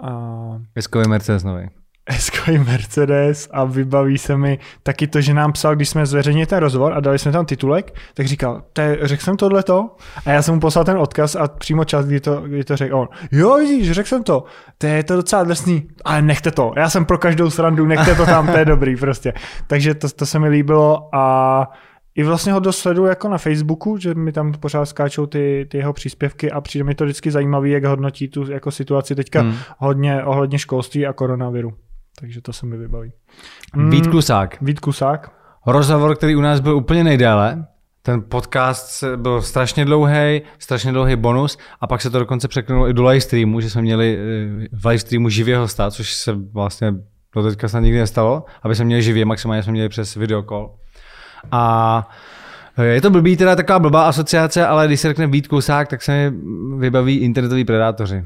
a... 0.03 1.07
Mercedes 1.07 1.43
nový. 1.43 1.69
Hezkový 2.09 2.57
Mercedes 2.57 3.49
a 3.51 3.63
vybaví 3.63 4.17
se 4.17 4.37
mi 4.37 4.59
taky 4.83 5.07
to, 5.07 5.21
že 5.21 5.33
nám 5.33 5.51
psal, 5.51 5.75
když 5.75 5.89
jsme 5.89 6.05
zveřejnili 6.05 6.45
ten 6.45 6.59
rozhovor 6.59 6.93
a 6.93 6.99
dali 6.99 7.19
jsme 7.19 7.31
tam 7.31 7.45
titulek, 7.45 7.95
tak 8.13 8.27
říkal, 8.27 8.61
řekl 9.01 9.23
jsem 9.23 9.37
tohleto 9.37 9.95
a 10.25 10.31
já 10.31 10.41
jsem 10.41 10.53
mu 10.53 10.59
poslal 10.59 10.85
ten 10.85 10.97
odkaz 10.97 11.35
a 11.35 11.47
přímo 11.47 11.83
čas, 11.83 12.05
kdy 12.05 12.19
to, 12.19 12.41
kdy 12.41 12.63
to 12.63 12.77
řekl 12.77 12.95
on. 12.95 13.07
Jo, 13.31 13.57
vidíš, 13.57 13.91
řekl 13.91 14.09
jsem 14.09 14.23
to, 14.23 14.43
to 14.77 14.87
je 14.87 15.03
to 15.03 15.15
docela 15.15 15.43
drsný, 15.43 15.87
ale 16.05 16.21
nechte 16.21 16.51
to, 16.51 16.73
já 16.77 16.89
jsem 16.89 17.05
pro 17.05 17.17
každou 17.17 17.49
srandu, 17.49 17.85
nechte 17.85 18.15
to 18.15 18.25
tam, 18.25 18.47
to 18.47 18.57
je 18.57 18.65
dobrý 18.65 18.95
prostě. 18.95 19.33
Takže 19.67 19.93
to, 19.93 20.09
to 20.09 20.25
se 20.25 20.39
mi 20.39 20.49
líbilo 20.49 21.09
a 21.15 21.67
i 22.15 22.23
vlastně 22.23 22.53
ho 22.53 22.59
dosledu 22.59 23.05
jako 23.05 23.29
na 23.29 23.37
Facebooku, 23.37 23.97
že 23.97 24.15
mi 24.15 24.31
tam 24.31 24.51
pořád 24.51 24.85
skáčou 24.85 25.25
ty, 25.25 25.67
ty 25.69 25.77
jeho 25.77 25.93
příspěvky 25.93 26.51
a 26.51 26.61
přijde 26.61 26.83
mi 26.83 26.95
to 26.95 27.03
vždycky 27.03 27.31
zajímavý, 27.31 27.71
jak 27.71 27.85
hodnotí 27.85 28.27
tu 28.27 28.51
jako 28.51 28.71
situaci 28.71 29.15
teďka 29.15 29.41
hmm. 29.41 29.53
hodně 29.77 30.23
ohledně 30.23 30.59
školství 30.59 31.05
a 31.05 31.13
koronaviru. 31.13 31.73
Takže 32.19 32.41
to 32.41 32.53
se 32.53 32.65
mi 32.65 32.77
vybaví. 32.77 33.11
Hmm, 33.73 33.89
Vít 33.89 34.07
Klusák. 34.07 34.57
Vít 34.61 34.79
Klusák. 34.79 35.31
Rozhovor, 35.67 36.15
který 36.15 36.35
u 36.35 36.41
nás 36.41 36.59
byl 36.59 36.75
úplně 36.75 37.03
nejdéle. 37.03 37.65
Ten 38.01 38.23
podcast 38.29 39.03
byl 39.15 39.41
strašně 39.41 39.85
dlouhý, 39.85 40.41
strašně 40.59 40.91
dlouhý 40.91 41.15
bonus 41.15 41.57
a 41.81 41.87
pak 41.87 42.01
se 42.01 42.09
to 42.09 42.19
dokonce 42.19 42.47
překnulo 42.47 42.89
i 42.89 42.93
do 42.93 43.05
live 43.05 43.21
streamu, 43.21 43.61
že 43.61 43.69
jsme 43.69 43.81
měli 43.81 44.17
eh, 44.17 44.67
v 44.71 44.85
live 44.85 44.99
streamu 44.99 45.29
živě 45.29 45.57
hosta, 45.57 45.91
což 45.91 46.13
se 46.13 46.33
vlastně 46.53 46.93
do 47.35 47.43
teďka 47.43 47.67
snad 47.67 47.79
nikdy 47.79 47.99
nestalo, 47.99 48.45
aby 48.63 48.75
jsme 48.75 48.85
měli 48.85 49.03
živě, 49.03 49.25
maximálně 49.25 49.63
jsme 49.63 49.71
měli 49.71 49.89
přes 49.89 50.15
videokol. 50.15 50.75
A 51.51 52.09
je 52.81 53.01
to 53.01 53.09
blbý, 53.09 53.37
teda 53.37 53.55
taková 53.55 53.79
blbá 53.79 54.07
asociace, 54.07 54.67
ale 54.67 54.87
když 54.87 54.99
se 54.99 55.07
řekne 55.07 55.27
Vít 55.27 55.47
Klusák, 55.47 55.87
tak 55.87 56.01
se 56.01 56.31
mi 56.31 56.37
vybaví 56.79 57.17
internetoví 57.17 57.65
predátoři. 57.65 58.23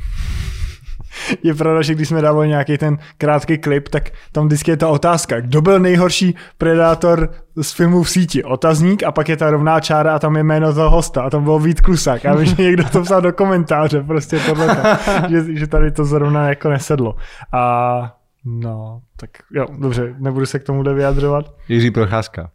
Je 1.43 1.53
pravda, 1.53 1.82
že 1.82 1.95
když 1.95 2.07
jsme 2.07 2.22
dávali 2.22 2.47
nějaký 2.47 2.78
ten 2.78 2.97
krátký 3.18 3.57
klip, 3.57 3.89
tak 3.89 4.09
tam 4.32 4.45
vždycky 4.45 4.72
je 4.72 4.78
ta 4.78 4.88
otázka, 4.88 5.41
kdo 5.41 5.62
byl 5.62 5.80
nejhorší 5.80 6.36
predátor 6.57 7.30
z 7.62 7.72
filmu 7.72 8.03
v 8.03 8.09
síti? 8.09 8.43
Otazník 8.43 9.03
a 9.03 9.12
pak 9.12 9.30
je 9.30 9.38
ta 9.38 9.51
rovná 9.51 9.80
čára 9.80 10.16
a 10.16 10.20
tam 10.20 10.38
je 10.38 10.43
jméno 10.43 10.74
toho 10.74 10.89
hosta 10.89 11.22
a 11.22 11.30
tam 11.30 11.43
byl 11.43 11.59
Vít 11.59 11.82
Klusák. 11.82 12.24
Já 12.24 12.36
vím, 12.36 12.45
že 12.45 12.64
někdo 12.64 12.84
to 12.84 13.01
psal 13.01 13.22
do 13.22 13.34
komentáře, 13.34 14.03
prostě 14.03 14.39
tohle, 14.39 14.78
že, 15.30 15.55
že 15.55 15.68
tady 15.68 15.91
to 15.91 16.05
zrovna 16.05 16.49
jako 16.49 16.70
nesedlo. 16.70 17.16
A 17.53 18.16
no, 18.45 19.01
tak 19.18 19.30
jo, 19.51 19.66
dobře, 19.78 20.16
nebudu 20.18 20.45
se 20.45 20.59
k 20.59 20.64
tomu 20.64 20.84
vyjadřovat. 20.84 21.45
Jiří 21.70 21.91
Procházka. 21.91 22.49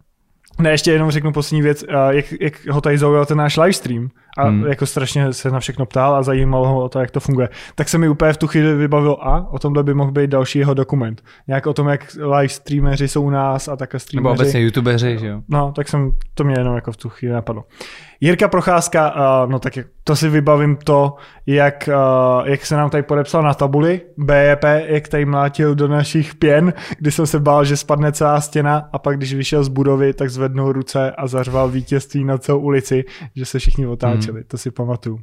Ne, 0.59 0.71
ještě 0.71 0.93
jenom 0.93 1.11
řeknu 1.11 1.33
poslední 1.33 1.63
věc, 1.63 1.85
jak, 2.11 2.25
jak 2.41 2.67
ho 2.67 2.81
tady 2.81 2.99
zaujal 2.99 3.27
ten 3.27 3.39
náš 3.39 3.57
livestream 3.57 4.09
a 4.39 4.49
hmm. 4.49 4.67
jako 4.67 4.87
strašně 4.87 5.33
se 5.33 5.51
na 5.51 5.61
všechno 5.61 5.87
ptal 5.87 6.15
a 6.17 6.23
zajímalo 6.23 6.69
ho 6.69 6.85
o 6.85 6.89
to, 6.89 6.99
jak 6.99 7.11
to 7.11 7.21
funguje. 7.21 7.49
Tak 7.75 7.89
se 7.89 7.99
mi 7.99 8.09
úplně 8.09 8.33
v 8.33 8.37
tu 8.37 8.47
chvíli 8.47 8.75
vybavil 8.75 9.17
a 9.21 9.47
o 9.51 9.59
tomhle 9.59 9.83
by 9.83 9.95
mohl 9.95 10.13
být 10.13 10.31
další 10.31 10.59
jeho 10.59 10.75
dokument. 10.75 11.23
Nějak 11.49 11.67
o 11.67 11.73
tom, 11.73 11.89
jak 11.89 12.17
live 12.17 12.49
streameři 12.49 13.09
jsou 13.09 13.23
u 13.23 13.31
nás 13.31 13.69
a 13.69 13.77
takhle 13.77 14.01
streameři. 14.01 14.33
Nebo 14.33 14.43
obecně 14.43 14.61
youtubeři, 14.61 15.19
že 15.19 15.27
jo? 15.27 15.41
No, 15.49 15.73
tak 15.73 15.89
jsem, 15.89 16.13
to 16.35 16.45
mě 16.45 16.55
jenom 16.59 16.75
jako 16.75 16.93
v 16.93 16.97
tu 16.97 17.09
chvíli 17.09 17.35
napadlo. 17.35 17.65
Jirka 18.21 18.49
Procházka, 18.49 19.15
uh, 19.15 19.51
no 19.51 19.59
tak 19.59 19.79
to 20.05 20.17
si 20.17 20.29
vybavím 20.29 20.77
to, 20.77 21.15
jak, 21.47 21.89
uh, 21.89 22.49
jak 22.49 22.67
se 22.67 22.77
nám 22.77 22.91
tady 22.91 23.03
podepsal 23.03 23.43
na 23.43 23.55
tabuli 23.55 24.01
BEP, 24.17 24.65
jak 24.87 25.09
tady 25.09 25.25
mlátil 25.25 25.75
do 25.75 25.89
našich 25.89 26.35
pěn, 26.35 26.73
kdy 26.99 27.11
jsem 27.11 27.27
se 27.27 27.41
bál, 27.41 27.65
že 27.65 27.77
spadne 27.77 28.13
celá 28.13 28.41
stěna 28.41 28.89
a 28.93 28.99
pak 28.99 29.17
když 29.17 29.35
vyšel 29.35 29.65
z 29.65 29.69
budovy, 29.69 30.15
tak 30.15 30.31
zvednul 30.31 30.73
ruce 30.73 31.11
a 31.11 31.27
zařval 31.27 31.69
vítězství 31.69 32.25
na 32.25 32.39
celou 32.39 32.59
ulici, 32.59 33.05
že 33.37 33.45
se 33.45 33.59
všichni 33.59 33.87
otáčeli, 33.87 34.41
hmm. 34.41 34.49
to 34.49 34.59
si 34.59 34.71
pamatuju. 34.71 35.21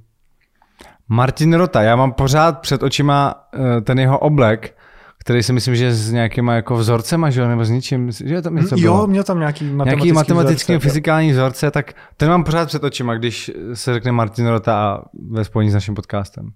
Martin 1.07 1.53
Rota, 1.53 1.81
já 1.81 1.95
mám 1.95 2.11
pořád 2.11 2.59
před 2.59 2.83
očima 2.83 3.35
uh, 3.53 3.81
ten 3.81 3.99
jeho 3.99 4.19
oblek, 4.19 4.75
který 5.24 5.43
si 5.43 5.53
myslím, 5.53 5.76
že 5.76 5.93
s 5.93 6.11
nějakýma 6.11 6.53
jako 6.53 6.76
vzorcema, 6.76 7.30
že 7.30 7.41
jo, 7.41 7.47
nebo 7.47 7.65
s 7.65 7.69
ničím, 7.69 8.11
že 8.11 8.41
tam 8.41 8.55
něco 8.55 8.76
bylo. 8.76 8.97
Jo, 8.97 9.07
měl 9.07 9.24
tam 9.24 9.39
nějaký 9.39 9.65
matematický, 9.65 9.95
nějaký 9.95 10.11
matematický 10.11 10.74
vzorce, 10.74 10.89
fyzikální 10.89 11.30
jo. 11.30 11.34
vzorce, 11.34 11.71
tak 11.71 11.93
ten 12.17 12.30
mám 12.30 12.43
pořád 12.43 12.67
před 12.67 12.84
očima, 12.84 13.15
když 13.15 13.51
se 13.74 13.93
řekne 13.93 14.11
Martin 14.11 14.47
Rota 14.47 14.76
a 14.76 15.01
ve 15.30 15.43
spojení 15.43 15.71
s 15.71 15.74
naším 15.74 15.95
podcastem. 15.95 16.49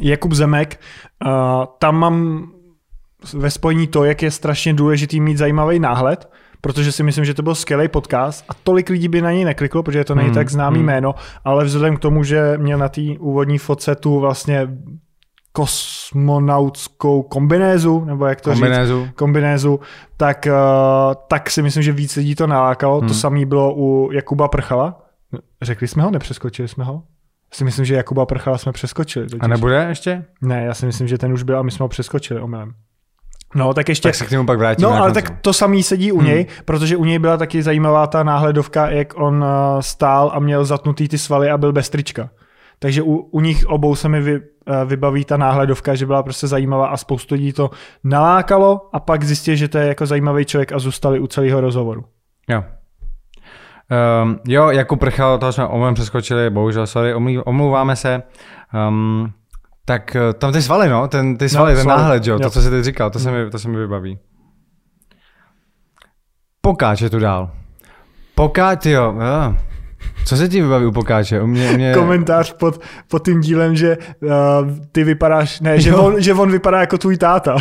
Jakub 0.00 0.32
Zemek, 0.32 0.80
uh, 1.26 1.30
tam 1.78 1.96
mám 1.96 2.46
ve 3.34 3.50
spojení 3.50 3.86
to, 3.86 4.04
jak 4.04 4.22
je 4.22 4.30
strašně 4.30 4.74
důležitý 4.74 5.20
mít 5.20 5.38
zajímavý 5.38 5.78
náhled, 5.78 6.30
protože 6.60 6.92
si 6.92 7.02
myslím, 7.02 7.24
že 7.24 7.34
to 7.34 7.42
byl 7.42 7.54
skvělý 7.54 7.88
podcast 7.88 8.44
a 8.48 8.54
tolik 8.54 8.88
lidí 8.88 9.08
by 9.08 9.22
na 9.22 9.32
něj 9.32 9.44
nekliklo, 9.44 9.82
protože 9.82 10.04
to 10.04 10.14
není 10.14 10.28
hmm, 10.28 10.34
tak 10.34 10.50
známý 10.50 10.78
hmm. 10.78 10.86
jméno, 10.86 11.14
ale 11.44 11.64
vzhledem 11.64 11.96
k 11.96 12.00
tomu, 12.00 12.24
že 12.24 12.58
měl 12.58 12.78
na 12.78 12.88
té 12.88 13.00
úvodní 13.18 13.58
fotce 13.58 13.94
tu 13.94 14.20
vlastně 14.20 14.68
kosmonautskou 15.52 17.22
kombinézu, 17.22 18.04
nebo 18.04 18.26
jak 18.26 18.40
to 18.40 18.50
kombinézu. 18.50 19.04
říct, 19.04 19.14
kombinézu, 19.14 19.80
tak, 20.16 20.48
uh, 20.50 21.14
tak 21.28 21.50
si 21.50 21.62
myslím, 21.62 21.82
že 21.82 21.92
víc 21.92 22.16
lidí 22.16 22.34
to 22.34 22.46
nalákalo. 22.46 22.98
Hmm. 22.98 23.08
To 23.08 23.14
samé 23.14 23.46
bylo 23.46 23.74
u 23.76 24.10
Jakuba 24.12 24.48
Prchala. 24.48 25.02
Řekli 25.62 25.88
jsme 25.88 26.02
ho, 26.02 26.10
nepřeskočili 26.10 26.68
jsme 26.68 26.84
ho? 26.84 27.02
Já 27.52 27.56
si 27.56 27.64
myslím, 27.64 27.84
že 27.84 27.94
Jakuba 27.94 28.26
Prchala 28.26 28.58
jsme 28.58 28.72
přeskočili. 28.72 29.26
Totiž. 29.26 29.40
A 29.42 29.46
nebude 29.46 29.86
ještě? 29.88 30.24
Ne, 30.42 30.64
já 30.64 30.74
si 30.74 30.86
myslím, 30.86 31.08
že 31.08 31.18
ten 31.18 31.32
už 31.32 31.42
byl 31.42 31.58
a 31.58 31.62
my 31.62 31.70
jsme 31.70 31.84
ho 31.84 31.88
přeskočili 31.88 32.40
omylem. 32.40 32.72
No, 33.54 33.74
tak 33.74 33.88
ještě... 33.88 34.08
Tak 34.08 34.14
se 34.14 34.26
k 34.26 34.30
němu 34.30 34.46
pak 34.46 34.58
vrátíme. 34.58 34.88
No, 34.88 34.94
ale 34.94 35.12
tak 35.12 35.30
to 35.40 35.52
samý 35.52 35.82
sedí 35.82 36.12
u 36.12 36.18
hmm. 36.18 36.26
něj, 36.26 36.46
protože 36.64 36.96
u 36.96 37.04
něj 37.04 37.18
byla 37.18 37.36
taky 37.36 37.62
zajímavá 37.62 38.06
ta 38.06 38.22
náhledovka, 38.22 38.90
jak 38.90 39.14
on 39.16 39.36
uh, 39.36 39.80
stál 39.80 40.30
a 40.34 40.38
měl 40.38 40.64
zatnutý 40.64 41.08
ty 41.08 41.18
svaly 41.18 41.50
a 41.50 41.58
byl 41.58 41.72
bez 41.72 41.88
trička. 41.88 42.30
Takže 42.78 43.02
u, 43.02 43.14
u 43.14 43.40
nich 43.40 43.66
obou 43.66 43.94
se 43.94 44.08
mi 44.08 44.20
vy, 44.20 44.40
Eh, 44.40 44.49
vybaví 44.84 45.24
ta 45.24 45.36
náhledovka, 45.36 45.94
že 45.94 46.06
byla 46.06 46.22
prostě 46.22 46.46
zajímavá 46.46 46.86
a 46.88 46.96
spoustu 46.96 47.34
lidí 47.34 47.52
to 47.52 47.70
nalákalo 48.04 48.88
a 48.92 49.00
pak 49.00 49.24
zjistili, 49.24 49.56
že 49.56 49.68
to 49.68 49.78
je 49.78 49.86
jako 49.86 50.06
zajímavý 50.06 50.44
člověk 50.44 50.72
a 50.72 50.78
zůstali 50.78 51.20
u 51.20 51.26
celého 51.26 51.60
rozhovoru. 51.60 52.04
Jo. 52.48 52.64
Um, 54.22 54.38
jo, 54.46 54.70
jako 54.70 54.96
prchal, 54.96 55.38
to 55.38 55.52
jsme 55.52 55.66
omluvem 55.66 55.94
přeskočili, 55.94 56.50
bohužel, 56.50 56.86
sorry, 56.86 57.14
omlouváme 57.44 57.96
se. 57.96 58.22
Um, 58.88 59.32
tak 59.84 60.16
eh, 60.16 60.32
tam 60.32 60.52
ty 60.52 60.62
svaly, 60.62 60.88
no, 60.88 61.08
ten, 61.08 61.36
ty 61.36 61.48
svaly, 61.48 61.72
no, 61.72 61.76
ten 61.76 61.84
svaly. 61.84 62.02
náhled, 62.02 62.26
jo, 62.26 62.34
jo, 62.34 62.40
to, 62.40 62.50
co 62.50 62.62
jsi 62.62 62.70
teď 62.70 62.84
říkal, 62.84 63.10
to, 63.10 63.18
se 63.18 63.30
mi, 63.30 63.50
to 63.50 63.58
se 63.58 63.68
mi 63.68 63.76
vybaví. 63.76 64.18
Pokáče 66.60 67.10
tu 67.10 67.18
dál. 67.18 67.50
Pokáč, 68.34 68.86
jo, 68.86 69.14
jo. 69.14 69.54
Co 70.24 70.36
se 70.36 70.48
ti 70.48 70.62
vybaví 70.62 70.86
u 70.86 70.92
Pokáče? 70.92 71.40
U 71.40 71.46
mě, 71.46 71.70
u 71.70 71.74
mě... 71.74 71.92
Komentář 71.94 72.52
pod, 72.52 72.80
pod 73.08 73.24
tím 73.24 73.40
dílem, 73.40 73.76
že 73.76 73.98
uh, 74.22 74.30
ty 74.92 75.04
vypadáš, 75.04 75.60
ne, 75.60 75.80
že 75.80 75.94
on, 75.94 76.20
že 76.20 76.34
on 76.34 76.52
vypadá 76.52 76.80
jako 76.80 76.98
tvůj 76.98 77.16
táta. 77.16 77.56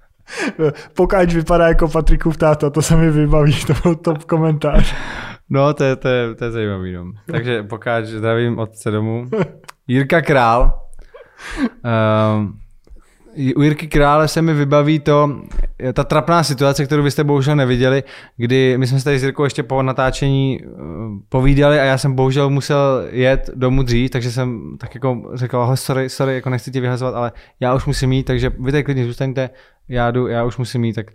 Pokáč 0.94 1.34
vypadá 1.34 1.68
jako 1.68 1.88
Patrikův 1.88 2.36
táta, 2.36 2.70
to 2.70 2.82
se 2.82 2.96
mi 2.96 3.10
vybaví, 3.10 3.64
to 3.64 3.72
byl 3.82 3.94
top 3.94 4.24
komentář. 4.24 4.94
No, 5.50 5.74
to 5.74 5.84
je, 5.84 5.96
to 5.96 6.08
je, 6.08 6.34
to 6.34 6.44
je 6.44 6.50
zajímavý. 6.50 6.92
No. 6.92 7.04
Takže 7.32 7.62
Pokáč, 7.62 8.04
zdravím 8.04 8.58
otce 8.58 8.90
domů. 8.90 9.24
Jirka 9.88 10.22
Král. 10.22 10.80
Um, 11.60 12.58
u 13.56 13.62
Jirky 13.62 13.86
Krále 13.86 14.28
se 14.28 14.42
mi 14.42 14.54
vybaví 14.54 14.98
to, 14.98 15.40
ta 15.92 16.04
trapná 16.04 16.42
situace, 16.42 16.84
kterou 16.84 17.02
vy 17.02 17.10
jste 17.10 17.24
bohužel 17.24 17.56
neviděli, 17.56 18.02
kdy 18.36 18.78
my 18.78 18.86
jsme 18.86 18.98
se 18.98 19.04
tady 19.04 19.18
s 19.18 19.22
Jirkou 19.22 19.44
ještě 19.44 19.62
po 19.62 19.82
natáčení 19.82 20.60
eh, 20.62 20.66
povídali 21.28 21.80
a 21.80 21.84
já 21.84 21.98
jsem 21.98 22.14
bohužel 22.14 22.50
musel 22.50 23.04
jet 23.10 23.50
domů 23.54 23.82
dřív, 23.82 24.10
takže 24.10 24.32
jsem 24.32 24.60
tak 24.80 24.94
jako 24.94 25.30
řekl, 25.34 25.58
ahoj, 25.58 25.76
sorry, 25.76 26.08
sorry, 26.08 26.34
jako 26.34 26.50
nechci 26.50 26.70
tě 26.70 26.80
vyhazovat, 26.80 27.14
ale 27.14 27.32
já 27.60 27.74
už 27.74 27.86
musím 27.86 28.12
jít, 28.12 28.24
takže 28.24 28.50
vy 28.60 28.70
tady 28.70 28.84
klidně 28.84 29.06
zůstaňte, 29.06 29.50
já 29.88 30.10
jdu, 30.10 30.26
já 30.26 30.44
už 30.44 30.56
musím 30.56 30.84
jít, 30.84 30.92
tak 30.92 31.06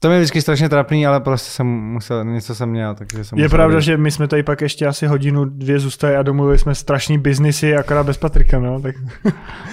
to 0.00 0.08
mě 0.08 0.18
vždycky 0.18 0.40
strašně 0.42 0.68
trapný, 0.68 1.06
ale 1.06 1.20
prostě 1.20 1.50
jsem 1.50 1.66
musel, 1.66 2.24
něco 2.24 2.54
jsem 2.54 2.68
měl, 2.68 2.94
takže 2.94 3.24
jsem 3.24 3.38
Je 3.38 3.44
musel 3.44 3.56
pravda, 3.56 3.76
jít. 3.76 3.82
že 3.82 3.96
my 3.96 4.10
jsme 4.10 4.28
tady 4.28 4.42
pak 4.42 4.60
ještě 4.60 4.86
asi 4.86 5.06
hodinu, 5.06 5.44
dvě 5.44 5.78
zůstali 5.78 6.16
a 6.16 6.22
domluvili 6.22 6.58
jsme 6.58 6.74
strašný 6.74 7.18
biznisy, 7.18 7.76
akorát 7.76 8.06
bez 8.06 8.16
Patrika, 8.18 8.58
no. 8.58 8.80
Tak... 8.80 8.94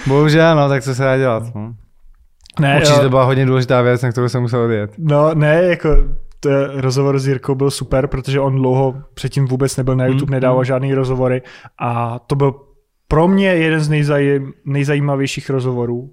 Bohužel, 0.06 0.56
no, 0.56 0.68
tak 0.68 0.82
co 0.82 0.94
se 0.94 1.02
dá 1.02 1.18
dělat. 1.18 1.42
No. 1.54 1.74
Ne, 2.60 2.76
Určitě 2.76 2.96
jo, 2.98 3.02
to 3.02 3.08
byla 3.10 3.24
hodně 3.24 3.46
důležitá 3.46 3.82
věc, 3.82 4.02
na 4.02 4.10
kterou 4.12 4.28
jsem 4.28 4.42
musel 4.42 4.60
odjet. 4.60 4.90
no, 4.98 5.34
ne, 5.34 5.62
jako 5.62 5.88
to 6.40 6.50
rozhovor 6.80 7.18
s 7.18 7.26
Jirkou 7.26 7.54
byl 7.54 7.70
super, 7.70 8.06
protože 8.06 8.40
on 8.40 8.54
dlouho 8.54 8.94
předtím 9.14 9.46
vůbec 9.46 9.76
nebyl 9.76 9.96
na 9.96 10.06
YouTube, 10.06 10.30
Mm, 10.30 10.32
nedával 10.32 10.58
mm. 10.58 10.64
žádný 10.64 10.94
rozhovory 10.94 11.42
a 11.78 12.18
to 12.18 12.34
byl 12.36 12.54
pro 13.08 13.28
mě 13.28 13.46
jeden 13.48 13.80
z 13.80 13.88
nejzaj, 13.88 14.40
nejzajímavějších 14.64 15.50
rozhovorů 15.50 16.10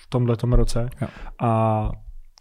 v 0.00 0.06
tomhletom 0.08 0.52
roce. 0.52 0.88
Jo. 1.00 1.08
A 1.40 1.90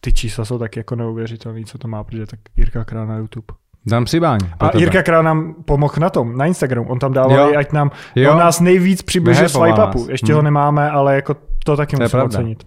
ty 0.02 0.14
čísla 0.14 0.46
jsou 0.46 0.60
tak 0.60 0.76
jako 0.78 0.96
neuvěřitelný, 0.96 1.66
co 1.66 1.78
to 1.78 1.88
má, 1.88 2.04
protože 2.04 2.26
tak 2.26 2.40
Jirka 2.58 2.84
Král 2.86 3.08
na 3.08 3.18
YouTube. 3.18 3.46
Dám 3.88 4.06
přibáň. 4.06 4.40
A 4.60 4.70
tebe. 4.70 4.82
Jirka 4.84 5.04
Král 5.04 5.24
nám 5.24 5.54
pomohl 5.66 5.94
na 6.00 6.10
tom, 6.10 6.38
na 6.38 6.46
Instagramu. 6.46 6.88
On 6.90 7.00
tam 7.00 7.14
dával, 7.14 7.50
Jo. 7.50 7.58
ať 7.58 7.72
nám 7.72 7.92
Jo. 8.16 8.32
on 8.32 8.38
nás 8.38 8.60
nejvíc 8.60 9.02
přibližuje 9.02 9.50
swipe 9.50 9.84
upu. 9.90 10.08
Ještě 10.10 10.34
Hmm. 10.34 10.36
ho 10.36 10.42
nemáme, 10.42 10.90
ale 10.90 11.16
jako 11.16 11.36
to 11.66 11.78
taky 11.78 11.96
To 11.96 12.02
je 12.02 12.06
musím 12.06 12.12
pravda. 12.20 12.38
ocenit. 12.40 12.64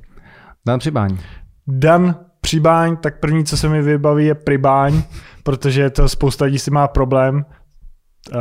Dám 0.66 0.78
přibáň. 0.78 1.18
Dan 1.66 2.14
Přibáň, 2.40 2.96
tak 2.96 3.20
první, 3.20 3.44
co 3.44 3.56
se 3.56 3.68
mi 3.68 3.82
vybaví, 3.82 4.26
je 4.26 4.34
Pribáň, 4.34 5.02
protože 5.42 5.90
to 5.90 6.08
spousta 6.08 6.44
lidí 6.44 6.58
si 6.58 6.70
má 6.70 6.88
problém. 6.88 7.44
Uh, 8.34 8.40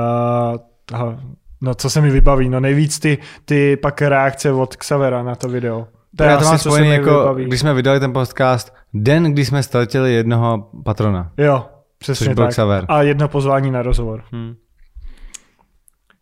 aha, 0.93 1.19
no 1.61 1.75
co 1.75 1.89
se 1.89 2.01
mi 2.01 2.09
vybaví? 2.09 2.49
No 2.49 2.59
nejvíc 2.59 2.99
ty, 2.99 3.17
ty 3.45 3.77
pak 3.77 4.01
reakce 4.01 4.51
od 4.51 4.75
Xavera 4.75 5.23
na 5.23 5.35
to 5.35 5.49
video. 5.49 5.87
To 6.17 6.23
já 6.23 6.37
to 6.37 6.45
mám 6.45 6.57
spojený 6.57 6.89
jako, 6.89 7.19
vybaví. 7.19 7.45
když 7.45 7.59
jsme 7.59 7.73
vydali 7.73 7.99
ten 7.99 8.13
podcast, 8.13 8.73
den, 8.93 9.23
kdy 9.23 9.45
jsme 9.45 9.63
ztratili 9.63 10.13
jednoho 10.13 10.69
patrona. 10.85 11.31
Jo, 11.37 11.65
přesně 11.97 12.25
Což 12.25 12.35
byl 12.35 12.43
tak. 12.43 12.51
Xaver. 12.51 12.85
A 12.87 13.01
jedno 13.01 13.27
pozvání 13.27 13.71
na 13.71 13.81
rozhovor. 13.81 14.23
Hmm. 14.31 14.53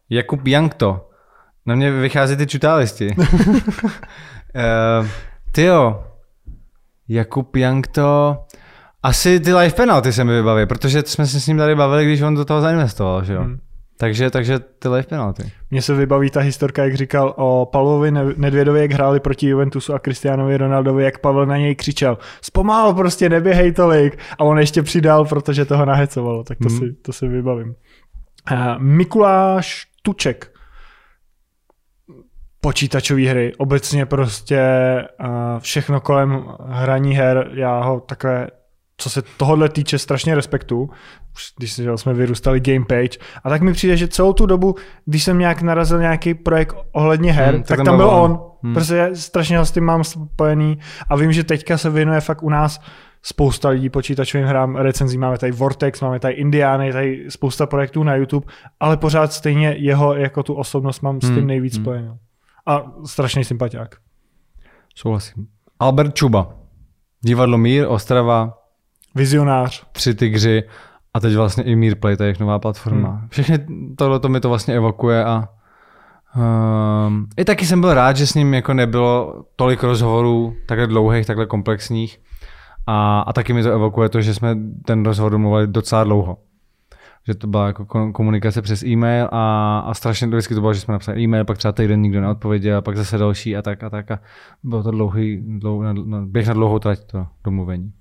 Jakub 0.09 0.47
Jankto. 0.47 1.09
Na 1.65 1.75
mě 1.75 1.91
vychází 1.91 2.35
ty 2.35 2.47
čutálisti. 2.47 3.15
uh, 3.17 5.07
tyjo, 5.51 6.03
Jakub 7.07 7.55
Jankto. 7.55 8.37
Asi 9.03 9.39
ty 9.39 9.53
live 9.53 9.75
penalty 9.75 10.13
se 10.13 10.23
mi 10.23 10.31
vybaví, 10.33 10.65
protože 10.65 11.03
jsme 11.05 11.27
se 11.27 11.39
s 11.41 11.47
ním 11.47 11.57
tady 11.57 11.75
bavili, 11.75 12.05
když 12.05 12.21
on 12.21 12.35
do 12.35 12.45
toho 12.45 12.61
zainvestoval, 12.61 13.23
že 13.23 13.33
jo? 13.33 13.41
Hmm. 13.41 13.57
Takže, 13.97 14.29
takže 14.29 14.59
ty 14.59 14.87
live 14.87 15.03
penalty. 15.03 15.43
Mně 15.71 15.81
se 15.81 15.93
vybaví 15.95 16.29
ta 16.29 16.39
historka, 16.39 16.83
jak 16.83 16.95
říkal 16.95 17.33
o 17.37 17.65
Pavlovi 17.71 18.11
Ne- 18.11 18.33
Nedvědovi, 18.37 18.79
jak 18.81 18.91
hráli 18.91 19.19
proti 19.19 19.47
Juventusu 19.47 19.93
a 19.93 19.99
Cristianovi 19.99 20.57
Ronaldovi, 20.57 21.03
jak 21.03 21.17
Pavel 21.19 21.45
na 21.45 21.57
něj 21.57 21.75
křičel, 21.75 22.17
zpomal, 22.41 22.93
prostě 22.93 23.29
neběhej 23.29 23.71
tolik. 23.71 24.17
A 24.39 24.43
on 24.43 24.59
ještě 24.59 24.83
přidal, 24.83 25.25
protože 25.25 25.65
toho 25.65 25.85
nahecovalo, 25.85 26.43
tak 26.43 26.57
to, 26.57 26.69
Hmm. 26.69 26.79
si, 26.79 26.93
to 27.01 27.13
si 27.13 27.27
vybavím. 27.27 27.75
Uh, 28.51 28.57
Mikuláš 28.77 29.85
Tuček. 30.01 30.50
Počítačové 32.61 33.29
hry, 33.29 33.53
obecně 33.57 34.05
prostě 34.05 34.61
uh, 35.19 35.27
všechno 35.59 36.01
kolem 36.01 36.45
hraní 36.67 37.15
her, 37.15 37.49
já 37.53 37.83
ho 37.83 37.99
takové 37.99 38.47
co 39.01 39.09
se 39.09 39.21
tohohle 39.37 39.69
týče, 39.69 39.99
strašně 39.99 40.35
respektu, 40.35 40.89
už 41.33 41.43
když 41.57 41.79
jsme 41.95 42.13
vyrůstali 42.13 42.59
Game 42.59 42.85
Page. 42.85 43.19
A 43.43 43.49
tak 43.49 43.61
mi 43.61 43.73
přijde, 43.73 43.97
že 43.97 44.07
celou 44.07 44.33
tu 44.33 44.45
dobu, 44.45 44.75
když 45.05 45.23
jsem 45.23 45.39
nějak 45.39 45.61
narazil 45.61 45.99
nějaký 45.99 46.33
projekt 46.33 46.75
ohledně 46.91 47.33
her, 47.33 47.45
Hmm, 47.45 47.53
hmm, 47.55 47.63
tak, 47.63 47.77
tak 47.77 47.85
tam 47.85 47.97
byl 47.97 48.09
on. 48.09 48.31
Hmm. 48.31 48.39
Hmm. 48.63 48.73
Prostě 48.73 49.09
strašně 49.13 49.57
ho 49.57 49.65
s 49.65 49.71
tím 49.71 49.83
mám 49.83 50.03
spojený 50.03 50.79
a 51.09 51.15
vím, 51.15 51.31
že 51.31 51.43
teďka 51.43 51.77
se 51.77 51.89
věnuje 51.89 52.21
fakt 52.21 52.43
u 52.43 52.49
nás 52.49 52.81
spousta 53.23 53.69
lidí 53.69 53.89
počítačovým 53.89 54.47
hrám, 54.47 54.75
recenzí, 54.75 55.17
máme 55.17 55.37
tady 55.37 55.51
Vortex, 55.51 56.01
máme 56.01 56.19
tady 56.19 56.33
Indiány, 56.33 56.93
tady 56.93 57.25
spousta 57.29 57.65
projektů 57.65 58.03
na 58.03 58.15
YouTube, 58.15 58.53
ale 58.79 58.97
pořád 58.97 59.33
stejně 59.33 59.75
jeho 59.77 60.15
jako 60.15 60.43
tu 60.43 60.53
osobnost 60.53 61.01
mám 61.01 61.21
s 61.21 61.25
tím 61.25 61.35
Hmm, 61.35 61.47
nejvíc 61.47 61.75
hmm. 61.75 61.83
spojenou. 61.83 62.17
A 62.65 62.83
strašný 63.05 63.43
sympatiák. 63.43 63.95
Souhlasím. 64.95 65.47
Albert 65.79 66.15
Čuba. 66.15 66.53
Divadlo 67.21 67.57
Mír, 67.57 67.85
Ostrava, 67.87 68.57
Vizionář. 69.15 69.85
tři 69.91 70.13
tygři 70.15 70.63
a 71.13 71.19
teď 71.19 71.35
vlastně 71.35 71.63
i 71.63 71.75
Mír 71.75 71.95
Play, 71.95 72.17
to 72.17 72.23
je 72.23 72.27
jejich 72.27 72.39
nová 72.39 72.59
platforma. 72.59 73.09
Hmm. 73.09 73.27
Všechny 73.29 73.65
tohle 73.97 74.19
to 74.19 74.29
mi 74.29 74.39
to 74.39 74.49
vlastně 74.49 74.75
evokuje 74.75 75.25
a 75.25 75.47
um, 77.07 77.27
i 77.37 77.45
taky 77.45 77.65
jsem 77.65 77.81
byl 77.81 77.93
rád, 77.93 78.17
že 78.17 78.27
s 78.27 78.33
ním 78.33 78.53
jako 78.53 78.73
nebylo 78.73 79.43
tolik 79.55 79.83
rozhovorů 79.83 80.55
takhle 80.67 80.87
dlouhých, 80.87 81.27
takhle 81.27 81.45
komplexních 81.45 82.19
a, 82.87 83.19
a 83.19 83.33
taky 83.33 83.53
mi 83.53 83.63
to 83.63 83.71
evokuje 83.71 84.09
to, 84.09 84.21
že 84.21 84.33
jsme 84.33 84.55
ten 84.85 85.05
rozhovor 85.05 85.31
domluvili 85.31 85.67
docela 85.67 86.03
dlouho. 86.03 86.37
Že 87.27 87.35
to 87.35 87.47
byla 87.47 87.67
jako 87.67 88.11
komunikace 88.11 88.61
přes 88.61 88.83
e-mail 88.83 89.29
a, 89.31 89.79
a 89.79 89.93
strašně 89.93 90.27
vždycky 90.27 90.55
to 90.55 90.61
bylo, 90.61 90.73
že 90.73 90.79
jsme 90.79 90.91
napsali 90.91 91.21
e-mail, 91.21 91.45
pak 91.45 91.57
třeba 91.57 91.71
týden 91.71 92.01
nikdo 92.01 92.21
neodpověděl, 92.21 92.77
a 92.77 92.81
pak 92.81 92.97
zase 92.97 93.17
další 93.17 93.57
a 93.57 93.61
tak 93.61 93.83
a 93.83 93.89
tak 93.89 94.11
a 94.11 94.19
bylo 94.63 94.83
to 94.83 94.91
dlouhý, 94.91 95.43
dlouhý 95.59 95.87
na, 96.03 96.25
běh 96.25 96.47
na 96.47 96.53
dlouhou 96.53 96.79
trať 96.79 96.99
to 96.99 97.27
domluvení. 97.43 97.93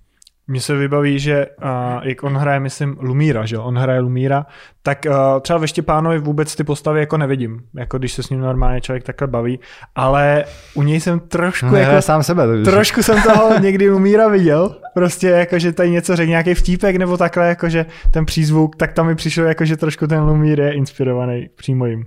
Mně 0.50 0.60
se 0.60 0.76
vybaví, 0.76 1.18
že 1.18 1.46
uh, 1.46 1.70
jak 2.02 2.22
on 2.22 2.36
hraje, 2.36 2.60
myslím, 2.60 2.96
Lumíra, 3.00 3.46
že 3.46 3.58
on 3.58 3.78
hraje 3.78 4.00
Lumíra, 4.00 4.46
tak 4.82 5.06
uh, 5.08 5.14
třeba 5.40 5.58
ve 5.58 5.68
Štěpánovi 5.68 6.18
vůbec 6.18 6.56
ty 6.56 6.64
postavy 6.64 7.00
jako 7.00 7.16
nevidím, 7.16 7.60
jako 7.74 7.98
když 7.98 8.12
se 8.12 8.22
s 8.22 8.30
ním 8.30 8.40
normálně 8.40 8.80
člověk 8.80 9.04
takhle 9.04 9.28
baví, 9.28 9.60
ale 9.94 10.44
u 10.74 10.82
něj 10.82 11.00
jsem 11.00 11.20
trošku 11.20 11.66
No, 11.66 11.76
jako, 11.76 12.02
sám 12.02 12.22
sebe. 12.22 12.46
To, 12.46 12.70
trošku 12.70 13.02
jsem 13.02 13.22
toho 13.22 13.58
někdy 13.60 13.90
Lumíra 13.90 14.28
viděl, 14.28 14.76
prostě 14.94 15.28
jako, 15.28 15.58
že 15.58 15.72
tady 15.72 15.90
něco 15.90 16.16
řekl, 16.16 16.28
nějaký 16.30 16.54
vtípek 16.54 16.96
nebo 16.96 17.16
takhle, 17.16 17.48
jako, 17.48 17.68
že 17.68 17.86
ten 18.10 18.26
přízvuk, 18.26 18.76
tak 18.76 18.92
tam 18.92 19.06
mi 19.06 19.14
přišlo, 19.14 19.44
jako, 19.44 19.64
že 19.64 19.76
trošku 19.76 20.06
ten 20.06 20.22
Lumír 20.22 20.60
je 20.60 20.72
inspirovaný 20.72 21.48
přímo 21.56 21.86
jim. 21.86 22.04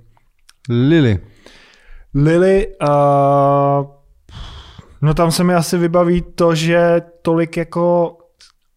Lily. 0.68 1.18
Lily, 2.14 2.66
uh, 2.82 3.86
no 5.02 5.14
tam 5.14 5.30
se 5.30 5.44
mi 5.44 5.54
asi 5.54 5.78
vybaví 5.78 6.24
to, 6.34 6.54
že 6.54 7.02
tolik 7.22 7.56
jako 7.56 8.16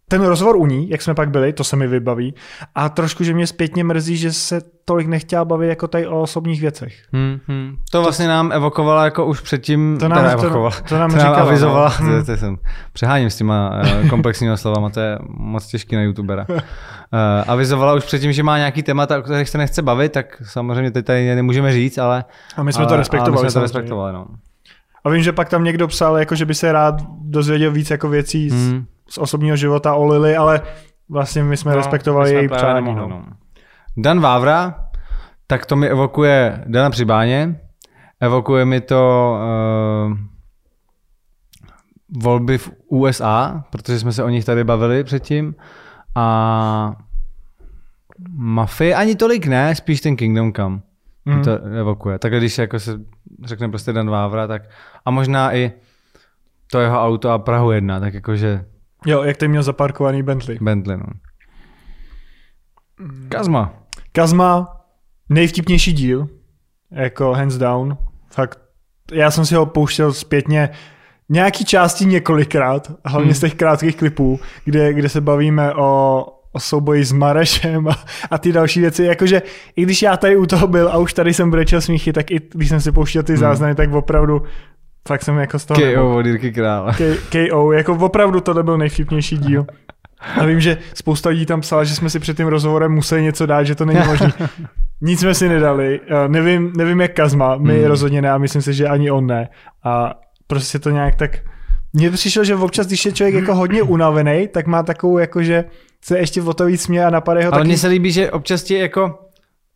ten 0.09 0.21
rozhovor 0.21 0.55
u 0.55 0.65
ní, 0.65 0.89
jak 0.89 1.01
jsme 1.01 1.13
pak 1.13 1.29
byli, 1.29 1.53
to 1.53 1.63
se 1.63 1.75
mi 1.75 1.87
vybaví. 1.87 2.33
A 2.75 2.89
trošku, 2.89 3.23
že 3.23 3.33
mě 3.33 3.47
zpětně 3.47 3.83
mrzí, 3.83 4.17
že 4.17 4.33
se 4.33 4.61
tolik 4.85 5.07
nechtěla 5.07 5.45
bavit 5.45 5.67
jako 5.67 5.87
tady 5.87 6.07
o 6.07 6.21
osobních 6.21 6.61
věcech. 6.61 6.93
Hmm, 7.13 7.39
hmm. 7.47 7.75
To 7.91 8.01
vlastně 8.01 8.27
nám 8.27 8.51
evokovala 8.51 9.05
jako 9.05 9.25
už 9.25 9.41
předtím, 9.41 9.97
To 9.99 10.07
nám- 10.07 10.17
teda 10.19 10.35
to- 10.35 10.41
evokovala, 10.41 10.71
to 10.89 10.97
nám 10.99 11.09
to 11.11 11.17
říkala, 11.17 11.39
no. 11.39 11.45
avizovala, 11.47 11.87
Hmm. 11.89 12.19
to, 12.19 12.25
to 12.25 12.37
jsem, 12.37 12.57
přeháním 12.93 13.29
s 13.29 13.35
těma 13.35 13.81
uh, 14.03 14.09
komplexníma 14.09 14.57
slovama, 14.57 14.89
to 14.89 14.99
je 14.99 15.19
moc 15.29 15.67
těžký 15.67 15.95
na 15.95 16.01
youtubera. 16.01 16.45
Uh, 16.49 16.57
avizovala 17.47 17.93
už 17.93 18.03
předtím, 18.03 18.31
že 18.31 18.43
má 18.43 18.57
nějaký 18.57 18.83
témata, 18.83 19.17
o 19.19 19.21
kterých 19.21 19.49
se 19.49 19.57
nechce 19.57 19.81
bavit, 19.81 20.11
tak 20.11 20.41
samozřejmě 20.45 20.91
teď 20.91 21.05
tady 21.05 21.35
nemůžeme 21.35 21.73
říct, 21.73 21.97
ale... 21.97 22.25
A 22.57 22.63
my 22.63 22.73
jsme 22.73 22.83
ale, 22.83 22.89
to 22.89 22.97
respektovali. 22.97 23.45
My 23.45 23.51
jsme 23.51 23.59
to 23.59 23.63
respektovali, 23.63 24.13
no. 24.13 24.25
A 25.05 25.09
vím, 25.09 25.23
že 25.23 25.31
pak 25.31 25.49
tam 25.49 25.63
někdo 25.63 25.87
psal, 25.87 26.17
jako 26.17 26.35
že 26.35 26.45
by 26.45 26.55
se 26.55 26.71
rád 26.71 26.95
dozvěděl 27.21 27.71
víc 27.71 27.89
jako 27.89 28.09
věcí 28.09 28.49
z, 28.49 28.53
Hmm. 28.71 28.85
Z 29.09 29.17
osobního 29.17 29.55
života 29.55 29.95
o 29.95 30.05
Lily, 30.05 30.35
ale 30.35 30.61
vlastně 31.09 31.43
my 31.43 31.57
jsme 31.57 31.71
no, 31.71 31.77
respektovali 31.77 32.29
my 32.29 32.29
jsme 32.29 32.41
její 32.41 32.49
přání. 32.49 32.95
No. 32.95 33.07
no. 33.07 33.25
Dan 33.97 34.19
Vávra, 34.19 34.75
tak 35.47 35.65
to 35.65 35.75
mi 35.75 35.87
evokuje 35.87 36.63
Dana 36.67 36.89
Přibáně, 36.89 37.59
evokuje 38.19 38.65
mi 38.65 38.81
to 38.81 39.33
uh, 40.09 40.17
volby 42.23 42.57
v 42.57 42.71
USA, 42.87 43.63
protože 43.69 43.99
jsme 43.99 44.11
se 44.11 44.23
o 44.23 44.29
nich 44.29 44.45
tady 44.45 44.63
bavili 44.63 45.03
předtím 45.03 45.55
a 46.15 46.95
Mafie 48.33 48.95
ani 48.95 49.15
tolik 49.15 49.47
ne, 49.47 49.75
spíš 49.75 50.01
ten 50.01 50.15
Kingdom 50.15 50.53
Come 50.53 50.81
mm. 51.25 51.43
to 51.43 51.51
evokuje. 51.63 52.19
Tak 52.19 52.33
když 52.33 52.57
jako 52.57 52.79
se 52.79 52.99
řekne 53.43 53.69
prostě 53.69 53.93
Dan 53.93 54.09
Vávra, 54.09 54.47
tak 54.47 54.61
a 55.05 55.11
možná 55.11 55.55
i 55.55 55.71
to 56.71 56.79
jeho 56.79 57.01
auto 57.01 57.29
a 57.29 57.39
Prahu 57.39 57.71
jedna, 57.71 57.99
tak 57.99 58.13
jakože 58.13 58.65
Jo, 59.05 59.23
jak 59.23 59.37
ten 59.37 59.51
měl 59.51 59.63
zaparkovaný 59.63 60.23
Bentley. 60.23 60.57
Bentley, 60.61 60.97
no. 60.97 61.05
Kazma. 63.29 63.73
Kazma, 64.11 64.67
nejvtipnější 65.29 65.93
díl, 65.93 66.27
jako 66.91 67.33
hands 67.33 67.57
down, 67.57 67.97
fakt, 68.31 68.59
já 69.11 69.31
jsem 69.31 69.45
si 69.45 69.55
ho 69.55 69.65
pouštěl 69.65 70.13
zpětně 70.13 70.69
nějaký 71.29 71.65
části 71.65 72.05
několikrát, 72.05 72.91
hlavně 73.05 73.27
Hmm. 73.27 73.35
z 73.35 73.39
těch 73.39 73.55
krátkých 73.55 73.95
klipů, 73.95 74.39
kde, 74.65 74.93
kde 74.93 75.09
se 75.09 75.21
bavíme 75.21 75.73
o, 75.73 76.25
o 76.51 76.59
souboji 76.59 77.05
s 77.05 77.11
Marešem 77.11 77.87
a, 77.87 77.95
a 78.31 78.37
ty 78.37 78.51
další 78.51 78.79
věci, 78.79 79.03
jakože 79.03 79.41
i 79.75 79.81
když 79.81 80.01
já 80.01 80.17
tady 80.17 80.37
u 80.37 80.45
toho 80.45 80.67
byl 80.67 80.89
a 80.89 80.97
už 80.97 81.13
tady 81.13 81.33
jsem 81.33 81.51
brečel 81.51 81.81
smíchy, 81.81 82.13
tak 82.13 82.31
i 82.31 82.39
když 82.53 82.69
jsem 82.69 82.81
si 82.81 82.91
pouštěl 82.91 83.23
ty 83.23 83.31
Hmm. 83.33 83.39
záznamy, 83.39 83.75
tak 83.75 83.91
opravdu 83.93 84.43
Fakt 85.07 85.23
jsem 85.23 85.37
jako 85.37 85.59
z 85.59 85.65
toho... 85.65 85.81
KO 85.95 86.15
od 86.15 86.25
Jirky 86.25 86.51
Krála. 86.51 86.93
K- 86.93 87.17
KO, 87.49 87.71
jako 87.71 87.93
opravdu 87.93 88.39
to 88.41 88.63
byl 88.63 88.77
nejvtipnější 88.77 89.37
díl. 89.37 89.65
A 90.35 90.45
vím, 90.45 90.59
že 90.59 90.77
spousta 90.93 91.29
lidí 91.29 91.45
tam 91.45 91.61
psala, 91.61 91.83
že 91.83 91.95
jsme 91.95 92.09
si 92.09 92.19
před 92.19 92.37
tím 92.37 92.47
rozhovorem 92.47 92.91
museli 92.91 93.21
něco 93.23 93.45
dát, 93.45 93.63
že 93.63 93.75
to 93.75 93.85
není 93.85 93.99
možné. 94.07 94.33
Nic 95.01 95.19
jsme 95.19 95.33
si 95.33 95.49
nedali. 95.49 95.99
Uh, 95.99 96.27
nevím, 96.31 96.73
nevím 96.77 97.01
jak 97.01 97.13
Kazma, 97.13 97.55
my 97.57 97.73
Hmm. 97.77 97.85
rozhodně 97.87 98.21
ne 98.21 98.31
a 98.31 98.37
myslím 98.37 98.61
si, 98.61 98.73
že 98.73 98.87
ani 98.87 99.11
on 99.11 99.27
ne. 99.27 99.49
A 99.83 100.13
prostě 100.47 100.79
to 100.79 100.89
nějak 100.89 101.15
tak... 101.15 101.31
Mně 101.93 102.11
přišlo, 102.11 102.43
že 102.43 102.55
občas, 102.55 102.87
když 102.87 103.05
je 103.05 103.11
člověk 103.11 103.35
jako 103.35 103.55
hodně 103.55 103.83
unavený, 103.83 104.47
tak 104.47 104.67
má 104.67 104.83
takovou 104.83 105.17
jako, 105.17 105.43
že 105.43 105.63
se 106.05 106.17
ještě 106.17 106.41
o 106.41 106.53
to 106.53 106.65
víc 106.65 106.81
směje 106.81 107.05
a 107.05 107.09
napadá 107.09 107.39
ho 107.39 107.53
Ale 107.53 107.59
taky... 107.61 107.67
mně 107.67 107.77
se 107.77 107.87
líbí, 107.87 108.11
že 108.11 108.31
občas 108.31 108.63
ti 108.63 108.77
jako 108.79 109.19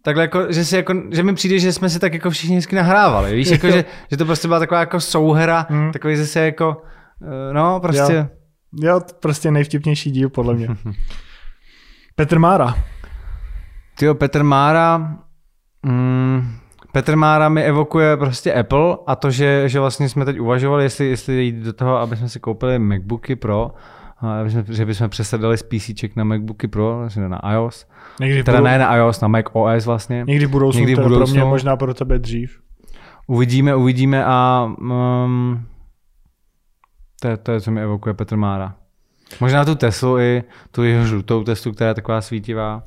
Takhle 0.04 0.24
jako, 0.24 0.52
že, 0.52 0.66
si 0.66 0.76
jako, 0.76 0.94
že 1.12 1.24
mi 1.24 1.34
přijde, 1.36 1.60
že 1.60 1.74
jsme 1.74 1.90
si 1.90 2.00
tak 2.00 2.14
jako 2.14 2.30
všichni 2.30 2.56
hezky 2.56 2.76
nahrávali, 2.76 3.36
víš, 3.36 3.48
jako, 3.52 3.72
že, 3.72 3.86
že 4.12 4.18
to 4.18 4.26
prostě 4.26 4.48
byla 4.48 4.60
taková 4.60 4.80
jako 4.80 5.00
souhra, 5.00 5.66
Hmm. 5.70 5.92
takový 5.92 6.16
zase 6.16 6.40
jako, 6.40 6.82
eh, 7.50 7.54
no 7.54 7.80
prostě, 7.80 8.14
Jo. 8.14 8.26
Jo, 8.82 9.00
to 9.00 9.14
prostě 9.20 9.52
nejvtipnější 9.52 10.12
díl 10.12 10.30
podle 10.30 10.54
mě. 10.54 10.68
Petr 12.16 12.40
Mára. 12.40 12.76
Tyjo, 14.00 14.16
Petr 14.16 14.44
Mára, 14.44 15.18
mm, 15.84 16.56
Petr 16.92 17.16
Mára 17.16 17.50
mi 17.50 17.64
evokuje 17.64 18.18
prostě 18.18 18.54
Apple 18.54 18.98
a 19.08 19.16
to, 19.16 19.32
že, 19.32 19.70
že 19.70 19.80
vlastně 19.80 20.10
jsme 20.10 20.26
teď 20.26 20.40
uvažovali, 20.40 20.84
jestli, 20.84 21.06
jestli 21.06 21.34
jít 21.44 21.56
do 21.56 21.74
toho, 21.74 21.98
aby 21.98 22.18
jsme 22.18 22.30
si 22.30 22.40
koupili 22.40 22.80
MacBooky 22.80 23.36
Pro, 23.36 23.72
že 24.70 24.86
bychom 24.86 25.10
přesadali 25.10 25.58
z 25.58 25.64
PC 25.64 26.16
na 26.16 26.24
MacBooky 26.24 26.68
Pro, 26.68 27.02
na 27.28 27.54
iOS. 27.54 27.88
Někdy 28.20 28.44
Teda 28.44 28.58
budou... 28.58 28.66
ne 28.72 28.78
na 28.78 28.96
iOS, 28.96 29.22
na 29.22 29.28
Mac 29.28 29.46
OS 29.54 29.86
vlastně. 29.86 30.24
Někdy 30.28 30.46
v 30.46 30.50
budoucnu, 30.50 30.80
Někdy 30.80 30.94
v 30.94 30.96
teda 30.96 31.08
pro 31.08 31.16
mě, 31.16 31.20
budoucnu. 31.26 31.46
možná 31.50 31.76
pro 31.78 31.94
tebe 31.94 32.20
dřív. 32.20 32.60
Uvidíme, 33.28 33.76
uvidíme 33.76 34.26
a 34.26 34.70
um, 34.80 35.66
to, 37.22 37.28
je, 37.28 37.38
to 37.38 37.52
je, 37.52 37.62
co 37.62 37.72
mi 37.72 37.82
evokuje 37.82 38.14
Petr 38.14 38.38
Mára. 38.38 38.76
Možná 39.40 39.66
tu 39.66 39.76
Teslu 39.76 40.20
i 40.20 40.44
tu 40.72 40.84
jeho 40.84 41.06
žlutou 41.06 41.44
Teslu, 41.44 41.72
která 41.72 41.88
je 41.88 41.94
taková 41.94 42.22
svítivá. 42.22 42.84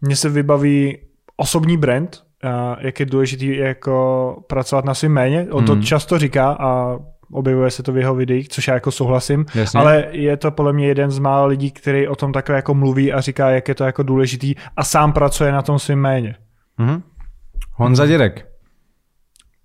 Mně 0.00 0.16
se 0.16 0.28
vybaví 0.28 0.98
osobní 1.36 1.76
brand, 1.76 2.24
jak 2.80 3.00
je 3.00 3.06
důležitý 3.06 3.56
jako 3.56 4.36
pracovat 4.46 4.84
na 4.84 4.94
svém 4.94 5.12
jméně. 5.12 5.46
On 5.50 5.64
to 5.64 5.72
Hmm. 5.72 5.82
často 5.82 6.18
říká 6.18 6.56
a 6.60 6.98
objevuje 7.32 7.70
se 7.70 7.82
to 7.82 7.92
v 7.92 7.96
jeho 7.96 8.14
videích, 8.14 8.48
což 8.48 8.68
já 8.68 8.74
jako 8.74 8.90
souhlasím. 8.90 9.46
Jasně. 9.54 9.80
Ale 9.80 10.04
je 10.10 10.36
to 10.36 10.50
podle 10.50 10.72
mě 10.72 10.86
jeden 10.86 11.10
z 11.10 11.18
mála 11.18 11.46
lidí, 11.46 11.70
který 11.70 12.08
o 12.08 12.16
tom 12.16 12.32
takhle 12.32 12.56
jako 12.56 12.74
mluví 12.74 13.12
a 13.12 13.20
říká, 13.20 13.50
jak 13.50 13.68
je 13.68 13.74
to 13.74 13.84
jako 13.84 14.02
důležitý 14.02 14.54
a 14.76 14.84
sám 14.84 15.12
pracuje 15.12 15.52
na 15.52 15.62
tom 15.62 15.78
svém 15.78 15.98
jméně. 15.98 16.34
Mhm. 16.78 17.02
Honza 17.72 18.06
Děrek. 18.06 18.48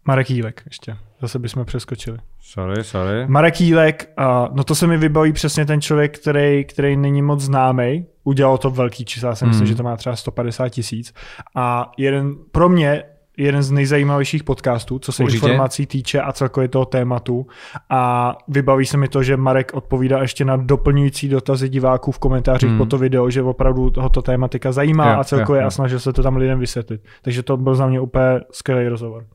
Marek 0.05 0.30
Jílek 0.30 0.62
ještě. 0.66 0.97
Zase 1.22 1.39
bychom 1.39 1.66
přeskočili. 1.66 2.18
Sorry, 2.41 2.84
sorry. 2.84 3.28
Marek 3.28 3.62
Jílek, 3.62 4.10
a 4.18 4.49
no 4.53 4.64
to 4.64 4.76
se 4.76 4.88
mi 4.88 4.97
vybaví 4.97 5.34
přesně 5.34 5.66
ten 5.66 5.82
člověk, 5.82 6.20
který, 6.20 6.66
který 6.66 6.97
není 6.97 7.22
moc 7.22 7.41
známý. 7.41 8.05
Udělal 8.24 8.57
to 8.57 8.70
velký 8.70 9.05
čísla, 9.05 9.30
já 9.30 9.36
si 9.36 9.45
myslím, 9.45 9.64
Mm. 9.64 9.68
že 9.68 9.76
to 9.76 9.84
má 9.84 9.97
třeba 9.97 10.16
150 10.16 10.70
tisíc. 10.70 11.14
A 11.55 11.91
jeden, 11.97 12.36
pro 12.51 12.70
mě 12.70 13.03
jeden 13.40 13.64
z 13.64 13.72
nejzajímavějších 13.72 14.44
podcastů, 14.44 15.00
co 15.00 15.12
se 15.12 15.24
Určitě. 15.24 15.46
informací 15.46 15.86
týče 15.86 16.22
a 16.22 16.32
celkově 16.34 16.68
toho 16.68 16.86
tématu. 16.86 17.48
A 17.90 18.36
vybaví 18.48 18.86
se 18.86 18.98
mi 18.98 19.08
to, 19.08 19.24
že 19.24 19.38
Marek 19.38 19.72
odpovídá 19.74 20.22
ještě 20.22 20.46
na 20.46 20.58
doplňující 20.58 21.30
dotazy 21.30 21.70
diváků 21.70 22.12
v 22.12 22.20
komentářích 22.20 22.70
Mm. 22.70 22.78
po 22.78 22.86
to 22.86 22.98
video, 22.98 23.30
že 23.30 23.42
opravdu 23.44 23.92
ho 23.98 24.10
to 24.10 24.22
tématika 24.22 24.72
zajímá 24.72 25.14
Jo, 25.14 25.20
a 25.20 25.24
celkově 25.24 25.62
jo. 25.62 25.68
a 25.68 25.72
snažil 25.72 26.00
se 26.00 26.14
to 26.14 26.24
tam 26.24 26.36
lidem 26.38 26.60
vysvětlit. 26.60 27.02
Takže 27.22 27.44
to 27.44 27.58
byl 27.58 27.76
za 27.76 27.88
mě 27.88 28.00
úplně 28.00 28.40
skvělý 28.52 28.88
rozhovor. 28.88 29.26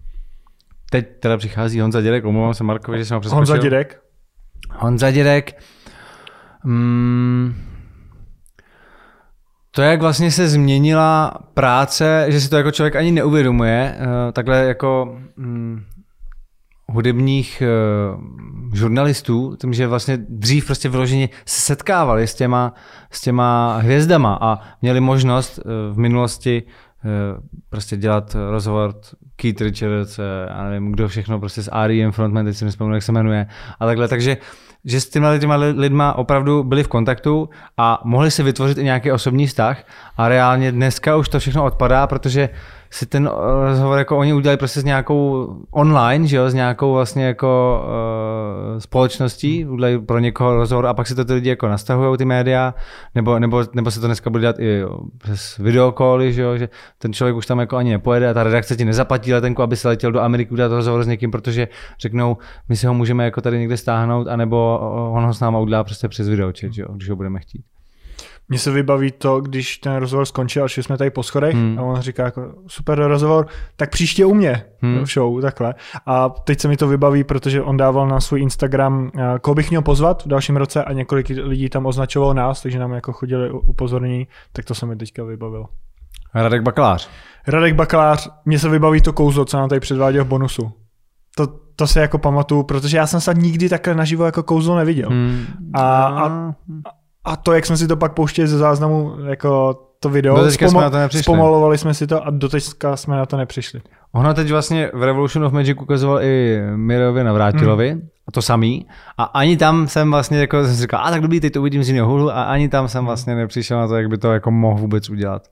Teď 0.90 1.06
teda 1.20 1.36
přichází 1.36 1.80
Honza 1.80 2.00
Děrek, 2.00 2.24
omlouvám 2.24 2.54
se 2.54 2.64
Markovi, 2.64 2.98
že 2.98 3.04
jsem 3.04 3.14
ho 3.14 3.20
přeskočil. 3.20 3.38
Honza 3.38 3.56
Dědek, 3.56 4.00
Honza 4.70 5.10
Děrek. 5.10 5.62
Mm, 6.64 7.54
to, 9.74 9.82
jak 9.82 10.00
vlastně 10.00 10.30
se 10.30 10.48
změnila 10.48 11.38
práce, 11.54 12.26
že 12.28 12.40
si 12.40 12.50
to 12.50 12.56
jako 12.56 12.70
člověk 12.70 12.96
ani 12.96 13.12
neuvědomuje, 13.12 13.96
eh, 13.98 14.32
takhle 14.32 14.64
jako 14.64 15.18
mm, 15.36 15.82
hudebních 16.86 17.62
eh, 17.62 17.66
žurnalistů, 18.76 19.56
tím, 19.60 19.72
že 19.72 19.86
vlastně 19.86 20.18
dřív 20.28 20.66
prostě 20.66 20.88
vyloženě 20.88 21.28
se 21.46 21.60
setkávali 21.60 22.26
s 22.26 22.34
těma, 22.34 22.74
s 23.10 23.20
těma 23.20 23.76
hvězdama 23.76 24.38
a 24.40 24.58
měli 24.82 25.00
možnost 25.00 25.58
eh, 25.58 25.62
v 25.92 25.98
minulosti 25.98 26.62
prostě 27.68 27.96
dělat 27.96 28.36
rozhovor 28.50 28.94
Keith 29.36 29.60
Richards, 29.60 30.18
já 30.48 30.64
nevím, 30.64 30.92
kdo 30.92 31.08
všechno 31.08 31.40
prostě 31.40 31.62
s 31.62 31.70
R.E.M. 31.72 32.12
frontman, 32.12 32.44
teď 32.44 32.56
si 32.56 32.64
nespomenu, 32.64 32.94
jak 32.94 33.02
se 33.02 33.12
jmenuje, 33.12 33.46
a 33.80 33.86
takhle, 33.86 34.08
takže 34.08 34.36
že 34.84 35.00
s 35.00 35.08
těma 35.08 35.38
těma 35.38 35.56
li- 35.56 35.74
lidma 35.76 36.12
opravdu 36.12 36.64
byli 36.64 36.82
v 36.82 36.88
kontaktu 36.88 37.48
a 37.76 38.00
mohli 38.04 38.30
si 38.30 38.42
vytvořit 38.42 38.78
i 38.78 38.84
nějaký 38.84 39.12
osobní 39.12 39.46
vztah. 39.46 39.84
A 40.16 40.28
reálně 40.28 40.72
dneska 40.72 41.16
už 41.16 41.28
to 41.28 41.38
všechno 41.38 41.64
odpadá, 41.64 42.06
protože 42.06 42.48
si 42.94 43.06
ten 43.06 43.26
eh, 43.26 43.64
rozhovor 43.64 43.98
jako 43.98 44.18
oni 44.18 44.32
udělali 44.32 44.56
prostě 44.56 44.80
s 44.80 44.84
nějakou 44.84 45.48
online, 45.70 46.26
že 46.26 46.36
jo, 46.36 46.50
s 46.50 46.54
nějakou 46.54 46.92
vlastně 46.92 47.24
jako 47.24 47.82
uh, 48.74 48.78
společností, 48.78 49.64
udělají 49.64 49.98
pro 49.98 50.18
někoho 50.18 50.56
rozhovor 50.56 50.86
a 50.86 50.94
pak 50.94 51.06
si 51.06 51.14
to 51.14 51.24
ty 51.24 51.32
lidi 51.32 51.48
jako 51.48 51.68
nastahují 51.68 52.18
ty 52.18 52.24
média, 52.24 52.74
nebo, 53.14 53.38
nebo, 53.38 53.64
nebo 53.74 53.90
se 53.90 54.00
to 54.00 54.06
dneska 54.06 54.30
bude 54.30 54.40
dělat 54.40 54.58
i 54.58 54.78
jo, 54.78 54.98
přes 55.18 55.58
videokoly, 55.58 56.32
že 56.32 56.42
jo, 56.42 56.56
že 56.56 56.68
ten 56.98 57.12
člověk 57.12 57.36
už 57.36 57.46
tam 57.46 57.58
jako 57.58 57.76
ani 57.76 57.90
nepojede 57.90 58.28
a 58.28 58.34
ta 58.34 58.42
redakce 58.42 58.76
ti 58.76 58.84
nezaplatí 58.84 59.34
letenku, 59.34 59.62
aby 59.62 59.76
se 59.76 59.88
letěl 59.88 60.12
do 60.12 60.20
Ameriky 60.20 60.50
udělat 60.50 60.72
rozhovor 60.72 61.04
s 61.04 61.06
někým, 61.06 61.30
protože 61.30 61.68
řeknou, 62.00 62.36
my 62.68 62.76
si 62.76 62.86
ho 62.86 62.94
můžeme 62.94 63.24
jako 63.24 63.40
tady 63.40 63.58
někde 63.58 63.76
stáhnout, 63.76 64.26
anebo 64.28 64.78
on 65.14 65.24
ho 65.24 65.34
s 65.34 65.40
náma 65.40 65.58
udělá 65.58 65.84
prostě 65.84 66.08
přes 66.08 66.28
videočet, 66.28 66.72
že 66.72 66.82
jo, 66.82 66.88
když 66.92 67.10
ho 67.10 67.16
budeme 67.16 67.40
chtít. 67.40 67.64
Mně 68.48 68.58
se 68.58 68.70
vybaví 68.70 69.12
to, 69.12 69.40
když 69.40 69.78
ten 69.78 69.96
rozhovor 69.96 70.26
skončil 70.26 70.64
a 70.64 70.68
šli 70.68 70.82
jsme 70.82 70.98
tady 70.98 71.10
po 71.10 71.22
schodech 71.22 71.54
Hmm. 71.54 71.78
a 71.78 71.82
on 71.82 72.00
říká 72.00 72.24
jako 72.24 72.52
super 72.66 72.98
rozhovor, 73.02 73.46
tak 73.76 73.90
příště 73.90 74.24
u 74.26 74.34
mě 74.34 74.64
Hmm. 74.80 75.04
v 75.04 75.06
show, 75.12 75.40
takhle. 75.42 75.74
A 76.06 76.28
teď 76.28 76.60
se 76.60 76.68
mi 76.68 76.76
to 76.76 76.88
vybaví, 76.88 77.24
protože 77.24 77.62
on 77.62 77.76
dával 77.76 78.08
na 78.08 78.20
svůj 78.20 78.40
Instagram, 78.40 79.10
eh, 79.18 79.38
koho 79.40 79.54
bych 79.54 79.70
měl 79.70 79.82
pozvat 79.82 80.22
v 80.24 80.28
dalším 80.28 80.56
roce 80.56 80.84
a 80.84 80.92
několik 80.92 81.28
lidí 81.28 81.68
tam 81.68 81.86
označovalo 81.86 82.34
nás, 82.34 82.62
takže 82.62 82.78
nám 82.78 82.92
jako 82.92 83.12
chodili 83.12 83.50
upozornění, 83.50 84.26
tak 84.52 84.64
to 84.64 84.74
se 84.74 84.86
mi 84.86 84.96
teďka 84.96 85.24
vybavilo. 85.24 85.66
Radek 86.34 86.62
Bakalář. 86.62 87.08
Radek 87.46 87.74
Bakalář, 87.74 88.30
mně 88.44 88.58
se 88.58 88.68
vybaví 88.68 89.00
to 89.00 89.12
kouzlo, 89.12 89.44
co 89.44 89.56
nám 89.56 89.68
tady 89.68 89.80
předváděl 89.80 90.24
v 90.24 90.28
bonusu. 90.28 90.72
To, 91.36 91.46
to 91.76 91.86
se 91.86 92.00
jako 92.00 92.18
pamatuju, 92.18 92.62
protože 92.62 92.96
já 92.96 93.06
jsem 93.06 93.20
snad 93.20 93.36
nikdy 93.36 93.68
takhle 93.68 93.94
naživo 93.94 94.24
jako 94.24 94.42
kouzlo 94.42 94.76
neviděl. 94.76 95.08
Hmm. 95.08 95.44
A- 95.74 95.80
a- 96.04 96.26
A 96.28 96.54
to, 97.36 97.52
jak 97.52 97.66
jsme 97.66 97.76
si 97.76 97.88
to 97.88 97.96
pak 97.96 98.12
pouštěli 98.12 98.48
ze 98.48 98.58
záznamu, 98.58 99.16
jako 99.26 99.80
to 100.00 100.10
video, 100.10 100.36
Do 100.36 100.44
teďka 100.44 100.68
jsme 100.68 100.80
na 100.80 100.90
to 100.90 100.96
nepřišli. 100.96 101.22
zpomalovali 101.22 101.78
jsme 101.78 101.94
si 101.94 102.06
to 102.06 102.26
a 102.26 102.30
do 102.30 102.48
teďka 102.48 102.96
jsme 102.96 103.16
na 103.16 103.26
to 103.26 103.36
nepřišli. 103.36 103.80
Ono 104.12 104.34
teď 104.34 104.50
vlastně 104.50 104.90
v 104.94 105.02
Revolution 105.02 105.44
of 105.44 105.52
Magic 105.52 105.78
ukazoval 105.80 106.22
i 106.22 106.60
Mirovi 106.76 107.24
Navrátilovi, 107.24 107.90
hmm. 107.90 108.08
a 108.28 108.32
to 108.32 108.42
samý. 108.42 108.86
A 109.18 109.24
ani 109.24 109.56
tam 109.56 109.88
jsem 109.88 110.10
vlastně 110.10 110.38
jako 110.38 110.64
jsem 110.64 110.76
říkal, 110.76 111.00
a 111.04 111.10
tak 111.10 111.20
dobrý, 111.20 111.40
teď 111.40 111.52
to 111.52 111.60
uvidím 111.60 111.84
z 111.84 111.88
jiného 111.88 112.08
hůlu 112.08 112.30
a 112.30 112.42
ani 112.42 112.68
tam 112.68 112.88
jsem 112.88 113.04
vlastně 113.04 113.34
nepřišel 113.34 113.78
na 113.78 113.88
to, 113.88 113.96
jak 113.96 114.08
by 114.08 114.18
to 114.18 114.32
jako 114.32 114.50
mohl 114.50 114.80
vůbec 114.80 115.10
udělat. 115.10 115.48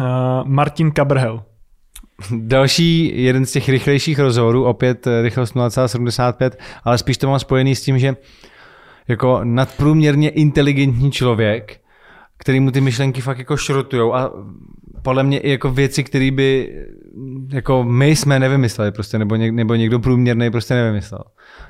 Uh, 0.00 0.06
Martin 0.44 0.90
Kabrhel. 0.90 1.42
Další 2.38 3.22
jeden 3.24 3.46
z 3.46 3.52
těch 3.52 3.68
rychlejších 3.68 4.18
rozhovorů, 4.18 4.64
opět 4.64 5.06
eh, 5.06 5.22
rychlost 5.22 5.54
0,75, 5.54 6.50
ale 6.84 6.98
spíš 6.98 7.18
to 7.18 7.28
mám 7.28 7.38
spojený 7.38 7.76
s 7.76 7.82
tím, 7.82 7.98
že 7.98 8.16
jako 9.08 9.40
nadprůměrně 9.44 10.28
inteligentní 10.28 11.12
člověk, 11.12 11.80
který 12.38 12.60
mu 12.60 12.70
ty 12.70 12.80
myšlenky 12.80 13.20
fakt 13.20 13.38
jako 13.38 13.56
šrotujou 13.56 14.14
a 14.14 14.32
podle 15.02 15.22
mě 15.22 15.38
i 15.38 15.50
jako 15.50 15.70
věci, 15.70 16.04
které 16.04 16.30
by 16.30 16.74
jako 17.52 17.84
my 17.84 18.16
jsme 18.16 18.40
nevymysleli 18.40 18.92
prostě, 18.92 19.18
nebo, 19.18 19.36
něk, 19.36 19.54
nebo 19.54 19.74
někdo 19.74 20.00
průměrný 20.00 20.50
prostě 20.50 20.74
nevymyslel. 20.74 21.24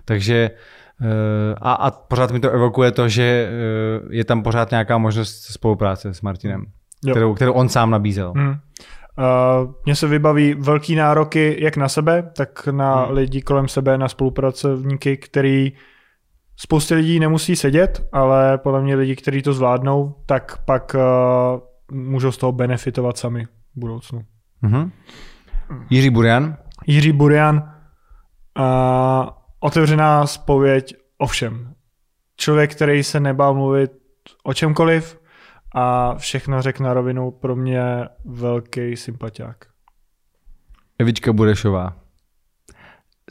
Takže 0.04 0.50
eh, 1.02 1.54
a, 1.60 1.72
a 1.72 1.90
pořád 1.90 2.30
mi 2.30 2.40
to 2.40 2.50
evokuje 2.50 2.90
to, 2.92 3.08
že 3.08 3.48
eh, 3.50 4.16
je 4.16 4.24
tam 4.24 4.42
pořád 4.42 4.70
nějaká 4.70 4.98
možnost 4.98 5.42
spolupráce 5.42 6.14
s 6.14 6.20
Martinem, 6.22 6.64
Jo. 7.04 7.14
kterou, 7.14 7.34
kterou 7.34 7.52
on 7.52 7.68
sám 7.68 7.90
nabízel. 7.90 8.32
Hmm. 8.36 8.48
Uh, 8.48 9.72
mně 9.84 9.96
se 9.96 10.06
vybaví 10.08 10.54
velký 10.54 10.94
nároky 10.94 11.56
jak 11.58 11.76
na 11.76 11.88
sebe, 11.88 12.30
tak 12.36 12.66
na 12.66 13.04
Hmm. 13.04 13.14
lidi 13.14 13.42
kolem 13.42 13.68
sebe, 13.68 13.98
na 13.98 14.08
spolupracovníky, 14.08 15.16
který 15.16 15.72
spoustě 16.56 16.94
lidí 16.94 17.20
nemusí 17.20 17.56
sedět, 17.56 18.08
ale 18.12 18.58
podle 18.58 18.82
mě 18.82 18.96
lidi, 18.96 19.16
kteří 19.16 19.42
to 19.42 19.52
zvládnou, 19.52 20.14
tak 20.26 20.64
pak 20.64 20.94
uh, 20.94 21.98
můžou 21.98 22.32
z 22.32 22.36
toho 22.36 22.52
benefitovat 22.52 23.18
sami 23.18 23.44
v 23.44 23.48
budoucnu. 23.76 24.24
Mhm. 24.62 24.92
Jiří 25.90 26.10
Burian, 26.10 26.56
Jiří 26.86 27.12
Burian, 27.12 27.74
uh, 28.58 29.28
otevřená 29.60 30.26
spověď 30.26 30.94
o 31.18 31.26
všem. 31.26 31.74
Člověk, 32.36 32.74
který 32.74 33.02
se 33.02 33.20
nebál 33.20 33.54
mluvit 33.54 33.92
o 34.44 34.54
čemkoliv 34.54 35.20
a 35.74 36.14
všechno 36.14 36.62
řekl 36.62 36.82
na 36.82 36.94
rovinu, 36.94 37.30
pro 37.30 37.56
mě 37.56 37.84
velký 38.24 38.96
sympatiák. 38.96 39.64
Evička 40.98 41.32
Burešová. 41.32 41.96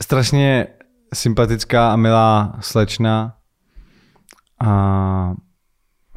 strašně 0.02 0.66
sympatická 1.14 1.92
a 1.92 1.96
milá 1.96 2.56
slečna 2.60 3.34
a 4.64 5.34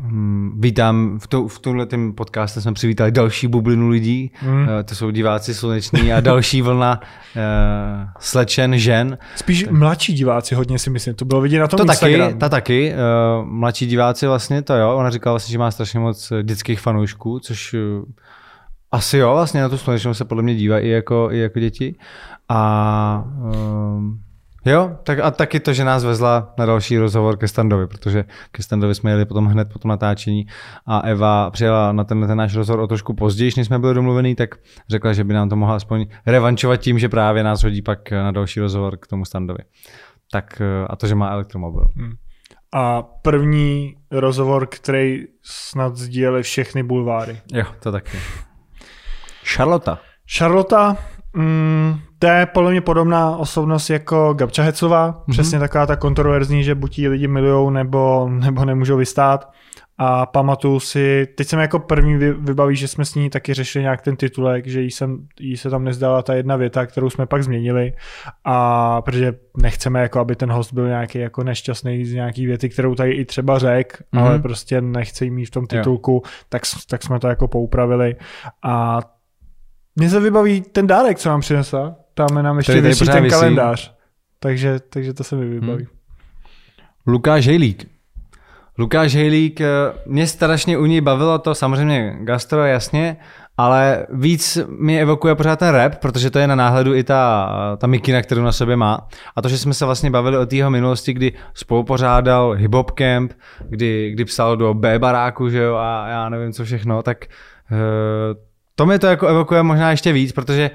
hm, 0.01 0.61
vítám, 0.61 1.19
v, 1.19 1.27
to, 1.27 1.47
v 1.47 1.59
tomhle 1.59 1.87
podcastu 2.15 2.61
jsme 2.61 2.73
přivítali 2.73 3.11
další 3.11 3.47
bublinu 3.47 3.89
lidí, 3.89 4.31
mm. 4.41 4.67
to 4.85 4.95
jsou 4.95 5.11
diváci 5.11 5.53
sluneční 5.53 6.13
a 6.13 6.19
další 6.19 6.61
vlna 6.61 6.99
uh, 7.01 7.41
slečen, 8.19 8.77
žen. 8.77 9.17
Spíš 9.35 9.63
tak. 9.63 9.71
mladší 9.71 10.13
diváci 10.13 10.55
hodně 10.55 10.79
si 10.79 10.89
myslím, 10.89 11.13
to 11.13 11.25
bylo 11.25 11.41
vidět 11.41 11.59
na 11.59 11.67
tom 11.67 11.77
to 11.77 11.83
Instagramu. 11.83 12.23
taky, 12.23 12.39
ta 12.39 12.49
taky, 12.49 12.93
uh, 12.93 13.45
mladší 13.45 13.87
diváci 13.87 14.27
vlastně, 14.27 14.61
to 14.61 14.75
jo, 14.75 14.95
ona 14.95 15.09
říkala 15.09 15.33
vlastně, 15.33 15.51
že 15.51 15.59
má 15.59 15.71
strašně 15.71 15.99
moc 15.99 16.33
dětských 16.43 16.79
fanoušků, 16.79 17.39
což 17.39 17.73
uh, 17.73 18.03
asi 18.91 19.17
jo, 19.17 19.31
vlastně 19.33 19.61
na 19.61 19.69
tu 19.69 19.77
slunečnou 19.77 20.13
se 20.13 20.25
podle 20.25 20.43
mě 20.43 20.55
dívají 20.55 20.85
i 20.85 20.89
jako, 20.89 21.29
i 21.31 21.39
jako 21.39 21.59
děti. 21.59 21.95
A 22.49 23.23
um, 23.53 24.19
jo, 24.71 24.97
tak 25.03 25.19
a 25.19 25.31
taky 25.31 25.59
to, 25.59 25.73
že 25.73 25.83
nás 25.83 26.03
vezla 26.03 26.53
na 26.57 26.65
další 26.65 26.97
rozhovor 26.97 27.37
ke 27.37 27.47
Standovi, 27.47 27.87
protože 27.87 28.25
ke 28.51 28.63
Standovi 28.63 28.95
jsme 28.95 29.11
jeli 29.11 29.25
potom 29.25 29.45
hned 29.45 29.73
po 29.73 29.79
tom 29.79 29.89
natáčení 29.89 30.47
a 30.85 30.99
Eva 30.99 31.51
přijela 31.51 31.91
na 31.91 32.03
ten, 32.03 32.27
ten 32.27 32.37
náš 32.37 32.55
rozhovor 32.55 32.79
o 32.79 32.87
trošku 32.87 33.13
později, 33.13 33.51
než 33.57 33.67
jsme 33.67 33.79
byli 33.79 33.93
domluvení, 33.93 34.35
tak 34.35 34.49
řekla, 34.89 35.13
že 35.13 35.23
by 35.23 35.33
nám 35.33 35.49
to 35.49 35.55
mohla 35.55 35.75
aspoň 35.75 36.05
revančovat 36.25 36.79
tím, 36.79 36.99
že 36.99 37.09
právě 37.09 37.43
nás 37.43 37.63
hodí 37.63 37.81
pak 37.81 38.11
na 38.11 38.31
další 38.31 38.59
rozhovor 38.59 38.97
k 38.97 39.07
tomu 39.07 39.25
Standovi. 39.25 39.59
Tak 40.31 40.61
a 40.89 40.95
to, 40.95 41.07
že 41.07 41.15
má 41.15 41.29
elektromobil. 41.29 41.87
Hmm. 41.95 42.11
A 42.73 43.01
první 43.01 43.95
rozhovor, 44.11 44.67
který 44.67 45.23
snad 45.43 45.95
sdíleli 45.95 46.43
všechny 46.43 46.83
bulváry. 46.83 47.41
Jo, 47.53 47.65
to 47.79 47.91
taky. 47.91 48.17
Charlotte. 49.43 49.97
Charlotte, 50.37 50.95
mm, 51.33 51.99
to 52.19 52.27
je 52.27 52.45
podle 52.45 52.71
mě 52.71 52.81
podobná 52.81 53.37
osobnost 53.37 53.89
jako 53.89 54.33
Gabča 54.33 54.63
Hecová, 54.63 55.11
mm-hmm. 55.11 55.31
přesně 55.31 55.59
taková 55.59 55.85
ta 55.85 55.95
kontroverzní, 55.95 56.63
že 56.63 56.75
buď 56.75 56.99
ji 56.99 57.07
lidi 57.07 57.27
milujou 57.27 57.69
nebo, 57.69 58.29
nebo 58.29 58.65
nemůžou 58.65 58.97
vystát. 58.97 59.51
A 59.99 60.25
pamatuju 60.25 60.79
si, 60.79 61.27
teď 61.37 61.47
jsem 61.47 61.59
jako 61.59 61.79
první 61.79 62.17
vybaví, 62.17 62.75
že 62.75 62.87
jsme 62.87 63.05
s 63.05 63.15
ní 63.15 63.29
taky 63.29 63.53
řešili 63.53 63.83
nějak 63.83 64.01
ten 64.01 64.15
titulek, 64.15 64.67
že 64.67 64.81
jí, 64.81 64.91
jsem, 64.91 65.27
jí 65.39 65.57
se 65.57 65.69
tam 65.69 65.83
nezdala 65.83 66.21
ta 66.21 66.33
jedna 66.33 66.55
věta, 66.55 66.85
kterou 66.85 67.09
jsme 67.09 67.25
pak 67.25 67.43
změnili. 67.43 67.93
A 68.43 69.01
protože 69.01 69.33
nechceme, 69.57 70.01
jako 70.01 70.19
aby 70.19 70.35
ten 70.35 70.51
host 70.51 70.73
byl 70.73 70.87
nějaký 70.87 71.19
jako 71.19 71.43
nešťastný 71.43 72.05
z 72.05 72.13
nějaký 72.13 72.45
věty, 72.45 72.69
kterou 72.69 72.95
tady 72.95 73.11
i 73.11 73.25
třeba 73.25 73.59
řek, 73.59 74.03
mm-hmm. 74.13 74.21
ale 74.21 74.39
prostě 74.39 74.81
nechce 74.81 75.25
jí 75.25 75.31
mít 75.31 75.45
v 75.45 75.51
tom 75.51 75.67
titulku, 75.67 76.23
tak, 76.49 76.61
tak 76.89 77.03
jsme 77.03 77.19
to 77.19 77.27
jako 77.27 77.47
poupravili. 77.47 78.15
A 78.63 78.99
mně 79.97 80.09
se 80.09 80.19
vybaví 80.19 80.61
ten 80.61 80.87
dárek, 80.87 81.19
co 81.19 81.29
nám 81.29 81.41
přinesla. 81.41 81.95
Tam 82.13 82.43
nám 82.43 82.57
ještě 82.57 82.81
vysí 82.81 83.05
ten 83.05 83.23
vysí. 83.23 83.35
kalendář. 83.35 83.93
Takže, 84.39 84.79
takže 84.89 85.13
to 85.13 85.23
se 85.23 85.35
mi 85.35 85.45
vybaví. 85.45 85.83
Hmm. 85.83 85.97
Lukáš 87.07 87.47
Hejlík. 87.47 87.85
Lukáš 88.77 89.15
Hejlík, 89.15 89.61
eh, 89.61 89.67
mě 90.05 90.27
strašně 90.27 90.77
u 90.77 90.85
ní 90.85 91.01
bavilo 91.01 91.39
to, 91.39 91.55
samozřejmě 91.55 92.17
gastro, 92.19 92.65
jasně, 92.65 93.17
ale 93.57 94.07
víc 94.09 94.57
mi 94.79 95.01
evokuje 95.01 95.35
pořád 95.35 95.59
ten 95.59 95.69
rap, 95.69 95.95
protože 95.95 96.29
to 96.29 96.39
je 96.39 96.47
na 96.47 96.55
náhledu 96.55 96.95
i 96.95 97.03
ta, 97.03 97.77
ta 97.77 97.87
mikina, 97.87 98.21
kterou 98.21 98.41
na 98.41 98.51
sobě 98.51 98.75
má. 98.75 99.07
A 99.35 99.41
to, 99.41 99.49
že 99.49 99.57
jsme 99.57 99.73
se 99.73 99.85
vlastně 99.85 100.11
bavili 100.11 100.37
o 100.37 100.45
té 100.45 100.55
jeho 100.55 100.69
minulosti, 100.69 101.13
kdy 101.13 101.33
spolupořádal 101.53 102.51
hip 102.51 102.73
hop 102.73 102.91
camp, 102.91 103.33
kdy, 103.69 104.11
kdy 104.11 104.25
psal 104.25 104.57
do 104.57 104.73
B 104.73 104.99
baráku, 104.99 105.49
že 105.49 105.57
jo, 105.57 105.75
a 105.75 106.07
já 106.07 106.29
nevím 106.29 106.53
co 106.53 106.65
všechno, 106.65 107.03
tak 107.03 107.25
uh, 107.71 107.77
to 108.77 108.85
mi 108.85 108.99
to 108.99 109.07
jako 109.07 109.27
evokuje 109.27 109.63
možná 109.63 109.91
ještě 109.91 110.13
víc, 110.13 110.31
protože 110.31 110.71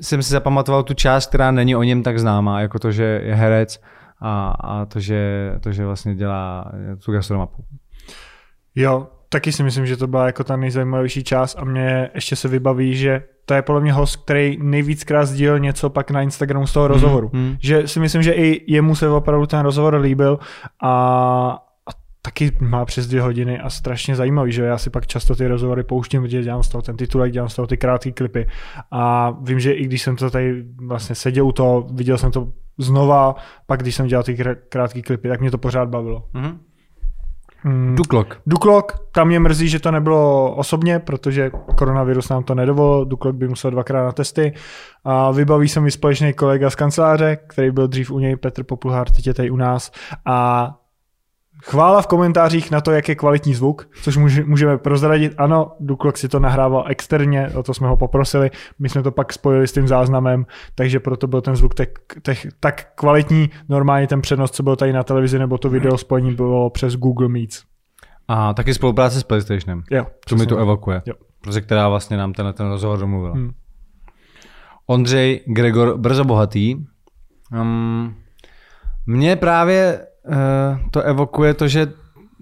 jsem 0.00 0.22
si 0.22 0.30
zapamatoval 0.30 0.82
tu 0.82 0.94
část, 0.94 1.28
která 1.28 1.50
není 1.50 1.76
o 1.76 1.82
něm 1.82 2.02
tak 2.02 2.18
známá, 2.18 2.60
jako 2.60 2.78
to, 2.78 2.92
že 2.92 3.20
je 3.24 3.34
herec 3.34 3.80
a, 4.20 4.54
a 4.60 4.84
to, 4.84 5.00
že, 5.00 5.52
to, 5.60 5.72
že 5.72 5.86
vlastně 5.86 6.14
dělá 6.14 6.72
tu 7.04 7.12
gastromapu. 7.12 7.64
Jo, 8.74 9.06
taky 9.28 9.52
si 9.52 9.62
myslím, 9.62 9.86
že 9.86 9.96
to 9.96 10.06
byla 10.06 10.26
jako 10.26 10.44
ta 10.44 10.56
nejzajímavější 10.56 11.24
část 11.24 11.58
a 11.58 11.64
mě 11.64 12.10
ještě 12.14 12.36
se 12.36 12.48
vybaví, 12.48 12.96
že 12.96 13.22
to 13.44 13.54
je 13.54 13.62
podle 13.62 13.80
mě 13.80 13.92
host, 13.92 14.16
který 14.16 14.58
nejvíckrát 14.62 15.28
sdílel 15.28 15.58
něco 15.58 15.90
pak 15.90 16.10
na 16.10 16.22
Instagramu 16.22 16.66
z 16.66 16.72
toho 16.72 16.86
mm, 16.86 16.92
rozhovoru. 16.92 17.30
Mm. 17.32 17.56
Že 17.60 17.88
si 17.88 18.00
myslím, 18.00 18.22
že 18.22 18.32
i 18.32 18.72
jemu 18.72 18.94
se 18.94 19.08
opravdu 19.08 19.46
ten 19.46 19.60
rozhovor 19.60 19.94
líbil 19.94 20.38
a, 20.82 21.64
taky 22.28 22.52
má 22.60 22.84
přes 22.84 23.06
dvě 23.06 23.22
hodiny 23.22 23.60
a 23.60 23.70
strašně 23.70 24.16
zajímavý, 24.16 24.52
že 24.52 24.62
já 24.62 24.78
si 24.78 24.90
pak 24.90 25.06
často 25.06 25.36
ty 25.36 25.46
rozhovory 25.46 25.82
pouštím, 25.82 26.22
protože 26.22 26.42
dělám 26.42 26.62
z 26.62 26.68
toho 26.68 26.82
ten 26.82 26.96
titulek, 26.96 27.32
dělám 27.32 27.48
z 27.48 27.54
toho 27.54 27.66
ty 27.66 27.76
krátké 27.76 28.12
klipy 28.12 28.46
a 28.90 29.30
vím, 29.30 29.60
že 29.60 29.72
i 29.72 29.84
když 29.84 30.02
jsem 30.02 30.16
to 30.16 30.30
tady 30.30 30.64
vlastně 30.86 31.14
seděl 31.14 31.46
u 31.46 31.52
toho, 31.52 31.86
viděl 31.92 32.18
jsem 32.18 32.30
to 32.30 32.52
znova, 32.78 33.34
pak 33.66 33.80
když 33.80 33.94
jsem 33.94 34.06
dělal 34.06 34.22
ty 34.22 34.36
krátké 34.68 35.02
klipy, 35.02 35.28
tak 35.28 35.40
mě 35.40 35.50
to 35.50 35.58
pořád 35.58 35.88
bavilo. 35.88 36.24
Mm-hmm. 36.34 36.58
Mm, 37.64 37.94
Duklok. 37.94 38.40
Duklok, 38.46 38.92
tam 39.12 39.28
mě 39.28 39.40
mrzí, 39.40 39.68
že 39.68 39.80
to 39.80 39.90
nebylo 39.90 40.54
osobně, 40.54 40.98
protože 40.98 41.50
koronavirus 41.50 42.28
nám 42.28 42.44
to 42.44 42.54
nedovolil, 42.54 43.04
Duklok 43.04 43.36
by 43.36 43.48
musel 43.48 43.70
dvakrát 43.70 44.04
na 44.04 44.12
testy. 44.12 44.52
A 45.04 45.30
vybaví 45.30 45.68
se 45.68 45.80
mi 45.80 45.90
společný 45.90 46.32
kolega 46.32 46.70
z 46.70 46.74
kanceláře, 46.74 47.38
který 47.46 47.70
byl 47.70 47.88
dřív 47.88 48.10
u 48.10 48.18
něj, 48.18 48.36
Petr 48.36 48.64
Populhár, 48.64 49.10
teď 49.10 49.26
je 49.26 49.34
tady 49.34 49.50
u 49.50 49.56
nás. 49.56 49.92
A 50.24 50.70
Chvála 51.64 52.02
v 52.02 52.06
komentářích 52.06 52.70
na 52.70 52.80
to, 52.80 52.90
jak 52.90 53.08
je 53.08 53.14
kvalitní 53.14 53.54
zvuk, 53.54 53.88
což 54.02 54.16
můžeme 54.46 54.78
prozradit. 54.78 55.34
Ano, 55.38 55.72
Duklok 55.80 56.16
si 56.16 56.28
to 56.28 56.40
nahrával 56.40 56.84
externě, 56.88 57.50
o 57.54 57.62
to 57.62 57.74
jsme 57.74 57.88
ho 57.88 57.96
poprosili. 57.96 58.50
My 58.78 58.88
jsme 58.88 59.02
to 59.02 59.12
pak 59.12 59.32
spojili 59.32 59.68
s 59.68 59.72
tím 59.72 59.88
záznamem, 59.88 60.46
takže 60.74 61.00
proto 61.00 61.26
byl 61.26 61.40
ten 61.40 61.56
zvuk 61.56 61.74
tak, 61.74 61.88
tak, 62.22 62.36
tak 62.60 62.86
kvalitní. 62.94 63.50
Normálně 63.68 64.06
ten 64.06 64.20
přenos, 64.20 64.50
co 64.50 64.62
byl 64.62 64.76
tady 64.76 64.92
na 64.92 65.02
televizi, 65.02 65.38
nebo 65.38 65.58
to 65.58 65.70
video 65.70 65.98
spojení 65.98 66.34
bylo 66.34 66.70
přes 66.70 66.96
Google 66.96 67.28
Meets. 67.28 67.64
A 68.28 68.54
taky 68.54 68.74
spolupráce 68.74 69.20
s 69.20 69.22
PlayStationem. 69.22 69.82
Jo. 69.90 70.06
Co 70.26 70.36
mi 70.36 70.46
to 70.46 70.58
evokuje. 70.58 71.02
Jo. 71.06 71.14
Protože 71.40 71.60
která 71.60 71.88
vlastně 71.88 72.16
nám 72.16 72.32
tenhle 72.32 72.52
ten 72.52 72.68
rozhovor 72.68 72.98
domluvila. 72.98 73.34
Hmm. 73.34 73.50
Ondřej 74.86 75.40
Gregor 75.46 75.98
Brzo 75.98 76.24
Bohatý. 76.24 76.76
Um, 77.60 78.14
mě 79.06 79.36
právě 79.36 80.00
to 80.90 81.02
evokuje 81.02 81.54
to, 81.54 81.68
že 81.68 81.86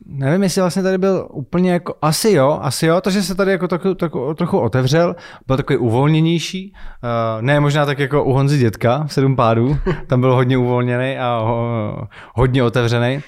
nevím, 0.07 0.43
jestli 0.43 0.61
vlastně 0.61 0.83
tady 0.83 0.99
byl 0.99 1.29
úplně 1.33 1.73
jako, 1.73 1.95
asi 2.03 2.33
jo, 2.33 2.59
asi 2.63 2.87
jo, 2.87 3.01
to, 3.01 3.11
že 3.11 3.23
se 3.23 3.35
tady 3.35 3.51
jako 3.51 3.69
trochu, 3.69 3.95
trochu, 3.95 4.35
trochu 4.35 4.59
otevřel, 4.59 5.17
byl 5.47 5.57
takový 5.57 5.77
uvolněnější, 5.77 6.73
uh, 6.73 7.43
ne 7.43 7.61
možná 7.61 7.87
tak 7.87 7.99
jako 7.99 8.25
u 8.25 8.33
Honzy 8.33 8.59
dětka 8.59 9.05
v 9.05 9.13
sedm 9.13 9.37
pádů, 9.37 9.79
tam 10.07 10.21
byl 10.21 10.35
hodně 10.35 10.59
uvolněný 10.59 11.19
a 11.19 11.39
ho, 11.39 12.09
hodně 12.35 12.63
otevřený, 12.63 13.21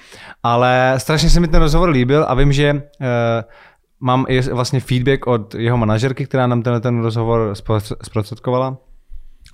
ale 0.42 0.94
strašně 0.98 1.30
se 1.30 1.40
mi 1.40 1.48
ten 1.48 1.60
rozhovor 1.60 1.88
líbil 1.88 2.24
a 2.28 2.34
vím, 2.34 2.52
že 2.52 2.72
uh, 2.72 2.80
mám 4.00 4.24
i 4.28 4.40
vlastně 4.40 4.80
feedback 4.80 5.26
od 5.26 5.54
jeho 5.54 5.76
manažerky, 5.76 6.26
která 6.26 6.46
nám 6.46 6.62
tenhle 6.62 6.80
ten 6.80 7.02
rozhovor 7.02 7.54
zprostředkovala. 8.02 8.76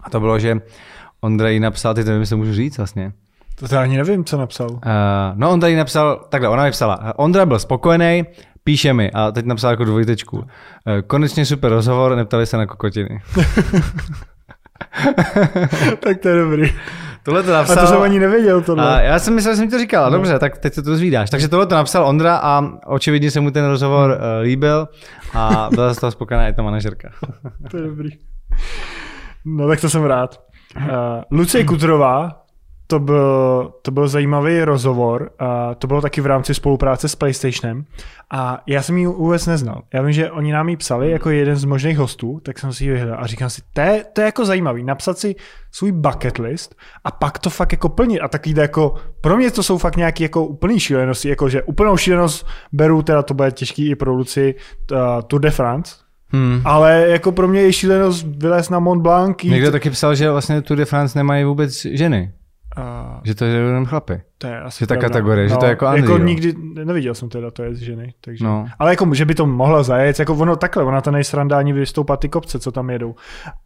A 0.03 0.11
to 0.11 0.21
bylo, 0.21 0.39
že 0.39 0.61
Ondrej 1.21 1.61
napsal, 1.61 1.95
ty 1.95 2.05
to 2.05 2.11
nevím, 2.11 2.21
jestli 2.21 2.37
můžu 2.37 2.53
říct 2.55 2.79
vlastně, 2.79 3.13
to 3.55 3.75
já 3.75 3.83
ani 3.83 3.97
nevím, 3.97 4.25
co 4.25 4.39
napsal. 4.39 4.71
Uh, 4.71 4.81
no 5.35 5.51
on 5.51 5.61
tady 5.61 5.77
napsal, 5.77 6.27
takhle, 6.29 6.49
ona 6.49 6.65
mi 6.65 6.71
psala, 6.71 7.13
Ondra 7.17 7.47
byl 7.47 7.59
spokojený, 7.59 8.25
píše 8.65 8.93
mi, 8.93 9.11
a 9.11 9.31
teď 9.31 9.47
napsal 9.47 9.71
jako 9.71 9.85
dvojtečku, 9.85 10.37
uh, 10.37 10.45
konečně 11.07 11.47
super 11.47 11.73
rozhovor, 11.73 12.17
neptali 12.17 12.47
se 12.47 12.57
na 12.57 12.67
kokotiny. 12.67 13.21
tak 16.01 16.19
to 16.23 16.29
je 16.29 16.37
dobrý. 16.37 16.73
Tohle 17.23 17.43
to 17.43 17.53
napsal. 17.53 17.79
A 17.79 17.81
to 17.81 17.87
jsem 17.87 18.03
ani 18.03 18.19
nevěděl 18.19 18.63
tohle. 18.63 18.97
A 18.97 19.01
já 19.01 19.19
jsem 19.19 19.35
myslel, 19.35 19.55
že 19.55 19.57
jsem 19.57 19.67
ti 19.67 19.71
to 19.71 19.79
říkal. 19.79 20.11
No. 20.11 20.17
Dobře, 20.17 20.39
tak 20.39 20.59
teď 20.59 20.75
se 20.75 20.83
to 20.83 20.91
dozvídáš. 20.91 21.31
Takže 21.31 21.49
tohle 21.49 21.67
to 21.67 21.75
napsal 21.75 22.07
Ondra 22.07 22.37
a 22.37 22.65
očividně 22.87 23.31
se 23.31 23.41
mu 23.41 23.51
ten 23.51 23.65
rozhovor 23.65 24.11
uh, 24.11 24.17
líbil 24.43 24.89
a 25.35 25.69
byla 25.71 25.95
z 25.95 25.99
toho 25.99 26.11
spokojená 26.11 26.49
i 26.49 26.53
ta 26.53 26.63
manažerka. 26.63 27.11
to 27.71 27.77
je 27.77 27.83
dobrý. 27.83 28.11
No 29.45 29.69
tak 29.69 29.81
to 29.81 29.91
jsem 29.91 30.05
rád. 30.05 30.41
Uh, 30.77 30.83
Lucie 31.31 31.65
Kutrová 31.65 32.44
to 32.87 32.99
byl, 32.99 33.73
to 33.83 33.91
byl 33.91 34.09
zajímavý 34.09 34.63
rozhovor. 34.65 35.31
A 35.39 35.75
to 35.75 35.87
bylo 35.87 36.01
taky 36.01 36.21
v 36.21 36.27
rámci 36.27 36.55
spolupráce 36.55 37.09
s 37.09 37.15
PlayStationem. 37.15 37.85
A 38.31 38.63
já 38.67 38.83
jsem 38.83 38.99
ji 38.99 39.07
vůbec 39.07 39.47
neznal. 39.47 39.83
Já 39.95 40.03
vím, 40.03 40.13
že 40.13 40.31
oni 40.31 40.53
nám 40.53 40.69
ji 40.69 40.77
psali 40.77 41.11
jako 41.11 41.31
jeden 41.31 41.57
z 41.57 41.65
možných 41.65 41.99
hostů, 41.99 42.41
tak 42.43 42.59
jsem 42.59 42.73
si 42.73 42.85
ji 42.85 42.91
vyhledal 42.91 43.19
a 43.21 43.27
říkám 43.27 43.51
si, 43.51 43.63
to 43.73 43.81
je, 43.81 44.05
to 44.13 44.21
je 44.21 44.25
jako 44.25 44.45
zajímavý, 44.45 44.85
napsat 44.85 45.19
si 45.19 45.35
svůj 45.73 45.93
bucket 45.93 46.39
list 46.39 46.75
a 47.05 47.11
pak 47.11 47.39
to 47.39 47.51
fakt 47.51 47.73
jako 47.73 47.89
plnit. 47.89 48.21
A 48.21 48.29
taky 48.29 48.55
jako, 48.57 48.95
pro 49.21 49.37
mě 49.37 49.51
to 49.51 49.63
jsou 49.63 49.79
fakt 49.79 49.97
nějaké 49.97 50.25
jako 50.25 50.47
úplný 50.47 50.81
šílenosti, 50.81 51.29
jako 51.29 51.49
že 51.49 51.63
úplnou 51.63 51.97
šílenost 51.97 52.47
beru, 52.73 53.03
teda 53.03 53.23
to 53.23 53.35
bude 53.35 53.51
těžký 53.51 53.91
i 53.91 53.95
pro 53.95 54.13
Luci, 54.13 54.55
uh, 54.93 54.99
Tour 55.23 55.41
de 55.41 55.51
France, 55.51 56.05
Hmm. 56.35 56.61
Ale 56.65 57.07
jako 57.09 57.33
pro 57.33 57.49
mě 57.49 57.61
je 57.61 57.73
šílenost 57.73 58.27
vylézt 58.27 58.71
na 58.71 58.79
Mont 58.79 59.03
Blanc. 59.03 59.37
Někdo 59.45 59.71
taky 59.71 59.91
psal, 59.91 60.15
že 60.15 60.31
vlastně 60.31 60.63
Tour 60.63 60.77
de 60.77 60.85
France 60.85 61.19
nemají 61.19 61.45
vůbec 61.45 61.83
ženy. 61.83 62.33
Uh, 62.79 63.21
že 63.25 63.35
to 63.35 63.45
je 63.45 63.55
jenom 63.55 63.87
chlapy. 63.87 64.23
To 64.39 64.47
je 64.47 64.61
asi 64.61 64.79
že 64.79 64.87
ta 64.87 64.97
kategorie, 64.97 65.49
no, 65.49 65.49
že 65.49 65.57
to 65.57 65.65
je 65.65 65.69
jako 65.69 65.87
Andrew. 65.87 66.11
Jako 66.11 66.25
nikdy 66.25 66.55
neviděl 66.85 67.15
jsem 67.15 67.29
teda, 67.29 67.51
to 67.51 67.63
je 67.63 67.75
z 67.75 67.79
ženy. 67.79 68.15
Takže. 68.21 68.45
No. 68.45 68.67
Ale 68.79 68.91
jako, 68.91 69.15
že 69.15 69.25
by 69.25 69.35
to 69.35 69.47
mohla 69.47 69.83
zajet, 69.83 70.19
jako 70.19 70.35
ono 70.35 70.57
takhle, 70.57 70.85
ona 70.85 71.01
to 71.01 71.11
nejsrandá 71.11 71.59
ani 71.59 71.73
vystoupat 71.73 72.21
ty 72.21 72.29
kopce, 72.29 72.59
co 72.59 72.73
tam 72.73 72.91
jedou. 72.91 73.15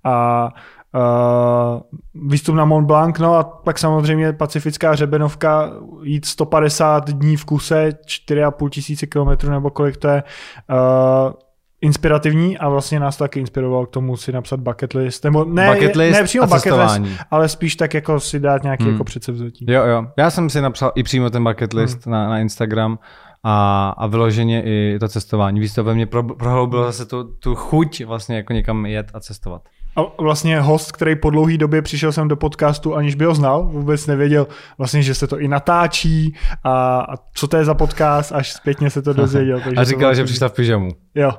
A 0.05 0.49
Uh, 0.95 1.81
výstup 2.29 2.55
na 2.55 2.65
Mont 2.65 2.87
Blanc, 2.87 3.19
no 3.19 3.35
a 3.35 3.45
pak 3.45 3.79
samozřejmě 3.79 4.33
pacifická 4.33 4.95
řebenovka, 4.95 5.71
jít 6.03 6.25
150 6.25 7.11
dní 7.11 7.37
v 7.37 7.45
kuse, 7.45 7.89
4,5 8.07 8.69
tisíce 8.69 9.07
kilometrů 9.07 9.51
nebo 9.51 9.71
kolik 9.71 9.97
to 9.97 10.09
je, 10.09 10.23
uh, 10.71 11.33
inspirativní 11.81 12.59
a 12.59 12.69
vlastně 12.69 13.01
nás 13.01 13.17
taky 13.17 13.41
inspiroval 13.41 13.87
k 13.87 13.91
tomu 13.91 14.17
si 14.17 14.33
napsat 14.33 14.61
bucket 14.61 14.95
list, 14.95 15.25
nebo 15.25 15.45
ne, 15.45 15.71
Bucket 15.75 15.97
list 15.97 16.17
ne 16.19 16.25
přímo 16.25 16.47
bucket 16.47 16.73
list, 16.73 17.19
ale 17.31 17.49
spíš 17.49 17.77
tak 17.77 17.95
jako 17.95 18.21
si 18.21 18.41
dát 18.41 18.63
nějaký 18.63 18.85
Hmm. 18.85 18.93
jako 18.93 19.05
předsevzetí. 19.05 19.67
Jo, 19.69 19.85
jo. 19.87 20.07
Já 20.19 20.31
jsem 20.31 20.51
si 20.51 20.61
napsal 20.61 20.93
i 20.95 21.03
přímo 21.03 21.31
ten 21.31 21.45
bucket 21.45 21.73
list 21.73 22.07
Hmm. 22.07 22.13
na, 22.13 22.29
na 22.29 22.39
Instagram 22.39 22.99
a, 23.45 23.89
a 23.99 24.07
vyloženě 24.07 24.63
i 24.65 24.97
to 25.01 25.09
cestování. 25.09 25.61
Víc 25.61 25.75
to 25.75 25.85
ve 25.85 25.95
mně 25.95 26.07
pro, 26.07 26.23
prohloubilo 26.23 26.85
zase 26.85 27.07
tu, 27.07 27.25
tu 27.25 27.55
chuť 27.55 28.05
vlastně 28.05 28.37
jako 28.37 28.53
někam 28.53 28.87
jet 28.87 29.07
a 29.15 29.21
cestovat. 29.21 29.63
A 29.97 30.23
vlastně 30.23 30.61
host, 30.61 30.93
který 30.93 31.17
po 31.17 31.31
dlouhé 31.31 31.57
době 31.57 31.83
přišel 31.83 32.13
sem 32.13 32.29
do 32.29 32.37
podcastu, 32.37 32.95
aniž 32.97 33.15
by 33.15 33.25
ho 33.25 33.35
znal, 33.35 33.65
vůbec 33.73 34.07
nevěděl 34.07 34.47
vlastně, 34.79 35.03
že 35.03 35.15
se 35.15 35.27
to 35.27 35.39
i 35.39 35.49
natáčí 35.49 36.35
a, 36.65 36.99
a 37.01 37.15
co 37.35 37.49
to 37.49 37.57
je 37.57 37.65
za 37.65 37.75
podcast, 37.75 38.33
až 38.33 38.53
zpětně 38.53 38.91
se 38.91 39.03
to 39.03 39.13
dozvěděl. 39.23 39.61
Takže 39.61 39.81
A 39.81 39.85
říkal, 39.85 40.15
že 40.15 40.25
přišla 40.25 40.49
v 40.49 40.53
pyžamu. 40.53 40.91
Jo. 41.15 41.31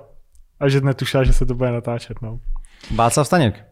A 0.59 0.69
že 0.69 0.81
netušila, 0.81 1.23
že 1.23 1.33
se 1.33 1.45
to 1.45 1.55
bude 1.55 1.71
natáčet, 1.71 2.21
no. 2.21 2.39
Václav 2.95 3.27
Staněk. 3.27 3.65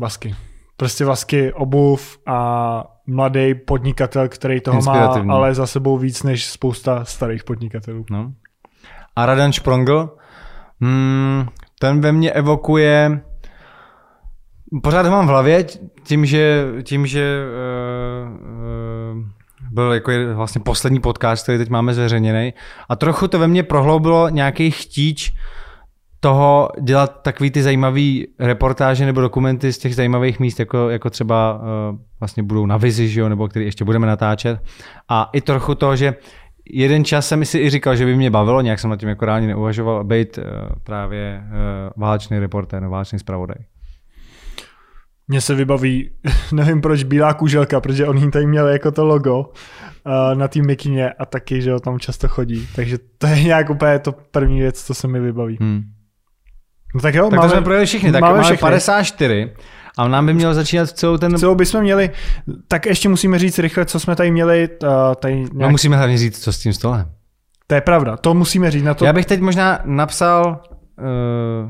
Vasky. 0.00 0.34
Prostě 0.76 1.04
Vasky, 1.04 1.52
obuv 1.52 2.18
a 2.26 2.84
mladý 3.06 3.54
podnikatel, 3.54 4.28
který 4.28 4.60
toho 4.60 4.82
má 4.82 5.06
ale 5.30 5.54
za 5.54 5.66
sebou 5.66 5.98
víc 5.98 6.22
než 6.22 6.46
spousta 6.46 7.04
starých 7.04 7.44
podnikatelů. 7.44 8.04
No. 8.10 8.32
A 9.16 9.26
Radan 9.26 9.52
Šprongl, 9.52 10.16
hmm, 10.80 11.46
ten 11.78 12.00
ve 12.00 12.12
mně 12.12 12.32
evokuje, 12.32 13.20
pořád 14.82 15.06
ho 15.06 15.12
mám 15.12 15.26
v 15.26 15.28
hlavě 15.28 15.64
tím, 16.04 16.26
že, 16.26 16.66
tím, 16.82 17.06
že 17.06 17.44
uh, 18.24 19.16
uh, 19.16 19.24
byl 19.70 19.92
jako 19.92 20.12
vlastně 20.34 20.60
poslední 20.60 21.00
podcast, 21.00 21.42
který 21.42 21.58
teď 21.58 21.68
máme 21.68 21.94
zveřejněný 21.94 22.54
a 22.88 22.96
trochu 22.96 23.28
to 23.28 23.38
ve 23.38 23.48
mně 23.48 23.62
prohloubilo 23.62 24.28
nějaký 24.28 24.70
chtíč 24.70 25.34
toho 26.24 26.68
dělat 26.80 27.22
takový 27.22 27.50
ty 27.50 27.62
zajímavý 27.62 28.28
reportáže 28.38 29.06
nebo 29.06 29.20
dokumenty 29.20 29.72
z 29.72 29.78
těch 29.78 29.94
zajímavých 29.94 30.40
míst, 30.40 30.60
jako, 30.60 30.90
jako 30.90 31.10
třeba 31.10 31.54
uh, 31.54 31.98
vlastně 32.20 32.42
budou 32.42 32.66
na 32.66 32.76
vizi, 32.76 33.08
že 33.08 33.20
jo, 33.20 33.28
nebo 33.28 33.48
který 33.48 33.64
ještě 33.64 33.84
budeme 33.84 34.06
natáčet. 34.06 34.60
A 35.08 35.30
i 35.32 35.40
trochu 35.40 35.74
to, 35.74 35.96
že 35.96 36.14
jeden 36.70 37.04
čas 37.04 37.28
jsem 37.28 37.44
si 37.44 37.58
i 37.58 37.70
říkal, 37.70 37.96
že 37.96 38.04
by 38.04 38.16
mě 38.16 38.30
bavilo, 38.30 38.60
nějak 38.60 38.80
jsem 38.80 38.90
nad 38.90 38.96
tím 38.96 39.08
jako 39.08 39.24
reálně 39.24 39.46
neuvažoval, 39.46 40.04
být 40.04 40.38
uh, 40.38 40.44
právě 40.84 41.42
uh, 41.44 42.02
válečný 42.02 42.38
reportér, 42.38 42.82
no, 42.82 42.90
válečný 42.90 43.18
zpravodaj. 43.18 43.56
Mně 45.28 45.40
se 45.40 45.54
vybaví, 45.54 46.10
nevím 46.52 46.80
proč, 46.80 47.02
bílá 47.02 47.34
kuželka, 47.34 47.80
protože 47.80 48.06
on 48.06 48.30
tady 48.30 48.46
měl 48.46 48.68
jako 48.68 48.92
to 48.92 49.04
logo 49.04 49.38
uh, 49.38 49.44
na 50.34 50.48
té 50.48 50.62
mikině 50.62 51.10
a 51.10 51.26
taky, 51.26 51.62
že 51.62 51.72
tam 51.80 51.98
často 51.98 52.28
chodí. 52.28 52.68
Takže 52.76 52.98
to 53.18 53.26
je 53.26 53.42
nějak 53.42 53.70
úplně 53.70 53.98
to 53.98 54.12
první 54.12 54.60
věc, 54.60 54.82
co 54.82 54.94
se 54.94 55.08
mi 55.08 55.20
vybaví. 55.20 55.58
Hmm. 55.60 55.93
No 56.94 57.00
tak 57.00 57.14
jo, 57.14 57.30
Tak 57.30 57.40
to 57.40 57.48
jsme 57.48 57.62
projeli 57.62 57.86
všichni, 57.86 58.12
tak 58.12 58.20
máme, 58.20 58.32
máme 58.34 58.44
všechny. 58.44 58.60
54 58.60 59.50
a 59.98 60.08
nám 60.08 60.26
by 60.26 60.34
mělo 60.34 60.54
začínat 60.54 60.88
celou 60.90 61.16
ten... 61.16 61.38
Co 61.38 61.54
bychom 61.54 61.80
měli, 61.80 62.10
tak 62.68 62.86
ještě 62.86 63.08
musíme 63.08 63.38
říct 63.38 63.58
rychle, 63.58 63.84
co 63.84 64.00
jsme 64.00 64.16
tady 64.16 64.30
měli. 64.30 64.68
Uh, 64.82 64.88
tady 65.14 65.34
nějak, 65.34 65.52
No 65.54 65.70
musíme 65.70 65.96
hlavně 65.96 66.18
říct, 66.18 66.42
co 66.42 66.52
s 66.52 66.58
tím 66.58 66.72
stolem. 66.72 67.06
To 67.66 67.74
je 67.74 67.80
pravda, 67.80 68.16
to 68.16 68.34
musíme 68.34 68.70
říct. 68.70 68.82
Na 68.82 68.94
to, 68.94 69.04
Já 69.04 69.12
bych 69.12 69.26
teď 69.26 69.40
možná 69.40 69.78
napsal 69.84 70.60
uh, 70.98 71.68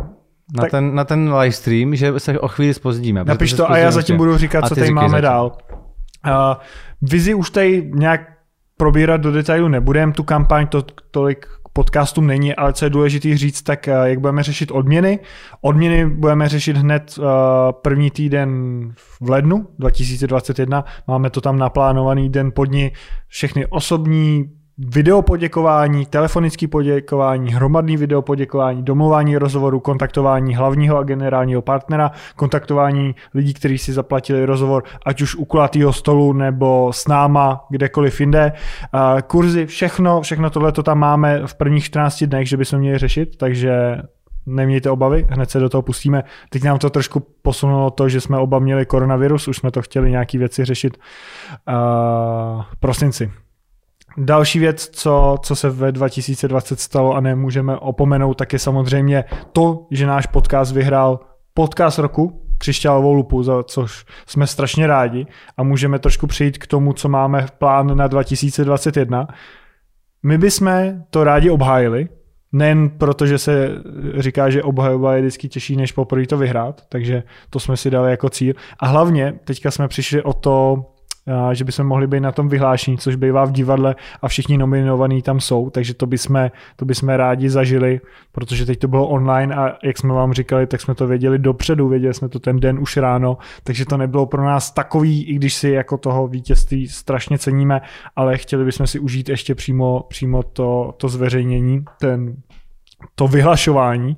na, 0.56 0.60
Tak- 0.60 0.70
ten, 0.70 0.94
na 0.94 1.04
ten 1.04 1.34
livestream, 1.34 1.94
že 1.94 2.20
se 2.20 2.38
o 2.38 2.48
chvíli 2.48 2.74
spozdíme. 2.74 3.24
Napiš 3.24 3.52
to 3.52 3.70
a 3.70 3.78
já 3.78 3.90
zatím 3.90 4.16
budu 4.16 4.36
říkat, 4.36 4.68
co 4.68 4.74
tady 4.74 4.90
máme 4.90 5.08
zatím. 5.08 5.22
dál. 5.22 5.56
Uh, 6.26 6.32
vizi 7.02 7.34
už 7.34 7.50
tady 7.50 7.90
nějak 7.94 8.20
probírat 8.76 9.20
do 9.20 9.32
detailu 9.32 9.68
nebudem, 9.68 10.12
tu 10.12 10.22
kampaň 10.22 10.66
to 10.66 10.82
tolik 11.10 11.46
podcastům 11.76 12.26
není, 12.26 12.54
ale 12.54 12.72
co 12.72 12.84
je 12.84 12.90
důležité 12.90 13.36
říct, 13.36 13.62
tak 13.62 13.88
uh, 13.88 14.04
jak 14.04 14.20
budeme 14.20 14.42
řešit 14.42 14.70
odměny. 14.70 15.18
Odměny 15.60 16.06
budeme 16.06 16.48
řešit 16.48 16.76
hned 16.76 17.18
uh, 17.18 17.24
první 17.72 18.10
týden 18.10 18.50
v 18.96 19.30
lednu 19.30 19.66
2021. 19.78 20.84
Máme 21.06 21.30
to 21.30 21.40
tam 21.40 21.58
naplánovaný 21.58 22.28
den 22.28 22.52
pod 22.54 22.70
ní, 22.70 22.92
všechny 23.28 23.66
osobní 23.66 24.44
video 24.78 25.22
poděkování, 25.22 26.06
telefonické 26.06 26.68
poděkování, 26.68 27.54
hromadný 27.54 27.96
video 27.96 28.22
poděkování, 28.22 28.82
domluvání 28.82 29.36
rozhovoru, 29.36 29.80
kontaktování 29.80 30.56
hlavního 30.56 30.98
a 30.98 31.02
generálního 31.02 31.62
partnera, 31.62 32.10
kontaktování 32.36 33.14
lidí, 33.34 33.54
kteří 33.54 33.78
si 33.78 33.92
zaplatili 33.92 34.44
rozhovor, 34.44 34.84
ať 35.06 35.22
už 35.22 35.34
u 35.34 35.44
kulatého 35.44 35.92
stolu 35.92 36.32
nebo 36.32 36.92
s 36.92 37.08
náma, 37.08 37.64
kdekoliv 37.70 38.20
jinde. 38.20 38.52
Kurzy, 39.26 39.66
všechno, 39.66 40.22
všechno 40.22 40.50
tohle 40.50 40.72
to 40.72 40.82
tam 40.82 40.98
máme 40.98 41.42
v 41.46 41.54
prvních 41.54 41.84
14 41.84 42.24
dnech, 42.24 42.48
že 42.48 42.56
bychom 42.56 42.78
měli 42.78 42.98
řešit, 42.98 43.36
takže 43.36 43.96
nemějte 44.46 44.90
obavy, 44.90 45.26
hned 45.30 45.50
se 45.50 45.58
do 45.58 45.68
toho 45.68 45.82
pustíme. 45.82 46.24
Teď 46.50 46.62
nám 46.62 46.78
to 46.78 46.90
trošku 46.90 47.26
posunulo 47.42 47.90
to, 47.90 48.08
že 48.08 48.20
jsme 48.20 48.38
oba 48.38 48.58
měli 48.58 48.86
koronavirus, 48.86 49.48
už 49.48 49.56
jsme 49.56 49.70
to 49.70 49.82
chtěli 49.82 50.10
nějaký 50.10 50.38
věci 50.38 50.64
řešit 50.64 50.98
uh, 51.68 51.74
v 52.62 52.76
prosinci. 52.80 53.30
Další 54.16 54.58
věc, 54.58 54.90
co, 54.92 55.36
co 55.42 55.56
se 55.56 55.70
ve 55.70 55.92
2020 55.92 56.80
stalo 56.80 57.14
a 57.14 57.20
nemůžeme 57.20 57.76
opomenout, 57.76 58.34
tak 58.34 58.52
je 58.52 58.58
samozřejmě 58.58 59.24
to, 59.52 59.86
že 59.90 60.06
náš 60.06 60.26
podcast 60.26 60.72
vyhrál 60.72 61.20
podcast 61.54 61.98
roku, 61.98 62.40
křišťálovou 62.58 63.12
lupu, 63.12 63.42
za 63.42 63.62
což 63.62 64.04
jsme 64.26 64.46
strašně 64.46 64.86
rádi 64.86 65.26
a 65.56 65.62
můžeme 65.62 65.98
trošku 65.98 66.26
přijít 66.26 66.58
k 66.58 66.66
tomu, 66.66 66.92
co 66.92 67.08
máme 67.08 67.46
v 67.46 67.50
plán 67.50 67.96
na 67.96 68.06
2021. 68.06 69.28
My 70.22 70.38
bychom 70.38 71.02
to 71.10 71.24
rádi 71.24 71.50
obhájili, 71.50 72.08
nejen 72.52 72.90
proto, 72.90 73.26
že 73.26 73.38
se 73.38 73.70
říká, 74.18 74.50
že 74.50 74.62
obhajoba 74.62 75.14
je 75.14 75.20
vždycky 75.20 75.48
těžší, 75.48 75.76
než 75.76 75.92
poprvé 75.92 76.26
to 76.26 76.36
vyhrát, 76.36 76.82
takže 76.88 77.22
to 77.50 77.60
jsme 77.60 77.76
si 77.76 77.90
dali 77.90 78.10
jako 78.10 78.28
cíl. 78.28 78.54
A 78.78 78.86
hlavně 78.86 79.34
teďka 79.44 79.70
jsme 79.70 79.88
přišli 79.88 80.22
o 80.22 80.32
to, 80.32 80.84
že 81.52 81.64
bychom 81.64 81.86
mohli 81.86 82.06
být 82.06 82.20
na 82.20 82.32
tom 82.32 82.48
vyhlášení, 82.48 82.98
což 82.98 83.16
bývá 83.16 83.44
v 83.44 83.52
divadle 83.52 83.96
a 84.22 84.28
všichni 84.28 84.58
nominovaní 84.58 85.22
tam 85.22 85.40
jsou, 85.40 85.70
takže 85.70 85.94
to 85.94 86.06
bychom, 86.06 86.50
to 86.76 86.84
bychom 86.84 87.08
rádi 87.08 87.50
zažili, 87.50 88.00
protože 88.32 88.66
teď 88.66 88.78
to 88.78 88.88
bylo 88.88 89.08
online 89.08 89.54
a 89.54 89.76
jak 89.82 89.98
jsme 89.98 90.14
vám 90.14 90.32
říkali, 90.32 90.66
tak 90.66 90.80
jsme 90.80 90.94
to 90.94 91.06
věděli 91.06 91.38
dopředu, 91.38 91.88
věděli 91.88 92.14
jsme 92.14 92.28
to 92.28 92.38
ten 92.38 92.60
den 92.60 92.78
už 92.78 92.96
ráno, 92.96 93.38
takže 93.64 93.84
to 93.84 93.96
nebylo 93.96 94.26
pro 94.26 94.44
nás 94.44 94.70
takový, 94.70 95.24
i 95.24 95.34
když 95.34 95.54
si 95.54 95.68
jako 95.68 95.98
toho 95.98 96.28
vítězství 96.28 96.88
strašně 96.88 97.38
ceníme, 97.38 97.80
ale 98.16 98.38
chtěli 98.38 98.64
bychom 98.64 98.86
si 98.86 98.98
užít 98.98 99.28
ještě 99.28 99.54
přímo, 99.54 100.06
přímo 100.08 100.42
to, 100.42 100.94
to 100.96 101.08
zveřejnění, 101.08 101.84
ten 102.00 102.36
to 103.14 103.28
vyhlašování. 103.28 104.16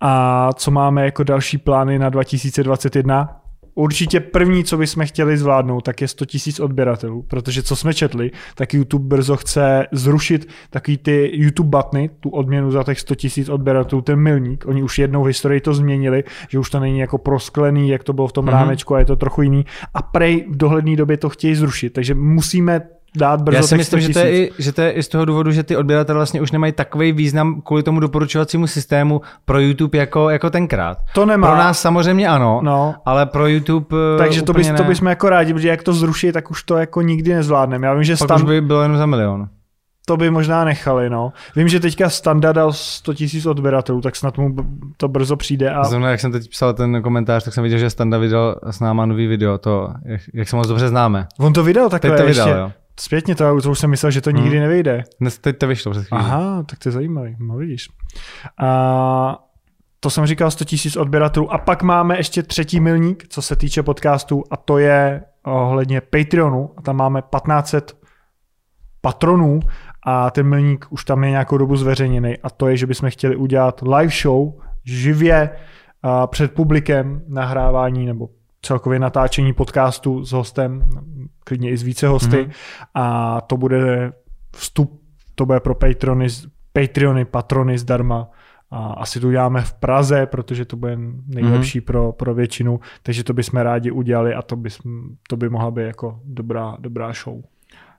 A 0.00 0.52
co 0.52 0.70
máme 0.70 1.04
jako 1.04 1.24
další 1.24 1.58
plány 1.58 1.98
na 1.98 2.08
2021? 2.08 3.39
Určitě 3.74 4.20
první, 4.20 4.64
co 4.64 4.76
bychom 4.76 5.06
chtěli 5.06 5.36
zvládnout, 5.36 5.80
tak 5.80 6.00
je 6.00 6.08
100 6.08 6.24
000 6.58 6.64
odběratelů, 6.64 7.22
protože 7.22 7.62
co 7.62 7.76
jsme 7.76 7.94
četli, 7.94 8.30
tak 8.54 8.74
YouTube 8.74 9.08
brzo 9.16 9.36
chce 9.36 9.86
zrušit 9.92 10.48
takový 10.70 10.98
ty 10.98 11.30
YouTube 11.34 11.70
batny, 11.70 12.10
tu 12.20 12.30
odměnu 12.30 12.70
za 12.70 12.84
těch 12.84 13.00
100 13.00 13.14
000 13.38 13.54
odběratelů, 13.54 14.02
ten 14.02 14.18
milník. 14.18 14.64
Oni 14.66 14.82
už 14.82 14.98
jednou 14.98 15.24
v 15.24 15.26
historii 15.26 15.60
to 15.60 15.74
změnili, 15.74 16.24
že 16.48 16.58
už 16.58 16.70
to 16.70 16.80
není 16.80 16.98
jako 16.98 17.18
prosklený, 17.18 17.88
jak 17.88 18.04
to 18.04 18.12
bylo 18.12 18.28
v 18.28 18.32
tom 18.32 18.44
Mhm. 18.44 18.54
mm-hmm. 18.54 18.58
rámečku 18.60 18.94
a 18.94 18.98
je 18.98 19.04
to 19.04 19.16
trochu 19.16 19.42
jiný. 19.42 19.66
A 19.94 20.02
prej 20.02 20.46
v 20.50 20.56
dohledné 20.56 20.96
době 20.96 21.16
to 21.16 21.28
chtějí 21.28 21.54
zrušit, 21.54 21.90
takže 21.90 22.14
musíme 22.14 22.80
dát 23.16 23.42
brzo 23.42 23.56
Já 23.56 23.62
si 23.62 23.76
myslím, 23.76 24.00
100 24.02 24.12
že 24.12 24.18
000. 24.18 24.20
to, 24.20 24.26
je 24.26 24.38
i, 24.46 24.50
že 24.58 24.72
to 24.72 24.80
je 24.82 24.90
i 24.90 25.02
z 25.02 25.08
toho 25.08 25.24
důvodu, 25.24 25.52
že 25.52 25.62
ty 25.62 25.76
odběratele 25.76 26.16
vlastně 26.16 26.40
už 26.40 26.52
nemají 26.52 26.72
takový 26.72 27.12
význam 27.12 27.60
kvůli 27.62 27.82
tomu 27.82 28.00
doporučovacímu 28.00 28.66
systému 28.66 29.20
pro 29.44 29.60
YouTube 29.60 29.98
jako, 29.98 30.30
jako 30.30 30.50
tenkrát. 30.50 30.98
To 31.14 31.26
nemá. 31.26 31.46
Pro 31.48 31.56
nás 31.56 31.80
samozřejmě 31.80 32.28
ano, 32.28 32.60
No, 32.64 32.94
ale 33.04 33.26
pro 33.26 33.46
YouTube 33.46 33.96
eh, 34.14 34.18
Takže 34.18 34.42
to, 34.42 34.52
bys, 34.52 34.68
ne. 34.68 34.74
to 34.74 34.84
bychom 34.84 35.08
jako 35.08 35.28
rádi, 35.28 35.52
protože 35.54 35.68
jak 35.68 35.82
to 35.82 35.92
zruší, 35.92 36.32
tak 36.32 36.50
už 36.50 36.62
to 36.62 36.76
jako 36.76 37.02
nikdy 37.02 37.34
nezvládneme. 37.34 37.86
Já 37.86 37.94
vím, 37.94 38.04
že 38.04 38.12
Pak 38.12 38.26
stan, 38.26 38.36
už 38.36 38.42
by 38.42 38.60
bylo 38.60 38.82
jenom 38.82 38.98
za 38.98 39.06
milion. 39.06 39.48
to 40.06 40.16
by 40.16 40.30
možná 40.30 40.64
nechali, 40.64 41.10
no. 41.10 41.32
Vím, 41.56 41.68
že 41.68 41.80
teďka 41.80 42.10
standard 42.10 42.54
dal 42.56 42.72
100 42.72 43.12
000 43.34 43.50
odběratelů, 43.50 44.00
tak 44.00 44.16
snad 44.16 44.38
mu 44.38 44.54
to 44.96 45.08
brzo 45.08 45.36
přijde. 45.36 45.70
A... 45.70 45.84
Zrovna 45.84 46.10
jak 46.10 46.20
jsem 46.20 46.32
teď 46.32 46.50
psal 46.50 46.74
ten 46.74 47.02
komentář, 47.02 47.44
tak 47.44 47.54
jsem 47.54 47.62
viděl, 47.64 47.78
že 47.78 47.90
Standa 47.90 48.18
vydal 48.18 48.56
s 48.70 48.80
náma 48.80 49.06
nový 49.06 49.26
video, 49.26 49.58
to, 49.58 49.88
jak, 50.04 50.20
jak 50.34 50.48
se 50.48 50.56
moc 50.56 50.68
dobře 50.68 50.88
známe. 50.88 51.26
On 51.38 51.52
to 51.52 51.64
vydal 51.64 51.88
takhle 51.88 52.10
Teď 52.10 52.20
to 52.20 52.26
ještě. 52.26 52.42
vydal, 52.44 52.58
jo. 52.58 52.72
Zpětně 53.00 53.34
to, 53.34 53.60
to 53.60 53.70
už 53.70 53.78
jsem 53.78 53.90
myslel, 53.90 54.10
že 54.10 54.20
to 54.20 54.30
nikdy 54.30 54.50
Hmm. 54.50 54.60
nevyjde. 54.60 55.02
Dnes, 55.20 55.38
teď 55.38 55.58
to 55.58 55.66
vyšlo 55.66 55.92
před 55.92 56.04
chvílí. 56.04 56.22
Aha, 56.24 56.62
tak 56.62 56.78
to 56.78 56.88
je 56.88 56.92
zajímavý, 56.92 57.36
no 57.40 57.56
vidíš. 57.56 57.88
A 58.62 59.44
to 60.00 60.10
jsem 60.10 60.26
říkal 60.26 60.50
100 60.50 60.64
000 60.96 61.02
odběratelů. 61.02 61.52
A 61.52 61.58
pak 61.58 61.82
máme 61.82 62.16
ještě 62.16 62.42
třetí 62.42 62.80
milník, 62.80 63.24
co 63.28 63.42
se 63.42 63.56
týče 63.56 63.82
podcastů, 63.82 64.44
a 64.50 64.56
to 64.56 64.78
je 64.78 65.22
ohledně 65.44 66.00
Patreonu. 66.00 66.70
A 66.76 66.82
tam 66.82 66.96
máme 66.96 67.22
1500 67.22 67.96
patronů 69.00 69.60
a 70.06 70.30
ten 70.30 70.46
milník 70.46 70.86
už 70.90 71.04
tam 71.04 71.24
je 71.24 71.30
nějakou 71.30 71.58
dobu 71.58 71.76
zveřejněný. 71.76 72.38
A 72.38 72.50
to 72.50 72.68
je, 72.68 72.76
že 72.76 72.86
bychom 72.86 73.10
chtěli 73.10 73.36
udělat 73.36 73.82
live 73.82 74.12
show 74.22 74.52
živě 74.84 75.50
před 76.26 76.54
publikem 76.54 77.22
nahrávání 77.28 78.06
nebo 78.06 78.28
celkově 78.62 78.98
natáčení 78.98 79.52
podcastu 79.52 80.24
s 80.24 80.32
hostem, 80.32 80.88
klidně 81.44 81.70
i 81.70 81.76
s 81.76 81.82
více 81.82 82.08
hosty 82.08 82.36
mm-hmm. 82.36 82.52
a 82.94 83.40
to 83.40 83.56
bude 83.56 84.12
vstup, 84.56 85.02
to 85.34 85.46
bude 85.46 85.60
pro 85.60 85.74
Patrony, 85.74 86.26
Patreony, 86.72 87.24
patrony 87.24 87.78
zdarma 87.78 88.30
a 88.70 88.78
asi 88.92 89.20
to 89.20 89.28
uděláme 89.28 89.62
v 89.62 89.72
Praze, 89.72 90.26
protože 90.26 90.64
to 90.64 90.76
bude 90.76 90.98
nejlepší 91.26 91.80
mm-hmm. 91.80 91.84
pro, 91.84 92.12
pro 92.12 92.34
většinu, 92.34 92.80
takže 93.02 93.24
to 93.24 93.32
bychom 93.32 93.60
rádi 93.60 93.90
udělali 93.90 94.34
a 94.34 94.42
to 94.42 94.56
by, 94.56 94.68
to 95.28 95.36
by 95.36 95.48
mohla 95.48 95.70
být 95.70 95.82
jako 95.82 96.20
dobrá, 96.24 96.76
dobrá 96.80 97.12
show. 97.12 97.42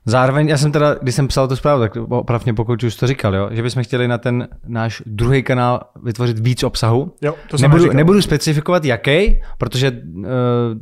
Zároveň, 0.04 0.48
já 0.48 0.58
jsem 0.58 0.72
teda, 0.72 0.94
když 0.94 1.14
jsem 1.14 1.28
psal 1.28 1.48
tu 1.48 1.56
zprávu, 1.56 1.80
tak 1.80 1.96
opravně 2.08 2.54
pokud 2.54 2.82
už 2.82 2.96
to 2.96 3.06
říkal, 3.06 3.34
jo, 3.34 3.48
že 3.52 3.62
bychom 3.62 3.84
chtěli 3.84 4.08
na 4.08 4.18
ten 4.18 4.48
náš 4.66 5.02
druhý 5.06 5.42
kanál 5.42 5.80
vytvořit 6.02 6.38
víc 6.38 6.62
obsahu. 6.62 7.14
Jo, 7.22 7.34
to 7.48 7.56
nebudu, 7.60 7.92
nebudu 7.92 8.22
specifikovat 8.22 8.84
jaký, 8.84 9.40
protože 9.58 9.90
uh, 9.90 10.24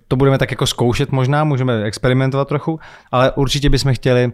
to 0.09 0.17
budeme 0.17 0.39
tak 0.39 0.51
jako 0.51 0.67
zkoušet 0.67 1.13
možná, 1.13 1.45
můžeme 1.45 1.83
experimentovat 1.85 2.49
trochu, 2.49 2.81
ale 3.13 3.33
určitě 3.33 3.71
bychom 3.71 3.95
chtěli 3.95 4.27
uh, 4.27 4.33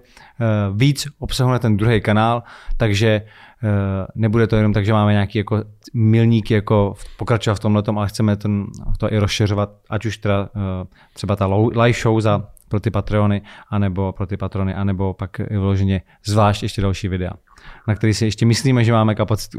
víc 0.77 1.07
obsahu 1.19 1.51
na 1.51 1.59
ten 1.59 1.77
druhý 1.77 2.01
kanál, 2.01 2.43
takže 2.77 3.23
uh, 3.63 3.69
nebude 4.15 4.47
to 4.47 4.57
jenom 4.57 4.73
tak, 4.73 4.85
že 4.85 4.93
máme 4.93 5.13
nějaký 5.13 5.39
jako 5.39 5.65
milníky 5.95 6.55
jako 6.55 6.95
pokračovat 7.17 7.55
v 7.55 7.61
tomhle, 7.61 7.83
ale 7.97 8.09
chceme 8.09 8.37
ten, 8.37 8.67
to 8.99 9.13
i 9.13 9.19
rozšiřovat, 9.19 9.71
ať 9.91 10.07
už 10.07 10.19
teda 10.19 10.41
uh, 10.43 10.51
třeba 11.13 11.37
ta 11.37 11.47
live 11.57 11.99
show 12.03 12.21
za 12.21 12.45
pro 12.69 12.81
ty 12.81 12.91
Patreony, 12.91 13.43
anebo 13.71 14.13
pro 14.13 14.27
ty 14.27 14.37
patrony, 14.37 14.75
anebo 14.75 15.15
pak 15.15 15.39
vyloženě 15.39 16.03
zvlášť 16.25 16.63
ještě 16.63 16.83
další 16.83 17.09
videa, 17.09 17.33
na 17.89 17.95
který 17.95 18.15
si 18.15 18.25
ještě 18.25 18.47
myslíme, 18.47 18.85
že 18.85 18.93
máme 18.93 19.15
kapacitu. 19.15 19.59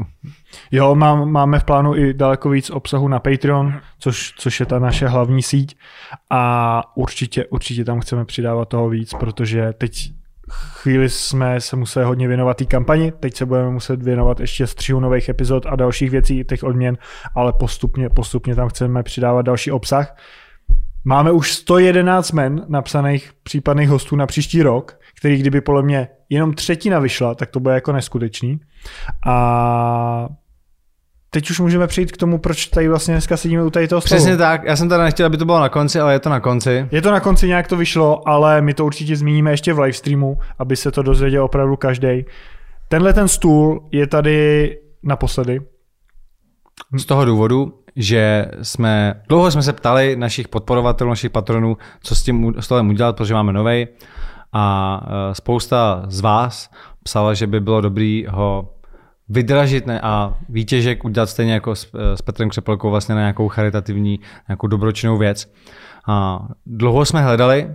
Jo, 0.70 0.94
mám, 0.94 1.30
máme 1.30 1.58
v 1.58 1.64
plánu 1.64 1.96
i 1.96 2.14
daleko 2.14 2.50
víc 2.50 2.70
obsahu 2.70 3.08
na 3.08 3.18
Patreon, 3.18 3.80
což, 3.98 4.34
což 4.36 4.60
je 4.60 4.66
ta 4.66 4.78
naše 4.78 5.08
hlavní 5.08 5.42
síť 5.42 5.76
a 6.30 6.82
určitě, 6.96 7.46
určitě 7.46 7.84
tam 7.84 8.00
chceme 8.00 8.24
přidávat 8.24 8.68
toho 8.68 8.88
víc, 8.88 9.14
protože 9.14 9.72
teď 9.78 10.12
chvíli 10.50 11.08
jsme 11.08 11.60
se 11.60 11.76
museli 11.76 12.06
hodně 12.06 12.28
věnovat 12.28 12.56
té 12.56 12.64
kampani, 12.64 13.12
teď 13.12 13.36
se 13.36 13.46
budeme 13.46 13.70
muset 13.70 14.02
věnovat 14.02 14.40
ještě 14.40 14.66
střihu 14.66 15.00
nových 15.00 15.28
epizod 15.28 15.66
a 15.66 15.76
dalších 15.76 16.10
věcí, 16.10 16.44
těch 16.44 16.64
odměn, 16.64 16.98
ale 17.34 17.52
postupně, 17.52 18.08
postupně 18.08 18.54
tam 18.54 18.68
chceme 18.68 19.02
přidávat 19.02 19.42
další 19.42 19.70
obsah. 19.70 20.16
Máme 21.04 21.32
už 21.32 21.52
111 21.52 22.32
men 22.32 22.64
napsaných 22.68 23.32
případných 23.42 23.88
hostů 23.88 24.16
na 24.16 24.26
příští 24.26 24.62
rok, 24.62 25.00
který 25.16 25.36
kdyby 25.36 25.60
podle 25.60 25.82
mě 25.82 26.08
jenom 26.28 26.54
třetina 26.54 26.98
vyšla, 26.98 27.34
tak 27.34 27.50
to 27.50 27.60
bude 27.60 27.74
jako 27.74 27.92
neskutečný. 27.92 28.60
A 29.26 30.28
teď 31.30 31.50
už 31.50 31.60
můžeme 31.60 31.86
přijít 31.86 32.12
k 32.12 32.16
tomu, 32.16 32.38
proč 32.38 32.66
tady 32.66 32.88
vlastně 32.88 33.14
dneska 33.14 33.36
sedíme 33.36 33.64
u 33.64 33.70
tady 33.70 33.88
toho 33.88 34.00
stolu. 34.00 34.18
Přesně 34.18 34.36
tak, 34.36 34.64
já 34.64 34.76
jsem 34.76 34.88
teda 34.88 35.04
nechtěl, 35.04 35.26
aby 35.26 35.36
to 35.36 35.44
bylo 35.44 35.60
na 35.60 35.68
konci, 35.68 36.00
ale 36.00 36.12
je 36.12 36.18
to 36.18 36.30
na 36.30 36.40
konci. 36.40 36.88
Je 36.90 37.02
to 37.02 37.10
na 37.10 37.20
konci, 37.20 37.48
nějak 37.48 37.68
to 37.68 37.76
vyšlo, 37.76 38.28
ale 38.28 38.62
my 38.62 38.74
to 38.74 38.86
určitě 38.86 39.16
zmíníme 39.16 39.50
ještě 39.50 39.72
v 39.72 39.78
livestreamu, 39.78 40.38
aby 40.58 40.76
se 40.76 40.90
to 40.90 41.02
dozvěděl 41.02 41.44
opravdu 41.44 41.76
každý. 41.76 42.24
Tenhle 42.88 43.12
ten 43.12 43.28
stůl 43.28 43.88
je 43.92 44.06
tady 44.06 44.78
naposledy. 45.02 45.60
Z 46.96 47.04
toho 47.04 47.24
důvodu, 47.24 47.72
že 47.98 48.46
jsme, 48.62 49.22
dlouho 49.28 49.50
jsme 49.50 49.62
se 49.62 49.72
ptali 49.72 50.16
našich 50.16 50.48
podporovatelů, 50.48 51.10
našich 51.10 51.30
patronů, 51.30 51.76
co 52.02 52.14
s 52.14 52.22
tím 52.22 52.54
stolem 52.60 52.88
udělat, 52.88 53.16
protože 53.16 53.34
máme 53.34 53.52
novej 53.52 53.88
a 54.52 55.00
e, 55.30 55.34
spousta 55.34 56.02
z 56.08 56.20
vás 56.20 56.70
psala, 57.02 57.34
že 57.34 57.46
by 57.46 57.60
bylo 57.60 57.80
dobrý 57.80 58.26
ho 58.28 58.74
vydražit 59.28 59.86
ne, 59.86 60.00
a 60.00 60.34
výtěžek 60.48 61.04
udělat 61.04 61.30
stejně 61.30 61.52
jako 61.52 61.74
s, 61.74 61.90
e, 61.94 62.16
s 62.16 62.22
Petrem 62.22 62.50
Křepelkou 62.50 62.90
vlastně 62.90 63.14
na 63.14 63.20
nějakou 63.20 63.48
charitativní, 63.48 64.20
nějakou 64.48 64.66
dobročinnou 64.66 65.18
věc. 65.18 65.52
A 66.08 66.46
dlouho 66.66 67.04
jsme 67.04 67.22
hledali, 67.22 67.70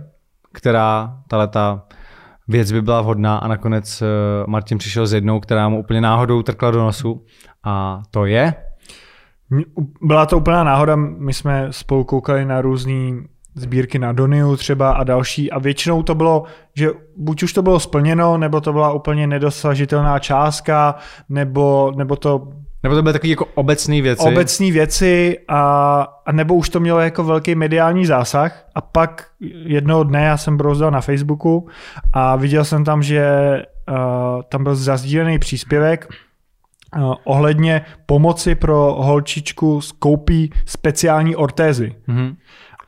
která 0.52 1.18
ta 1.50 1.82
věc 2.48 2.72
by 2.72 2.82
byla 2.82 3.00
vhodná 3.00 3.38
a 3.38 3.48
nakonec 3.48 4.02
e, 4.02 4.06
Martin 4.46 4.78
přišel 4.78 5.06
s 5.06 5.12
jednou, 5.12 5.40
která 5.40 5.68
mu 5.68 5.80
úplně 5.80 6.00
náhodou 6.00 6.42
trkla 6.42 6.70
do 6.70 6.78
nosu 6.78 7.24
a 7.64 8.02
to 8.10 8.26
je 8.26 8.54
byla 10.02 10.26
to 10.26 10.36
úplná 10.36 10.64
náhoda, 10.64 10.96
my 10.96 11.32
jsme 11.32 11.66
spolu 11.70 12.04
koukali 12.04 12.44
na 12.44 12.60
různé 12.60 13.22
sbírky 13.54 13.98
na 13.98 14.12
Doniu 14.12 14.56
třeba 14.56 14.92
a 14.92 15.04
další 15.04 15.50
a 15.50 15.58
většinou 15.58 16.02
to 16.02 16.14
bylo, 16.14 16.44
že 16.74 16.90
buď 17.16 17.42
už 17.42 17.52
to 17.52 17.62
bylo 17.62 17.80
splněno, 17.80 18.38
nebo 18.38 18.60
to 18.60 18.72
byla 18.72 18.92
úplně 18.92 19.26
nedosažitelná 19.26 20.18
částka, 20.18 20.94
nebo, 21.28 21.92
nebo 21.96 22.16
to 22.16 22.48
nebo 22.82 22.96
to 22.96 23.02
byly 23.02 23.12
takové 23.12 23.30
jako 23.30 23.46
obecné 23.54 24.02
věci. 24.02 24.28
Obecné 24.28 24.70
věci 24.70 25.38
a, 25.48 26.00
a 26.26 26.32
nebo 26.32 26.54
už 26.54 26.68
to 26.68 26.80
mělo 26.80 27.00
jako 27.00 27.24
velký 27.24 27.54
mediální 27.54 28.06
zásah 28.06 28.64
a 28.74 28.80
pak 28.80 29.26
jednoho 29.64 30.04
dne 30.04 30.24
já 30.24 30.36
jsem 30.36 30.56
brouzdal 30.56 30.90
na 30.90 31.00
Facebooku 31.00 31.68
a 32.12 32.36
viděl 32.36 32.64
jsem 32.64 32.84
tam, 32.84 33.02
že 33.02 33.26
uh, 33.88 34.42
tam 34.48 34.64
byl 34.64 34.76
zazdílený 34.76 35.38
příspěvek 35.38 36.08
ohledně 37.24 37.82
pomoci 38.06 38.54
pro 38.54 38.96
holčičku 38.98 39.80
koupí 39.98 40.50
speciální 40.66 41.36
ortézy. 41.36 41.94
Mm-hmm. 42.08 42.36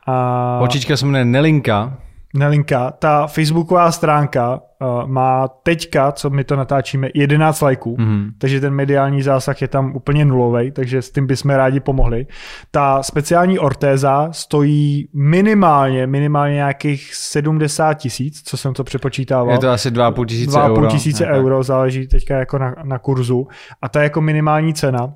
A... 0.07 0.57
Holčička 0.59 0.97
se 0.97 1.05
jmenuje 1.05 1.25
Nelinka. 1.25 1.97
Nelinka. 2.37 2.91
Ta 2.91 3.27
facebooková 3.27 3.91
stránka 3.91 4.55
uh, 4.81 5.07
má 5.07 5.47
teďka, 5.47 6.11
co 6.11 6.29
my 6.29 6.43
to 6.43 6.55
natáčíme, 6.55 7.09
11 7.13 7.61
lajků, 7.61 7.95
mm-hmm. 7.95 8.31
takže 8.37 8.61
ten 8.61 8.73
mediální 8.73 9.21
zásah 9.21 9.61
je 9.61 9.67
tam 9.67 9.95
úplně 9.95 10.25
nulový, 10.25 10.71
takže 10.71 11.01
s 11.01 11.11
tím 11.11 11.27
bychom 11.27 11.51
rádi 11.51 11.79
pomohli. 11.79 12.27
Ta 12.71 13.03
speciální 13.03 13.59
ortéza 13.59 14.27
stojí 14.31 15.09
minimálně, 15.13 16.07
minimálně 16.07 16.55
nějakých 16.55 17.15
70 17.15 17.93
tisíc, 17.93 18.41
co 18.41 18.57
jsem 18.57 18.73
to 18.73 18.83
přepočítával. 18.83 19.51
Je 19.53 19.59
to 19.59 19.69
asi 19.69 19.89
2,5 19.89 20.25
tisíce 20.25 20.61
euro. 20.61 20.87
2,5 20.87 20.91
tisíce 20.91 21.27
euro, 21.27 21.63
záleží 21.63 22.07
teďka 22.07 22.37
jako 22.37 22.57
na, 22.57 22.75
na 22.83 22.99
kurzu. 22.99 23.47
A 23.81 23.89
ta 23.89 23.99
je 23.99 24.03
jako 24.03 24.21
minimální 24.21 24.73
cena. 24.73 25.13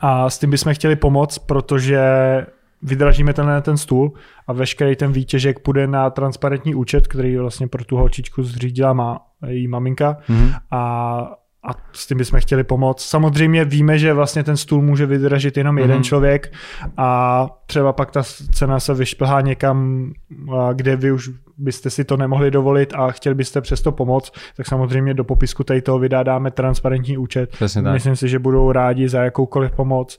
A 0.00 0.30
s 0.30 0.38
tím 0.38 0.50
bychom 0.50 0.74
chtěli 0.74 0.96
pomoct, 0.96 1.38
protože 1.38 2.00
vydražíme 2.84 3.32
tenhle 3.32 3.62
ten 3.62 3.76
stůl 3.76 4.12
a 4.46 4.52
veškerý 4.52 4.96
ten 4.96 5.12
výtěžek 5.12 5.58
půjde 5.58 5.86
na 5.86 6.10
transparentní 6.10 6.74
účet, 6.74 7.08
který 7.08 7.36
vlastně 7.36 7.68
pro 7.68 7.84
tu 7.84 7.96
holčičku 7.96 8.42
zřídila 8.42 8.92
má 8.92 9.18
její 9.46 9.68
maminka 9.68 10.16
mm-hmm. 10.28 10.54
a 10.70 11.26
a 11.66 11.70
s 11.92 12.06
tím 12.06 12.18
bychom 12.18 12.40
chtěli 12.40 12.64
pomoct. 12.64 13.04
Samozřejmě 13.04 13.64
víme, 13.64 13.98
že 13.98 14.12
vlastně 14.12 14.44
ten 14.44 14.56
stůl 14.56 14.82
může 14.82 15.06
vydražit 15.06 15.56
jenom 15.56 15.78
jeden 15.78 15.98
mm-hmm. 15.98 16.04
člověk 16.04 16.52
a 16.96 17.48
třeba 17.66 17.92
pak 17.92 18.10
ta 18.10 18.22
cena 18.52 18.80
se 18.80 18.94
vyšplhá 18.94 19.40
někam, 19.40 20.10
kde 20.72 20.96
vy 20.96 21.12
už 21.12 21.30
byste 21.58 21.90
si 21.90 22.04
to 22.04 22.16
nemohli 22.16 22.50
dovolit 22.50 22.92
a 22.96 23.10
chtěli 23.10 23.34
byste 23.34 23.60
přesto 23.60 23.92
pomoct, 23.92 24.32
tak 24.56 24.66
samozřejmě 24.66 25.14
do 25.14 25.24
popisku 25.24 25.64
tady 25.64 25.82
toho 25.82 25.98
videa 25.98 26.22
dáme 26.22 26.50
transparentní 26.50 27.18
účet. 27.18 27.50
Přesně 27.50 27.82
tak. 27.82 27.92
Myslím 27.92 28.16
si, 28.16 28.28
že 28.28 28.38
budou 28.38 28.72
rádi 28.72 29.08
za 29.08 29.22
jakoukoliv 29.22 29.72
pomoc. 29.72 30.18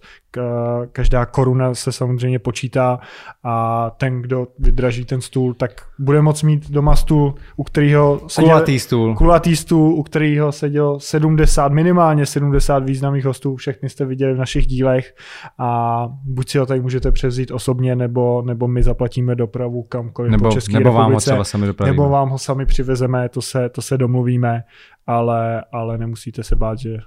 Každá 0.91 1.25
koruna 1.25 1.73
se 1.73 1.91
samozřejmě 1.91 2.39
počítá 2.39 2.99
a 3.43 3.89
ten, 3.97 4.21
kdo 4.21 4.47
vydraží 4.59 5.05
ten 5.05 5.21
stůl, 5.21 5.53
tak 5.53 5.71
bude 5.99 6.21
moct 6.21 6.43
mít 6.43 6.69
doma 6.71 6.95
stůl, 6.95 7.35
u 7.57 7.63
kterého 7.63 8.21
seděl, 8.27 8.49
kulatý 8.49 8.79
stůl. 8.79 9.15
Kulatý 9.15 9.55
stůl, 9.55 9.93
u 9.93 10.03
kterého 10.03 10.51
sedělo 10.51 10.99
70, 10.99 11.71
minimálně 11.71 12.25
70 12.25 12.85
významných 12.85 13.25
hostů, 13.25 13.55
všechny 13.55 13.89
jste 13.89 14.05
viděli 14.05 14.33
v 14.33 14.37
našich 14.37 14.67
dílech 14.67 15.15
a 15.59 16.09
buď 16.25 16.49
si 16.49 16.57
ho 16.57 16.65
tady 16.65 16.81
můžete 16.81 17.11
převzít 17.11 17.51
osobně, 17.51 17.95
nebo, 17.95 18.41
nebo 18.41 18.67
my 18.67 18.83
zaplatíme 18.83 19.35
dopravu 19.35 19.83
kamkoliv 19.83 20.31
nebo, 20.31 20.45
po 20.45 20.51
České 20.51 20.73
nebo 20.73 20.89
republice. 20.89 21.11
Vám 21.11 21.19
třeba 21.31 21.43
sami 21.43 21.67
dopravíme. 21.67 21.93
Nebo 21.93 22.09
vám 22.09 22.29
ho 22.29 22.37
sami 22.37 22.65
přivezeme, 22.65 23.29
to 23.29 23.41
se, 23.41 23.69
to 23.69 23.81
se 23.81 23.97
domluvíme, 23.97 24.63
ale, 25.07 25.63
ale 25.71 25.97
nemusíte 25.97 26.43
se 26.43 26.55
bát, 26.55 26.79
že 26.79 26.97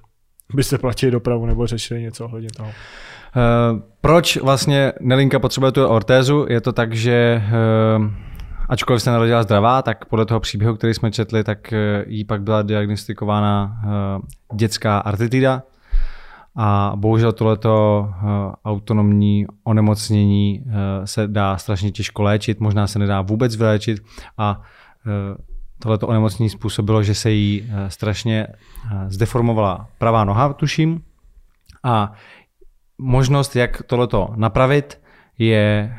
byste 0.55 0.79
platili 0.79 1.13
dopravu 1.13 1.47
nebo 1.47 1.67
řešili 1.67 2.03
něco 2.03 2.25
ohledně 2.25 2.49
toho. 2.57 2.69
Uh, 2.69 3.81
proč 4.01 4.37
vlastně 4.37 4.93
Nelinka 5.01 5.39
potřebuje 5.39 5.73
tu 5.73 5.87
ortézu? 5.87 6.47
Je 6.49 6.61
to 6.61 6.73
tak, 6.73 6.93
že 6.93 7.43
uh, 7.99 8.07
ačkoliv 8.69 9.03
se 9.03 9.11
narodila 9.11 9.43
zdravá, 9.43 9.83
tak 9.83 10.05
podle 10.05 10.27
toho 10.27 10.41
příběhu, 10.41 10.75
který 10.75 10.95
jsme 10.95 11.11
četli, 11.11 11.45
tak 11.45 11.73
uh, 11.73 11.79
jí 12.13 12.25
pak 12.25 12.43
byla 12.43 12.63
diagnostikována 12.63 13.81
uh, 13.85 14.57
dětská 14.57 14.99
artritida, 14.99 15.63
a 16.61 16.93
bohužel 16.97 17.33
tohleto 17.33 18.07
uh, 18.09 18.25
autonomní 18.65 19.47
onemocnění 19.65 20.63
uh, 20.67 20.73
se 21.05 21.29
dá 21.29 21.57
strašně 21.57 21.91
těžko 21.91 22.23
léčit, 22.23 22.61
možná 22.61 22.87
se 22.87 22.99
nedá 22.99 23.21
vůbec 23.21 23.57
vyléčit 23.57 24.03
a 24.39 24.59
uh, 24.59 25.13
tohleto 25.79 26.07
onemocnění 26.07 26.51
způsobilo, 26.51 27.03
že 27.03 27.15
se 27.15 27.31
jí 27.31 27.71
strašně 27.89 28.47
zdeformovala 29.09 29.89
pravá 29.99 30.25
noha, 30.25 30.53
tuším. 30.53 31.03
A 31.85 32.13
možnost, 32.99 33.57
jak 33.57 33.83
tohleto 33.83 34.29
napravit, 34.37 35.01
je 35.39 35.97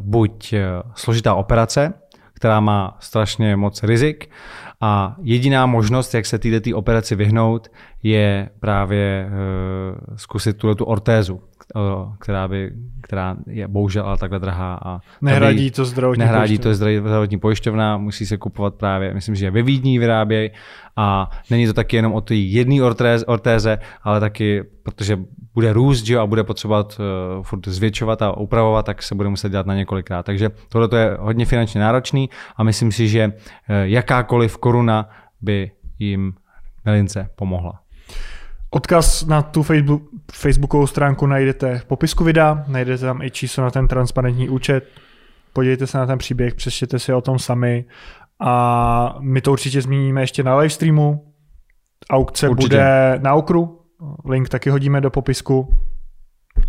buď 0.00 0.54
složitá 0.94 1.34
operace, 1.34 1.94
která 2.34 2.60
má 2.60 2.96
strašně 3.00 3.56
moc 3.56 3.82
rizik 3.82 4.30
a 4.80 5.16
jediná 5.22 5.66
možnost, 5.66 6.14
jak 6.14 6.26
se 6.26 6.38
této 6.38 6.76
operaci 6.76 7.14
vyhnout, 7.14 7.68
je 8.02 8.48
právě 8.60 9.28
uh, 9.28 10.16
zkusit 10.16 10.56
tuhle 10.56 10.74
tu 10.74 10.84
ortézu. 10.84 11.40
která, 12.18 12.48
by, 12.48 12.72
která 13.02 13.36
je 13.46 13.68
bohužel 13.68 14.04
ale 14.06 14.18
takhle 14.18 14.38
drahá. 14.38 14.80
A 14.84 15.00
nehradí 15.20 15.70
to 15.70 15.84
zdravotní 15.84 16.24
Nehradí 16.24 16.58
to 16.58 16.74
zdravotní 16.74 17.38
pojišťovna, 17.38 17.98
musí 17.98 18.26
se 18.26 18.36
kupovat 18.36 18.74
právě, 18.74 19.14
myslím, 19.14 19.34
že 19.34 19.50
ve 19.50 19.62
Vídní 19.62 19.98
vyrábějí 19.98 20.50
a 20.96 21.30
není 21.50 21.66
to 21.66 21.72
taky 21.72 21.96
jenom 21.96 22.12
o 22.12 22.20
té 22.20 22.34
jedné 22.34 22.82
ortéze, 23.26 23.78
ale 24.02 24.20
taky, 24.20 24.64
protože 24.82 25.18
bude 25.56 25.72
růst 25.72 26.04
že, 26.04 26.18
a 26.18 26.26
bude 26.26 26.44
potřebovat 26.44 27.00
uh, 27.00 27.42
furt 27.42 27.68
zvětšovat 27.68 28.22
a 28.22 28.36
upravovat, 28.36 28.86
tak 28.86 29.02
se 29.02 29.14
bude 29.14 29.28
muset 29.28 29.48
dělat 29.48 29.66
na 29.66 29.74
několikrát. 29.74 30.22
Takže 30.22 30.50
tohle 30.68 31.00
je 31.00 31.16
hodně 31.20 31.46
finančně 31.46 31.80
náročný 31.80 32.30
a 32.56 32.62
myslím 32.62 32.92
si, 32.92 33.08
že 33.08 33.26
uh, 33.26 33.32
jakákoliv 33.82 34.58
koruna 34.58 35.08
by 35.40 35.70
jim 35.98 36.34
Melince 36.84 37.28
pomohla. 37.36 37.80
Odkaz 38.70 39.26
na 39.26 39.42
tu 39.42 39.62
Facebook, 39.62 40.02
facebookovou 40.32 40.86
stránku 40.86 41.26
najdete 41.26 41.78
v 41.78 41.84
popisku 41.84 42.24
videa, 42.24 42.64
najdete 42.68 43.04
tam 43.04 43.22
i 43.22 43.30
číslo 43.30 43.64
na 43.64 43.70
ten 43.70 43.88
transparentní 43.88 44.48
účet, 44.48 44.88
podívejte 45.52 45.86
se 45.86 45.98
na 45.98 46.06
ten 46.06 46.18
příběh, 46.18 46.54
přečtěte 46.54 46.98
si 46.98 47.12
o 47.12 47.20
tom 47.20 47.38
sami 47.38 47.84
a 48.40 49.16
my 49.20 49.40
to 49.40 49.52
určitě 49.52 49.82
zmíníme 49.82 50.20
ještě 50.20 50.42
na 50.42 50.56
livestreamu. 50.56 51.32
Aukce 52.10 52.48
určitě. 52.48 52.68
bude 52.68 53.18
na 53.22 53.34
okru, 53.34 53.75
link 54.24 54.48
taky 54.48 54.70
hodíme 54.70 55.00
do 55.00 55.10
popisku 55.10 55.76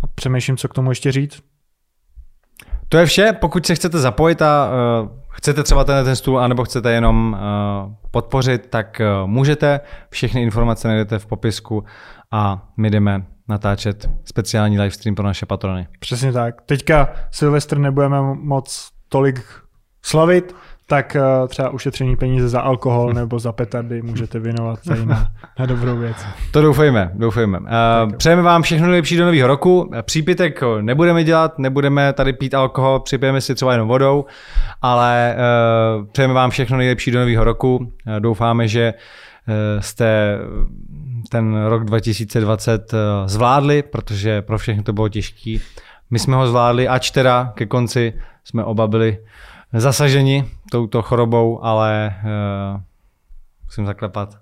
a 0.02 0.06
přemýšlím, 0.06 0.56
co 0.56 0.68
k 0.68 0.74
tomu 0.74 0.90
ještě 0.90 1.12
říct. 1.12 1.42
To 2.88 2.98
je 2.98 3.06
vše, 3.06 3.32
pokud 3.40 3.66
se 3.66 3.74
chcete 3.74 3.98
zapojit 3.98 4.42
a 4.42 4.70
uh, 5.02 5.08
chcete 5.28 5.62
třeba 5.62 5.84
ten, 5.84 6.04
ten 6.04 6.16
stůl, 6.16 6.40
anebo 6.40 6.64
chcete 6.64 6.92
jenom 6.92 7.32
uh, 7.32 7.92
podpořit, 8.10 8.66
tak 8.66 9.00
uh, 9.00 9.28
můžete. 9.28 9.80
Všechny 10.10 10.42
informace 10.42 10.88
najdete 10.88 11.18
v 11.18 11.26
popisku 11.26 11.84
a 12.30 12.68
my 12.76 12.90
jdeme 12.90 13.26
natáčet 13.48 14.10
speciální 14.24 14.78
livestream 14.78 15.14
pro 15.14 15.24
naše 15.24 15.46
patrony. 15.46 15.88
Přesně 15.98 16.32
tak. 16.32 16.62
Teďka 16.62 17.08
Silvestr 17.30 17.78
nebudeme 17.78 18.16
moc 18.34 18.88
tolik 19.08 19.44
slavit, 20.02 20.54
tak 20.90 21.16
uh, 21.16 21.48
třeba 21.48 21.70
ušetření 21.70 22.16
peníze 22.16 22.48
za 22.48 22.60
alkohol 22.60 23.12
nebo 23.12 23.38
za 23.38 23.52
petardy 23.52 24.02
můžete 24.02 24.38
věnovat 24.38 24.78
tady 24.88 25.06
na, 25.06 25.32
na 25.58 25.66
dobrou 25.66 25.96
věc. 25.96 26.16
To 26.50 26.62
doufejme, 26.62 27.10
doufejme. 27.14 27.58
Uh, 27.58 27.66
přejeme 28.16 28.42
vám 28.42 28.62
všechno 28.62 28.86
nejlepší 28.86 29.16
do 29.16 29.24
nového 29.24 29.48
roku. 29.48 29.90
Přípitek 30.02 30.60
nebudeme 30.80 31.24
dělat, 31.24 31.58
nebudeme 31.58 32.12
tady 32.12 32.32
pít 32.32 32.54
alkohol, 32.54 33.00
připijeme 33.00 33.40
si 33.40 33.54
třeba 33.54 33.72
jenom 33.72 33.88
vodou, 33.88 34.24
ale 34.82 35.36
uh, 35.36 36.06
přejeme 36.06 36.34
vám 36.34 36.50
všechno 36.50 36.76
nejlepší 36.76 37.10
do 37.10 37.18
nového 37.18 37.44
roku. 37.44 37.92
Doufáme, 38.18 38.68
že 38.68 38.94
jste 39.80 40.38
ten 41.28 41.64
rok 41.64 41.84
2020 41.84 42.94
zvládli, 43.26 43.82
protože 43.82 44.42
pro 44.42 44.58
všechny 44.58 44.82
to 44.82 44.92
bylo 44.92 45.08
těžký. 45.08 45.60
My 46.10 46.18
jsme 46.18 46.36
ho 46.36 46.46
zvládli, 46.46 46.88
ač 46.88 47.10
teda 47.10 47.52
ke 47.54 47.66
konci 47.66 48.12
jsme 48.44 48.64
oba 48.64 48.86
byli 48.86 49.18
zasaženi 49.72 50.44
touto 50.70 51.02
chorobou, 51.02 51.64
ale 51.64 52.14
uh, 52.24 52.80
musím 53.64 53.86
zaklepat. 53.86 54.38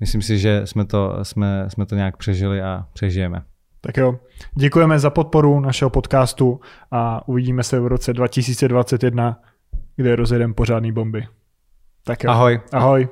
Myslím 0.00 0.22
si, 0.22 0.38
že 0.38 0.66
jsme 0.66 0.84
to, 0.84 1.18
jsme, 1.22 1.64
jsme 1.68 1.86
to 1.86 1.94
nějak 1.94 2.16
přežili 2.16 2.62
a 2.62 2.86
přežijeme. 2.92 3.42
Tak 3.80 3.96
jo, 3.96 4.18
děkujeme 4.54 4.98
za 4.98 5.10
podporu 5.10 5.60
našeho 5.60 5.90
podcastu 5.90 6.60
a 6.90 7.28
uvidíme 7.28 7.62
se 7.62 7.80
v 7.80 7.86
roce 7.86 8.12
2021, 8.12 9.40
kde 9.96 10.16
rozjedeme 10.16 10.54
pořádný 10.54 10.92
bomby. 10.92 11.26
Tak 12.04 12.24
jo. 12.24 12.30
Ahoj. 12.30 12.60
Ahoj. 12.72 13.08